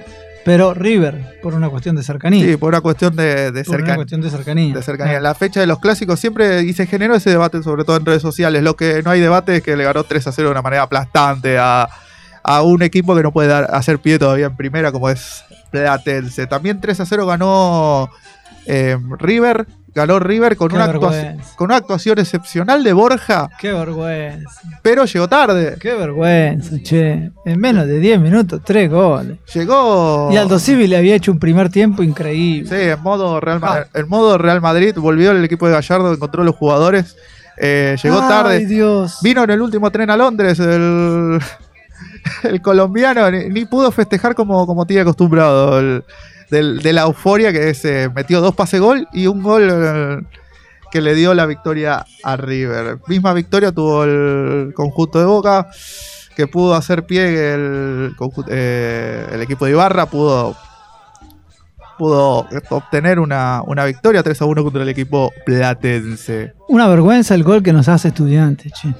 Pero 0.45 0.73
River, 0.73 1.39
por 1.43 1.53
una 1.55 1.67
cuestión 1.69 1.97
de 1.97 2.03
cercanía. 2.03 2.45
Sí, 2.45 2.55
por 2.55 2.69
una 2.69 2.79
cuestión 2.79 3.13
de, 3.17 3.51
de 3.51 3.63
por 3.65 3.75
una 3.75 3.77
cercanía. 3.79 3.95
cuestión 3.95 4.21
de 4.21 4.29
cercanía. 4.29 4.73
de 4.75 4.81
cercanía. 4.81 5.19
La 5.19 5.35
fecha 5.35 5.59
de 5.59 5.67
los 5.67 5.79
clásicos 5.79 6.19
siempre, 6.21 6.63
y 6.63 6.71
se 6.71 6.85
generó 6.87 7.15
ese 7.15 7.29
debate, 7.31 7.61
sobre 7.63 7.83
todo 7.83 7.97
en 7.97 8.05
redes 8.05 8.21
sociales. 8.21 8.63
Lo 8.63 8.77
que 8.77 9.03
no 9.03 9.11
hay 9.11 9.19
debate 9.19 9.57
es 9.57 9.61
que 9.63 9.75
le 9.75 9.83
ganó 9.83 10.03
3 10.05 10.25
a 10.27 10.31
0 10.31 10.47
de 10.47 10.51
una 10.53 10.61
manera 10.61 10.83
aplastante 10.83 11.57
a, 11.57 11.89
a 12.43 12.61
un 12.61 12.81
equipo 12.81 13.13
que 13.13 13.23
no 13.23 13.33
puede 13.33 13.49
dar, 13.49 13.67
hacer 13.73 13.99
pie 13.99 14.19
todavía 14.19 14.45
en 14.45 14.55
primera, 14.55 14.93
como 14.93 15.09
es 15.09 15.43
Platense. 15.69 16.47
También 16.47 16.79
3 16.79 17.01
a 17.01 17.05
0 17.05 17.25
ganó 17.25 18.09
eh, 18.67 18.97
River. 19.19 19.67
Ganó 19.97 20.19
River 20.19 20.55
con 20.55 20.67
Qué 20.69 20.75
una, 20.75 20.85
actuación, 20.85 21.23
vergüenza. 21.23 21.55
con 21.55 21.65
una 21.65 21.75
actuación 21.77 22.19
excepcional 22.19 22.83
de 22.83 22.93
Borja, 22.93 23.49
Qué 23.59 23.73
vergüenza. 23.73 24.61
pero 24.83 25.05
llegó 25.05 25.27
tarde. 25.27 25.75
Qué 25.79 25.95
vergüenza, 25.95 26.75
che. 26.83 27.31
En 27.45 27.59
menos 27.59 27.87
de 27.87 27.97
10 27.99 28.19
minutos, 28.19 28.61
3 28.63 28.91
goles. 28.91 29.37
Llegó. 29.55 30.29
Y 30.31 30.37
Aldo 30.37 30.59
Civi 30.59 30.85
le 30.85 30.97
había 30.97 31.15
hecho 31.15 31.31
un 31.31 31.39
primer 31.39 31.69
tiempo 31.69 32.03
increíble. 32.03 32.69
Sí, 32.69 32.89
en 32.91 33.01
modo 33.01 33.39
Real, 33.39 33.59
Ma- 33.59 33.77
Ah. 33.79 33.85
en 33.95 34.07
modo 34.07 34.37
Real 34.37 34.61
Madrid. 34.61 34.93
Volvió 34.97 35.31
el 35.31 35.43
equipo 35.43 35.65
de 35.67 35.73
Gallardo, 35.73 36.13
encontró 36.13 36.43
los 36.43 36.55
jugadores. 36.55 37.15
eh, 37.59 37.95
llegó 38.03 38.21
Ay, 38.21 38.29
tarde. 38.29 38.65
Dios. 38.67 39.17
Vino 39.23 39.43
en 39.43 39.49
el 39.49 39.59
último 39.63 39.89
tren 39.89 40.11
a 40.11 40.15
Londres 40.15 40.59
el, 40.59 41.39
el 42.43 42.61
colombiano, 42.61 43.31
ni, 43.31 43.49
ni 43.49 43.65
pudo 43.65 43.91
festejar 43.91 44.35
como, 44.35 44.67
como 44.67 44.85
tiene 44.85 45.01
acostumbrado. 45.01 45.79
el- 45.79 46.03
de 46.49 46.93
la 46.93 47.03
euforia 47.03 47.51
que 47.51 47.73
se 47.73 48.09
metió 48.09 48.41
dos 48.41 48.55
pase 48.55 48.79
gol 48.79 49.07
y 49.11 49.27
un 49.27 49.43
gol 49.43 49.69
eh, 49.71 50.21
que 50.91 51.01
le 51.01 51.15
dio 51.15 51.33
la 51.33 51.45
victoria 51.45 52.05
a 52.23 52.37
River. 52.37 52.99
Misma 53.07 53.33
victoria 53.33 53.71
tuvo 53.71 54.03
el 54.03 54.73
conjunto 54.73 55.19
de 55.19 55.25
Boca, 55.25 55.67
que 56.35 56.47
pudo 56.47 56.75
hacer 56.75 57.05
pie 57.05 57.53
el, 57.53 58.15
eh, 58.49 59.39
equipo 59.41 59.65
de 59.65 59.71
Ibarra, 59.71 60.05
pudo, 60.05 60.55
pudo 61.97 62.47
obtener 62.69 63.19
una, 63.19 63.61
una 63.65 63.85
victoria 63.85 64.23
3 64.23 64.41
a 64.41 64.45
1 64.45 64.63
contra 64.63 64.83
el 64.83 64.89
equipo 64.89 65.31
platense. 65.45 66.53
Una 66.69 66.87
vergüenza 66.87 67.35
el 67.35 67.43
gol 67.43 67.61
que 67.61 67.73
nos 67.73 67.89
hace 67.89 68.09
estudiantes, 68.09 68.71
che. 68.73 68.93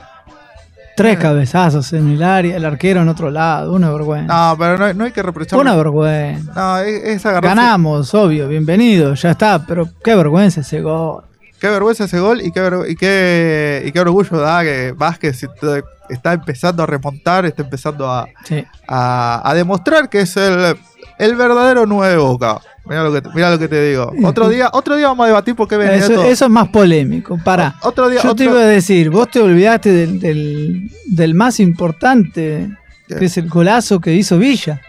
Tres 0.98 1.20
cabezazos 1.20 1.94
en 1.94 2.10
el 2.10 2.24
área, 2.24 2.56
el 2.58 2.66
arquero 2.66 3.02
en 3.04 3.08
otro 3.08 3.30
lado, 3.30 3.72
una 3.72 3.92
vergüenza. 3.92 4.34
No, 4.34 4.58
pero 4.58 4.80
no, 4.80 4.92
no 4.96 5.04
hay 5.04 5.12
que 5.12 5.22
reprocharle. 5.22 5.62
una 5.62 5.76
vergüenza. 5.76 6.52
No, 6.56 6.80
es, 6.80 7.04
es 7.04 7.26
agarrarse- 7.26 7.56
Ganamos, 7.56 8.14
obvio, 8.16 8.48
bienvenido, 8.48 9.14
ya 9.14 9.30
está, 9.32 9.64
pero 9.64 9.88
qué 10.04 10.16
vergüenza 10.16 10.62
ese 10.62 10.82
gol. 10.82 11.24
Qué 11.60 11.70
vergüenza 11.70 12.06
ese 12.06 12.20
gol 12.20 12.42
y 12.42 12.52
qué, 12.52 12.70
y 12.90 12.96
qué, 12.96 13.84
y 13.86 13.92
qué 13.92 14.00
orgullo 14.00 14.38
da 14.40 14.64
que 14.64 14.92
Vázquez 14.98 15.44
está- 15.44 15.82
está 16.10 16.34
empezando 16.34 16.82
a 16.82 16.88
remontar, 16.88 17.46
está 17.46 17.62
empezando 17.62 18.12
a, 18.12 18.28
Sí. 18.46 18.66
a- 18.88 19.42
a 19.48 19.54
demostrar 19.54 20.10
que 20.10 20.22
es 20.22 20.36
el, 20.36 20.78
el 21.20 21.36
verdadero 21.36 21.86
9 21.86 22.14
de 22.14 22.18
Boca. 22.20 22.60
Mira 22.86 23.04
lo 23.04 23.12
que, 23.12 23.22
te- 23.22 23.30
mirá 23.36 23.52
lo 23.52 23.60
que 23.60 23.68
te 23.68 23.90
digo. 23.90 24.14
Otro 24.24 24.48
día, 24.48 24.70
otro 24.72 24.96
día 24.96 25.08
vamos 25.08 25.26
a 25.26 25.28
debatir 25.28 25.56
por 25.56 25.68
qué 25.68 25.76
Eso, 25.76 25.84
Benedetto. 25.84 26.24
eso 26.24 26.46
es 26.46 26.52
más 26.52 26.70
polémico. 26.70 27.38
Para. 27.44 27.76
Otro 27.82 28.08
día, 28.10 28.22
Yo 28.24 28.34
te 28.36 28.44
otro- 28.48 28.56
iba 28.58 28.64
a 28.64 28.68
decir, 28.68 29.10
vos 29.10 29.30
te 29.30 29.42
olvidaste 29.42 29.92
del, 29.92 30.20
del, 30.22 30.92
del 31.06 31.34
más 31.36 31.60
importante, 31.60 32.70
que 33.08 33.26
es 33.26 33.38
el 33.38 33.50
golazo 33.50 34.00
que 34.00 34.14
hizo 34.14 34.38
Villa. 34.38 34.80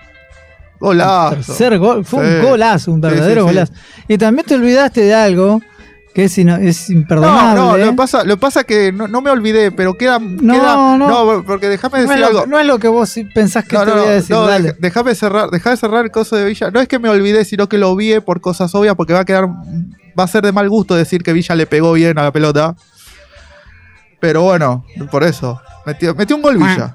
golazo. 0.79 1.35
Tercer 1.35 1.79
gol, 1.79 2.05
fue 2.05 2.25
Sí. 2.25 2.37
un 2.37 2.51
golazo, 2.51 2.93
un 2.93 3.01
verdadero 3.01 3.43
sí, 3.43 3.49
sí. 3.49 3.55
golazo. 3.55 3.73
Y 4.07 4.17
también 4.19 4.47
te 4.47 4.55
olvidaste 4.55 5.01
de 5.01 5.15
algo 5.15 5.61
que 6.15 6.25
es, 6.25 6.37
es 6.39 6.45
No, 6.45 6.59
imperdonable. 6.99 7.61
no, 7.61 7.77
lo 7.77 7.91
que 7.91 7.93
pasa, 7.97 8.25
lo 8.25 8.37
pasa 8.39 8.65
que 8.65 8.91
no, 8.93 9.07
no 9.07 9.21
me 9.21 9.31
olvidé, 9.31 9.71
pero 9.71 9.95
queda. 9.95 10.19
No, 10.19 10.55
queda- 10.55 10.97
no. 10.99 11.45
porque 11.47 11.69
déjame 11.69 11.99
No 12.03 12.09
decir 12.09 12.19
lo, 12.21 12.27
algo. 12.27 12.47
no 12.47 12.59
es 12.59 12.67
lo 12.67 12.79
que 12.79 12.89
vos 12.89 13.15
pensás 13.35 13.65
que 13.65 13.77
No, 13.77 13.85
te 13.85 13.91
no, 13.91 13.97
voy 13.97 14.03
a 14.03 14.07
no, 14.07 14.13
decir. 14.13 14.37
no, 14.37 14.47
dale. 14.47 14.77
déjame 14.79 15.15
cerrar, 15.15 15.51
dejá 15.51 15.71
de 15.71 15.77
cerrar 15.77 16.05
el 16.05 16.11
coso 16.11 16.35
de 16.37 16.45
Villa. 16.45 16.71
No 16.71 16.81
es 16.81 16.89
que 16.89 16.99
me 16.99 17.09
olvidé, 17.09 17.45
sino 17.45 17.69
que 17.69 17.79
lo 17.79 17.95
vi 17.95 18.19
por 18.21 18.41
cosas 18.41 18.75
obvias, 18.75 18.95
porque 18.97 19.13
va 19.13 19.21
a 19.21 19.25
quedar, 19.25 19.47
va 19.49 20.25
a 20.25 20.29
ser 20.29 20.43
de 20.45 20.53
mal 20.53 20.69
gusto 20.69 20.95
decir 20.97 21.23
que 21.23 21.33
Villa 21.33 21.55
le 21.55 21.67
pegó 21.67 21.93
bien 21.93 22.19
a 22.19 22.23
la 22.25 22.33
pelota. 22.33 22.75
Pero 24.21 24.43
bueno, 24.43 24.85
por 25.11 25.23
eso. 25.25 25.61
Metió, 25.87 26.15
metió 26.15 26.37
un 26.37 26.43
gol 26.43 26.57
Villa. 26.59 26.95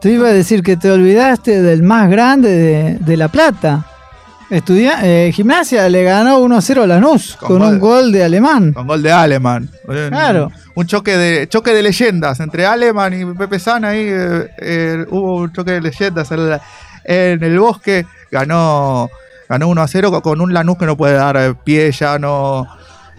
Te 0.00 0.10
iba 0.10 0.28
a 0.28 0.32
decir 0.32 0.62
que 0.62 0.76
te 0.76 0.90
olvidaste 0.90 1.62
del 1.62 1.82
más 1.82 2.08
grande 2.10 2.50
de, 2.50 2.94
de 3.00 3.16
La 3.16 3.28
Plata. 3.28 3.86
Estudia 4.48 5.00
eh, 5.02 5.32
Gimnasia 5.32 5.88
le 5.88 6.04
ganó 6.04 6.38
1-0 6.40 6.82
a 6.82 6.86
Lanús 6.86 7.36
Con 7.36 7.48
con, 7.48 7.58
gol 7.58 7.72
un 7.74 7.78
gol 7.80 8.12
de 8.12 8.22
alemán. 8.22 8.72
Con 8.72 8.86
gol 8.86 9.02
de 9.02 9.10
Aleman. 9.10 9.68
Un- 9.88 10.08
Claro. 10.08 10.52
Un 10.76 10.86
choque 10.86 11.16
de, 11.16 11.48
choque 11.48 11.72
de 11.72 11.82
leyendas 11.82 12.38
entre 12.40 12.64
Aleman 12.64 13.12
y 13.20 13.24
Pepe 13.34 13.58
Sana. 13.58 13.88
Ahí 13.88 14.06
eh, 14.08 14.48
eh, 14.58 15.04
hubo 15.10 15.36
un 15.36 15.52
choque 15.52 15.72
de 15.72 15.80
leyendas 15.80 16.30
en, 16.30 16.50
la- 16.50 16.62
en 17.04 17.42
el 17.42 17.58
bosque. 17.58 18.06
Ganó, 18.30 19.08
ganó 19.48 19.68
1 19.68 19.82
a 19.82 19.88
0 19.88 20.22
con 20.22 20.40
un 20.40 20.54
Lanús 20.54 20.78
que 20.78 20.86
no 20.86 20.96
puede 20.96 21.14
dar 21.14 21.56
pie, 21.64 21.90
ya 21.90 22.16
no. 22.18 22.68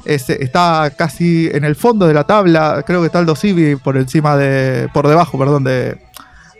es- 0.05 0.30
está 0.30 0.91
casi 0.97 1.49
en 1.51 1.65
el 1.65 1.75
fondo 1.75 2.07
de 2.07 2.13
la 2.13 2.23
tabla. 2.23 2.84
Creo 2.88 3.01
que 3.01 3.07
está 3.07 3.19
el 3.19 3.36
Civi 3.36 3.75
por 3.75 3.97
encima 3.97 4.38
de. 4.38 4.88
por 4.93 5.07
debajo, 5.09 5.38
perdón, 5.38 5.65
de, 5.65 5.97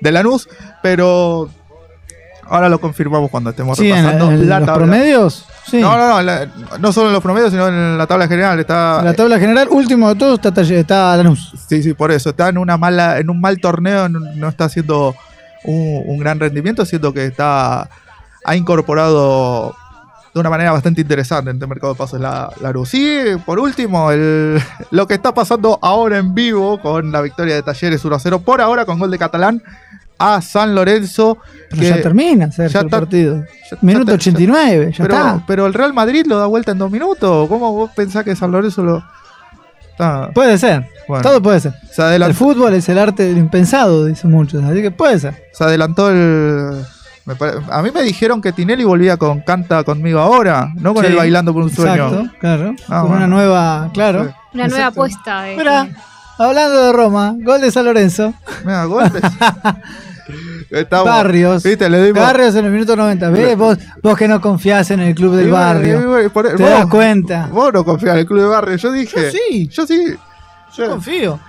de 0.02 0.12
Lanús. 0.12 0.50
Pero 0.84 1.50
ahora 2.50 2.70
lo 2.70 2.80
confirmamos 2.80 3.30
cuando 3.30 3.50
estemos 3.52 3.78
Sí, 3.78 3.90
en, 3.90 3.98
repasando 3.98 4.32
en 4.32 4.50
la 4.50 4.60
los 4.60 4.66
tabla. 4.68 4.84
promedios. 4.86 5.46
Sí. 5.66 5.80
No, 5.82 5.98
no, 5.98 6.08
no, 6.10 6.22
la- 6.22 6.48
no 6.80 6.92
solo 6.94 7.08
en 7.08 7.14
los 7.14 7.22
promedios, 7.24 7.52
sino 7.52 7.68
en 7.68 7.98
la 7.98 8.08
tabla 8.08 8.28
general. 8.28 8.60
Está, 8.60 9.00
En 9.00 9.06
la 9.06 9.14
tabla 9.14 9.38
general, 9.40 9.68
último 9.70 10.10
de 10.10 10.16
todos 10.16 10.40
está, 10.44 10.62
está 10.62 11.18
Lanús. 11.18 11.54
Sí, 11.68 11.84
sí, 11.84 11.94
por 11.94 12.12
eso. 12.12 12.30
Está 12.30 12.50
en 12.50 12.58
una 12.58 12.78
mala, 12.78 13.18
en 13.20 13.30
un 13.30 13.40
mal 13.42 13.60
torneo, 13.60 14.08
no, 14.10 14.48
está 14.50 14.66
haciendo 14.66 15.16
un, 15.64 16.04
un 16.06 16.18
gran 16.20 16.40
rendimiento, 16.40 16.86
siento 16.86 17.14
que 17.14 17.26
está. 17.26 17.90
ha 18.46 18.56
incorporado 18.56 19.76
de 20.34 20.40
una 20.40 20.50
manera 20.52 20.72
bastante 20.72 21.02
interesante 21.02 21.50
en 21.50 21.60
el 21.60 21.68
mercado 21.68 21.94
de 21.94 21.98
pases 21.98 22.20
la, 22.20 22.52
la 22.62 22.72
Luz. 22.72 22.94
Y 22.94 23.36
por 23.46 23.60
último, 23.60 24.12
el, 24.12 24.62
lo 24.92 25.08
que 25.08 25.16
está 25.16 25.34
pasando 25.34 25.80
ahora 25.82 26.18
en 26.20 26.34
vivo 26.36 26.80
con 26.80 27.12
la 27.12 27.22
victoria 27.22 27.56
de 27.56 27.64
Talleres 27.64 28.06
1 28.06 28.16
a 28.16 28.20
0, 28.20 28.40
por 28.40 28.62
ahora 28.62 28.86
con 28.86 29.00
gol 29.00 29.10
de 29.10 29.18
Catalán 29.18 29.64
a 30.20 30.42
San 30.42 30.74
Lorenzo. 30.76 31.38
Pero 31.70 31.82
que 31.82 31.90
ya 31.90 32.02
termina, 32.02 32.52
Sergio, 32.52 32.74
ya 32.74 32.80
el 32.80 32.86
está- 32.88 33.00
partido. 33.00 33.44
ya- 33.72 33.78
Minuto 33.82 34.08
ya- 34.12 34.16
89, 34.16 34.92
ya 34.98 35.04
pero, 35.04 35.16
está. 35.16 35.44
pero 35.46 35.66
el 35.66 35.74
Real 35.74 35.94
Madrid 35.94 36.26
lo 36.28 36.38
da 36.40 36.46
vuelta 36.48 36.72
en 36.72 36.78
dos 36.78 36.90
minutos. 36.92 37.48
¿Cómo 37.50 37.74
vos 37.74 37.92
pensás 37.96 38.24
que 38.24 38.36
San 38.36 38.52
Lorenzo 38.52 38.84
lo.? 38.84 39.04
Puede 40.34 40.58
ser. 40.60 40.86
bueno, 41.08 41.24
Todo 41.24 41.42
puede 41.42 41.60
ser. 41.60 41.74
se 41.92 42.16
El 42.16 42.34
fútbol 42.34 42.74
es 42.76 42.88
el 42.90 43.00
arte 43.00 43.24
del 43.24 43.38
impensado, 43.38 44.06
dicen 44.06 44.30
muchos. 44.32 44.64
Así 44.64 44.82
que 44.82 44.92
puede 44.92 45.20
ser. 45.20 45.44
se 45.54 45.64
adelantó 45.64 46.10
el. 46.12 46.84
pare- 47.38 47.58
a 47.70 47.82
mí 47.82 47.90
me 47.94 48.04
dijeron 48.04 48.40
que 48.42 48.52
Tinelli 48.54 48.84
volvía 48.84 49.18
con 49.18 49.42
Canta 49.42 49.84
conmigo 49.84 50.20
ahora, 50.20 50.72
no 50.76 50.94
con 50.94 51.04
Sí, 51.04 51.12
el 51.12 51.18
bailando 51.18 51.52
por 51.54 51.64
un 51.64 51.70
sueño. 51.72 52.08
Exacto, 52.10 52.32
claro. 52.40 52.76
Ah, 52.88 53.02
Con 53.02 53.10
bueno. 53.10 53.16
una 53.26 53.28
nueva, 53.28 53.90
claro. 53.94 54.26
Sí. 54.26 54.32
Una 54.54 54.68
nueva 54.68 54.86
apuesta. 54.88 55.42
De 55.42 55.58
Mira, 55.58 55.88
hablando 56.38 56.86
de 56.88 56.94
Roma, 56.94 57.36
gol 57.40 57.62
de 57.62 57.72
San 57.72 57.86
Lorenzo. 57.86 58.34
Mira, 58.64 58.86
golpes. 58.86 59.22
Estamos- 60.70 61.06
Barrios. 61.06 61.64
Viste, 61.64 61.90
le 61.90 62.04
dimos. 62.04 62.22
Barrios 62.22 62.56
en 62.56 62.66
el 62.66 62.72
minuto 62.72 62.96
90. 62.96 63.30
¿Ves? 63.30 63.58
Vos, 63.58 63.78
vos 64.04 64.18
que 64.18 64.28
no 64.28 64.42
confiás 64.42 64.92
en 64.92 65.00
el 65.00 65.16
club 65.16 65.36
del 65.36 65.50
barrio. 65.50 66.30
por- 66.32 66.48
Te 66.48 66.62
vos- 66.62 66.70
das 66.70 66.86
cuenta. 66.88 67.48
Vos 67.52 67.72
no 67.74 67.86
confías 67.86 68.14
en 68.14 68.20
el 68.20 68.26
club 68.26 68.42
de 68.42 68.48
barrio. 68.48 68.76
Yo 68.76 68.92
dije. 68.92 69.16
Yo 69.22 69.32
sí. 69.32 69.68
Yo 69.70 69.88
sí. 69.88 70.16
Yo 70.76 70.84
Yo- 70.86 70.90
confío. 70.92 71.40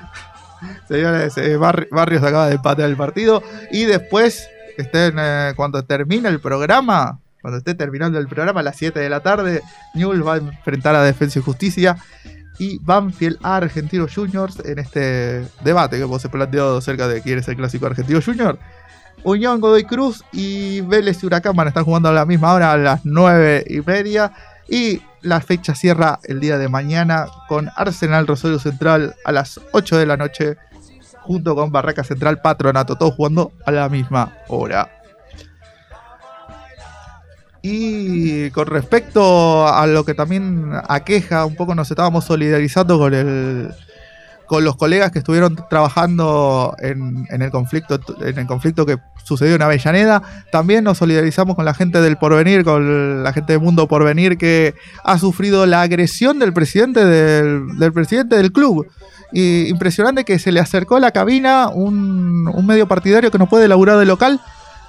Señores, 0.88 1.36
eh, 1.38 1.56
Barri- 1.58 1.88
Barrios 1.90 2.22
acaba 2.22 2.48
de 2.48 2.54
empatar 2.56 2.86
el 2.88 2.96
partido. 2.96 3.42
Y 3.70 3.84
después, 3.84 4.48
estén, 4.76 5.14
eh, 5.18 5.52
cuando 5.56 5.84
termine 5.84 6.28
el 6.28 6.40
programa, 6.40 7.20
cuando 7.42 7.58
esté 7.58 7.74
terminando 7.74 8.18
el 8.18 8.26
programa 8.28 8.60
a 8.60 8.62
las 8.64 8.76
7 8.76 8.98
de 9.00 9.08
la 9.08 9.20
tarde, 9.20 9.62
Newell 9.94 10.26
va 10.26 10.34
a 10.34 10.38
enfrentar 10.38 10.94
a 10.96 11.02
Defensa 11.02 11.38
y 11.38 11.42
Justicia 11.42 11.96
y 12.58 12.78
Banfield 12.78 13.38
a 13.42 13.56
Argentinos 13.56 14.14
Juniors 14.14 14.58
en 14.64 14.78
este 14.78 15.46
debate 15.62 15.98
que 15.98 16.04
vos 16.04 16.20
se 16.20 16.28
planteó 16.28 16.78
acerca 16.78 17.08
de 17.08 17.22
quién 17.22 17.38
es 17.38 17.48
el 17.48 17.56
clásico 17.56 17.86
Argentino 17.86 18.20
Junior. 18.24 18.58
Unión 19.24 19.60
Godoy 19.60 19.84
Cruz 19.84 20.24
y 20.32 20.80
Vélez 20.82 21.22
y 21.22 21.26
Huracán 21.26 21.56
van 21.56 21.66
a 21.66 21.70
estar 21.70 21.84
jugando 21.84 22.08
a 22.08 22.12
la 22.12 22.24
misma 22.24 22.52
hora, 22.52 22.72
a 22.72 22.76
las 22.76 23.04
9 23.04 23.64
y 23.68 23.80
media. 23.80 24.32
Y 24.68 25.02
la 25.22 25.40
fecha 25.40 25.74
cierra 25.74 26.20
el 26.24 26.40
día 26.40 26.58
de 26.58 26.68
mañana 26.68 27.26
con 27.48 27.70
Arsenal 27.76 28.26
Rosario 28.26 28.58
Central 28.58 29.14
a 29.24 29.32
las 29.32 29.60
8 29.72 29.96
de 29.96 30.06
la 30.06 30.16
noche, 30.16 30.56
junto 31.22 31.54
con 31.54 31.72
Barraca 31.72 32.04
Central 32.04 32.40
Patronato, 32.40 32.96
todos 32.96 33.14
jugando 33.14 33.52
a 33.66 33.72
la 33.72 33.88
misma 33.88 34.34
hora. 34.48 34.97
Y 37.70 38.50
con 38.52 38.66
respecto 38.66 39.68
a 39.68 39.86
lo 39.86 40.04
que 40.04 40.14
también 40.14 40.72
aqueja, 40.88 41.44
un 41.44 41.54
poco 41.54 41.74
nos 41.74 41.90
estábamos 41.90 42.24
solidarizando 42.24 42.98
con 42.98 43.12
el 43.12 43.70
con 44.46 44.64
los 44.64 44.76
colegas 44.76 45.12
que 45.12 45.18
estuvieron 45.18 45.56
trabajando 45.68 46.74
en, 46.78 47.26
en 47.28 47.42
el 47.42 47.50
conflicto 47.50 48.00
en 48.22 48.38
el 48.38 48.46
conflicto 48.46 48.86
que 48.86 48.96
sucedió 49.22 49.56
en 49.56 49.60
Avellaneda. 49.60 50.22
También 50.50 50.84
nos 50.84 50.96
solidarizamos 50.96 51.54
con 51.54 51.66
la 51.66 51.74
gente 51.74 52.00
del 52.00 52.16
Porvenir, 52.16 52.64
con 52.64 53.22
la 53.22 53.34
gente 53.34 53.52
de 53.52 53.58
Mundo 53.58 53.86
Porvenir 53.86 54.38
que 54.38 54.74
ha 55.04 55.18
sufrido 55.18 55.66
la 55.66 55.82
agresión 55.82 56.38
del 56.38 56.54
presidente 56.54 57.04
del, 57.04 57.78
del 57.78 57.92
presidente 57.92 58.36
del 58.36 58.50
club. 58.50 58.86
Y 59.30 59.66
impresionante 59.68 60.24
que 60.24 60.38
se 60.38 60.50
le 60.50 60.60
acercó 60.60 60.96
a 60.96 61.00
la 61.00 61.10
cabina 61.10 61.68
un, 61.68 62.48
un 62.48 62.66
medio 62.66 62.88
partidario 62.88 63.30
que 63.30 63.36
no 63.36 63.50
puede 63.50 63.68
laburar 63.68 63.98
de 63.98 64.06
local, 64.06 64.40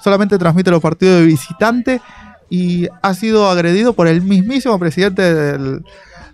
solamente 0.01 0.37
transmite 0.37 0.71
los 0.71 0.81
partidos 0.81 1.19
de 1.19 1.25
visitante 1.25 2.01
y 2.49 2.87
ha 3.01 3.13
sido 3.13 3.49
agredido 3.49 3.93
por 3.93 4.07
el 4.07 4.21
mismísimo 4.21 4.77
presidente 4.79 5.33
del, 5.33 5.83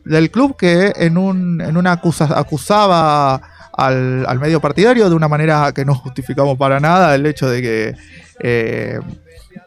del 0.06 0.32
club 0.32 0.56
que 0.58 0.94
en, 0.96 1.18
un, 1.18 1.62
en 1.62 1.78
una 1.78 1.92
acusa- 2.02 2.38
acusaba 2.38 3.42
al, 3.74 4.26
al 4.28 4.40
medio 4.40 4.62
partidario 4.62 5.10
de 5.10 5.16
una 5.16 5.28
manera 5.28 5.72
que 5.74 5.84
no 5.84 5.96
justificamos 5.96 6.58
para 6.58 6.80
nada 6.80 7.14
el 7.16 7.26
hecho 7.26 7.50
de 7.50 7.62
que 7.62 7.96
eh, 8.40 9.00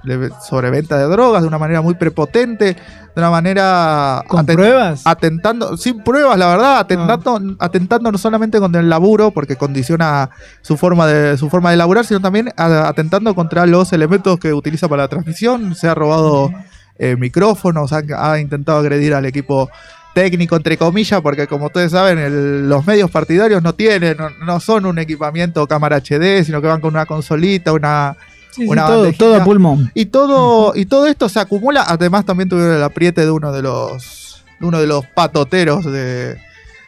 de 0.08 0.30
sobreventa 0.48 0.96
de 0.98 1.04
drogas 1.04 1.42
de 1.42 1.48
una 1.48 1.58
manera 1.58 1.82
muy 1.82 1.94
prepotente, 1.94 2.74
de 2.74 3.20
una 3.20 3.30
manera 3.30 4.22
¿Con 4.28 4.46
pruebas? 4.46 5.02
atentando, 5.04 5.76
sin 5.76 6.02
pruebas, 6.02 6.38
la 6.38 6.46
verdad, 6.48 6.78
atentando, 6.78 7.40
atentando 7.58 8.10
no 8.12 8.18
solamente 8.18 8.58
contra 8.60 8.80
el 8.80 8.88
laburo, 8.88 9.30
porque 9.32 9.56
condiciona 9.56 10.30
su 10.62 10.76
forma 10.76 11.06
de, 11.06 11.36
su 11.36 11.50
forma 11.50 11.70
de 11.70 11.76
laburar, 11.76 12.04
sino 12.06 12.20
también 12.20 12.50
atentando 12.56 13.34
contra 13.34 13.66
los 13.66 13.92
elementos 13.92 14.38
que 14.38 14.52
utiliza 14.54 14.88
para 14.88 15.02
la 15.02 15.08
transmisión. 15.08 15.74
Se 15.74 15.88
ha 15.88 15.94
robado 15.94 16.50
eh, 16.98 17.16
micrófonos, 17.16 17.92
ha, 17.92 18.02
ha 18.18 18.38
intentado 18.38 18.78
agredir 18.78 19.14
al 19.14 19.24
equipo 19.26 19.68
técnico, 20.14 20.56
entre 20.56 20.76
comillas, 20.76 21.20
porque 21.20 21.46
como 21.46 21.66
ustedes 21.66 21.92
saben, 21.92 22.18
el- 22.18 22.68
los 22.68 22.84
medios 22.86 23.08
partidarios 23.10 23.62
no 23.62 23.74
tienen, 23.74 24.16
no, 24.16 24.30
no 24.44 24.58
son 24.58 24.84
un 24.86 24.98
equipamiento 24.98 25.64
cámara 25.68 25.98
HD, 25.98 26.42
sino 26.44 26.60
que 26.60 26.66
van 26.66 26.80
con 26.80 26.92
una 26.94 27.06
consolita, 27.06 27.72
una, 27.72 28.16
Sí, 28.58 28.64
sí, 28.64 28.68
una 28.68 28.86
todo, 28.86 28.96
bandejita. 29.02 29.24
todo 29.24 29.34
a 29.36 29.44
pulmón. 29.44 29.90
y 29.94 30.06
todo, 30.06 30.72
y 30.76 30.84
todo 30.86 31.06
esto 31.06 31.28
se 31.28 31.40
acumula. 31.40 31.84
Además, 31.86 32.24
también 32.26 32.48
tuvieron 32.48 32.74
el 32.76 32.82
apriete 32.82 33.22
de 33.24 33.30
uno 33.30 33.52
de 33.52 33.62
los, 33.62 34.44
de 34.60 34.66
uno 34.66 34.80
de 34.80 34.86
los 34.86 35.06
patoteros 35.06 35.84
de, 35.84 36.36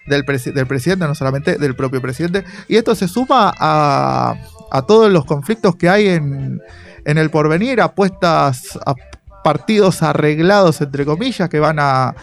del, 0.07 0.25
presi- 0.27 0.53
del 0.53 0.67
presidente, 0.67 1.07
no 1.07 1.15
solamente 1.15 1.57
del 1.57 1.75
propio 1.75 2.01
presidente. 2.03 2.45
Y 2.69 2.77
esto 2.77 2.95
se 2.95 3.09
suma 3.09 3.55
a, 3.59 4.35
a 4.71 4.83
todos 4.83 5.11
los 5.11 5.25
conflictos 5.25 5.77
que 5.77 5.89
hay 5.89 6.09
en, 6.09 6.61
en 7.05 7.19
el 7.19 7.31
porvenir, 7.31 7.81
apuestas 7.81 8.79
a 8.85 8.95
partidos 9.43 10.03
arreglados, 10.03 10.81
entre 10.83 11.05
comillas, 11.07 11.49
que 11.49 11.61
van 11.61 11.79
a 11.79 12.15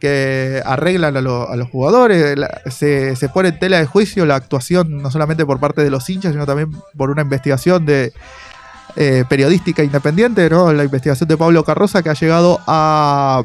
que 0.00 0.60
arreglan 0.66 1.16
a, 1.16 1.20
lo- 1.22 1.48
a 1.48 1.56
los 1.56 1.70
jugadores, 1.70 2.36
La- 2.36 2.60
se, 2.70 3.16
se 3.16 3.28
pone 3.30 3.50
en 3.50 3.58
tela 3.58 3.78
de 3.78 3.86
juicio 3.86 4.26
la 4.26 4.34
actuación 4.36 5.00
no 5.00 5.10
solamente 5.10 5.46
por 5.46 5.60
parte 5.60 5.82
de 5.82 5.88
los 5.88 6.10
hinchas, 6.10 6.32
sino 6.32 6.44
también 6.44 6.72
por 6.96 7.10
una 7.10 7.22
investigación 7.22 7.86
de, 7.86 8.12
eh, 8.96 9.24
periodística 9.28 9.82
independiente, 9.82 10.48
¿no? 10.48 10.72
la 10.72 10.84
investigación 10.84 11.28
de 11.28 11.36
Pablo 11.36 11.64
Carroza 11.64 12.02
que 12.02 12.10
ha 12.10 12.14
llegado 12.14 12.60
a, 12.66 13.42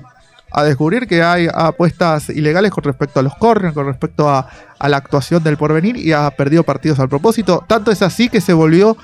a 0.52 0.64
descubrir 0.64 1.08
que 1.08 1.24
hay 1.24 1.48
apuestas 1.54 2.30
ilegales 2.30 2.72
con 2.72 2.84
respecto 2.84 3.20
a 3.20 3.24
los 3.24 3.36
corners, 3.36 3.74
con 3.74 3.86
respecto 3.86 4.30
a, 4.30 4.48
a 4.78 4.90
la 4.90 4.98
actuación 4.98 5.44
del 5.44 5.58
porvenir 5.58 5.98
y 5.98 6.14
ha 6.14 6.30
perdido 6.32 6.64
partidos 6.64 7.00
al 7.00 7.10
propósito. 7.10 7.64
Tanto 7.68 7.92
es 7.92 8.02
así 8.02 8.30
que 8.30 8.42
se 8.42 8.54
volvió 8.54 8.98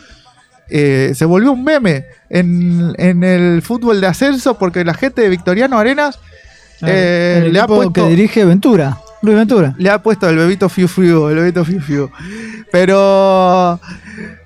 eh, 0.68 1.12
se 1.14 1.26
volvió 1.26 1.52
un 1.52 1.64
meme 1.64 2.06
en, 2.30 2.96
en 2.98 3.24
el 3.24 3.62
fútbol 3.62 4.02
de 4.02 4.08
ascenso 4.08 4.58
porque 4.58 4.84
la 4.84 4.96
gente 4.96 5.22
de 5.22 5.30
Victoriano 5.30 5.78
Arenas 5.78 6.20
eh, 6.82 7.44
el 7.46 7.54
le 7.54 7.60
ha 7.60 7.68
puesto 7.68 7.94
que 7.94 8.08
dirige 8.08 8.46
Ventura. 8.46 8.98
Luis 9.22 9.38
Ventura. 9.38 9.76
le 9.78 9.90
ha 9.90 10.02
puesto 10.02 10.30
el 10.30 10.38
bebito 10.38 10.68
Fiu 10.70 10.88
Fiu, 10.88 11.30
el 11.30 11.36
bebito 11.36 11.64
Fiu 11.66 11.80
Fiu. 11.82 12.10
Pero 12.72 13.80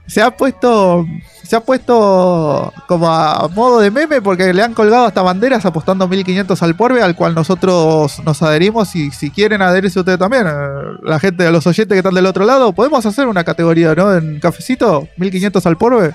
se 0.10 0.22
ha 0.22 0.32
puesto 0.32 1.06
se 1.44 1.56
ha 1.56 1.62
puesto 1.62 2.72
como 2.88 3.10
a 3.10 3.48
modo 3.56 3.80
de 3.80 3.90
meme 3.90 4.22
porque 4.22 4.54
le 4.54 4.62
han 4.62 4.74
colgado 4.76 5.06
hasta 5.06 5.24
banderas 5.24 5.66
apostando 5.66 6.08
1500 6.08 6.62
al 6.62 6.76
porbe 6.76 7.02
al 7.02 7.16
cual 7.16 7.34
nosotros 7.34 8.22
nos 8.24 8.42
adherimos 8.44 8.96
y 8.96 9.10
si 9.10 9.32
quieren 9.32 9.62
adherirse 9.64 10.00
ustedes 10.00 10.20
también, 10.20 10.46
eh, 10.46 10.52
la 11.02 11.20
gente 11.20 11.44
de 11.44 11.52
los 11.52 11.66
oyentes 11.66 11.96
que 11.96 12.00
están 12.00 12.14
del 12.14 12.28
otro 12.28 12.46
lado, 12.46 12.72
podemos 12.74 13.04
hacer 13.06 13.28
una 13.28 13.44
categoría, 13.44 13.96
¿no? 13.96 14.14
En 14.14 14.40
cafecito, 14.40 15.08
1500 15.18 15.66
al 15.66 15.78
porbe. 15.78 16.14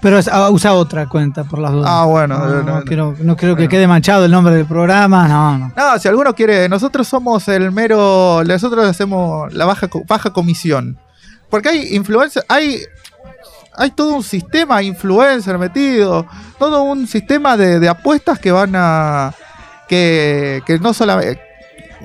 Pero 0.00 0.20
ah, 0.30 0.50
usa 0.50 0.74
otra 0.74 1.08
cuenta 1.08 1.44
por 1.44 1.58
las 1.60 1.72
dudas. 1.72 1.90
Ah, 1.90 2.04
bueno, 2.04 2.38
No, 2.38 2.46
no, 2.46 2.62
no 2.62 2.74
no. 2.80 2.82
quiero, 2.84 3.14
no 3.20 3.36
quiero 3.36 3.56
que 3.56 3.68
quede 3.68 3.86
manchado 3.88 4.26
el 4.26 4.30
nombre 4.30 4.54
del 4.54 4.66
programa. 4.66 5.26
No, 5.26 5.58
no. 5.58 5.72
No, 5.74 5.98
si 5.98 6.08
alguno 6.08 6.34
quiere, 6.34 6.68
nosotros 6.68 7.08
somos 7.08 7.48
el 7.48 7.72
mero, 7.72 8.42
nosotros 8.46 8.86
hacemos 8.86 9.52
la 9.54 9.64
baja, 9.64 9.88
baja 10.06 10.30
comisión. 10.30 10.98
Porque 11.50 11.70
hay 11.70 11.96
influencers, 11.96 12.44
hay, 12.48 12.82
hay 13.78 13.92
todo 13.92 14.16
un 14.16 14.24
sistema 14.24 14.82
influencer 14.82 15.56
metido, 15.56 16.26
todo 16.58 16.82
un 16.82 17.06
sistema 17.06 17.56
de, 17.56 17.88
apuestas 17.88 18.38
que 18.40 18.50
van 18.50 18.72
a, 18.74 19.32
que, 19.88 20.60
que 20.66 20.78
no 20.80 20.92
solamente, 20.92 21.40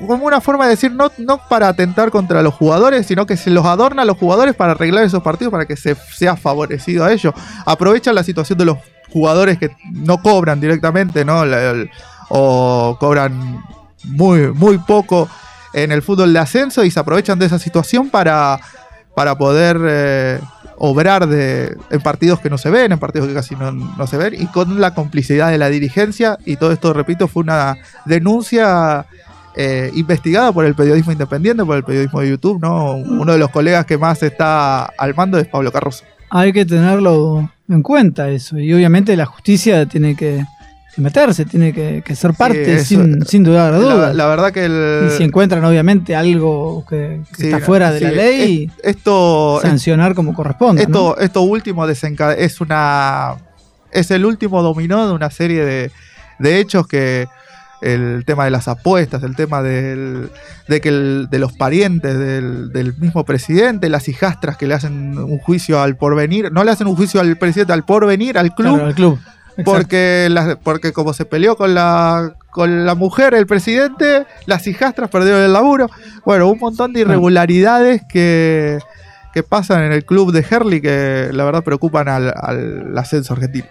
como 0.08 0.26
una 0.26 0.40
forma 0.40 0.66
de 0.66 0.72
decir, 0.72 0.91
no, 0.91 1.12
no 1.18 1.40
para 1.50 1.68
atentar 1.68 2.12
contra 2.12 2.44
los 2.44 2.54
jugadores, 2.54 3.08
sino 3.08 3.26
que 3.26 3.38
se 3.38 3.50
los 3.50 3.66
adorna 3.66 4.04
a 4.04 4.06
los 4.06 4.18
jugadores 4.18 4.56
para 4.56 4.74
arreglar 4.74 5.04
esos 5.04 5.24
partidos 5.24 5.52
para 5.52 5.66
que 5.66 5.76
se 5.76 5.95
sea 5.95 6.36
favorecido 6.36 7.06
a 7.06 7.12
ellos. 7.12 7.34
Aprovechan 7.66 8.14
la 8.14 8.24
situación 8.24 8.60
de 8.60 8.66
los 8.66 8.78
jugadores 9.10 9.58
que 9.58 9.76
no 9.91 10.22
cobran 10.22 10.60
directamente, 10.60 11.26
¿no? 11.26 11.44
O 12.30 12.98
cobran 13.00 13.64
muy, 14.04 14.52
muy 14.52 14.78
poco 14.78 15.28
en 15.74 15.91
el 15.91 16.04
fútbol 16.04 16.34
de 16.34 16.40
ascenso 16.40 16.84
y 16.84 16.91
se 16.91 17.00
aprovechan 17.00 17.40
de 17.40 17.48
esa 17.48 17.58
situación 17.58 18.10
para, 18.10 18.60
para 19.16 19.36
poder 19.38 19.80
eh, 19.84 20.40
obrar 20.86 21.28
de, 21.28 21.78
en 21.92 22.02
partidos 22.02 22.42
que 22.42 22.50
no 22.50 22.58
se 22.58 22.70
ven, 22.70 22.92
en 22.92 23.00
partidos 23.00 23.30
que 23.30 23.34
casi 23.34 23.56
no, 23.56 23.72
no 23.72 24.06
se 24.06 24.18
ven, 24.18 24.34
y 24.38 24.48
con 24.48 24.82
la 24.82 24.94
complicidad 24.94 25.50
de 25.50 25.58
la 25.58 25.70
dirigencia. 25.70 26.38
Y 26.46 26.58
todo 26.58 26.74
esto, 26.74 26.92
repito, 26.92 27.30
fue 27.30 27.44
una 27.44 27.78
denuncia 28.04 29.06
eh, 29.56 29.92
investigada 29.96 30.52
por 30.52 30.66
el 30.66 30.76
periodismo 30.76 31.14
independiente, 31.14 31.64
por 31.64 31.78
el 31.78 31.86
periodismo 31.86 32.20
de 32.20 32.32
YouTube, 32.32 32.62
¿no? 32.62 32.96
Uno 32.96 33.32
de 33.32 33.38
los 33.38 33.50
colegas 33.50 33.86
que 33.86 33.98
más 33.98 34.24
está 34.24 34.84
al 34.84 35.16
mando 35.16 35.38
es 35.38 35.48
Pablo 35.48 35.72
Carroso. 35.72 36.04
Hay 36.30 36.52
que 36.52 36.66
tenerlo 36.66 37.50
en 37.70 37.82
cuenta 37.82 38.30
eso. 38.30 38.60
Y 38.60 38.74
obviamente 38.74 39.16
la 39.16 39.26
justicia 39.26 39.86
tiene 39.86 40.18
que 40.18 40.44
meterse, 40.98 41.45
tiene 41.45 41.74
que, 41.74 42.03
que 42.06 42.15
ser 42.15 42.34
parte 42.34 42.76
eso- 42.76 42.86
sin, 42.86 43.26
sin 43.26 43.44
dudar 43.44 43.74
duda. 43.80 44.07
La, 44.10 44.14
la 44.14 44.28
verdad 44.28 44.52
que 44.52 44.65
el. 44.65 45.07
y 45.07 45.18
si 45.18 45.24
encuentran 45.24 45.64
obviamente 45.65 46.15
algo 46.15 46.86
que, 46.88 47.22
que 47.36 47.36
sí, 47.36 47.45
está 47.48 47.60
fuera 47.60 47.91
de 47.91 47.99
sí, 47.99 48.06
la 48.06 48.11
ley, 48.11 48.72
es- 48.84 48.95
esto, 48.98 49.60
sancionar 49.61 50.14
como 50.15 50.34
corresponde. 50.34 50.84
¿no? 50.84 50.88
esto, 50.88 51.18
esto 51.20 51.41
último 51.41 51.86
es 51.88 52.61
una. 52.61 53.36
Es 53.91 54.10
el 54.11 54.26
último 54.26 54.61
dominó 54.64 55.07
de 55.07 55.14
una 55.14 55.30
serie 55.30 55.64
de, 55.65 55.91
de 56.40 56.60
hechos 56.60 56.88
que. 56.88 57.28
El 57.82 58.24
tema 58.26 58.45
de 58.45 58.49
las 58.52 58.70
apuestas, 58.70 59.24
el 59.24 59.36
tema 59.36 59.61
del, 59.61 60.30
de 60.70 60.80
que 60.80 60.88
el- 60.88 61.28
de 61.30 61.38
los 61.38 61.52
parientes 61.52 62.18
del, 62.18 62.72
del 62.72 62.95
mismo 62.98 63.26
presidente, 63.26 63.90
las 63.90 64.07
hijastras 64.07 64.56
que 64.56 64.68
le 64.68 64.74
hacen 64.74 65.18
un 65.18 65.38
juicio 65.40 65.82
al 65.82 65.98
porvenir, 65.98 66.49
no 66.49 66.64
le 66.64 66.72
hacen 66.72 66.88
un 66.88 66.95
juicio 66.95 67.20
al 67.20 67.36
presidente, 67.38 67.74
al 67.74 67.84
porvenir, 67.84 68.38
al 68.38 68.56
club, 68.56 68.76
Claro, 68.76 68.86
al 68.88 68.95
club. 68.95 69.20
Porque, 69.66 70.28
la- 70.32 70.58
porque 70.62 70.94
como 70.94 71.14
se 71.14 71.26
peleó 71.26 71.56
con 71.56 71.74
la, 71.76 72.34
con 72.52 72.86
la 72.86 72.96
mujer, 72.96 73.34
el 73.34 73.46
presidente, 73.46 74.26
las 74.46 74.66
hijastras 74.68 75.10
perdieron 75.10 75.42
el 75.42 75.54
laburo. 75.54 75.90
Bueno, 76.26 76.50
un 76.50 76.60
montón 76.60 76.94
de 76.94 77.02
irregularidades 77.02 78.02
que, 78.10 78.80
que 79.34 79.44
pasan 79.44 79.84
en 79.84 79.92
el 79.92 80.06
club 80.06 80.32
de 80.32 80.46
Herley 80.50 80.82
que 80.82 81.30
la 81.32 81.44
verdad 81.46 81.64
preocupan 81.64 82.08
al, 82.10 82.34
al 82.36 82.98
ascenso 82.98 83.34
argentino. 83.34 83.66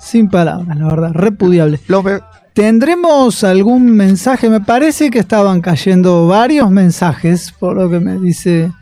Sin 0.00 0.28
palabras, 0.28 0.76
la 0.76 0.86
verdad, 0.86 1.10
repudiable. 1.12 1.80
Lo 1.88 2.02
me- 2.02 2.20
¿Tendremos 2.52 3.44
algún 3.44 3.92
mensaje? 3.92 4.48
Me 4.50 4.60
parece 4.60 5.10
que 5.10 5.20
estaban 5.20 5.60
cayendo 5.60 6.26
varios 6.26 6.68
mensajes, 6.70 7.52
por 7.52 7.76
lo 7.76 7.88
que 7.88 8.00
me 8.00 8.18
dice 8.18 8.72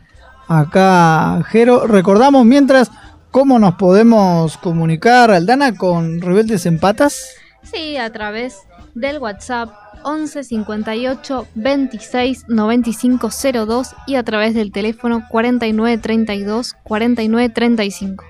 acá 0.47 1.43
Jero. 1.49 1.85
Recordamos 1.87 2.45
mientras 2.45 2.89
cómo 3.37 3.59
nos 3.59 3.75
podemos 3.75 4.57
comunicar, 4.57 5.29
Aldana, 5.29 5.75
con 5.75 6.21
Rebeldes 6.21 6.65
en 6.65 6.79
Patas. 6.79 7.35
Sí, 7.61 7.95
a 7.95 8.11
través 8.11 8.63
del 8.95 9.19
WhatsApp 9.19 9.69
11 10.01 10.43
58 10.43 11.47
26 11.53 12.45
95 12.47 13.29
02 13.67 13.95
y 14.07 14.15
a 14.15 14.23
través 14.23 14.55
del 14.55 14.71
teléfono 14.71 15.23
49 15.29 15.99
32 15.99 16.73
49 16.81 17.49
35. 17.49 18.25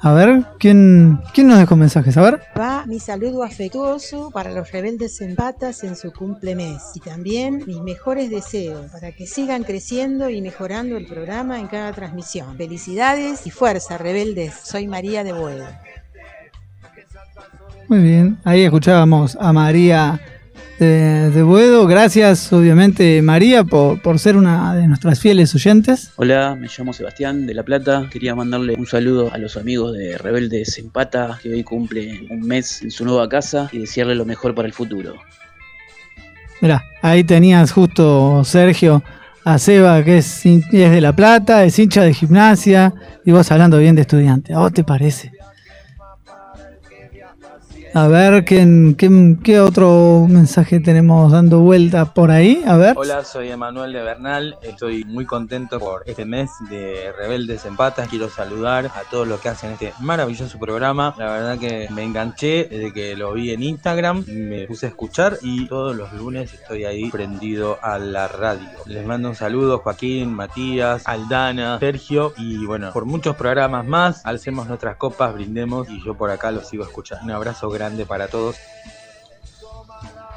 A 0.00 0.12
ver, 0.12 0.44
¿quién, 0.60 1.20
quién 1.34 1.48
nos 1.48 1.58
dejó 1.58 1.74
mensajes? 1.74 2.16
A 2.16 2.22
ver. 2.22 2.40
Va 2.58 2.86
mi 2.86 3.00
saludo 3.00 3.42
afectuoso 3.42 4.30
para 4.30 4.52
los 4.52 4.70
rebeldes 4.70 5.20
en 5.20 5.34
patas 5.34 5.82
en 5.82 5.96
su 5.96 6.12
cumplemes 6.12 6.82
y 6.94 7.00
también 7.00 7.64
mis 7.66 7.80
mejores 7.80 8.30
deseos 8.30 8.92
para 8.92 9.10
que 9.10 9.26
sigan 9.26 9.64
creciendo 9.64 10.30
y 10.30 10.40
mejorando 10.40 10.96
el 10.96 11.06
programa 11.06 11.58
en 11.58 11.66
cada 11.66 11.92
transmisión. 11.92 12.56
Felicidades 12.56 13.44
y 13.46 13.50
fuerza, 13.50 13.98
rebeldes. 13.98 14.54
Soy 14.62 14.86
María 14.86 15.24
de 15.24 15.32
Boedo. 15.32 15.66
Muy 17.88 18.00
bien, 18.00 18.38
ahí 18.44 18.62
escuchábamos 18.64 19.36
a 19.40 19.52
María 19.52 20.20
de, 20.78 21.30
de 21.30 21.42
Buedo. 21.42 21.86
Gracias, 21.86 22.52
obviamente, 22.52 23.20
María, 23.22 23.64
por, 23.64 24.00
por 24.00 24.18
ser 24.18 24.36
una 24.36 24.74
de 24.74 24.86
nuestras 24.86 25.20
fieles 25.20 25.54
oyentes. 25.54 26.12
Hola, 26.16 26.56
me 26.58 26.68
llamo 26.68 26.92
Sebastián 26.92 27.46
de 27.46 27.54
La 27.54 27.62
Plata. 27.62 28.06
Quería 28.10 28.34
mandarle 28.34 28.74
un 28.76 28.86
saludo 28.86 29.32
a 29.32 29.38
los 29.38 29.56
amigos 29.56 29.96
de 29.96 30.16
Rebeldes 30.18 30.78
en 30.78 30.90
Pata, 30.90 31.38
que 31.42 31.52
hoy 31.52 31.64
cumplen 31.64 32.26
un 32.30 32.40
mes 32.40 32.82
en 32.82 32.90
su 32.90 33.04
nueva 33.04 33.28
casa, 33.28 33.68
y 33.72 33.78
desearle 33.78 34.14
lo 34.14 34.24
mejor 34.24 34.54
para 34.54 34.66
el 34.66 34.74
futuro. 34.74 35.14
Mirá, 36.60 36.82
ahí 37.02 37.24
tenías 37.24 37.70
justo, 37.72 38.42
Sergio, 38.44 39.02
a 39.44 39.58
Seba, 39.58 40.02
que 40.04 40.18
es, 40.18 40.44
es 40.44 40.70
de 40.70 41.00
La 41.00 41.14
Plata, 41.14 41.64
es 41.64 41.78
hincha 41.78 42.02
de 42.02 42.12
gimnasia, 42.12 42.92
y 43.24 43.30
vos 43.30 43.50
hablando 43.52 43.78
bien 43.78 43.94
de 43.94 44.02
estudiante. 44.02 44.52
¿A 44.54 44.58
vos 44.58 44.72
te 44.72 44.84
parece? 44.84 45.32
A 47.94 48.06
ver, 48.06 48.44
¿quién, 48.44 48.94
quién- 48.94 49.36
¿qué 49.42 49.60
otro 49.60 50.26
mensaje 50.28 50.78
tenemos 50.78 51.32
dando 51.32 51.60
vuelta 51.60 52.12
por 52.12 52.30
ahí? 52.30 52.62
A 52.66 52.76
ver. 52.76 52.94
Hola, 52.96 53.24
soy 53.24 53.50
Emanuel 53.50 53.92
de 53.92 54.02
Bernal. 54.02 54.56
Estoy 54.62 55.04
muy 55.04 55.24
contento 55.24 55.80
por 55.80 56.02
este 56.06 56.24
mes 56.24 56.50
de 56.70 57.12
Rebeldes 57.18 57.64
en 57.64 57.76
Patas. 57.76 58.08
Quiero 58.08 58.28
saludar 58.28 58.86
a 58.86 59.02
todos 59.10 59.26
los 59.26 59.40
que 59.40 59.48
hacen 59.48 59.72
este 59.72 59.92
maravilloso 60.00 60.58
programa. 60.58 61.14
La 61.18 61.32
verdad 61.32 61.58
que 61.58 61.88
me 61.90 62.04
enganché 62.04 62.68
desde 62.70 62.92
que 62.92 63.16
lo 63.16 63.32
vi 63.32 63.52
en 63.52 63.62
Instagram. 63.62 64.24
Me 64.28 64.66
puse 64.66 64.86
a 64.86 64.88
escuchar 64.90 65.38
y 65.42 65.66
todos 65.66 65.96
los 65.96 66.12
lunes 66.12 66.52
estoy 66.54 66.84
ahí 66.84 67.10
prendido 67.10 67.78
a 67.82 67.98
la 67.98 68.28
radio. 68.28 68.68
Les 68.86 69.04
mando 69.04 69.30
un 69.30 69.34
saludo 69.34 69.78
Joaquín, 69.78 70.32
Matías, 70.34 71.02
Aldana, 71.06 71.78
Sergio 71.80 72.32
y 72.36 72.64
bueno, 72.64 72.92
por 72.92 73.06
muchos 73.06 73.34
programas 73.34 73.84
más. 73.86 74.24
Alcemos 74.24 74.68
nuestras 74.68 74.96
copas, 74.96 75.34
brindemos 75.34 75.88
y 75.90 76.00
yo 76.04 76.14
por 76.14 76.30
acá 76.30 76.50
los 76.52 76.68
sigo 76.68 76.84
escuchando. 76.84 77.24
Un 77.24 77.30
abrazo 77.32 77.68
grande 77.70 77.77
para 78.06 78.28
todos. 78.28 78.56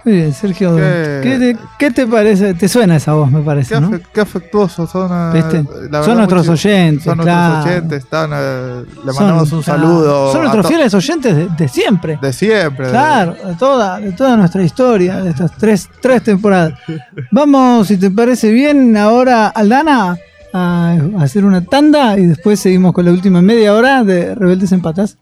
Muy 0.03 0.15
bien, 0.15 0.34
Sergio. 0.34 0.76
Qué- 0.76 1.19
¿Qué 1.22 1.38
te, 1.38 1.57
qué 1.77 1.91
te 1.91 2.07
parece? 2.07 2.55
Te 2.55 2.68
suena 2.68 2.95
esa 2.95 3.13
voz, 3.13 3.30
me 3.30 3.39
Qué, 3.41 3.45
parece, 3.45 3.80
¿no? 3.80 3.91
afe- 3.91 4.01
qué 4.11 4.22
afectuosos 4.22 4.89
son. 4.89 5.11
eh, 5.11 5.31
¿Viste? 5.35 5.63
la 5.91 6.03
Son 6.03 6.18
nuestros 6.18 6.47
muchos- 6.47 6.65
oyentes, 6.65 7.03
Son 7.03 7.19
claro. 7.19 7.53
nuestros 7.53 7.76
oyentes. 7.76 8.03
Están, 8.03 8.31
eh, 8.34 8.84
le 9.05 9.13
Son- 9.13 9.23
mandamos 9.26 9.51
un 9.51 9.61
claro, 9.61 9.80
saludo. 9.84 10.31
Son 10.31 10.41
nuestros 10.41 10.68
fieles 10.68 10.93
oyentes 10.95 11.35
de, 11.35 11.47
de 11.55 11.68
siempre. 11.68 12.18
De 12.19 12.34
siempre. 12.34 12.85
de- 12.88 12.91
Claro, 12.91 13.35
de 13.45 13.53
toda, 13.55 13.99
de 13.99 14.11
toda 14.13 14.38
nuestra 14.38 14.63
historia, 14.63 15.18
de 15.22 15.30
estas 15.30 15.55
tres, 15.57 15.88
tres 16.01 16.23
temporadas. 16.23 16.73
Vamos, 17.31 17.88
si 17.88 17.97
te 17.97 18.09
parece 18.09 18.51
bien, 18.51 18.97
ahora, 18.97 19.49
Aldana, 19.49 20.18
a 20.51 20.95
hacer 21.19 21.45
una 21.45 21.63
tanda 21.63 22.18
y 22.18 22.26
después 22.26 22.59
seguimos 22.59 22.91
con 22.93 23.05
la 23.05 23.11
última 23.11 23.41
media 23.43 23.73
hora 23.76 24.03
de 24.03 24.34
Rebeldes 24.34 24.72
en 24.72 24.81
Patas. 24.81 25.18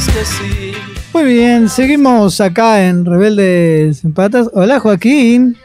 Dices 0.00 0.14
que 0.14 0.24
sí. 0.24 0.72
Muy 1.12 1.24
bien, 1.24 1.68
seguimos 1.68 2.40
acá 2.40 2.86
en 2.86 3.04
Rebeldes 3.04 4.02
en 4.02 4.14
Patas. 4.14 4.48
Hola, 4.54 4.80
Joaquín. 4.80 5.58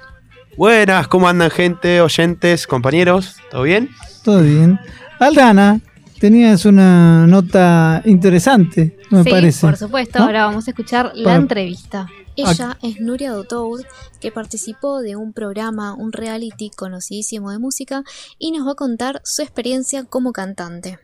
Buenas, 0.58 1.08
¿cómo 1.08 1.30
andan 1.30 1.50
gente, 1.50 2.02
oyentes, 2.02 2.68
compañeros? 2.68 3.38
¿Todo 3.50 3.62
bien? 3.64 3.90
Todo 4.26 4.42
bien. 4.42 4.78
Aldana, 5.20 5.80
tenías 6.20 6.66
una 6.66 7.26
nota 7.28 8.02
interesante, 8.04 8.98
me 9.10 9.24
sí, 9.24 9.30
parece. 9.30 9.68
por 9.68 9.78
supuesto. 9.78 10.20
¿no? 10.20 10.26
Ahora 10.26 10.48
vamos 10.48 10.68
a 10.68 10.72
escuchar 10.72 11.12
la 11.16 11.24
Para- 11.24 11.36
entrevista. 11.38 12.08
Ella 12.36 12.78
es 12.84 13.00
Nuria 13.00 13.32
Dotoud, 13.32 13.84
que 14.20 14.32
participó 14.34 15.00
de 15.00 15.16
un 15.16 15.32
programa, 15.32 15.94
un 15.94 16.12
reality 16.12 16.72
conocidísimo 16.76 17.52
de 17.52 17.60
música, 17.60 18.04
y 18.38 18.52
nos 18.52 18.68
va 18.68 18.74
a 18.74 18.76
contar 18.76 19.22
su 19.24 19.42
experiencia 19.44 20.04
como 20.04 20.34
cantante. 20.34 21.00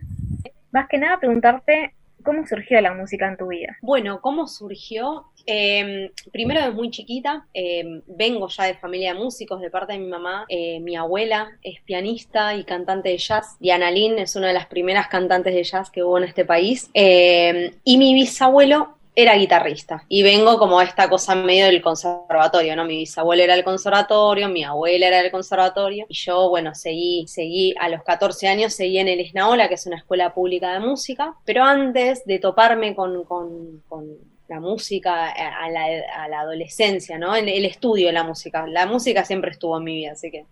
Más 0.73 0.87
que 0.89 0.97
nada 0.97 1.17
preguntarte 1.19 1.93
cómo 2.21 2.45
surgió 2.45 2.79
la 2.81 2.93
música 2.93 3.27
en 3.27 3.37
tu 3.37 3.47
vida. 3.47 3.77
Bueno, 3.81 4.21
¿cómo 4.21 4.47
surgió? 4.47 5.25
Eh, 5.45 6.11
primero 6.31 6.61
desde 6.61 6.73
muy 6.73 6.91
chiquita, 6.91 7.47
eh, 7.53 8.01
vengo 8.07 8.47
ya 8.47 8.65
de 8.65 8.75
familia 8.75 9.13
de 9.13 9.19
músicos 9.19 9.61
de 9.61 9.69
parte 9.69 9.93
de 9.93 9.99
mi 9.99 10.07
mamá. 10.07 10.45
Eh, 10.49 10.79
mi 10.79 10.95
abuela 10.95 11.51
es 11.63 11.81
pianista 11.81 12.55
y 12.55 12.63
cantante 12.63 13.09
de 13.09 13.17
jazz. 13.17 13.57
Diana 13.59 13.91
Lynn 13.91 14.19
es 14.19 14.35
una 14.35 14.47
de 14.47 14.53
las 14.53 14.67
primeras 14.67 15.07
cantantes 15.07 15.53
de 15.53 15.63
jazz 15.63 15.89
que 15.89 16.03
hubo 16.03 16.17
en 16.17 16.25
este 16.25 16.45
país. 16.45 16.89
Eh, 16.93 17.75
y 17.83 17.97
mi 17.97 18.13
bisabuelo 18.13 18.97
era 19.15 19.35
guitarrista. 19.35 20.05
Y 20.07 20.23
vengo 20.23 20.57
como 20.57 20.79
a 20.79 20.83
esta 20.83 21.09
cosa 21.09 21.35
medio 21.35 21.65
del 21.65 21.81
conservatorio, 21.81 22.75
¿no? 22.75 22.85
Mi 22.85 22.97
bisabuelo 22.97 23.43
era 23.43 23.55
del 23.55 23.63
conservatorio, 23.63 24.47
mi 24.49 24.63
abuela 24.63 25.07
era 25.07 25.21
del 25.21 25.31
conservatorio. 25.31 26.05
Y 26.09 26.15
yo, 26.15 26.49
bueno, 26.49 26.73
seguí, 26.75 27.25
seguí 27.27 27.73
a 27.79 27.89
los 27.89 28.03
14 28.03 28.47
años, 28.47 28.73
seguí 28.73 28.97
en 28.99 29.07
el 29.09 29.19
Esnaola, 29.19 29.67
que 29.67 29.75
es 29.75 29.85
una 29.85 29.97
escuela 29.97 30.33
pública 30.33 30.73
de 30.73 30.79
música. 30.79 31.35
Pero 31.45 31.63
antes 31.63 32.25
de 32.25 32.39
toparme 32.39 32.95
con, 32.95 33.23
con- 33.25 33.83
con 33.87 34.07
la 34.47 34.59
música 34.59 35.29
a 35.29 35.69
la, 35.69 35.85
a 36.17 36.27
la 36.27 36.39
adolescencia, 36.41 37.17
¿no? 37.17 37.35
El, 37.35 37.47
el 37.49 37.65
estudio 37.65 38.07
de 38.07 38.13
la 38.13 38.23
música. 38.23 38.65
La 38.67 38.85
música 38.85 39.23
siempre 39.25 39.51
estuvo 39.51 39.77
en 39.77 39.83
mi 39.83 39.95
vida, 39.95 40.11
así 40.13 40.29
que 40.31 40.45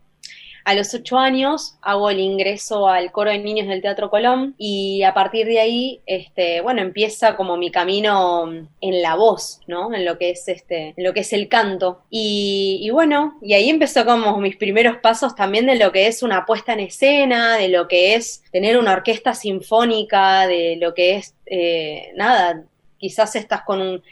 a 0.66 0.76
los 0.76 0.94
ocho 0.94 1.18
años 1.18 1.78
hago 1.82 2.10
el 2.10 2.20
ingreso 2.20 2.88
al 2.88 3.12
coro 3.12 3.32
de 3.32 3.40
niños 3.40 3.68
del 3.68 3.82
Teatro 3.82 4.10
Colón 4.10 4.56
y 4.58 5.04
a 5.04 5.14
partir 5.14 5.48
de 5.48 5.60
ahí, 5.60 6.02
este, 6.06 6.62
bueno, 6.62 6.82
empieza 6.82 7.36
como 7.36 7.58
mi 7.58 7.72
camino 7.72 8.50
en 8.82 9.02
la 9.02 9.16
voz, 9.16 9.62
¿no? 9.68 9.94
En 9.94 10.06
lo 10.06 10.18
que 10.18 10.32
es 10.32 10.48
este, 10.48 10.94
en 10.96 11.04
lo 11.04 11.14
que 11.14 11.22
es 11.22 11.34
el 11.34 11.48
canto. 11.48 12.04
Y, 12.10 12.90
bueno, 12.92 13.38
y 13.42 13.54
ahí 13.54 13.70
empezó 13.70 14.06
como 14.06 14.38
mis 14.38 14.58
primeros 14.58 14.98
pasos 14.98 15.36
también 15.36 15.66
de 15.66 15.76
lo 15.76 15.92
que 15.92 16.08
es 16.08 16.24
una 16.24 16.46
puesta 16.46 16.74
en 16.74 16.82
escena, 16.82 17.58
de 17.58 17.70
lo 17.70 17.88
que 17.88 18.16
es 18.16 18.44
tener 18.52 18.78
una 18.78 18.94
orquesta 18.94 19.34
sinfónica, 19.34 20.48
de 20.48 20.78
lo 20.80 20.94
que 20.94 21.16
es, 21.16 21.36
eh, 21.46 22.12
nada, 22.16 22.64
quizás 22.98 23.36
estás 23.36 23.62
con 23.64 23.82
un 23.82 24.04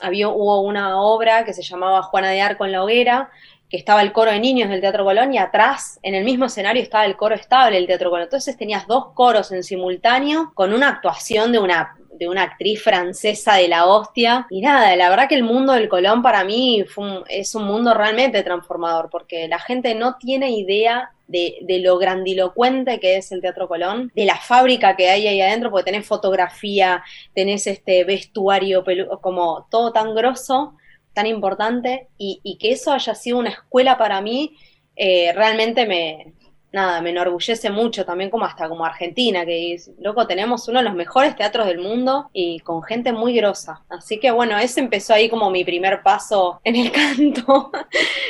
había, 0.00 0.28
hubo 0.28 0.60
una 0.60 1.00
obra 1.00 1.44
que 1.44 1.52
se 1.52 1.62
llamaba 1.62 2.02
Juana 2.02 2.30
de 2.30 2.40
Arco 2.40 2.64
en 2.64 2.72
la 2.72 2.82
hoguera, 2.82 3.30
que 3.70 3.76
estaba 3.76 4.02
el 4.02 4.12
coro 4.12 4.32
de 4.32 4.40
niños 4.40 4.68
del 4.68 4.80
Teatro 4.80 5.04
Colón 5.04 5.32
y 5.32 5.38
atrás, 5.38 6.00
en 6.02 6.14
el 6.14 6.24
mismo 6.24 6.46
escenario, 6.46 6.82
estaba 6.82 7.06
el 7.06 7.16
coro 7.16 7.36
estable 7.36 7.76
del 7.76 7.86
Teatro 7.86 8.10
Colón. 8.10 8.24
Entonces 8.24 8.56
tenías 8.56 8.86
dos 8.86 9.12
coros 9.14 9.52
en 9.52 9.62
simultáneo 9.62 10.52
con 10.54 10.72
una 10.72 10.88
actuación 10.88 11.52
de 11.52 11.60
una 11.60 11.96
de 12.20 12.28
una 12.28 12.42
actriz 12.42 12.82
francesa 12.82 13.54
de 13.54 13.66
la 13.66 13.86
hostia. 13.86 14.46
Y 14.50 14.60
nada, 14.60 14.94
la 14.94 15.08
verdad 15.08 15.26
que 15.26 15.36
el 15.36 15.42
mundo 15.42 15.72
del 15.72 15.88
Colón 15.88 16.20
para 16.22 16.44
mí 16.44 16.84
es 17.28 17.54
un 17.54 17.64
mundo 17.64 17.94
realmente 17.94 18.42
transformador, 18.42 19.08
porque 19.10 19.48
la 19.48 19.58
gente 19.58 19.94
no 19.94 20.16
tiene 20.16 20.50
idea 20.50 21.12
de, 21.28 21.56
de, 21.62 21.78
lo 21.78 21.96
grandilocuente 21.96 23.00
que 23.00 23.16
es 23.16 23.32
el 23.32 23.40
Teatro 23.40 23.68
Colón, 23.68 24.12
de 24.14 24.26
la 24.26 24.36
fábrica 24.36 24.96
que 24.96 25.08
hay 25.08 25.26
ahí 25.28 25.40
adentro, 25.40 25.70
porque 25.70 25.90
tenés 25.90 26.06
fotografía, 26.06 27.02
tenés 27.34 27.66
este 27.66 28.04
vestuario, 28.04 28.84
como 29.22 29.66
todo 29.70 29.90
tan 29.90 30.14
grosso, 30.14 30.74
tan 31.12 31.26
importante, 31.26 32.08
y, 32.18 32.58
que 32.60 32.72
eso 32.72 32.92
haya 32.92 33.14
sido 33.14 33.38
una 33.38 33.50
escuela 33.50 33.98
para 33.98 34.20
mí, 34.20 34.56
eh, 34.96 35.32
realmente 35.34 35.86
me, 35.86 36.34
nada, 36.72 37.00
me 37.00 37.10
enorgullece 37.10 37.70
mucho 37.70 38.04
también 38.04 38.30
como 38.30 38.44
hasta 38.44 38.68
como 38.68 38.84
Argentina, 38.84 39.44
que 39.44 39.76
loco, 40.00 40.26
tenemos 40.26 40.68
uno 40.68 40.78
de 40.78 40.84
los 40.84 40.94
mejores 40.94 41.34
teatros 41.36 41.66
del 41.66 41.78
mundo 41.78 42.30
y 42.32 42.60
con 42.60 42.82
gente 42.82 43.12
muy 43.12 43.34
grosa. 43.34 43.82
Así 43.88 44.20
que 44.20 44.30
bueno, 44.30 44.58
ese 44.58 44.80
empezó 44.80 45.14
ahí 45.14 45.28
como 45.28 45.50
mi 45.50 45.64
primer 45.64 46.02
paso 46.02 46.60
en 46.64 46.76
el 46.76 46.92
canto. 46.92 47.70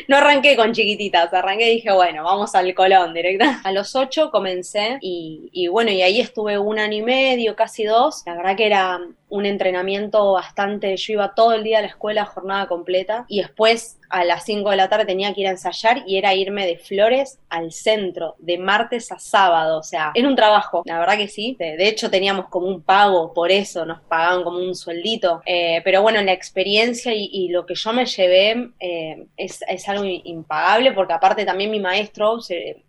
no 0.09 0.17
arranqué 0.17 0.57
con 0.57 0.73
chiquititas, 0.73 1.33
arranqué 1.33 1.71
y 1.71 1.77
dije, 1.77 1.93
bueno, 1.93 2.25
vamos 2.25 2.55
al 2.55 2.75
Colón 2.75 3.15
directa. 3.15 3.61
A 3.65 3.73
los 3.73 3.95
ocho 3.95 4.31
comencé 4.31 4.99
y, 5.01 5.51
y 5.53 5.69
bueno, 5.69 5.91
y 5.91 6.03
ahí 6.03 6.21
estuve 6.21 6.59
un 6.59 6.79
año 6.79 6.99
y 6.99 7.03
medio, 7.03 7.57
casi 7.57 7.85
dos. 7.85 8.23
La 8.27 8.37
verdad 8.37 8.57
que 8.57 8.67
era 8.67 9.01
un 9.31 9.47
entrenamiento 9.47 10.33
bastante, 10.33 10.97
yo 10.97 11.13
iba 11.15 11.35
todo 11.35 11.55
el 11.55 11.65
día 11.65 11.79
a 11.79 11.83
la 11.83 11.89
escuela, 11.89 12.25
jornada 12.27 12.67
completa, 12.67 13.25
y 13.29 13.41
después 13.41 13.99
a 14.11 14.25
las 14.25 14.45
5 14.45 14.69
de 14.71 14.77
la 14.77 14.89
tarde 14.89 15.07
tenía 15.07 15.33
que 15.33 15.43
ir 15.43 15.47
a 15.47 15.53
ensayar 15.53 16.03
y 16.07 16.19
era 16.19 16.35
irme 16.35 16.67
de 16.67 16.77
Flores 16.77 17.39
al 17.49 17.73
centro, 17.73 18.35
de 18.39 18.59
martes 18.59 19.13
a 19.13 19.19
sábado, 19.19 19.79
o 19.79 19.83
sea, 19.83 20.11
era 20.15 20.29
un 20.29 20.37
trabajo, 20.37 20.83
la 20.85 20.99
verdad 20.99 21.17
que 21.17 21.29
sí, 21.29 21.57
de, 21.59 21.89
hecho 21.89 22.11
teníamos 22.11 22.49
como 22.49 22.67
un 22.67 22.83
pago 22.83 23.33
por 23.33 23.51
eso, 23.51 23.87
nos 23.87 24.01
pagaban 24.03 24.43
como 24.43 24.59
un 24.59 24.75
sueldito, 24.75 25.41
eh, 25.47 25.81
pero 25.85 26.03
bueno, 26.03 26.21
la 26.23 26.33
experiencia 26.33 27.13
y, 27.15 27.49
lo 27.51 27.67
que 27.67 27.75
yo 27.75 27.93
me 27.93 28.07
llevé 28.07 28.71
eh, 28.79 29.27
es, 29.37 29.89
algo 29.89 30.05
impagable, 30.05 30.93
porque 30.93 31.13
aparte 31.13 31.45
también 31.45 31.71
mi 31.71 31.81
maestro, 31.81 32.39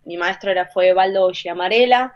mi 0.04 0.16
maestro 0.16 0.50
era, 0.50 0.66
fue 0.66 0.92
Baldo 0.92 1.30
Giamarela, 1.32 2.14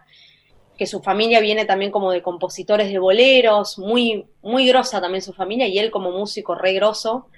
que 0.77 0.86
su 0.86 1.03
familia 1.03 1.40
viene 1.40 1.65
también 1.65 1.90
como 1.90 2.12
de 2.12 2.23
compositores 2.23 2.90
de 2.90 2.98
boleros, 2.98 3.78
muy, 3.78 4.27
muy 4.43 4.66
grosa 4.69 5.01
también 5.01 5.23
su 5.23 5.32
familia, 5.32 5.66
y 5.66 5.78
él 5.78 5.90
como 5.90 6.11
músico 6.11 6.55
re 6.55 6.74
grosso. 6.74 7.28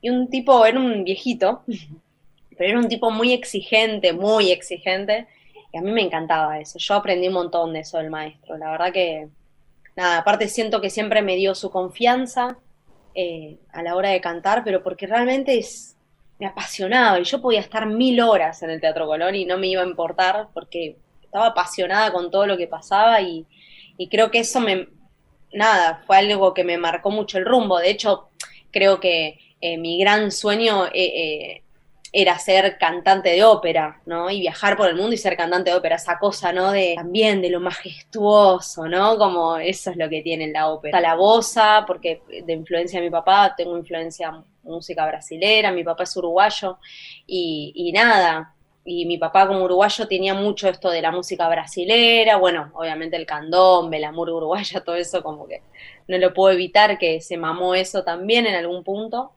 Y 0.00 0.10
un 0.10 0.28
tipo, 0.28 0.64
era 0.66 0.78
un 0.78 1.04
viejito, 1.04 1.62
pero 2.56 2.70
era 2.70 2.78
un 2.78 2.88
tipo 2.88 3.10
muy 3.10 3.32
exigente, 3.32 4.12
muy 4.12 4.50
exigente, 4.50 5.26
y 5.72 5.78
a 5.78 5.80
mí 5.80 5.90
me 5.90 6.02
encantaba 6.02 6.60
eso. 6.60 6.78
Yo 6.78 6.94
aprendí 6.94 7.28
un 7.28 7.34
montón 7.34 7.72
de 7.72 7.80
eso 7.80 7.98
del 7.98 8.10
maestro. 8.10 8.56
La 8.56 8.70
verdad 8.70 8.92
que, 8.92 9.28
nada, 9.96 10.18
aparte 10.18 10.48
siento 10.48 10.80
que 10.80 10.90
siempre 10.90 11.22
me 11.22 11.36
dio 11.36 11.54
su 11.54 11.70
confianza 11.70 12.58
eh, 13.14 13.56
a 13.72 13.82
la 13.82 13.96
hora 13.96 14.10
de 14.10 14.20
cantar, 14.20 14.62
pero 14.64 14.82
porque 14.82 15.06
realmente 15.06 15.58
es, 15.58 15.96
me 16.38 16.46
apasionaba 16.46 17.18
y 17.18 17.24
yo 17.24 17.40
podía 17.40 17.60
estar 17.60 17.86
mil 17.86 18.20
horas 18.20 18.62
en 18.62 18.70
el 18.70 18.80
Teatro 18.80 19.06
Colón 19.06 19.34
y 19.34 19.46
no 19.46 19.56
me 19.56 19.68
iba 19.68 19.82
a 19.82 19.86
importar 19.86 20.48
porque 20.52 20.96
estaba 21.26 21.48
apasionada 21.48 22.12
con 22.12 22.30
todo 22.30 22.46
lo 22.46 22.56
que 22.56 22.66
pasaba 22.66 23.20
y, 23.20 23.46
creo 24.10 24.30
que 24.30 24.40
eso 24.40 24.60
me, 24.60 24.88
nada, 25.52 26.02
fue 26.06 26.18
algo 26.18 26.54
que 26.54 26.64
me 26.64 26.78
marcó 26.78 27.10
mucho 27.10 27.38
el 27.38 27.46
rumbo. 27.46 27.78
De 27.78 27.90
hecho, 27.90 28.28
creo 28.70 29.00
que 29.00 29.38
eh, 29.60 29.78
mi 29.78 29.98
gran 29.98 30.30
sueño 30.30 30.86
eh, 30.86 30.92
eh, 30.94 31.62
era 32.12 32.38
ser 32.38 32.78
cantante 32.78 33.30
de 33.30 33.44
ópera, 33.44 34.00
¿no? 34.06 34.30
Y 34.30 34.40
viajar 34.40 34.76
por 34.76 34.88
el 34.88 34.96
mundo 34.96 35.12
y 35.12 35.18
ser 35.18 35.36
cantante 35.36 35.70
de 35.70 35.76
ópera, 35.76 35.96
esa 35.96 36.18
cosa, 36.18 36.52
¿no? 36.52 36.72
De 36.72 36.94
también 36.96 37.42
de 37.42 37.50
lo 37.50 37.60
majestuoso, 37.60 38.86
¿no? 38.88 39.18
Como 39.18 39.56
eso 39.56 39.90
es 39.90 39.96
lo 39.96 40.08
que 40.08 40.22
tiene 40.22 40.48
la 40.48 40.68
ópera. 40.68 41.00
La 41.00 41.14
bosa, 41.14 41.84
porque 41.86 42.22
de 42.44 42.52
influencia 42.52 43.00
de 43.00 43.06
mi 43.06 43.10
papá, 43.10 43.54
tengo 43.56 43.76
influencia 43.76 44.42
música 44.62 45.06
brasilera, 45.06 45.72
mi 45.72 45.84
papá 45.84 46.04
es 46.04 46.16
uruguayo, 46.16 46.78
y, 47.26 47.72
y 47.74 47.92
nada, 47.92 48.55
y 48.86 49.04
mi 49.04 49.18
papá 49.18 49.48
como 49.48 49.64
uruguayo 49.64 50.06
tenía 50.06 50.32
mucho 50.32 50.68
esto 50.68 50.90
de 50.90 51.02
la 51.02 51.10
música 51.10 51.48
brasilera, 51.48 52.36
bueno, 52.36 52.70
obviamente 52.74 53.16
el 53.16 53.26
candombe, 53.26 53.98
la 53.98 54.12
murga 54.12 54.34
uruguaya, 54.34 54.80
todo 54.84 54.94
eso 54.94 55.22
como 55.24 55.48
que 55.48 55.60
no 56.06 56.16
lo 56.18 56.32
puedo 56.32 56.54
evitar 56.54 56.96
que 56.96 57.20
se 57.20 57.36
mamó 57.36 57.74
eso 57.74 58.04
también 58.04 58.46
en 58.46 58.54
algún 58.54 58.84
punto. 58.84 59.32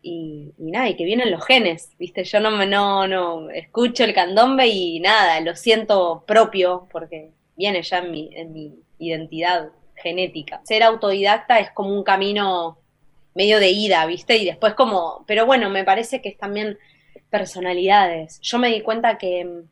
Y, 0.00 0.52
nada, 0.58 0.88
y 0.88 0.94
que 0.96 1.04
vienen 1.04 1.32
los 1.32 1.44
genes, 1.44 1.90
¿viste? 1.98 2.22
Yo 2.22 2.38
no, 2.38 2.64
no, 2.64 3.08
no 3.08 3.50
escucho 3.50 4.04
el 4.04 4.14
candombe 4.14 4.68
y 4.68 5.00
nada, 5.00 5.40
lo 5.40 5.56
siento 5.56 6.22
propio 6.24 6.86
porque 6.92 7.32
viene 7.56 7.82
ya 7.82 7.98
en 7.98 8.12
mi, 8.12 8.30
en 8.32 8.52
mi 8.52 8.74
identidad 9.00 9.70
genética. 9.96 10.60
Ser 10.64 10.84
autodidacta 10.84 11.58
es 11.58 11.72
como 11.72 11.92
un 11.92 12.04
camino 12.04 12.78
medio 13.34 13.58
de 13.58 13.70
ida, 13.70 14.06
¿viste? 14.06 14.36
Y 14.36 14.44
después 14.44 14.74
como, 14.74 15.24
pero 15.26 15.46
bueno, 15.46 15.68
me 15.68 15.82
parece 15.82 16.22
que 16.22 16.28
es 16.28 16.38
también 16.38 16.78
personalidades. 17.30 18.40
Yo 18.40 18.58
me 18.58 18.68
di 18.68 18.80
cuenta 18.82 19.18
que 19.18 19.44
mm, 19.44 19.68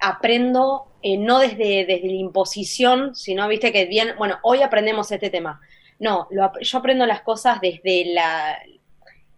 aprendo 0.00 0.86
eh, 1.02 1.18
no 1.18 1.38
desde, 1.38 1.84
desde 1.86 2.06
la 2.06 2.14
imposición, 2.14 3.14
sino, 3.14 3.46
viste, 3.48 3.72
que 3.72 3.86
bien, 3.86 4.10
bueno, 4.18 4.38
hoy 4.42 4.62
aprendemos 4.62 5.10
este 5.12 5.30
tema. 5.30 5.60
No, 5.98 6.28
yo 6.30 6.78
aprendo 6.78 7.06
las 7.06 7.22
cosas 7.22 7.60
desde 7.60 8.12
la, 8.12 8.58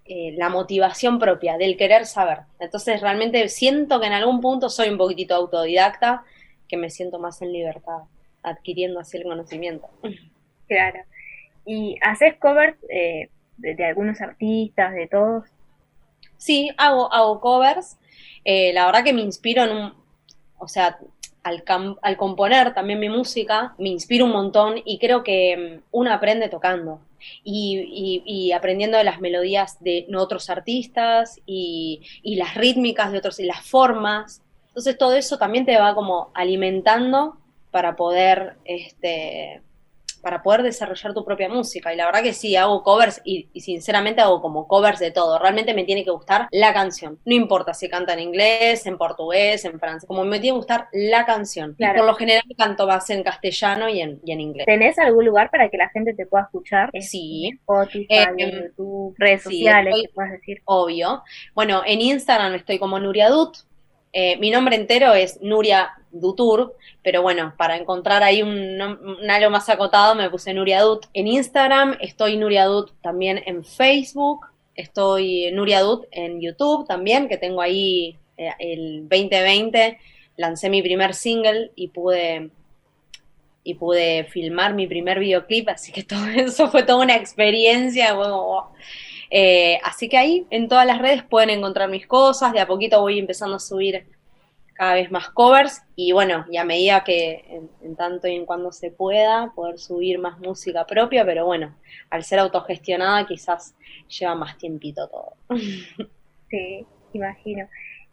eh, 0.05 0.35
la 0.37 0.49
motivación 0.49 1.19
propia, 1.19 1.59
del 1.59 1.77
querer 1.77 2.07
saber. 2.07 2.39
Entonces, 2.59 3.01
realmente 3.01 3.47
siento 3.49 4.01
que 4.01 4.07
en 4.07 4.15
algún 4.15 4.41
punto 4.41 4.71
soy 4.71 4.89
un 4.89 4.99
poquitito 4.99 5.35
autodidacta, 5.35 6.25
que 6.67 6.77
me 6.77 6.91
siento 6.91 7.19
más 7.19 7.43
en 7.43 7.53
libertad, 7.53 7.99
adquiriendo 8.43 9.01
así 9.01 9.19
el 9.19 9.25
conocimiento. 9.25 9.89
Claro. 10.67 11.01
¿Y 11.65 11.97
haces 12.03 12.37
covers 12.39 12.77
eh, 12.91 13.31
de 13.57 13.85
algunos 13.87 14.21
artistas, 14.21 14.93
de 14.93 15.07
todos? 15.07 15.45
Sí, 16.39 16.71
hago, 16.79 17.13
hago 17.13 17.41
covers. 17.41 17.99
Eh, 18.45 18.73
la 18.73 18.87
verdad 18.87 19.05
que 19.05 19.13
me 19.13 19.21
inspiro 19.21 19.65
en 19.65 19.77
un. 19.77 19.95
O 20.59 20.69
sea, 20.69 20.99
al, 21.43 21.63
al, 22.03 22.17
componer 22.17 22.73
también 22.73 22.99
mi 22.99 23.09
música, 23.09 23.75
me 23.79 23.91
inspiro 23.91 24.25
un 24.25 24.33
montón 24.33 24.81
y 24.85 24.99
creo 24.99 25.23
que 25.23 25.81
mm, 25.83 25.83
uno 25.93 26.13
aprende 26.13 26.49
tocando. 26.49 27.01
Y, 27.43 28.23
y, 28.25 28.53
aprendiendo 28.53 28.97
de 28.97 29.03
las 29.03 29.21
melodías 29.21 29.83
de 29.83 30.07
otros 30.17 30.51
artistas 30.51 31.41
y, 31.47 32.01
y, 32.23 32.37
las 32.37 32.55
rítmicas 32.55 33.11
de 33.11 33.19
otros 33.19 33.41
y 33.41 33.45
las 33.45 33.67
formas. 33.67 34.41
Entonces 34.69 34.97
todo 34.97 35.15
eso 35.15 35.37
también 35.37 35.67
te 35.67 35.77
va 35.79 35.97
como 35.97 36.31
alimentando 36.33 37.37
para 37.73 37.97
poder 37.97 38.57
este, 38.65 39.63
para 40.19 40.43
poder 40.43 40.63
desarrollar 40.63 41.15
tu 41.15 41.25
propia 41.25 41.49
música. 41.49 41.93
Y 41.93 41.97
la 41.97 42.07
verdad 42.07 42.23
que 42.23 42.33
sí, 42.33 42.57
hago 42.57 42.83
covers 42.83 43.21
y, 43.25 43.49
sinceramente 43.61 44.21
hago 44.21 44.41
como 44.41 44.67
covers 44.67 44.99
de 44.99 45.11
todo. 45.11 45.39
Realmente 45.39 45.75
me 45.75 45.85
tiene 45.85 46.05
que 46.05 46.11
gustar 46.11 46.49
la 46.51 46.73
canción. 46.73 47.19
No 47.25 47.35
importa 47.35 47.75
si 47.75 47.89
canta 47.89 48.13
en 48.13 48.21
inglés, 48.21 48.87
en 48.87 48.99
portugués, 48.99 49.65
en 49.65 49.79
francés, 49.79 50.07
como 50.07 50.25
me 50.25 50.41
tiene 50.41 50.55
que 50.55 50.59
gustar 50.59 50.89
la 50.93 51.25
canción. 51.27 51.75
Y 51.79 51.87
por 51.87 52.05
lo 52.05 52.15
general 52.15 52.43
canto 52.57 52.87
más 52.87 53.09
en 53.11 53.23
castellano 53.23 53.89
y 53.89 54.01
en, 54.01 54.21
inglés. 54.25 54.67
¿Tenés 54.67 54.99
algún 54.99 55.25
lugar 55.25 55.51
para 55.51 55.69
que 55.69 55.77
la 55.77 55.89
gente 55.91 56.15
te 56.15 56.27
pueda 56.27 56.45
escuchar? 56.45 56.91
Sí. 57.01 57.51
Spotify, 57.61 58.07
eh, 58.09 58.27
YouTube, 58.37 59.15
redes 59.19 59.43
sociales, 59.43 59.95
que 60.03 60.09
puedas 60.15 60.33
decir. 60.33 60.63
Obvio. 60.65 61.23
Bueno, 61.55 61.83
en 61.87 62.01
Instagram 62.01 62.55
estoy 62.55 62.79
como 62.79 62.99
Nuriadut. 62.99 63.57
Eh, 64.13 64.37
mi 64.39 64.51
nombre 64.51 64.77
entero 64.77 65.13
es 65.13 65.41
Nuria 65.43 65.91
Dutur, 66.11 66.75
pero 67.03 67.23
bueno, 67.23 67.55
para 67.57 67.77
encontrar 67.77 68.23
ahí 68.23 68.43
un, 68.43 68.81
algo 69.29 69.51
más 69.51 69.69
acotado 69.69 70.15
me 70.15 70.31
puse 70.31 70.55
Nuria 70.55 70.81
Dut 70.81 71.07
en 71.13 71.27
Instagram, 71.27 71.97
estoy 72.01 72.37
Nuria 72.37 72.65
Dut 72.65 72.93
también 73.03 73.43
en 73.45 73.65
Facebook, 73.65 74.47
estoy 74.75 75.51
Nuria 75.53 75.83
Dut 75.83 76.07
en 76.11 76.41
YouTube 76.41 76.87
también, 76.87 77.29
que 77.29 77.37
tengo 77.37 77.61
ahí 77.61 78.17
eh, 78.39 78.51
el 78.59 79.09
2020, 79.09 79.99
lancé 80.37 80.71
mi 80.71 80.83
primer 80.83 81.15
single 81.15 81.73
y 81.75 81.89
pude 81.89 82.51
y 83.65 83.75
pude 83.75 84.25
filmar 84.25 84.73
mi 84.73 84.87
primer 84.87 85.19
videoclip, 85.19 85.69
así 85.69 85.93
que 85.93 86.03
todo 86.03 86.27
eso 86.35 86.71
fue 86.71 86.85
toda 86.85 87.05
una 87.05 87.17
experiencia. 87.17 88.15
Eh, 89.31 89.79
así 89.85 90.09
que 90.09 90.17
ahí 90.17 90.47
en 90.51 90.69
todas 90.69 90.87
las 90.87 90.99
redes 90.99 91.23
pueden 91.23 91.51
encontrar 91.51 91.89
mis 91.89 92.07
cosas, 92.07 92.53
de 92.53 92.61
a 92.61 92.67
poquito 92.67 93.01
voy 93.01 93.19
empezando 93.19 93.57
a 93.57 93.61
subir 93.61 94.07
cada 94.79 94.95
vez 94.95 95.11
más 95.11 95.29
covers 95.31 95.83
y 95.97 96.13
bueno, 96.13 96.47
y 96.51 96.57
a 96.57 96.65
medida 96.65 97.03
que 97.03 97.45
en, 97.83 97.97
tanto 97.97 98.29
y 98.29 98.37
en 98.37 98.47
cuando 98.47 98.71
se 98.71 98.93
pueda, 98.93 99.53
poder 99.55 99.79
subir 99.79 100.21
más 100.21 100.39
música 100.39 100.87
propia, 100.87 101.25
pero 101.25 101.45
bueno, 101.47 101.75
al 102.11 102.23
ser 102.23 102.39
autogestionada 102.39 103.27
quizás 103.27 103.75
lleva 104.09 104.35
más 104.35 104.57
tiempito 104.57 105.09
todo. 105.09 105.35
Sí, 106.51 106.87
imagino. 107.13 107.69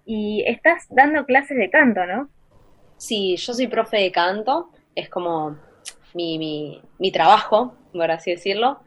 Y 0.05 0.43
estás 0.45 0.87
dando 0.89 1.25
clases 1.25 1.55
de 1.55 1.69
canto, 1.69 2.05
¿no? 2.05 2.27
Sí, 2.97 3.37
yo 3.37 3.53
soy 3.53 3.67
profe 3.67 3.95
de 3.95 4.11
canto, 4.11 4.71
es 4.93 5.07
como 5.07 5.57
mi, 6.13 6.37
mi, 6.37 6.81
mi 6.99 7.13
trabajo, 7.13 7.75
por 7.93 8.11
así 8.11 8.31
decirlo. 8.31 8.81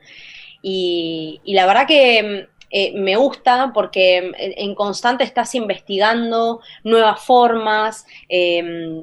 Y, 0.63 1.41
la 1.45 1.67
verdad 1.67 1.87
que 1.87 2.49
eh, 2.71 2.93
me 2.95 3.17
gusta 3.17 3.73
porque 3.73 4.19
en, 4.19 4.35
en 4.37 4.75
constante 4.75 5.25
estás 5.25 5.55
investigando 5.55 6.61
nuevas 6.85 7.25
formas. 7.25 8.07
eh, 8.29 9.03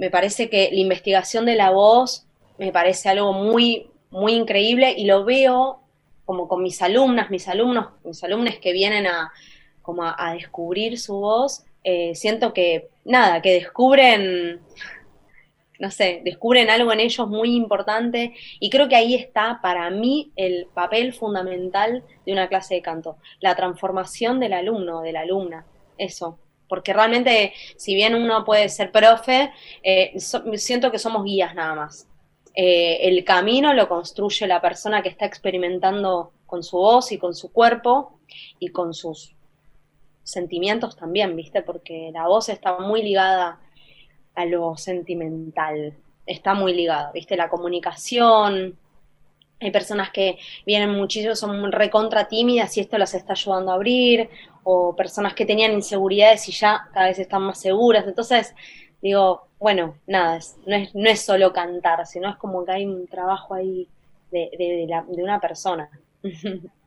me 0.00 0.08
parece 0.08 0.48
que 0.48 0.70
la 0.72 0.80
investigación 0.80 1.44
de 1.44 1.56
la 1.56 1.70
voz 1.70 2.24
me 2.56 2.72
parece 2.72 3.10
algo 3.10 3.34
muy, 3.34 3.90
muy 4.10 4.32
increíble 4.32 4.94
y 4.96 5.04
lo 5.04 5.26
veo 5.26 5.80
como 6.24 6.48
con 6.48 6.62
mis 6.62 6.80
alumnas, 6.80 7.30
mis 7.30 7.46
alumnos, 7.48 7.88
mis 8.02 8.24
alumnos 8.24 8.54
que 8.62 8.72
vienen 8.72 9.06
a, 9.06 9.30
como 9.82 10.04
a, 10.04 10.32
descubrir 10.32 10.98
su 10.98 11.16
voz, 11.16 11.64
eh, 11.84 12.14
siento 12.14 12.54
que, 12.54 12.88
nada, 13.04 13.42
que 13.42 13.52
descubren, 13.52 14.60
no 15.80 15.90
sé, 15.90 16.20
descubren 16.24 16.68
algo 16.68 16.92
en 16.92 17.00
ellos 17.00 17.26
muy 17.26 17.56
importante 17.56 18.34
y 18.60 18.68
creo 18.68 18.86
que 18.88 18.96
ahí 18.96 19.14
está 19.14 19.60
para 19.62 19.88
mí 19.88 20.30
el 20.36 20.66
papel 20.74 21.14
fundamental 21.14 22.04
de 22.26 22.32
una 22.32 22.48
clase 22.48 22.74
de 22.74 22.82
canto, 22.82 23.16
la 23.40 23.56
transformación 23.56 24.38
del 24.40 24.52
alumno, 24.52 25.00
de 25.00 25.12
la 25.12 25.20
alumna, 25.20 25.64
eso. 25.96 26.38
Porque 26.68 26.92
realmente, 26.92 27.54
si 27.76 27.94
bien 27.94 28.14
uno 28.14 28.44
puede 28.44 28.68
ser 28.68 28.92
profe, 28.92 29.52
eh, 29.82 30.12
siento 30.54 30.92
que 30.92 30.98
somos 30.98 31.24
guías 31.24 31.54
nada 31.54 31.74
más. 31.74 32.06
Eh, 32.54 33.08
el 33.08 33.24
camino 33.24 33.72
lo 33.72 33.88
construye 33.88 34.46
la 34.46 34.60
persona 34.60 35.02
que 35.02 35.08
está 35.08 35.24
experimentando 35.24 36.32
con 36.44 36.62
su 36.62 36.76
voz 36.76 37.10
y 37.10 37.18
con 37.18 37.34
su 37.34 37.50
cuerpo 37.52 38.20
y 38.58 38.68
con 38.68 38.92
sus 38.92 39.34
sentimientos 40.22 40.94
también, 40.94 41.34
¿viste? 41.34 41.62
Porque 41.62 42.10
la 42.12 42.28
voz 42.28 42.50
está 42.50 42.78
muy 42.78 43.02
ligada 43.02 43.58
a 44.34 44.44
lo 44.46 44.76
sentimental, 44.76 45.94
está 46.26 46.54
muy 46.54 46.74
ligada, 46.74 47.10
¿viste? 47.12 47.36
La 47.36 47.48
comunicación. 47.48 48.76
Hay 49.60 49.70
personas 49.70 50.10
que 50.10 50.38
vienen 50.66 50.90
muchísimo, 50.90 51.34
son 51.36 51.70
recontra 51.72 52.28
tímidas 52.28 52.76
y 52.76 52.80
esto 52.80 52.96
las 52.98 53.14
está 53.14 53.34
ayudando 53.34 53.72
a 53.72 53.74
abrir, 53.74 54.30
o 54.64 54.96
personas 54.96 55.34
que 55.34 55.44
tenían 55.46 55.72
inseguridades 55.72 56.48
y 56.48 56.52
ya 56.52 56.88
cada 56.94 57.06
vez 57.08 57.18
están 57.18 57.42
más 57.42 57.60
seguras. 57.60 58.06
Entonces, 58.06 58.54
digo, 59.02 59.48
bueno, 59.58 59.96
nada, 60.06 60.36
es- 60.38 60.56
no, 60.66 60.76
es, 60.76 60.94
no 60.94 61.10
es 61.10 61.20
solo 61.22 61.52
cantar, 61.52 62.06
sino 62.06 62.30
es 62.30 62.36
como 62.36 62.64
que 62.64 62.72
hay 62.72 62.86
un 62.86 63.06
trabajo 63.06 63.54
ahí 63.54 63.86
de, 64.30 64.50
de, 64.58 64.64
de 64.76 64.86
la- 64.88 65.04
de 65.08 65.22
una 65.22 65.40
persona. 65.40 65.90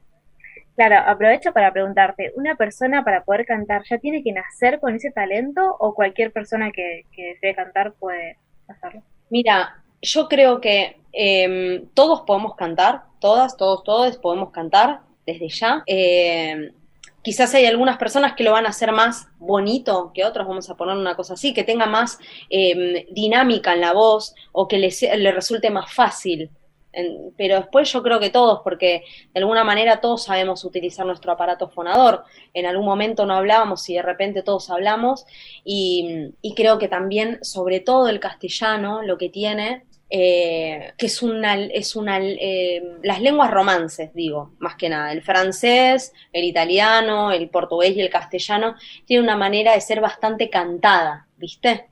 Claro, 0.75 0.95
aprovecho 1.05 1.53
para 1.53 1.71
preguntarte, 1.71 2.31
¿una 2.35 2.55
persona 2.55 3.03
para 3.03 3.23
poder 3.23 3.45
cantar 3.45 3.83
ya 3.87 3.99
tiene 3.99 4.23
que 4.23 4.31
nacer 4.31 4.79
con 4.79 4.95
ese 4.95 5.11
talento 5.11 5.75
o 5.79 5.93
cualquier 5.93 6.31
persona 6.31 6.71
que, 6.71 7.05
que 7.11 7.33
desee 7.33 7.53
cantar 7.53 7.93
puede 7.93 8.37
hacerlo? 8.67 9.03
Mira, 9.29 9.83
yo 10.01 10.27
creo 10.27 10.59
que 10.59 10.97
eh, 11.13 11.85
todos 11.93 12.21
podemos 12.21 12.55
cantar, 12.55 13.03
todas, 13.19 13.55
todos, 13.55 13.83
todos 13.83 14.17
podemos 14.17 14.51
cantar 14.51 15.01
desde 15.25 15.47
ya. 15.47 15.83
Eh, 15.85 16.71
quizás 17.21 17.53
hay 17.53 17.65
algunas 17.65 17.97
personas 17.97 18.33
que 18.33 18.43
lo 18.43 18.51
van 18.51 18.65
a 18.65 18.69
hacer 18.69 18.91
más 18.91 19.27
bonito 19.37 20.11
que 20.13 20.25
otros, 20.25 20.47
vamos 20.47 20.69
a 20.69 20.75
poner 20.75 20.97
una 20.97 21.15
cosa 21.15 21.35
así, 21.35 21.53
que 21.53 21.63
tenga 21.63 21.85
más 21.85 22.19
eh, 22.49 23.07
dinámica 23.11 23.73
en 23.73 23.81
la 23.81 23.93
voz 23.93 24.33
o 24.51 24.67
que 24.67 24.77
le, 24.77 24.89
le 25.17 25.31
resulte 25.31 25.69
más 25.69 25.93
fácil. 25.93 26.49
Pero 27.37 27.55
después 27.55 27.91
yo 27.91 28.03
creo 28.03 28.19
que 28.19 28.29
todos, 28.29 28.61
porque 28.63 29.03
de 29.33 29.39
alguna 29.39 29.63
manera 29.63 29.99
todos 29.99 30.23
sabemos 30.23 30.63
utilizar 30.63 31.05
nuestro 31.05 31.31
aparato 31.31 31.69
fonador. 31.69 32.23
En 32.53 32.65
algún 32.65 32.85
momento 32.85 33.25
no 33.25 33.35
hablábamos 33.35 33.89
y 33.89 33.95
de 33.95 34.01
repente 34.01 34.43
todos 34.43 34.69
hablamos. 34.69 35.25
Y, 35.63 36.33
y 36.41 36.53
creo 36.55 36.77
que 36.77 36.87
también, 36.87 37.39
sobre 37.43 37.79
todo 37.79 38.07
el 38.09 38.19
castellano, 38.19 39.01
lo 39.01 39.17
que 39.17 39.29
tiene, 39.29 39.85
eh, 40.15 40.93
que 40.95 41.07
es 41.07 41.23
una, 41.23 41.55
es 41.55 41.95
una 41.95 42.19
eh, 42.21 42.83
las 43.01 43.19
lenguas 43.19 43.49
romances, 43.49 44.13
digo, 44.13 44.53
más 44.59 44.75
que 44.75 44.87
nada. 44.87 45.11
El 45.11 45.23
francés, 45.23 46.13
el 46.31 46.43
italiano, 46.43 47.31
el 47.31 47.49
portugués 47.49 47.97
y 47.97 48.01
el 48.01 48.11
castellano 48.11 48.75
tiene 49.05 49.23
una 49.23 49.35
manera 49.35 49.73
de 49.73 49.81
ser 49.81 50.01
bastante 50.01 50.51
cantada, 50.51 51.27
¿viste? 51.37 51.87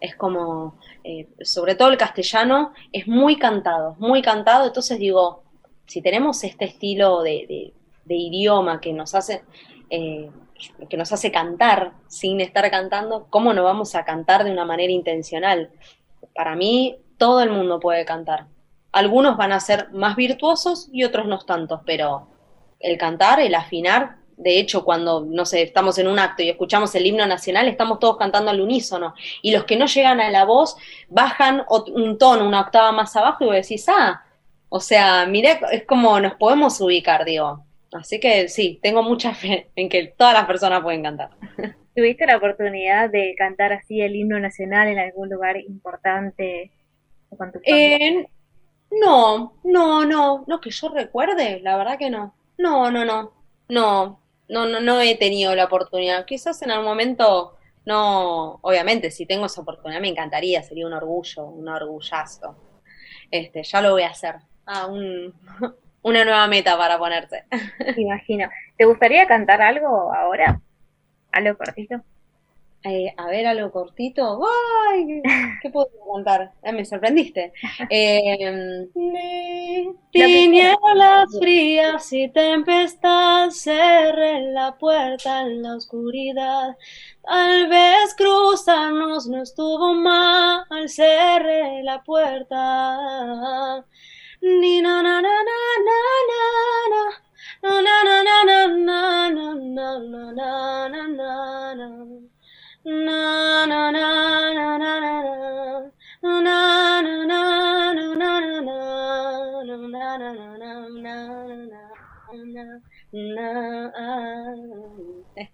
Es 0.00 0.16
como, 0.16 0.78
eh, 1.04 1.28
sobre 1.42 1.74
todo 1.74 1.90
el 1.90 1.96
castellano, 1.96 2.72
es 2.92 3.06
muy 3.06 3.36
cantado, 3.36 3.96
muy 3.98 4.22
cantado. 4.22 4.66
Entonces 4.66 4.98
digo, 4.98 5.42
si 5.86 6.02
tenemos 6.02 6.44
este 6.44 6.66
estilo 6.66 7.22
de, 7.22 7.72
idioma 8.06 8.80
que 8.80 8.92
nos 8.92 9.14
hace, 9.14 9.42
eh, 9.88 10.30
que 10.88 10.96
nos 10.96 11.12
hace 11.12 11.30
cantar 11.30 11.92
sin 12.08 12.40
estar 12.40 12.70
cantando, 12.70 13.26
¿cómo 13.30 13.52
no 13.52 13.64
vamos 13.64 13.94
a 13.94 14.04
cantar 14.04 14.44
de 14.44 14.52
una 14.52 14.64
manera 14.64 14.92
intencional? 14.92 15.70
Para 16.34 16.54
mí, 16.54 16.98
todo 17.18 17.42
el 17.42 17.50
mundo 17.50 17.80
puede 17.80 18.04
cantar. 18.04 18.46
Algunos 18.92 19.36
van 19.36 19.52
a 19.52 19.60
ser 19.60 19.90
más 19.92 20.16
virtuosos 20.16 20.88
y 20.92 21.04
otros 21.04 21.26
no 21.26 21.38
tantos, 21.38 21.80
pero 21.84 22.28
el 22.80 22.98
cantar, 22.98 23.40
el 23.40 23.54
afinar, 23.54 24.16
de 24.40 24.58
hecho, 24.58 24.84
cuando, 24.84 25.20
no 25.20 25.44
sé, 25.44 25.60
estamos 25.60 25.98
en 25.98 26.08
un 26.08 26.18
acto 26.18 26.42
y 26.42 26.48
escuchamos 26.48 26.94
el 26.94 27.04
himno 27.04 27.26
nacional, 27.26 27.68
estamos 27.68 27.98
todos 27.98 28.16
cantando 28.16 28.50
al 28.50 28.60
unísono. 28.60 29.14
Y 29.42 29.52
los 29.52 29.64
que 29.64 29.76
no 29.76 29.84
llegan 29.84 30.18
a 30.18 30.30
la 30.30 30.44
voz 30.44 30.76
bajan 31.08 31.62
un 31.68 32.16
tono, 32.16 32.46
una 32.48 32.62
octava 32.62 32.90
más 32.90 33.14
abajo 33.16 33.44
y 33.44 33.46
vos 33.48 33.56
decís, 33.56 33.86
ah, 33.88 34.24
o 34.70 34.80
sea, 34.80 35.26
mirá, 35.26 35.60
es 35.72 35.84
como 35.84 36.18
nos 36.20 36.34
podemos 36.36 36.80
ubicar, 36.80 37.26
digo. 37.26 37.64
Así 37.92 38.18
que 38.18 38.48
sí, 38.48 38.78
tengo 38.82 39.02
mucha 39.02 39.34
fe 39.34 39.68
en 39.76 39.90
que 39.90 40.14
todas 40.16 40.32
las 40.32 40.46
personas 40.46 40.82
pueden 40.82 41.02
cantar. 41.02 41.30
¿Tuviste 41.94 42.24
la 42.24 42.38
oportunidad 42.38 43.10
de 43.10 43.34
cantar 43.36 43.74
así 43.74 44.00
el 44.00 44.16
himno 44.16 44.40
nacional 44.40 44.88
en 44.88 45.00
algún 45.00 45.28
lugar 45.28 45.58
importante 45.58 46.70
con 47.36 47.52
tu? 47.52 47.60
Eh, 47.64 48.26
no, 48.90 49.52
no, 49.64 50.06
no, 50.06 50.44
no 50.46 50.60
que 50.62 50.70
yo 50.70 50.88
recuerde, 50.88 51.60
la 51.60 51.76
verdad 51.76 51.98
que 51.98 52.08
no. 52.08 52.32
No, 52.56 52.90
no, 52.90 53.04
no, 53.04 53.32
no, 53.68 54.19
no, 54.50 54.66
no, 54.66 54.80
no 54.80 55.00
he 55.00 55.16
tenido 55.16 55.54
la 55.54 55.64
oportunidad. 55.64 56.26
Quizás 56.26 56.60
en 56.62 56.70
algún 56.70 56.86
momento, 56.86 57.56
no, 57.86 58.58
obviamente, 58.62 59.10
si 59.10 59.24
tengo 59.24 59.46
esa 59.46 59.60
oportunidad 59.60 60.00
me 60.00 60.08
encantaría, 60.08 60.62
sería 60.62 60.86
un 60.86 60.92
orgullo, 60.92 61.44
un 61.44 61.68
orgullazo. 61.68 62.56
Este, 63.30 63.62
ya 63.62 63.80
lo 63.80 63.92
voy 63.92 64.02
a 64.02 64.10
hacer. 64.10 64.36
Ah, 64.66 64.86
un, 64.86 65.32
una 66.02 66.24
nueva 66.24 66.46
meta 66.48 66.76
para 66.76 66.98
ponerse. 66.98 67.44
Me 67.96 68.02
imagino. 68.02 68.50
¿Te 68.76 68.84
gustaría 68.84 69.26
cantar 69.26 69.62
algo 69.62 70.12
ahora? 70.12 70.60
¿Algo 71.32 71.56
cortito? 71.56 72.02
Eh, 72.82 73.12
a 73.16 73.26
ver, 73.26 73.46
algo 73.46 73.70
cortito. 73.70 74.40
¡Ay! 74.90 75.20
¿Qué 75.60 75.68
puedo 75.70 75.90
cantar? 76.14 76.52
Eh, 76.62 76.72
me 76.72 76.84
sorprendiste. 76.86 77.52
Eh, 77.90 78.88
Tinieblas 80.12 81.28
frías 81.38 82.10
y 82.12 82.28
tempestad, 82.30 83.50
cerré 83.50 84.52
la 84.52 84.76
puerta 84.78 85.42
en 85.42 85.62
la 85.62 85.76
oscuridad. 85.76 86.76
Tal 87.22 87.68
vez 87.68 88.14
cruzarnos 88.16 89.26
no 89.28 89.42
estuvo 89.42 89.92
mal, 89.94 90.64
cerré 90.88 91.82
la 91.82 92.02
puerta. 92.02 93.84
Ni 94.40 94.80
na 94.80 95.02
na 95.02 95.20
na 95.20 95.28
na 95.48 95.58
na 95.86 95.98
na 97.62 97.62
na 97.62 97.92
na 97.92 98.02
na 98.02 98.24
na 98.24 98.24
na 98.24 98.44
na 98.44 98.66
na 98.66 99.28
na 99.28 99.44
na 99.44 99.50
na 99.50 99.50
na 99.50 99.50
na. 99.50 99.50
Na 99.50 99.50
na 99.50 99.58
na 99.60 99.84
na 99.84 99.98
na 99.98 99.98
na 99.98 99.98
na. 99.98 100.30
Na 100.32 100.88
na 100.88 101.08
na 101.08 101.08
na 101.08 101.74
na 101.74 102.39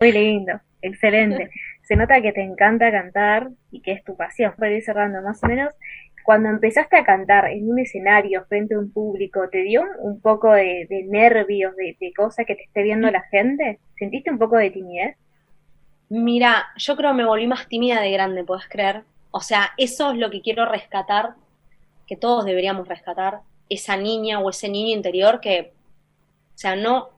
Muy 0.01 0.13
lindo, 0.13 0.61
excelente. 0.83 1.51
Se 1.83 1.97
nota 1.97 2.21
que 2.21 2.33
te 2.33 2.43
encanta 2.43 2.93
cantar 2.93 3.51
y 3.73 3.83
que 3.83 3.93
es 3.93 4.05
tu 4.05 4.17
pasión. 4.17 4.55
Para 4.57 4.71
ir 4.73 4.83
cerrando 4.83 5.21
más 5.21 5.43
o 5.43 5.49
menos, 5.49 5.75
cuando 6.25 6.49
empezaste 6.49 6.97
a 6.97 7.05
cantar 7.05 7.47
en 7.51 7.69
un 7.69 7.81
escenario 7.81 8.45
frente 8.47 8.77
a 8.77 8.79
un 8.79 8.93
público, 8.93 9.49
¿te 9.49 9.63
dio 9.63 9.83
un 9.99 10.21
poco 10.21 10.53
de, 10.53 10.87
nervios, 11.09 11.75
de 11.77 12.13
cosas 12.17 12.47
que 12.47 12.55
te 12.55 12.63
esté 12.63 12.83
viendo 12.83 13.11
la 13.11 13.23
gente? 13.23 13.81
¿Sentiste 13.99 14.31
un 14.31 14.39
poco 14.39 14.57
de 14.57 14.71
timidez? 14.71 15.17
Mira, 16.09 16.69
yo 16.77 16.97
creo 16.97 17.11
que 17.11 17.17
me 17.17 17.25
volví 17.25 17.47
más 17.47 17.69
tímida 17.69 18.01
de 18.01 18.13
grande, 18.13 18.45
¿puedes 18.45 18.69
creer? 18.69 19.03
O 19.33 19.41
sea, 19.41 19.73
eso 19.77 20.13
es 20.13 20.19
lo 20.19 20.31
que 20.31 20.41
quiero 20.41 20.65
rescatar, 20.65 21.35
que 22.07 22.17
todos 22.17 22.45
deberíamos 22.45 22.87
rescatar, 22.87 23.41
esa 23.69 23.97
niña 23.97 24.39
o 24.39 24.51
ese 24.51 24.69
niño 24.69 24.95
interior 24.95 25.41
que, 25.41 25.73
o 26.55 26.59
sea, 26.59 26.77
no, 26.77 27.09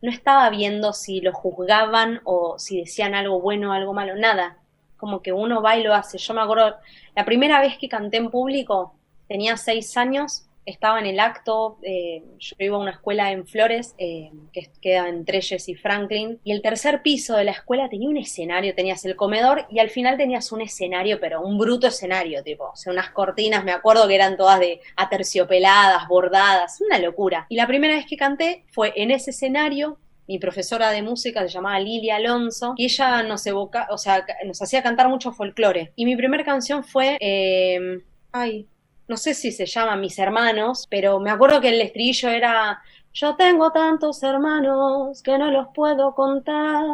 no 0.00 0.10
estaba 0.10 0.48
viendo 0.50 0.92
si 0.92 1.20
lo 1.20 1.32
juzgaban 1.32 2.20
o 2.24 2.58
si 2.58 2.80
decían 2.80 3.14
algo 3.14 3.40
bueno 3.40 3.70
o 3.70 3.72
algo 3.72 3.92
malo, 3.92 4.16
nada. 4.16 4.56
Como 4.96 5.22
que 5.22 5.32
uno 5.32 5.62
va 5.62 5.76
y 5.76 5.82
lo 5.84 5.94
hace. 5.94 6.18
Yo 6.18 6.34
me 6.34 6.40
acuerdo, 6.40 6.76
la 7.14 7.24
primera 7.24 7.60
vez 7.60 7.76
que 7.78 7.88
canté 7.88 8.16
en 8.16 8.30
público, 8.30 8.94
tenía 9.28 9.56
seis 9.56 9.96
años, 9.96 10.46
estaba 10.68 10.98
en 10.98 11.06
el 11.06 11.18
acto, 11.18 11.78
eh, 11.82 12.22
yo 12.38 12.56
iba 12.58 12.76
a 12.76 12.80
una 12.80 12.90
escuela 12.90 13.32
en 13.32 13.46
Flores, 13.46 13.94
eh, 13.98 14.30
que 14.52 14.70
queda 14.82 15.08
en 15.08 15.24
Treyes 15.24 15.68
y 15.68 15.74
Franklin, 15.74 16.38
y 16.44 16.52
el 16.52 16.60
tercer 16.60 17.02
piso 17.02 17.36
de 17.36 17.44
la 17.44 17.52
escuela 17.52 17.88
tenía 17.88 18.08
un 18.08 18.18
escenario, 18.18 18.74
tenías 18.74 19.04
el 19.06 19.16
comedor 19.16 19.66
y 19.70 19.78
al 19.78 19.88
final 19.88 20.18
tenías 20.18 20.52
un 20.52 20.60
escenario, 20.60 21.18
pero 21.20 21.40
un 21.40 21.58
bruto 21.58 21.86
escenario, 21.86 22.42
tipo, 22.42 22.64
o 22.64 22.76
sea, 22.76 22.92
unas 22.92 23.10
cortinas, 23.10 23.64
me 23.64 23.72
acuerdo 23.72 24.06
que 24.06 24.14
eran 24.14 24.36
todas 24.36 24.60
de 24.60 24.80
aterciopeladas, 24.96 26.06
bordadas, 26.06 26.80
una 26.82 26.98
locura. 26.98 27.46
Y 27.48 27.56
la 27.56 27.66
primera 27.66 27.94
vez 27.94 28.06
que 28.06 28.16
canté 28.16 28.64
fue 28.70 28.92
en 28.96 29.10
ese 29.10 29.30
escenario, 29.30 29.98
mi 30.26 30.38
profesora 30.38 30.90
de 30.90 31.00
música 31.00 31.40
se 31.40 31.48
llamaba 31.48 31.80
Lilia 31.80 32.16
Alonso 32.16 32.74
y 32.76 32.84
ella 32.84 33.22
nos 33.22 33.46
evoca, 33.46 33.88
o 33.90 33.96
sea, 33.96 34.26
nos 34.44 34.60
hacía 34.60 34.82
cantar 34.82 35.08
mucho 35.08 35.32
folclore. 35.32 35.92
Y 35.96 36.04
mi 36.04 36.14
primera 36.16 36.44
canción 36.44 36.84
fue, 36.84 37.16
eh, 37.20 38.02
ay, 38.32 38.66
no 39.08 39.16
sé 39.16 39.34
si 39.34 39.50
se 39.52 39.66
llama 39.66 39.96
Mis 39.96 40.18
Hermanos, 40.18 40.86
pero 40.88 41.18
me 41.18 41.30
acuerdo 41.30 41.60
que 41.60 41.70
el 41.70 41.80
estribillo 41.80 42.28
era 42.28 42.82
Yo 43.12 43.36
tengo 43.36 43.72
tantos 43.72 44.22
hermanos 44.22 45.22
que 45.22 45.38
no 45.38 45.50
los 45.50 45.68
puedo 45.74 46.14
contar. 46.14 46.84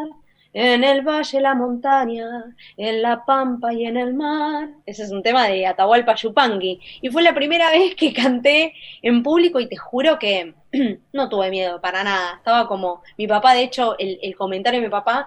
En 0.53 0.85
el 0.85 1.03
valle, 1.03 1.41
la 1.41 1.57
montaña, 1.57 2.55
en 2.77 3.03
la 3.03 3.25
pampa 3.25 3.73
y 3.73 3.87
en 3.87 3.97
el 3.97 4.15
mar. 4.15 4.69
Ese 4.87 5.03
es 5.03 5.11
un 5.11 5.21
tema 5.21 5.49
de 5.49 5.67
Atahualpa 5.67 6.15
Yupanqui. 6.15 6.81
Y 7.03 7.09
fue 7.11 7.23
la 7.23 7.35
primera 7.35 7.71
vez 7.73 7.97
que 7.97 8.13
canté 8.13 8.73
en 9.03 9.25
público 9.25 9.59
y 9.59 9.69
te 9.69 9.77
juro 9.77 10.17
que 10.19 10.55
no 11.13 11.29
tuve 11.29 11.51
miedo 11.51 11.81
para 11.81 12.05
nada. 12.05 12.37
Estaba 12.37 12.69
como, 12.69 13.03
mi 13.19 13.27
papá, 13.27 13.55
de 13.55 13.65
hecho, 13.65 13.97
el, 13.99 14.21
el 14.23 14.37
comentario 14.37 14.81
de 14.81 14.87
mi 14.87 14.91
papá, 14.93 15.27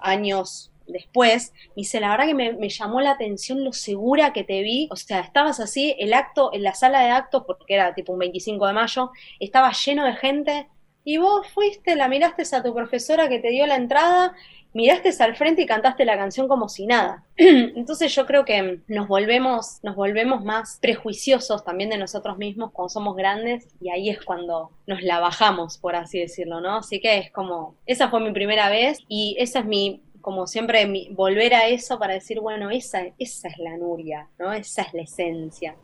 años 0.00 0.69
después, 0.92 1.52
me 1.68 1.82
dice, 1.82 2.00
la 2.00 2.10
verdad 2.10 2.26
que 2.26 2.34
me, 2.34 2.52
me 2.52 2.68
llamó 2.68 3.00
la 3.00 3.12
atención 3.12 3.64
lo 3.64 3.72
segura 3.72 4.32
que 4.32 4.44
te 4.44 4.62
vi, 4.62 4.88
o 4.90 4.96
sea, 4.96 5.20
estabas 5.20 5.60
así, 5.60 5.94
el 5.98 6.12
acto, 6.12 6.50
en 6.52 6.62
la 6.62 6.74
sala 6.74 7.02
de 7.02 7.10
actos, 7.10 7.44
porque 7.46 7.74
era 7.74 7.94
tipo 7.94 8.12
un 8.12 8.18
25 8.18 8.66
de 8.66 8.72
mayo, 8.72 9.10
estaba 9.38 9.72
lleno 9.72 10.04
de 10.04 10.14
gente, 10.14 10.68
y 11.04 11.16
vos 11.16 11.46
fuiste, 11.48 11.96
la 11.96 12.08
miraste 12.08 12.44
a 12.54 12.62
tu 12.62 12.74
profesora 12.74 13.28
que 13.28 13.38
te 13.38 13.48
dio 13.48 13.66
la 13.66 13.76
entrada, 13.76 14.34
miraste 14.72 15.10
al 15.22 15.34
frente 15.34 15.62
y 15.62 15.66
cantaste 15.66 16.04
la 16.04 16.16
canción 16.16 16.46
como 16.46 16.68
si 16.68 16.86
nada. 16.86 17.24
Entonces 17.36 18.14
yo 18.14 18.26
creo 18.26 18.44
que 18.44 18.80
nos 18.86 19.08
volvemos, 19.08 19.80
nos 19.82 19.96
volvemos 19.96 20.44
más 20.44 20.78
prejuiciosos 20.80 21.64
también 21.64 21.90
de 21.90 21.98
nosotros 21.98 22.38
mismos 22.38 22.70
cuando 22.72 22.90
somos 22.90 23.16
grandes 23.16 23.66
y 23.80 23.90
ahí 23.90 24.10
es 24.10 24.22
cuando 24.22 24.70
nos 24.86 25.02
la 25.02 25.20
bajamos, 25.20 25.78
por 25.78 25.96
así 25.96 26.18
decirlo, 26.18 26.60
¿no? 26.60 26.76
Así 26.76 27.00
que 27.00 27.18
es 27.18 27.30
como, 27.32 27.74
esa 27.86 28.08
fue 28.08 28.20
mi 28.20 28.32
primera 28.32 28.68
vez 28.68 28.98
y 29.08 29.36
esa 29.38 29.60
es 29.60 29.64
mi, 29.64 30.02
como 30.20 30.46
siempre, 30.46 30.86
mi- 30.86 31.08
volver 31.10 31.54
a 31.54 31.66
eso 31.68 31.98
para 31.98 32.14
decir, 32.14 32.40
bueno, 32.40 32.70
esa, 32.70 33.02
esa 33.18 33.48
es 33.48 33.58
la 33.58 33.76
Nuria, 33.76 34.28
¿no? 34.38 34.52
Esa 34.52 34.82
es 34.82 34.94
la 34.94 35.02
esencia 35.02 35.74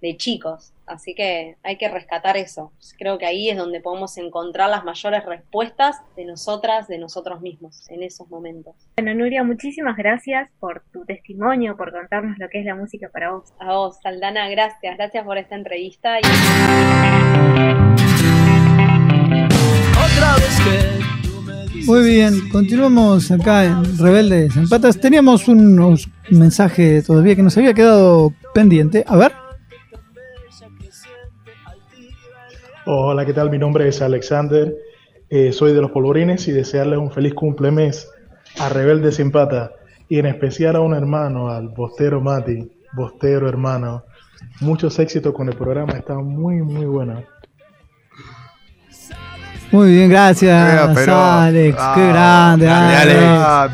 de 0.00 0.16
chicos. 0.16 0.72
Así 0.84 1.14
que 1.14 1.56
hay 1.62 1.78
que 1.78 1.88
rescatar 1.88 2.36
eso. 2.36 2.72
Creo 2.98 3.18
que 3.18 3.24
ahí 3.26 3.48
es 3.48 3.56
donde 3.56 3.80
podemos 3.80 4.18
encontrar 4.18 4.68
las 4.68 4.84
mayores 4.84 5.24
respuestas 5.24 6.00
de 6.16 6.24
nosotras, 6.24 6.88
de 6.88 6.98
nosotros 6.98 7.40
mismos, 7.40 7.88
en 7.88 8.02
esos 8.02 8.28
momentos. 8.28 8.74
Bueno, 8.96 9.14
Nuria, 9.14 9.44
muchísimas 9.44 9.96
gracias 9.96 10.50
por 10.58 10.82
tu 10.92 11.04
testimonio, 11.04 11.76
por 11.76 11.92
contarnos 11.92 12.36
lo 12.38 12.48
que 12.48 12.58
es 12.58 12.64
la 12.64 12.74
música 12.74 13.08
para 13.10 13.30
vos. 13.30 13.52
A 13.60 13.74
vos, 13.74 14.00
Saldana, 14.02 14.48
gracias. 14.48 14.96
Gracias 14.96 15.24
por 15.24 15.38
esta 15.38 15.54
entrevista. 15.54 16.18
Y... 16.18 16.22
Otra 19.94 20.34
vez 20.34 20.60
que 20.64 20.91
Muy 21.86 22.04
bien, 22.04 22.48
continuamos 22.50 23.30
acá 23.30 23.64
en 23.64 23.98
Rebeldes 23.98 24.56
en 24.56 24.68
Patas. 24.68 25.00
Teníamos 25.00 25.48
unos 25.48 26.08
mensajes 26.30 27.04
todavía 27.04 27.34
que 27.34 27.42
nos 27.42 27.56
había 27.58 27.74
quedado 27.74 28.32
pendiente. 28.54 29.04
A 29.06 29.16
ver. 29.16 29.32
Hola, 32.86 33.26
¿qué 33.26 33.32
tal? 33.32 33.50
Mi 33.50 33.58
nombre 33.58 33.88
es 33.88 34.00
Alexander, 34.00 34.74
eh, 35.28 35.52
soy 35.52 35.72
de 35.72 35.80
los 35.80 35.90
Polvorines 35.90 36.46
y 36.48 36.52
desearles 36.52 36.98
un 36.98 37.10
feliz 37.10 37.34
cumplemes 37.34 38.08
a 38.58 38.68
Rebelde 38.68 39.12
Sin 39.12 39.30
Pata 39.30 39.72
y 40.08 40.18
en 40.18 40.26
especial 40.26 40.76
a 40.76 40.80
un 40.80 40.94
hermano, 40.94 41.48
al 41.48 41.68
Bostero 41.68 42.20
Mati, 42.20 42.70
Bostero 42.92 43.48
hermano. 43.48 44.04
Muchos 44.60 44.98
éxitos 44.98 45.32
con 45.32 45.48
el 45.48 45.56
programa, 45.56 45.94
está 45.94 46.14
muy, 46.14 46.62
muy 46.62 46.86
bueno. 46.86 47.22
Muy 49.72 49.90
bien, 49.90 50.08
gracias, 50.10 50.90
pero- 50.94 51.16
Alex. 51.16 51.76
Ah, 51.80 51.92
Qué 51.94 52.06
grande, 52.08 52.66
grande, 52.66 52.94
Alex. 52.96 53.22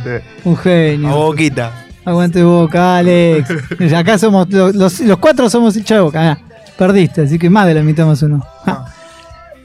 Alex. 0.07 0.25
Un 0.45 0.57
genio. 0.57 1.09
A 1.09 1.15
boquita. 1.15 1.73
Aguante 2.05 2.43
boca, 2.43 2.97
Alex. 2.99 3.51
Y 3.81 3.93
acá 3.95 4.17
somos 4.17 4.49
los, 4.49 4.75
los- 4.75 5.01
los 5.01 5.19
cuatro 5.19 5.51
somos 5.51 5.77
hincha 5.77 5.97
de 5.97 6.01
boca. 6.01 6.31
Ah, 6.33 6.39
perdiste, 6.79 7.23
así 7.23 7.39
que 7.39 7.51
más 7.51 7.67
de 7.67 7.75
la 7.75 7.83
mitad 7.83 8.07
más 8.07 8.23
uno. 8.23 8.47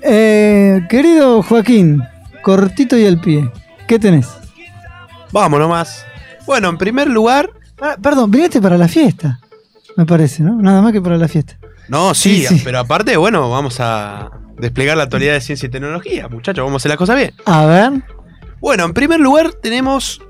Eh, 0.01 0.81
querido 0.89 1.41
Joaquín, 1.43 2.01
cortito 2.41 2.97
y 2.97 3.05
al 3.05 3.21
pie. 3.21 3.49
¿Qué 3.87 3.99
tenés? 3.99 4.27
Vamos 5.31 5.59
nomás. 5.59 6.03
Bueno, 6.45 6.69
en 6.69 6.77
primer 6.77 7.07
lugar. 7.07 7.49
Ah, 7.81 7.95
perdón, 8.01 8.31
viniste 8.31 8.61
para 8.61 8.77
la 8.77 8.87
fiesta. 8.87 9.39
Me 9.95 10.05
parece, 10.05 10.43
¿no? 10.43 10.55
Nada 10.55 10.81
más 10.81 10.91
que 10.91 11.01
para 11.01 11.17
la 11.17 11.27
fiesta. 11.27 11.57
No, 11.87 12.13
sí, 12.13 12.45
Sí, 12.45 12.57
sí. 12.57 12.61
pero 12.63 12.79
aparte, 12.79 13.17
bueno, 13.17 13.49
vamos 13.49 13.77
a 13.79 14.31
desplegar 14.57 14.95
la 14.97 15.03
actualidad 15.03 15.33
de 15.33 15.41
ciencia 15.41 15.67
y 15.67 15.69
tecnología, 15.69 16.27
muchachos, 16.27 16.63
vamos 16.63 16.79
a 16.79 16.81
hacer 16.81 16.89
las 16.89 16.97
cosas 16.97 17.17
bien. 17.17 17.33
A 17.45 17.65
ver. 17.65 17.91
Bueno, 18.61 18.85
en 18.85 18.93
primer 18.93 19.19
lugar 19.19 19.51
tenemos 19.53 20.21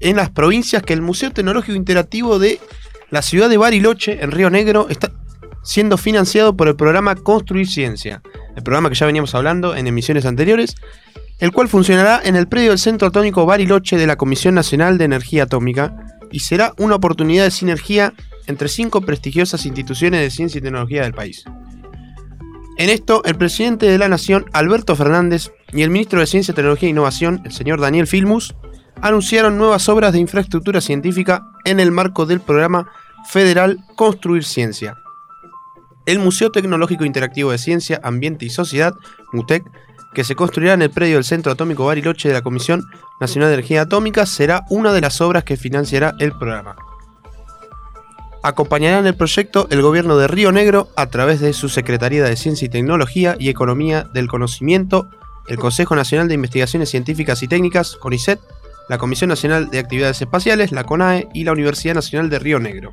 en 0.00 0.16
las 0.16 0.30
provincias 0.30 0.82
que 0.82 0.92
el 0.92 1.02
Museo 1.02 1.30
Tecnológico 1.30 1.76
Interactivo 1.76 2.38
de 2.38 2.60
la 3.10 3.22
ciudad 3.22 3.48
de 3.48 3.56
Bariloche, 3.56 4.22
en 4.22 4.30
Río 4.30 4.50
Negro, 4.50 4.86
está 4.88 5.12
siendo 5.62 5.96
financiado 5.98 6.56
por 6.56 6.68
el 6.68 6.76
programa 6.76 7.14
Construir 7.16 7.66
Ciencia, 7.68 8.22
el 8.56 8.62
programa 8.62 8.88
que 8.88 8.94
ya 8.94 9.06
veníamos 9.06 9.34
hablando 9.34 9.74
en 9.74 9.86
emisiones 9.86 10.24
anteriores, 10.24 10.76
el 11.38 11.52
cual 11.52 11.68
funcionará 11.68 12.20
en 12.24 12.36
el 12.36 12.46
predio 12.48 12.70
del 12.70 12.78
Centro 12.78 13.08
Atómico 13.08 13.44
Bariloche 13.44 13.96
de 13.96 14.06
la 14.06 14.16
Comisión 14.16 14.54
Nacional 14.54 14.96
de 14.96 15.04
Energía 15.04 15.42
Atómica 15.42 15.94
y 16.30 16.40
será 16.40 16.72
una 16.78 16.94
oportunidad 16.94 17.44
de 17.44 17.50
sinergia 17.50 18.14
entre 18.46 18.68
cinco 18.68 19.00
prestigiosas 19.00 19.66
instituciones 19.66 20.20
de 20.20 20.30
ciencia 20.30 20.58
y 20.58 20.62
tecnología 20.62 21.02
del 21.02 21.14
país. 21.14 21.44
En 22.78 22.90
esto, 22.90 23.22
el 23.24 23.36
presidente 23.36 23.86
de 23.86 23.96
la 23.96 24.08
Nación, 24.08 24.44
Alberto 24.52 24.94
Fernández, 24.96 25.50
y 25.72 25.82
el 25.82 25.90
ministro 25.90 26.20
de 26.20 26.26
Ciencia, 26.26 26.54
Tecnología 26.54 26.88
e 26.88 26.90
Innovación, 26.90 27.40
el 27.44 27.52
señor 27.52 27.80
Daniel 27.80 28.06
Filmus, 28.06 28.54
anunciaron 29.00 29.58
nuevas 29.58 29.88
obras 29.88 30.12
de 30.12 30.20
infraestructura 30.20 30.80
científica 30.80 31.42
en 31.64 31.80
el 31.80 31.90
marco 31.90 32.26
del 32.26 32.40
programa 32.40 32.90
federal 33.28 33.78
Construir 33.96 34.44
Ciencia. 34.44 34.96
El 36.04 36.18
Museo 36.18 36.52
Tecnológico 36.52 37.04
Interactivo 37.04 37.50
de 37.50 37.58
Ciencia, 37.58 38.00
Ambiente 38.02 38.44
y 38.44 38.50
Sociedad, 38.50 38.94
MUTEC, 39.32 39.64
que 40.14 40.24
se 40.24 40.34
construirá 40.34 40.74
en 40.74 40.82
el 40.82 40.90
predio 40.90 41.16
del 41.16 41.24
Centro 41.24 41.52
Atómico 41.52 41.84
Bariloche 41.84 42.28
de 42.28 42.34
la 42.34 42.42
Comisión 42.42 42.84
Nacional 43.20 43.48
de 43.48 43.54
Energía 43.54 43.82
Atómica, 43.82 44.24
será 44.24 44.64
una 44.70 44.92
de 44.92 45.00
las 45.00 45.20
obras 45.20 45.44
que 45.44 45.56
financiará 45.56 46.14
el 46.20 46.32
programa. 46.32 46.76
Acompañará 48.46 49.00
en 49.00 49.08
el 49.08 49.16
proyecto 49.16 49.66
el 49.72 49.82
gobierno 49.82 50.16
de 50.18 50.28
Río 50.28 50.52
Negro 50.52 50.88
a 50.94 51.08
través 51.08 51.40
de 51.40 51.52
su 51.52 51.68
Secretaría 51.68 52.22
de 52.22 52.36
Ciencia 52.36 52.66
y 52.66 52.68
Tecnología 52.68 53.34
y 53.40 53.48
Economía 53.48 54.04
del 54.14 54.28
Conocimiento, 54.28 55.10
el 55.48 55.58
Consejo 55.58 55.96
Nacional 55.96 56.28
de 56.28 56.34
Investigaciones 56.34 56.88
Científicas 56.88 57.42
y 57.42 57.48
Técnicas, 57.48 57.96
CONICET, 57.96 58.38
la 58.88 58.98
Comisión 58.98 59.30
Nacional 59.30 59.68
de 59.70 59.80
Actividades 59.80 60.22
Espaciales, 60.22 60.70
la 60.70 60.84
CONAE 60.84 61.26
y 61.34 61.42
la 61.42 61.50
Universidad 61.50 61.96
Nacional 61.96 62.30
de 62.30 62.38
Río 62.38 62.60
Negro. 62.60 62.92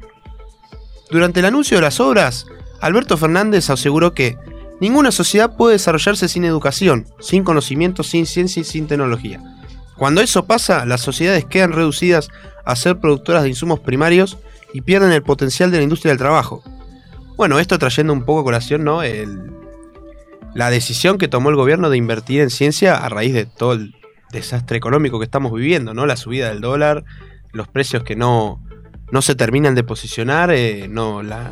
Durante 1.12 1.42
el 1.42 1.46
anuncio 1.46 1.78
de 1.78 1.84
las 1.84 2.00
obras, 2.00 2.48
Alberto 2.82 3.16
Fernández 3.16 3.70
aseguró 3.70 4.16
que 4.16 4.40
ninguna 4.82 5.12
sociedad 5.12 5.56
puede 5.56 5.74
desarrollarse 5.74 6.30
sin 6.30 6.46
educación, 6.46 7.06
sin 7.20 7.44
conocimiento, 7.44 8.02
sin 8.02 8.26
ciencia 8.26 8.62
y 8.62 8.64
sin 8.64 8.88
tecnología. 8.88 9.40
Cuando 9.98 10.22
eso 10.22 10.48
pasa, 10.48 10.84
las 10.88 11.02
sociedades 11.02 11.46
quedan 11.46 11.74
reducidas 11.74 12.30
a 12.66 12.76
ser 12.76 12.98
productoras 12.98 13.44
de 13.44 13.50
insumos 13.50 13.82
primarios 13.82 14.40
y 14.74 14.82
pierden 14.82 15.12
el 15.12 15.24
potencial 15.24 15.72
de 15.72 15.78
la 15.78 15.84
industria 15.84 16.12
del 16.12 16.18
trabajo. 16.18 16.64
Bueno, 17.38 17.60
esto 17.60 17.78
trayendo 17.80 18.14
un 18.14 18.24
poco 18.26 18.42
a 18.42 18.44
colación, 18.44 18.84
¿no? 18.84 19.04
El- 19.04 19.52
la 20.56 20.70
decisión 20.70 21.18
que 21.18 21.28
tomó 21.28 21.50
el 21.50 21.56
gobierno 21.56 21.90
de 21.90 21.98
invertir 21.98 22.42
en 22.42 22.50
ciencia 22.50 22.96
a 22.96 23.10
raíz 23.10 23.34
de 23.34 23.46
todo 23.46 23.74
el 23.74 23.96
desastre 24.32 24.78
económico 24.78 25.20
que 25.20 25.26
estamos 25.26 25.52
viviendo, 25.54 25.94
¿no? 25.94 26.06
La 26.06 26.16
subida 26.16 26.50
del 26.50 26.62
dólar, 26.62 27.04
los 27.52 27.68
precios 27.68 28.04
que 28.04 28.16
no, 28.16 28.64
no 29.12 29.22
se 29.22 29.36
terminan 29.36 29.74
de 29.76 29.84
posicionar, 29.84 30.52
eh, 30.52 30.88
no, 30.90 31.24
la, 31.24 31.52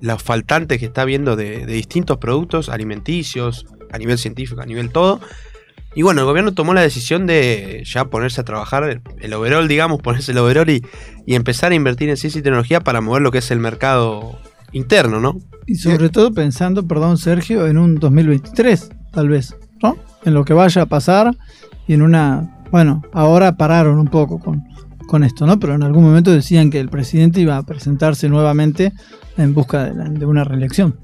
los 0.00 0.22
faltantes 0.22 0.78
que 0.78 0.86
está 0.86 1.02
habiendo 1.02 1.34
de, 1.36 1.66
de 1.66 1.72
distintos 1.72 2.18
productos 2.18 2.68
alimenticios, 2.68 3.66
a 3.90 3.98
nivel 3.98 4.18
científico, 4.18 4.60
a 4.60 4.66
nivel 4.66 4.90
todo. 4.90 5.20
Y 5.96 6.02
bueno, 6.02 6.20
el 6.20 6.26
gobierno 6.26 6.52
tomó 6.52 6.74
la 6.74 6.82
decisión 6.82 7.26
de 7.26 7.82
ya 7.86 8.04
ponerse 8.04 8.40
a 8.40 8.44
trabajar 8.44 9.00
el, 9.18 9.32
overall, 9.32 9.66
digamos, 9.66 10.00
ponerse 10.02 10.30
el 10.32 10.38
overall 10.38 10.68
y, 10.68 10.84
y 11.26 11.34
empezar 11.34 11.72
a 11.72 11.74
invertir 11.74 12.10
en 12.10 12.16
ciencia 12.18 12.38
y 12.38 12.42
tecnología 12.42 12.80
para 12.80 13.00
mover 13.00 13.22
lo 13.22 13.30
que 13.32 13.38
es 13.38 13.50
el 13.50 13.58
mercado 13.60 14.38
interno, 14.72 15.20
¿no? 15.20 15.38
Y 15.66 15.76
sobre 15.76 16.10
todo 16.10 16.32
pensando, 16.32 16.86
perdón 16.86 17.16
Sergio, 17.16 17.66
en 17.66 17.78
un 17.78 17.94
2023, 17.96 18.90
tal 19.10 19.28
vez, 19.30 19.56
¿no? 19.82 19.96
En 20.24 20.34
lo 20.34 20.44
que 20.44 20.52
vaya 20.52 20.82
a 20.82 20.86
pasar 20.86 21.34
y 21.88 21.94
en 21.94 22.02
una... 22.02 22.52
Bueno, 22.70 23.02
ahora 23.12 23.56
pararon 23.56 23.98
un 23.98 24.08
poco 24.08 24.38
con, 24.38 24.64
con 25.08 25.24
esto, 25.24 25.46
¿no? 25.46 25.58
Pero 25.58 25.74
en 25.76 25.82
algún 25.82 26.04
momento 26.04 26.30
decían 26.30 26.68
que 26.68 26.78
el 26.78 26.90
presidente 26.90 27.40
iba 27.40 27.56
a 27.56 27.62
presentarse 27.62 28.28
nuevamente 28.28 28.92
en 29.38 29.54
busca 29.54 29.84
de, 29.84 29.94
la- 29.94 30.10
de 30.10 30.26
una 30.26 30.44
reelección. 30.44 30.96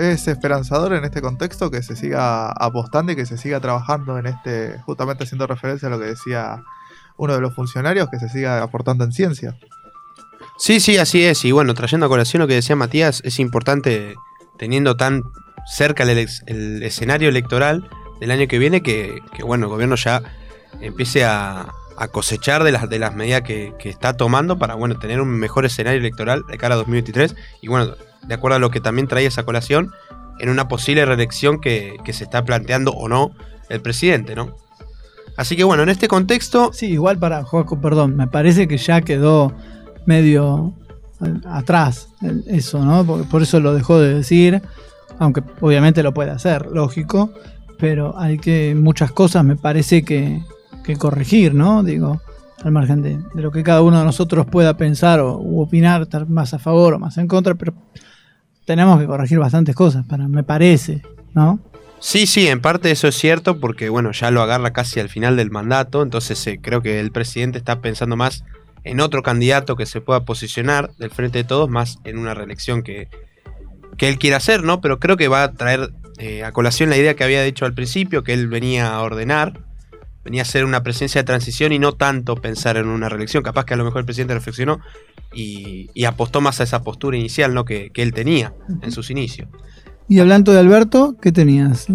Es 0.00 0.28
esperanzador 0.28 0.94
en 0.94 1.04
este 1.04 1.20
contexto 1.20 1.70
que 1.70 1.82
se 1.82 1.94
siga 1.94 2.50
apostando 2.50 3.12
y 3.12 3.16
que 3.16 3.26
se 3.26 3.36
siga 3.36 3.60
trabajando 3.60 4.18
en 4.18 4.26
este, 4.26 4.78
justamente 4.86 5.24
haciendo 5.24 5.46
referencia 5.46 5.88
a 5.88 5.90
lo 5.90 5.98
que 5.98 6.06
decía 6.06 6.62
uno 7.18 7.34
de 7.34 7.40
los 7.40 7.54
funcionarios, 7.54 8.08
que 8.08 8.18
se 8.18 8.30
siga 8.30 8.62
aportando 8.62 9.04
en 9.04 9.12
ciencia. 9.12 9.58
Sí, 10.56 10.80
sí, 10.80 10.96
así 10.96 11.22
es. 11.22 11.44
Y 11.44 11.52
bueno, 11.52 11.74
trayendo 11.74 12.06
a 12.06 12.08
colación 12.08 12.40
lo 12.40 12.48
que 12.48 12.54
decía 12.54 12.76
Matías, 12.76 13.20
es 13.24 13.38
importante, 13.38 14.14
teniendo 14.58 14.96
tan 14.96 15.22
cerca 15.66 16.04
el, 16.04 16.82
escenario 16.82 17.28
electoral 17.28 17.88
del 18.20 18.30
año 18.30 18.48
que 18.48 18.58
viene, 18.58 18.82
que, 18.82 19.20
bueno, 19.44 19.66
el 19.66 19.70
gobierno 19.70 19.96
ya 19.96 20.22
empiece 20.80 21.26
a, 21.26 21.72
a 21.98 22.08
cosechar 22.08 22.64
de 22.64 22.72
las, 22.72 22.88
de 22.88 22.98
las 22.98 23.14
medidas 23.14 23.42
que, 23.42 23.74
que 23.78 23.90
está 23.90 24.16
tomando 24.16 24.58
para, 24.58 24.74
bueno, 24.74 24.98
tener 24.98 25.20
un 25.20 25.28
mejor 25.28 25.66
escenario 25.66 26.00
electoral 26.00 26.44
de 26.48 26.56
cara 26.56 26.74
a 26.74 26.78
2023. 26.78 27.36
Y 27.60 27.68
bueno, 27.68 27.94
de 28.26 28.34
acuerdo 28.34 28.56
a 28.56 28.60
lo 28.60 28.70
que 28.70 28.80
también 28.80 29.08
trae 29.08 29.26
esa 29.26 29.44
colación, 29.44 29.90
en 30.38 30.48
una 30.48 30.68
posible 30.68 31.04
reelección 31.04 31.60
que, 31.60 31.96
que 32.04 32.12
se 32.12 32.24
está 32.24 32.44
planteando 32.44 32.92
o 32.92 33.08
no 33.08 33.32
el 33.68 33.80
presidente, 33.80 34.34
¿no? 34.34 34.56
Así 35.36 35.56
que 35.56 35.64
bueno, 35.64 35.82
en 35.82 35.88
este 35.88 36.08
contexto... 36.08 36.70
Sí, 36.72 36.86
igual 36.86 37.18
para 37.18 37.44
Joaco, 37.44 37.80
perdón, 37.80 38.16
me 38.16 38.26
parece 38.26 38.68
que 38.68 38.78
ya 38.78 39.00
quedó 39.00 39.52
medio 40.06 40.74
eh, 41.24 41.32
atrás 41.46 42.08
eso, 42.46 42.84
¿no? 42.84 43.04
Por, 43.04 43.28
por 43.28 43.42
eso 43.42 43.60
lo 43.60 43.74
dejó 43.74 44.00
de 44.00 44.14
decir, 44.14 44.60
aunque 45.18 45.42
obviamente 45.60 46.02
lo 46.02 46.12
puede 46.12 46.30
hacer, 46.30 46.66
lógico, 46.66 47.32
pero 47.78 48.18
hay 48.18 48.38
que 48.38 48.74
muchas 48.74 49.12
cosas 49.12 49.44
me 49.44 49.56
parece 49.56 50.04
que, 50.04 50.42
que 50.84 50.96
corregir, 50.96 51.54
¿no? 51.54 51.82
Digo, 51.82 52.20
al 52.62 52.72
margen 52.72 53.02
de, 53.02 53.18
de 53.32 53.42
lo 53.42 53.50
que 53.50 53.62
cada 53.62 53.82
uno 53.82 53.98
de 53.98 54.04
nosotros 54.04 54.46
pueda 54.46 54.76
pensar 54.76 55.20
o 55.20 55.38
opinar, 55.60 56.02
estar 56.02 56.28
más 56.28 56.52
a 56.52 56.58
favor 56.58 56.94
o 56.94 56.98
más 56.98 57.16
en 57.16 57.26
contra, 57.26 57.54
pero 57.54 57.72
tenemos 58.70 59.00
que 59.00 59.06
corregir 59.06 59.40
bastantes 59.40 59.74
cosas, 59.74 60.06
para, 60.06 60.28
me 60.28 60.44
parece, 60.44 61.02
¿no? 61.34 61.58
Sí, 61.98 62.28
sí, 62.28 62.46
en 62.46 62.60
parte 62.60 62.92
eso 62.92 63.08
es 63.08 63.16
cierto 63.16 63.58
porque 63.58 63.88
bueno, 63.88 64.12
ya 64.12 64.30
lo 64.30 64.42
agarra 64.42 64.72
casi 64.72 65.00
al 65.00 65.08
final 65.08 65.36
del 65.36 65.50
mandato, 65.50 66.04
entonces 66.04 66.46
eh, 66.46 66.60
creo 66.62 66.80
que 66.80 67.00
el 67.00 67.10
presidente 67.10 67.58
está 67.58 67.80
pensando 67.80 68.14
más 68.14 68.44
en 68.84 69.00
otro 69.00 69.24
candidato 69.24 69.74
que 69.74 69.86
se 69.86 70.00
pueda 70.00 70.24
posicionar 70.24 70.92
del 70.98 71.10
frente 71.10 71.38
de 71.38 71.44
todos, 71.44 71.68
más 71.68 71.98
en 72.04 72.16
una 72.16 72.32
reelección 72.32 72.84
que, 72.84 73.08
que 73.96 74.08
él 74.08 74.18
quiera 74.18 74.36
hacer, 74.36 74.62
¿no? 74.62 74.80
Pero 74.80 75.00
creo 75.00 75.16
que 75.16 75.26
va 75.26 75.42
a 75.42 75.50
traer 75.50 75.90
eh, 76.18 76.44
a 76.44 76.52
colación 76.52 76.90
la 76.90 76.96
idea 76.96 77.16
que 77.16 77.24
había 77.24 77.42
dicho 77.42 77.64
al 77.64 77.74
principio, 77.74 78.22
que 78.22 78.34
él 78.34 78.46
venía 78.46 78.94
a 78.94 79.02
ordenar, 79.02 79.58
venía 80.24 80.42
a 80.42 80.44
ser 80.44 80.64
una 80.64 80.82
presencia 80.82 81.22
de 81.22 81.26
transición 81.26 81.72
y 81.72 81.78
no 81.78 81.92
tanto 81.92 82.36
pensar 82.36 82.76
en 82.76 82.88
una 82.88 83.08
reelección. 83.08 83.42
Capaz 83.42 83.64
que 83.64 83.74
a 83.74 83.76
lo 83.76 83.84
mejor 83.84 84.00
el 84.00 84.04
presidente 84.04 84.34
reflexionó 84.34 84.80
y, 85.32 85.90
y 85.94 86.04
apostó 86.04 86.40
más 86.40 86.60
a 86.60 86.64
esa 86.64 86.82
postura 86.82 87.16
inicial, 87.16 87.54
¿no? 87.54 87.64
Que, 87.64 87.90
que 87.90 88.02
él 88.02 88.12
tenía 88.12 88.52
en 88.82 88.92
sus 88.92 89.10
inicios. 89.10 89.48
Y 90.08 90.18
hablando 90.18 90.52
de 90.52 90.58
Alberto, 90.58 91.16
¿qué 91.22 91.30
tenías? 91.30 91.86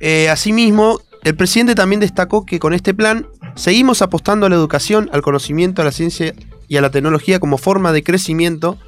Eh, 0.00 0.28
asimismo, 0.28 1.00
el 1.22 1.36
presidente 1.36 1.74
también 1.74 2.00
destacó 2.00 2.44
que 2.44 2.58
con 2.58 2.72
este 2.72 2.94
plan 2.94 3.28
seguimos 3.54 4.02
apostando 4.02 4.46
a 4.46 4.48
la 4.48 4.56
educación, 4.56 5.10
al 5.12 5.22
conocimiento, 5.22 5.82
a 5.82 5.84
la 5.84 5.92
ciencia 5.92 6.34
y 6.66 6.78
a 6.78 6.80
la 6.80 6.90
tecnología 6.90 7.38
como 7.38 7.58
forma 7.58 7.92
de 7.92 8.02
crecimiento 8.02 8.78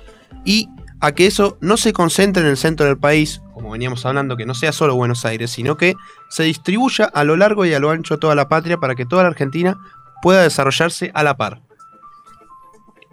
y 0.44 0.68
a 1.00 1.12
que 1.12 1.26
eso 1.26 1.58
no 1.60 1.76
se 1.76 1.92
concentre 1.92 2.42
en 2.42 2.48
el 2.48 2.56
centro 2.56 2.86
del 2.86 2.96
país, 2.96 3.41
veníamos 3.72 4.06
hablando, 4.06 4.36
que 4.36 4.46
no 4.46 4.54
sea 4.54 4.72
solo 4.72 4.94
Buenos 4.94 5.24
Aires, 5.24 5.50
sino 5.50 5.76
que 5.76 5.96
se 6.28 6.44
distribuya 6.44 7.06
a 7.06 7.24
lo 7.24 7.36
largo 7.36 7.64
y 7.64 7.74
a 7.74 7.80
lo 7.80 7.90
ancho 7.90 8.18
toda 8.18 8.34
la 8.34 8.48
patria 8.48 8.78
para 8.78 8.94
que 8.94 9.06
toda 9.06 9.24
la 9.24 9.30
Argentina 9.30 9.78
pueda 10.22 10.42
desarrollarse 10.42 11.10
a 11.14 11.22
la 11.22 11.36
par. 11.36 11.62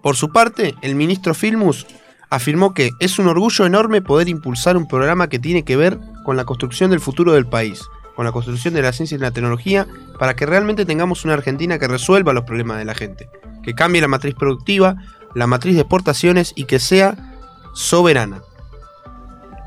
Por 0.01 0.15
su 0.15 0.29
parte, 0.31 0.75
el 0.81 0.95
ministro 0.95 1.33
Filmus 1.33 1.85
afirmó 2.29 2.73
que 2.73 2.91
es 2.99 3.19
un 3.19 3.27
orgullo 3.27 3.65
enorme 3.65 4.01
poder 4.01 4.29
impulsar 4.29 4.77
un 4.77 4.87
programa 4.87 5.27
que 5.27 5.39
tiene 5.39 5.63
que 5.63 5.75
ver 5.75 5.97
con 6.23 6.37
la 6.37 6.45
construcción 6.45 6.91
del 6.91 6.99
futuro 6.99 7.33
del 7.33 7.47
país, 7.47 7.81
con 8.15 8.25
la 8.25 8.31
construcción 8.31 8.73
de 8.73 8.81
la 8.81 8.93
ciencia 8.93 9.15
y 9.15 9.19
la 9.19 9.31
tecnología, 9.31 9.87
para 10.19 10.35
que 10.35 10.45
realmente 10.45 10.85
tengamos 10.85 11.25
una 11.25 11.33
Argentina 11.33 11.79
que 11.79 11.87
resuelva 11.87 12.33
los 12.33 12.43
problemas 12.43 12.77
de 12.77 12.85
la 12.85 12.95
gente, 12.95 13.29
que 13.63 13.73
cambie 13.73 14.01
la 14.01 14.07
matriz 14.07 14.35
productiva, 14.35 14.97
la 15.33 15.47
matriz 15.47 15.75
de 15.75 15.81
exportaciones 15.81 16.53
y 16.55 16.65
que 16.65 16.79
sea 16.79 17.15
soberana. 17.73 18.41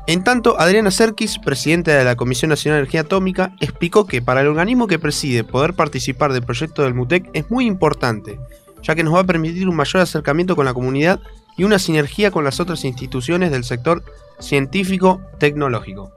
En 0.05 0.23
tanto, 0.25 0.59
Adriana 0.59 0.91
Serkis, 0.91 1.39
presidenta 1.39 1.97
de 1.97 2.03
la 2.03 2.17
Comisión 2.17 2.49
Nacional 2.49 2.77
de 2.77 2.81
Energía 2.81 3.01
Atómica, 3.01 3.55
explicó 3.61 4.05
que 4.05 4.21
para 4.21 4.41
el 4.41 4.47
organismo 4.47 4.87
que 4.87 4.99
preside 4.99 5.45
poder 5.45 5.75
participar 5.75 6.33
del 6.33 6.43
proyecto 6.43 6.83
del 6.83 6.93
MUTEC 6.93 7.29
es 7.31 7.49
muy 7.49 7.65
importante, 7.65 8.37
ya 8.81 8.95
que 8.95 9.03
nos 9.03 9.15
va 9.15 9.21
a 9.21 9.25
permitir 9.25 9.69
un 9.69 9.77
mayor 9.77 10.01
acercamiento 10.01 10.57
con 10.57 10.65
la 10.65 10.73
comunidad 10.73 11.21
y 11.55 11.63
una 11.63 11.79
sinergia 11.79 12.31
con 12.31 12.43
las 12.43 12.59
otras 12.59 12.83
instituciones 12.83 13.49
del 13.49 13.63
sector 13.63 14.03
científico-tecnológico. 14.39 16.11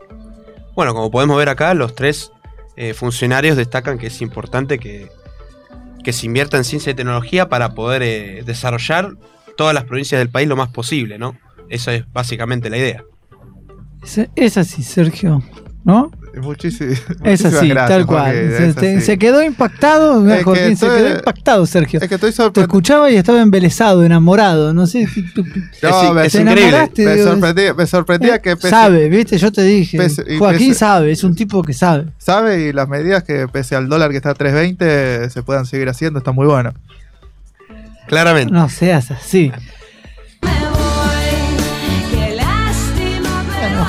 Bueno, 0.74 0.92
como 0.92 1.12
podemos 1.12 1.38
ver 1.38 1.48
acá, 1.48 1.72
los 1.74 1.94
tres 1.94 2.32
eh, 2.76 2.92
funcionarios 2.92 3.56
destacan 3.56 3.98
que 3.98 4.08
es 4.08 4.20
importante 4.20 4.80
que, 4.80 5.10
que 6.02 6.12
se 6.12 6.26
invierta 6.26 6.56
en 6.56 6.64
ciencia 6.64 6.90
y 6.90 6.94
tecnología 6.94 7.48
para 7.48 7.74
poder 7.74 8.02
eh, 8.02 8.42
desarrollar 8.44 9.12
todas 9.56 9.74
las 9.74 9.84
provincias 9.84 10.18
del 10.18 10.28
país 10.28 10.48
lo 10.48 10.56
más 10.56 10.70
posible, 10.70 11.18
¿no? 11.18 11.38
Esa 11.68 11.94
es 11.94 12.04
básicamente 12.12 12.68
la 12.68 12.78
idea. 12.78 13.04
Es, 14.06 14.28
es 14.36 14.56
así, 14.56 14.82
Sergio, 14.82 15.42
¿no? 15.84 16.10
Muchísimo, 16.40 16.92
Es 17.24 17.42
así, 17.46 17.70
tal 17.72 18.04
cual. 18.04 18.34
se, 18.54 18.74
te- 18.74 19.00
se 19.00 19.18
quedó 19.18 19.42
impactado, 19.42 20.28
Es 20.30 20.38
que 20.38 20.44
Joaquín, 20.44 20.76
se 20.76 20.86
quedó 20.86 21.16
impactado, 21.16 21.64
Sergio. 21.64 21.98
Es 21.98 22.08
que 22.10 22.14
estoy 22.16 22.30
Te 22.30 22.36
sorprendido. 22.36 22.62
escuchaba 22.66 23.10
y 23.10 23.16
estaba 23.16 23.40
embelesado, 23.40 24.04
enamorado, 24.04 24.74
no 24.74 24.86
sé. 24.86 25.06
si 25.06 25.22
tú- 25.32 25.42
No, 25.82 26.12
me, 26.12 26.28
te 26.28 26.38
enamoraste, 26.42 27.04
me 27.06 27.14
digo, 27.16 27.30
sorprendía, 27.30 27.72
me 27.74 27.86
sorprendía 27.86 28.42
que 28.42 28.54
pese- 28.54 28.68
Sabe, 28.68 29.08
viste, 29.08 29.38
yo 29.38 29.50
te 29.50 29.62
dije. 29.62 29.96
pese- 29.96 30.38
Joaquín 30.38 30.72
pese- 30.72 30.78
sabe, 30.78 31.10
es 31.12 31.24
un 31.24 31.34
tipo 31.34 31.62
que 31.62 31.72
sabe. 31.72 32.08
sabe 32.18 32.68
y 32.68 32.72
las 32.74 32.86
medidas 32.86 33.22
que 33.24 33.48
pese 33.48 33.74
al 33.74 33.88
dólar 33.88 34.10
que 34.10 34.16
está 34.18 34.30
a 34.32 34.34
3.20 34.34 35.30
se 35.30 35.42
puedan 35.42 35.64
seguir 35.64 35.88
haciendo, 35.88 36.18
está 36.18 36.32
muy 36.32 36.46
bueno. 36.46 36.74
Claramente. 38.08 38.52
No 38.52 38.68
seas 38.68 39.10
así. 39.10 39.50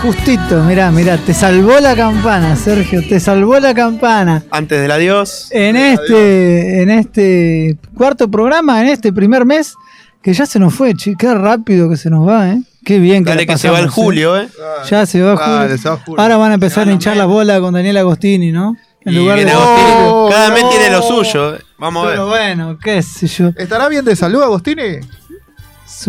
Justito, 0.02 0.64
mirá, 0.64 0.92
mirá, 0.92 1.18
te 1.18 1.34
salvó 1.34 1.80
la 1.80 1.96
campana, 1.96 2.56
Sergio, 2.56 3.02
te 3.08 3.20
salvó 3.20 3.60
la 3.60 3.74
campana. 3.74 4.44
Antes 4.52 4.82
del 4.82 4.92
adiós. 4.92 5.48
En 5.52 5.76
este, 5.76 6.82
en 6.84 6.90
este 6.90 7.78
cuarto 7.96 8.30
programa, 8.30 8.82
en 8.82 8.88
este 8.88 9.12
primer 9.12 9.46
mes, 9.46 9.74
que 10.22 10.34
ya 10.34 10.46
se 10.46 10.60
nos 10.60 10.74
fue, 10.74 10.94
che, 10.94 11.16
qué 11.18 11.34
rápido 11.34 11.90
que 11.90 11.98
se 11.98 12.10
nos 12.10 12.28
va, 12.28 12.50
¿eh? 12.50 12.62
Qué 12.86 13.00
bien 13.00 13.24
que 13.24 13.32
Dale 13.32 13.46
que 13.46 13.58
se 13.58 13.70
va 13.70 13.80
el 13.80 13.86
pasamos, 13.86 14.06
julio, 14.06 14.38
¿eh? 14.40 14.48
Ya 14.90 15.06
se 15.06 15.22
va 15.22 15.36
Dale, 15.36 15.64
Julio. 15.64 15.78
se 15.78 15.90
va 15.90 15.98
Julio. 15.98 16.22
Ahora 16.22 16.38
van 16.38 16.52
a 16.52 16.54
empezar 16.54 16.88
a 16.88 16.92
hinchar 16.92 17.18
las 17.18 17.28
bolas 17.28 17.60
con 17.60 17.74
Daniel 17.74 17.98
Agostini, 17.98 18.52
¿no? 18.52 18.76
En 19.02 19.14
Y 19.14 19.18
lugar 19.18 19.44
de 19.44 19.52
Agostini. 19.52 19.92
Julio. 19.92 20.30
Cada 20.32 20.52
mes 20.52 20.64
no. 20.64 20.70
tiene 20.70 20.90
lo 20.92 21.02
suyo. 21.02 21.56
¿eh? 21.56 21.62
Vamos 21.78 22.04
a 22.04 22.08
ver. 22.08 22.16
Pero 22.16 22.28
bueno, 22.28 22.78
qué 22.82 23.02
sé 23.02 23.28
yo. 23.28 23.50
¿Estará 23.58 23.90
bien 23.90 24.06
de 24.06 24.16
salud 24.16 24.42
Agostini? 24.42 25.00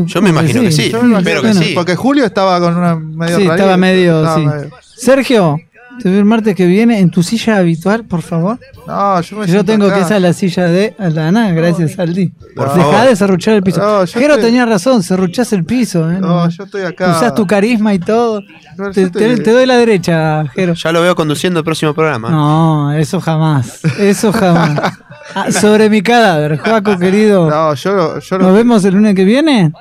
Yo 0.06 0.23
me 0.23 0.31
imagino 0.31 0.60
que 0.62 0.73
sí. 0.73 0.90
Yo 0.90 1.02
me 1.02 1.09
imagino 1.09 1.19
Espero 1.19 1.43
que 1.43 1.48
que 1.59 1.65
sí. 1.66 1.73
Porque 1.74 1.97
Julio 1.97 2.24
estaba 2.24 2.60
con 2.60 2.77
una 2.77 2.94
medio 2.97 3.36
Sí, 3.39 3.44
rarito, 3.44 3.55
estaba 3.55 3.77
medio, 3.77 4.19
estaba 4.19 4.36
sí. 4.39 4.47
medio- 4.47 4.70
Sergio, 4.97 5.60
te 6.02 6.09
veo 6.10 6.19
el 6.20 6.24
martes 6.24 6.55
que 6.55 6.66
viene 6.66 7.01
en 7.01 7.10
tu 7.10 7.23
silla 7.24 7.56
habitual, 7.59 8.05
por 8.05 8.23
favor. 8.23 8.59
No, 8.86 9.20
yo 9.20 9.36
me 9.36 9.47
Yo 9.47 9.52
siento 9.52 9.65
tengo 9.73 9.86
acá. 9.86 9.97
que 9.97 10.01
esa 10.02 10.16
es 10.16 10.23
la 10.23 10.32
silla 10.32 10.65
de 10.66 10.94
Alana, 10.98 11.51
gracias 11.52 11.98
Aldi. 11.98 12.28
Por 12.55 12.69
Dejá 12.73 12.90
favor. 12.90 13.09
de 13.09 13.16
serruchar 13.16 13.55
el 13.55 13.62
piso. 13.62 13.81
No, 13.81 14.05
yo 14.05 14.20
Jero 14.20 14.35
estoy- 14.35 14.47
tenía 14.51 14.65
razón, 14.66 15.02
serruchás 15.02 15.52
el 15.52 15.65
piso. 15.65 16.09
¿eh? 16.10 16.20
No, 16.20 16.48
yo 16.48 16.65
estoy 16.65 16.82
acá. 16.82 17.10
Usás 17.16 17.35
tu 17.35 17.47
carisma 17.47 17.94
y 17.94 17.98
todo. 17.98 18.43
No, 18.77 18.90
Te, 18.93 19.01
yo 19.01 19.06
estoy- 19.09 19.36
te- 19.36 19.43
te 19.43 19.51
doy 19.51 19.66
la 19.66 19.77
derecha, 19.77 20.44
Jero. 20.55 20.74
Ya 20.74 20.93
lo 20.93 21.02
veo 21.02 21.15
conduciendo 21.16 21.59
el 21.60 21.65
próximo 21.65 21.93
programa. 21.94 22.31
No, 22.31 22.93
eso 22.93 23.20
jamás. 23.20 23.81
Eso 23.98 24.32
jamás. 24.32 24.81
Ah, 25.34 25.52
sobre 25.52 25.90
mi 25.90 26.02
cadáver, 26.02 26.59
Joaco 26.59 26.98
querido. 26.98 27.48
No, 27.50 27.74
yo, 27.74 28.18
yo 28.18 28.38
Nos 28.38 28.55
vemos 28.55 28.84
el 28.84 28.94
lunes 28.94 29.14
que 29.14 29.24
viene. 29.24 29.72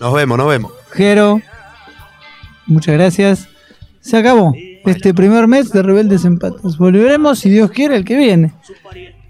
Nos 0.00 0.14
vemos, 0.14 0.38
nos 0.38 0.48
vemos. 0.48 0.72
Jero, 0.92 1.40
muchas 2.66 2.94
gracias. 2.94 3.48
Se 4.00 4.16
acabó 4.16 4.52
este 4.86 5.12
primer 5.14 5.46
mes 5.46 5.70
de 5.72 5.82
Rebeldes 5.82 6.24
Empatas. 6.24 6.78
Volveremos, 6.78 7.38
si 7.38 7.50
Dios 7.50 7.70
quiere, 7.70 7.96
el 7.96 8.04
que 8.04 8.16
viene. 8.16 8.52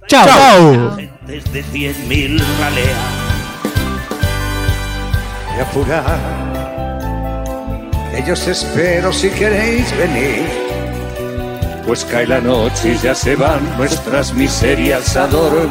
Chao. 0.07 0.97
Desde 1.27 1.63
cien 1.63 1.95
mil 2.09 2.41
ralea 2.61 3.21
apurar. 5.61 6.19
Ellos 8.15 8.47
espero 8.49 9.13
si 9.13 9.31
queréis 9.31 9.97
venir. 9.97 10.70
Pues 11.91 12.05
cae 12.05 12.25
la 12.25 12.41
noche 12.41 12.93
y 12.93 12.99
ya 12.99 13.17
se 13.17 13.35
van 13.35 13.77
nuestras 13.77 14.33
miserias 14.33 15.17
a 15.17 15.27
dormir. 15.27 15.67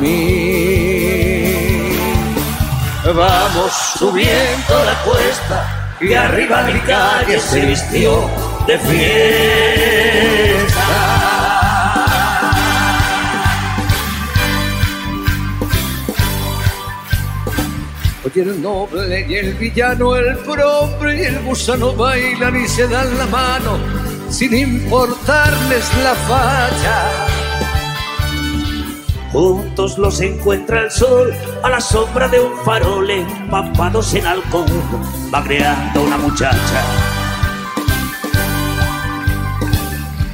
Vamos 3.06 3.72
subiendo 3.98 4.84
la 4.84 5.02
cuesta 5.06 5.96
y 6.02 6.14
arriba 6.14 6.64
mi 6.64 6.78
calle 6.82 7.40
se 7.40 7.66
vistió 7.66 8.30
de 8.68 8.78
fiesta. 8.80 9.00
Oye, 18.26 18.42
el 18.42 18.62
noble 18.62 19.26
y 19.26 19.36
el 19.36 19.54
villano, 19.54 20.18
el 20.18 20.36
pobre 20.40 21.16
y 21.18 21.22
el 21.28 21.40
gusano 21.44 21.94
bailan 21.94 22.62
y 22.62 22.68
se 22.68 22.90
dan 22.90 23.18
la 23.18 23.26
mano. 23.28 24.09
Sin 24.30 24.56
importarles 24.56 25.90
la 26.04 26.16
falla. 26.16 27.28
Juntos 29.32 29.98
los 29.98 30.20
encuentra 30.22 30.82
el 30.82 30.92
sol 30.92 31.34
a 31.62 31.70
la 31.70 31.80
sombra 31.80 32.28
de 32.28 32.40
un 32.40 32.58
farol 32.66 33.10
empapados 33.10 34.14
en 34.16 34.26
alcohol, 34.26 34.66
va 35.34 35.44
creando 35.44 36.02
una 36.02 36.18
muchacha. 36.18 36.84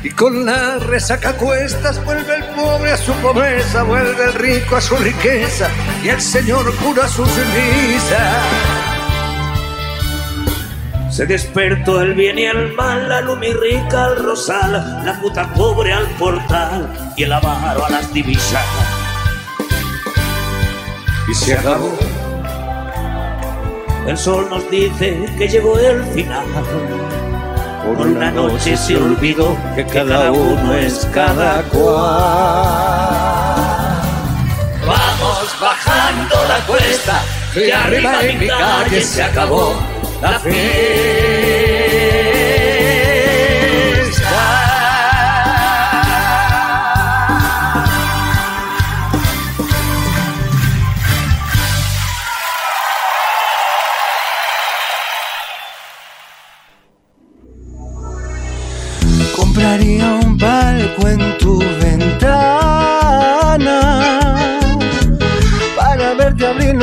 Y 0.02 0.12
con 0.12 0.46
la 0.46 0.78
resaca 0.78 1.34
cuestas 1.34 2.04
vuelve 2.06 2.36
el 2.36 2.46
pobre 2.56 2.92
a 2.92 2.98
su 2.98 3.12
pobreza, 3.14 3.84
vuelve 3.84 4.26
el 4.26 4.34
rico 4.34 4.78
a 4.78 4.82
su 4.82 4.96
riqueza 4.96 5.70
y 6.04 6.10
el 6.10 6.22
señor 6.22 6.74
cura 6.78 7.08
sus 7.08 7.28
misas. 7.28 8.95
Se 11.16 11.26
despertó 11.26 12.02
el 12.02 12.14
bien 12.14 12.38
y 12.38 12.44
el 12.44 12.74
mal, 12.74 13.08
la 13.08 13.22
lumi 13.22 13.54
rica 13.54 14.04
al 14.04 14.18
rosal, 14.22 14.74
la 15.06 15.18
puta 15.22 15.48
pobre 15.54 15.94
al 15.94 16.06
portal 16.18 17.14
y 17.16 17.24
el 17.24 17.32
avaro 17.32 17.86
a 17.86 17.90
las 17.90 18.12
divisas. 18.12 18.66
Y 21.30 21.34
se 21.34 21.54
acabó. 21.54 21.98
El 24.06 24.18
sol 24.18 24.50
nos 24.50 24.70
dice 24.70 25.26
que 25.38 25.48
llegó 25.48 25.80
el 25.80 26.04
final. 26.08 26.44
Por 27.86 28.08
una 28.08 28.30
noche 28.32 28.76
se 28.76 28.98
olvidó 28.98 29.56
que 29.74 29.86
cada 29.86 30.34
uno 30.34 30.74
es 30.74 31.08
cada 31.14 31.64
cual. 31.70 31.96
Vamos 34.86 35.56
bajando 35.62 36.36
la 36.50 36.60
cuesta, 36.68 37.22
que 37.54 37.74
arriba 37.74 38.22
en 38.22 38.38
mi 38.38 38.48
calle 38.50 39.02
se 39.02 39.24
acabó 39.24 39.95
la 40.22 40.40
fiesta. 40.40 40.56
Compraría 59.36 60.20
un 60.24 60.38
palco 60.38 61.08
en 61.08 61.38
tu 61.38 61.62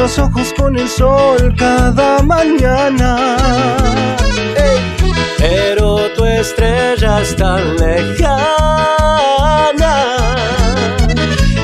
los 0.03 0.19
ojos 0.19 0.53
con 0.59 0.77
el 0.77 0.89
sol 0.89 1.55
cada 1.57 2.21
mañana. 2.23 3.37
Pero 5.39 6.11
tu 6.17 6.25
estrella 6.25 7.21
es 7.21 7.37
tan 7.37 7.77
lejana 7.77 8.37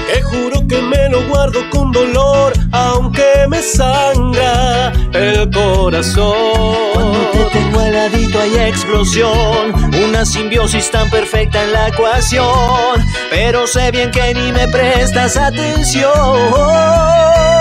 que 0.07 0.23
juro 0.23 0.65
que 0.69 0.81
me 0.81 1.09
lo 1.09 1.27
guardo 1.27 1.69
con 1.71 1.91
dolor, 1.91 2.53
aunque 2.71 3.49
me 3.49 3.61
sangra 3.61 4.93
el 5.13 5.51
corazón. 5.51 6.77
Cuando 6.95 7.19
te 7.33 7.45
tengo 7.53 7.81
al 7.81 7.93
ladito 7.93 8.39
hay 8.39 8.57
explosión, 8.69 9.75
una 10.09 10.25
simbiosis 10.25 10.89
tan 10.93 11.11
perfecta 11.11 11.65
en 11.65 11.73
la 11.73 11.89
ecuación, 11.89 13.05
pero 13.31 13.67
sé 13.67 13.91
bien 13.91 14.13
que 14.13 14.33
ni 14.33 14.53
me 14.53 14.69
prestas 14.69 15.37
atención 15.37 17.58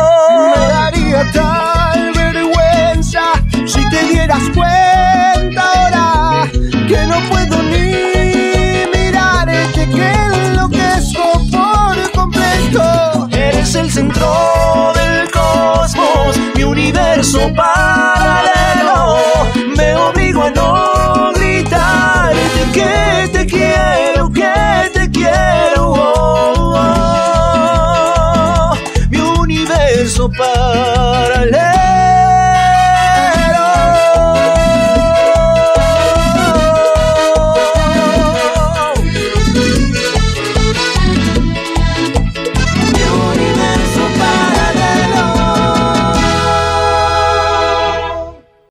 me 0.50 0.68
daría 0.68 1.32
tal 1.32 2.12
vergüenza 2.14 3.22
si 3.66 3.88
te 3.90 4.04
dieras 4.08 4.44
cuenta 4.54 5.62
ahora 5.74 6.50
que 6.88 7.06
no 7.06 7.20
puedo 7.30 7.64
ni 7.64 8.88
mirarte 8.94 9.68
que 9.74 9.86
lo 9.86 10.70
que 10.70 10.80
enloquezco 10.80 11.42
por 11.52 12.12
completo. 12.12 13.28
Eres 13.32 13.76
el 13.76 13.92
centro 13.92 14.94
del 14.96 15.30
cosmos, 15.32 16.38
mi 16.56 16.64
universo 16.64 17.52
paralelo. 17.56 19.18
Me 19.76 19.96
obligo 19.96 20.44
a 20.44 20.52
no 20.52 21.34
gritarte 21.34 22.72
que 22.74 23.30
te 23.34 23.46
quiero, 23.46 24.32
que 24.32 24.87
pienso 30.08 30.30
para 30.30 31.87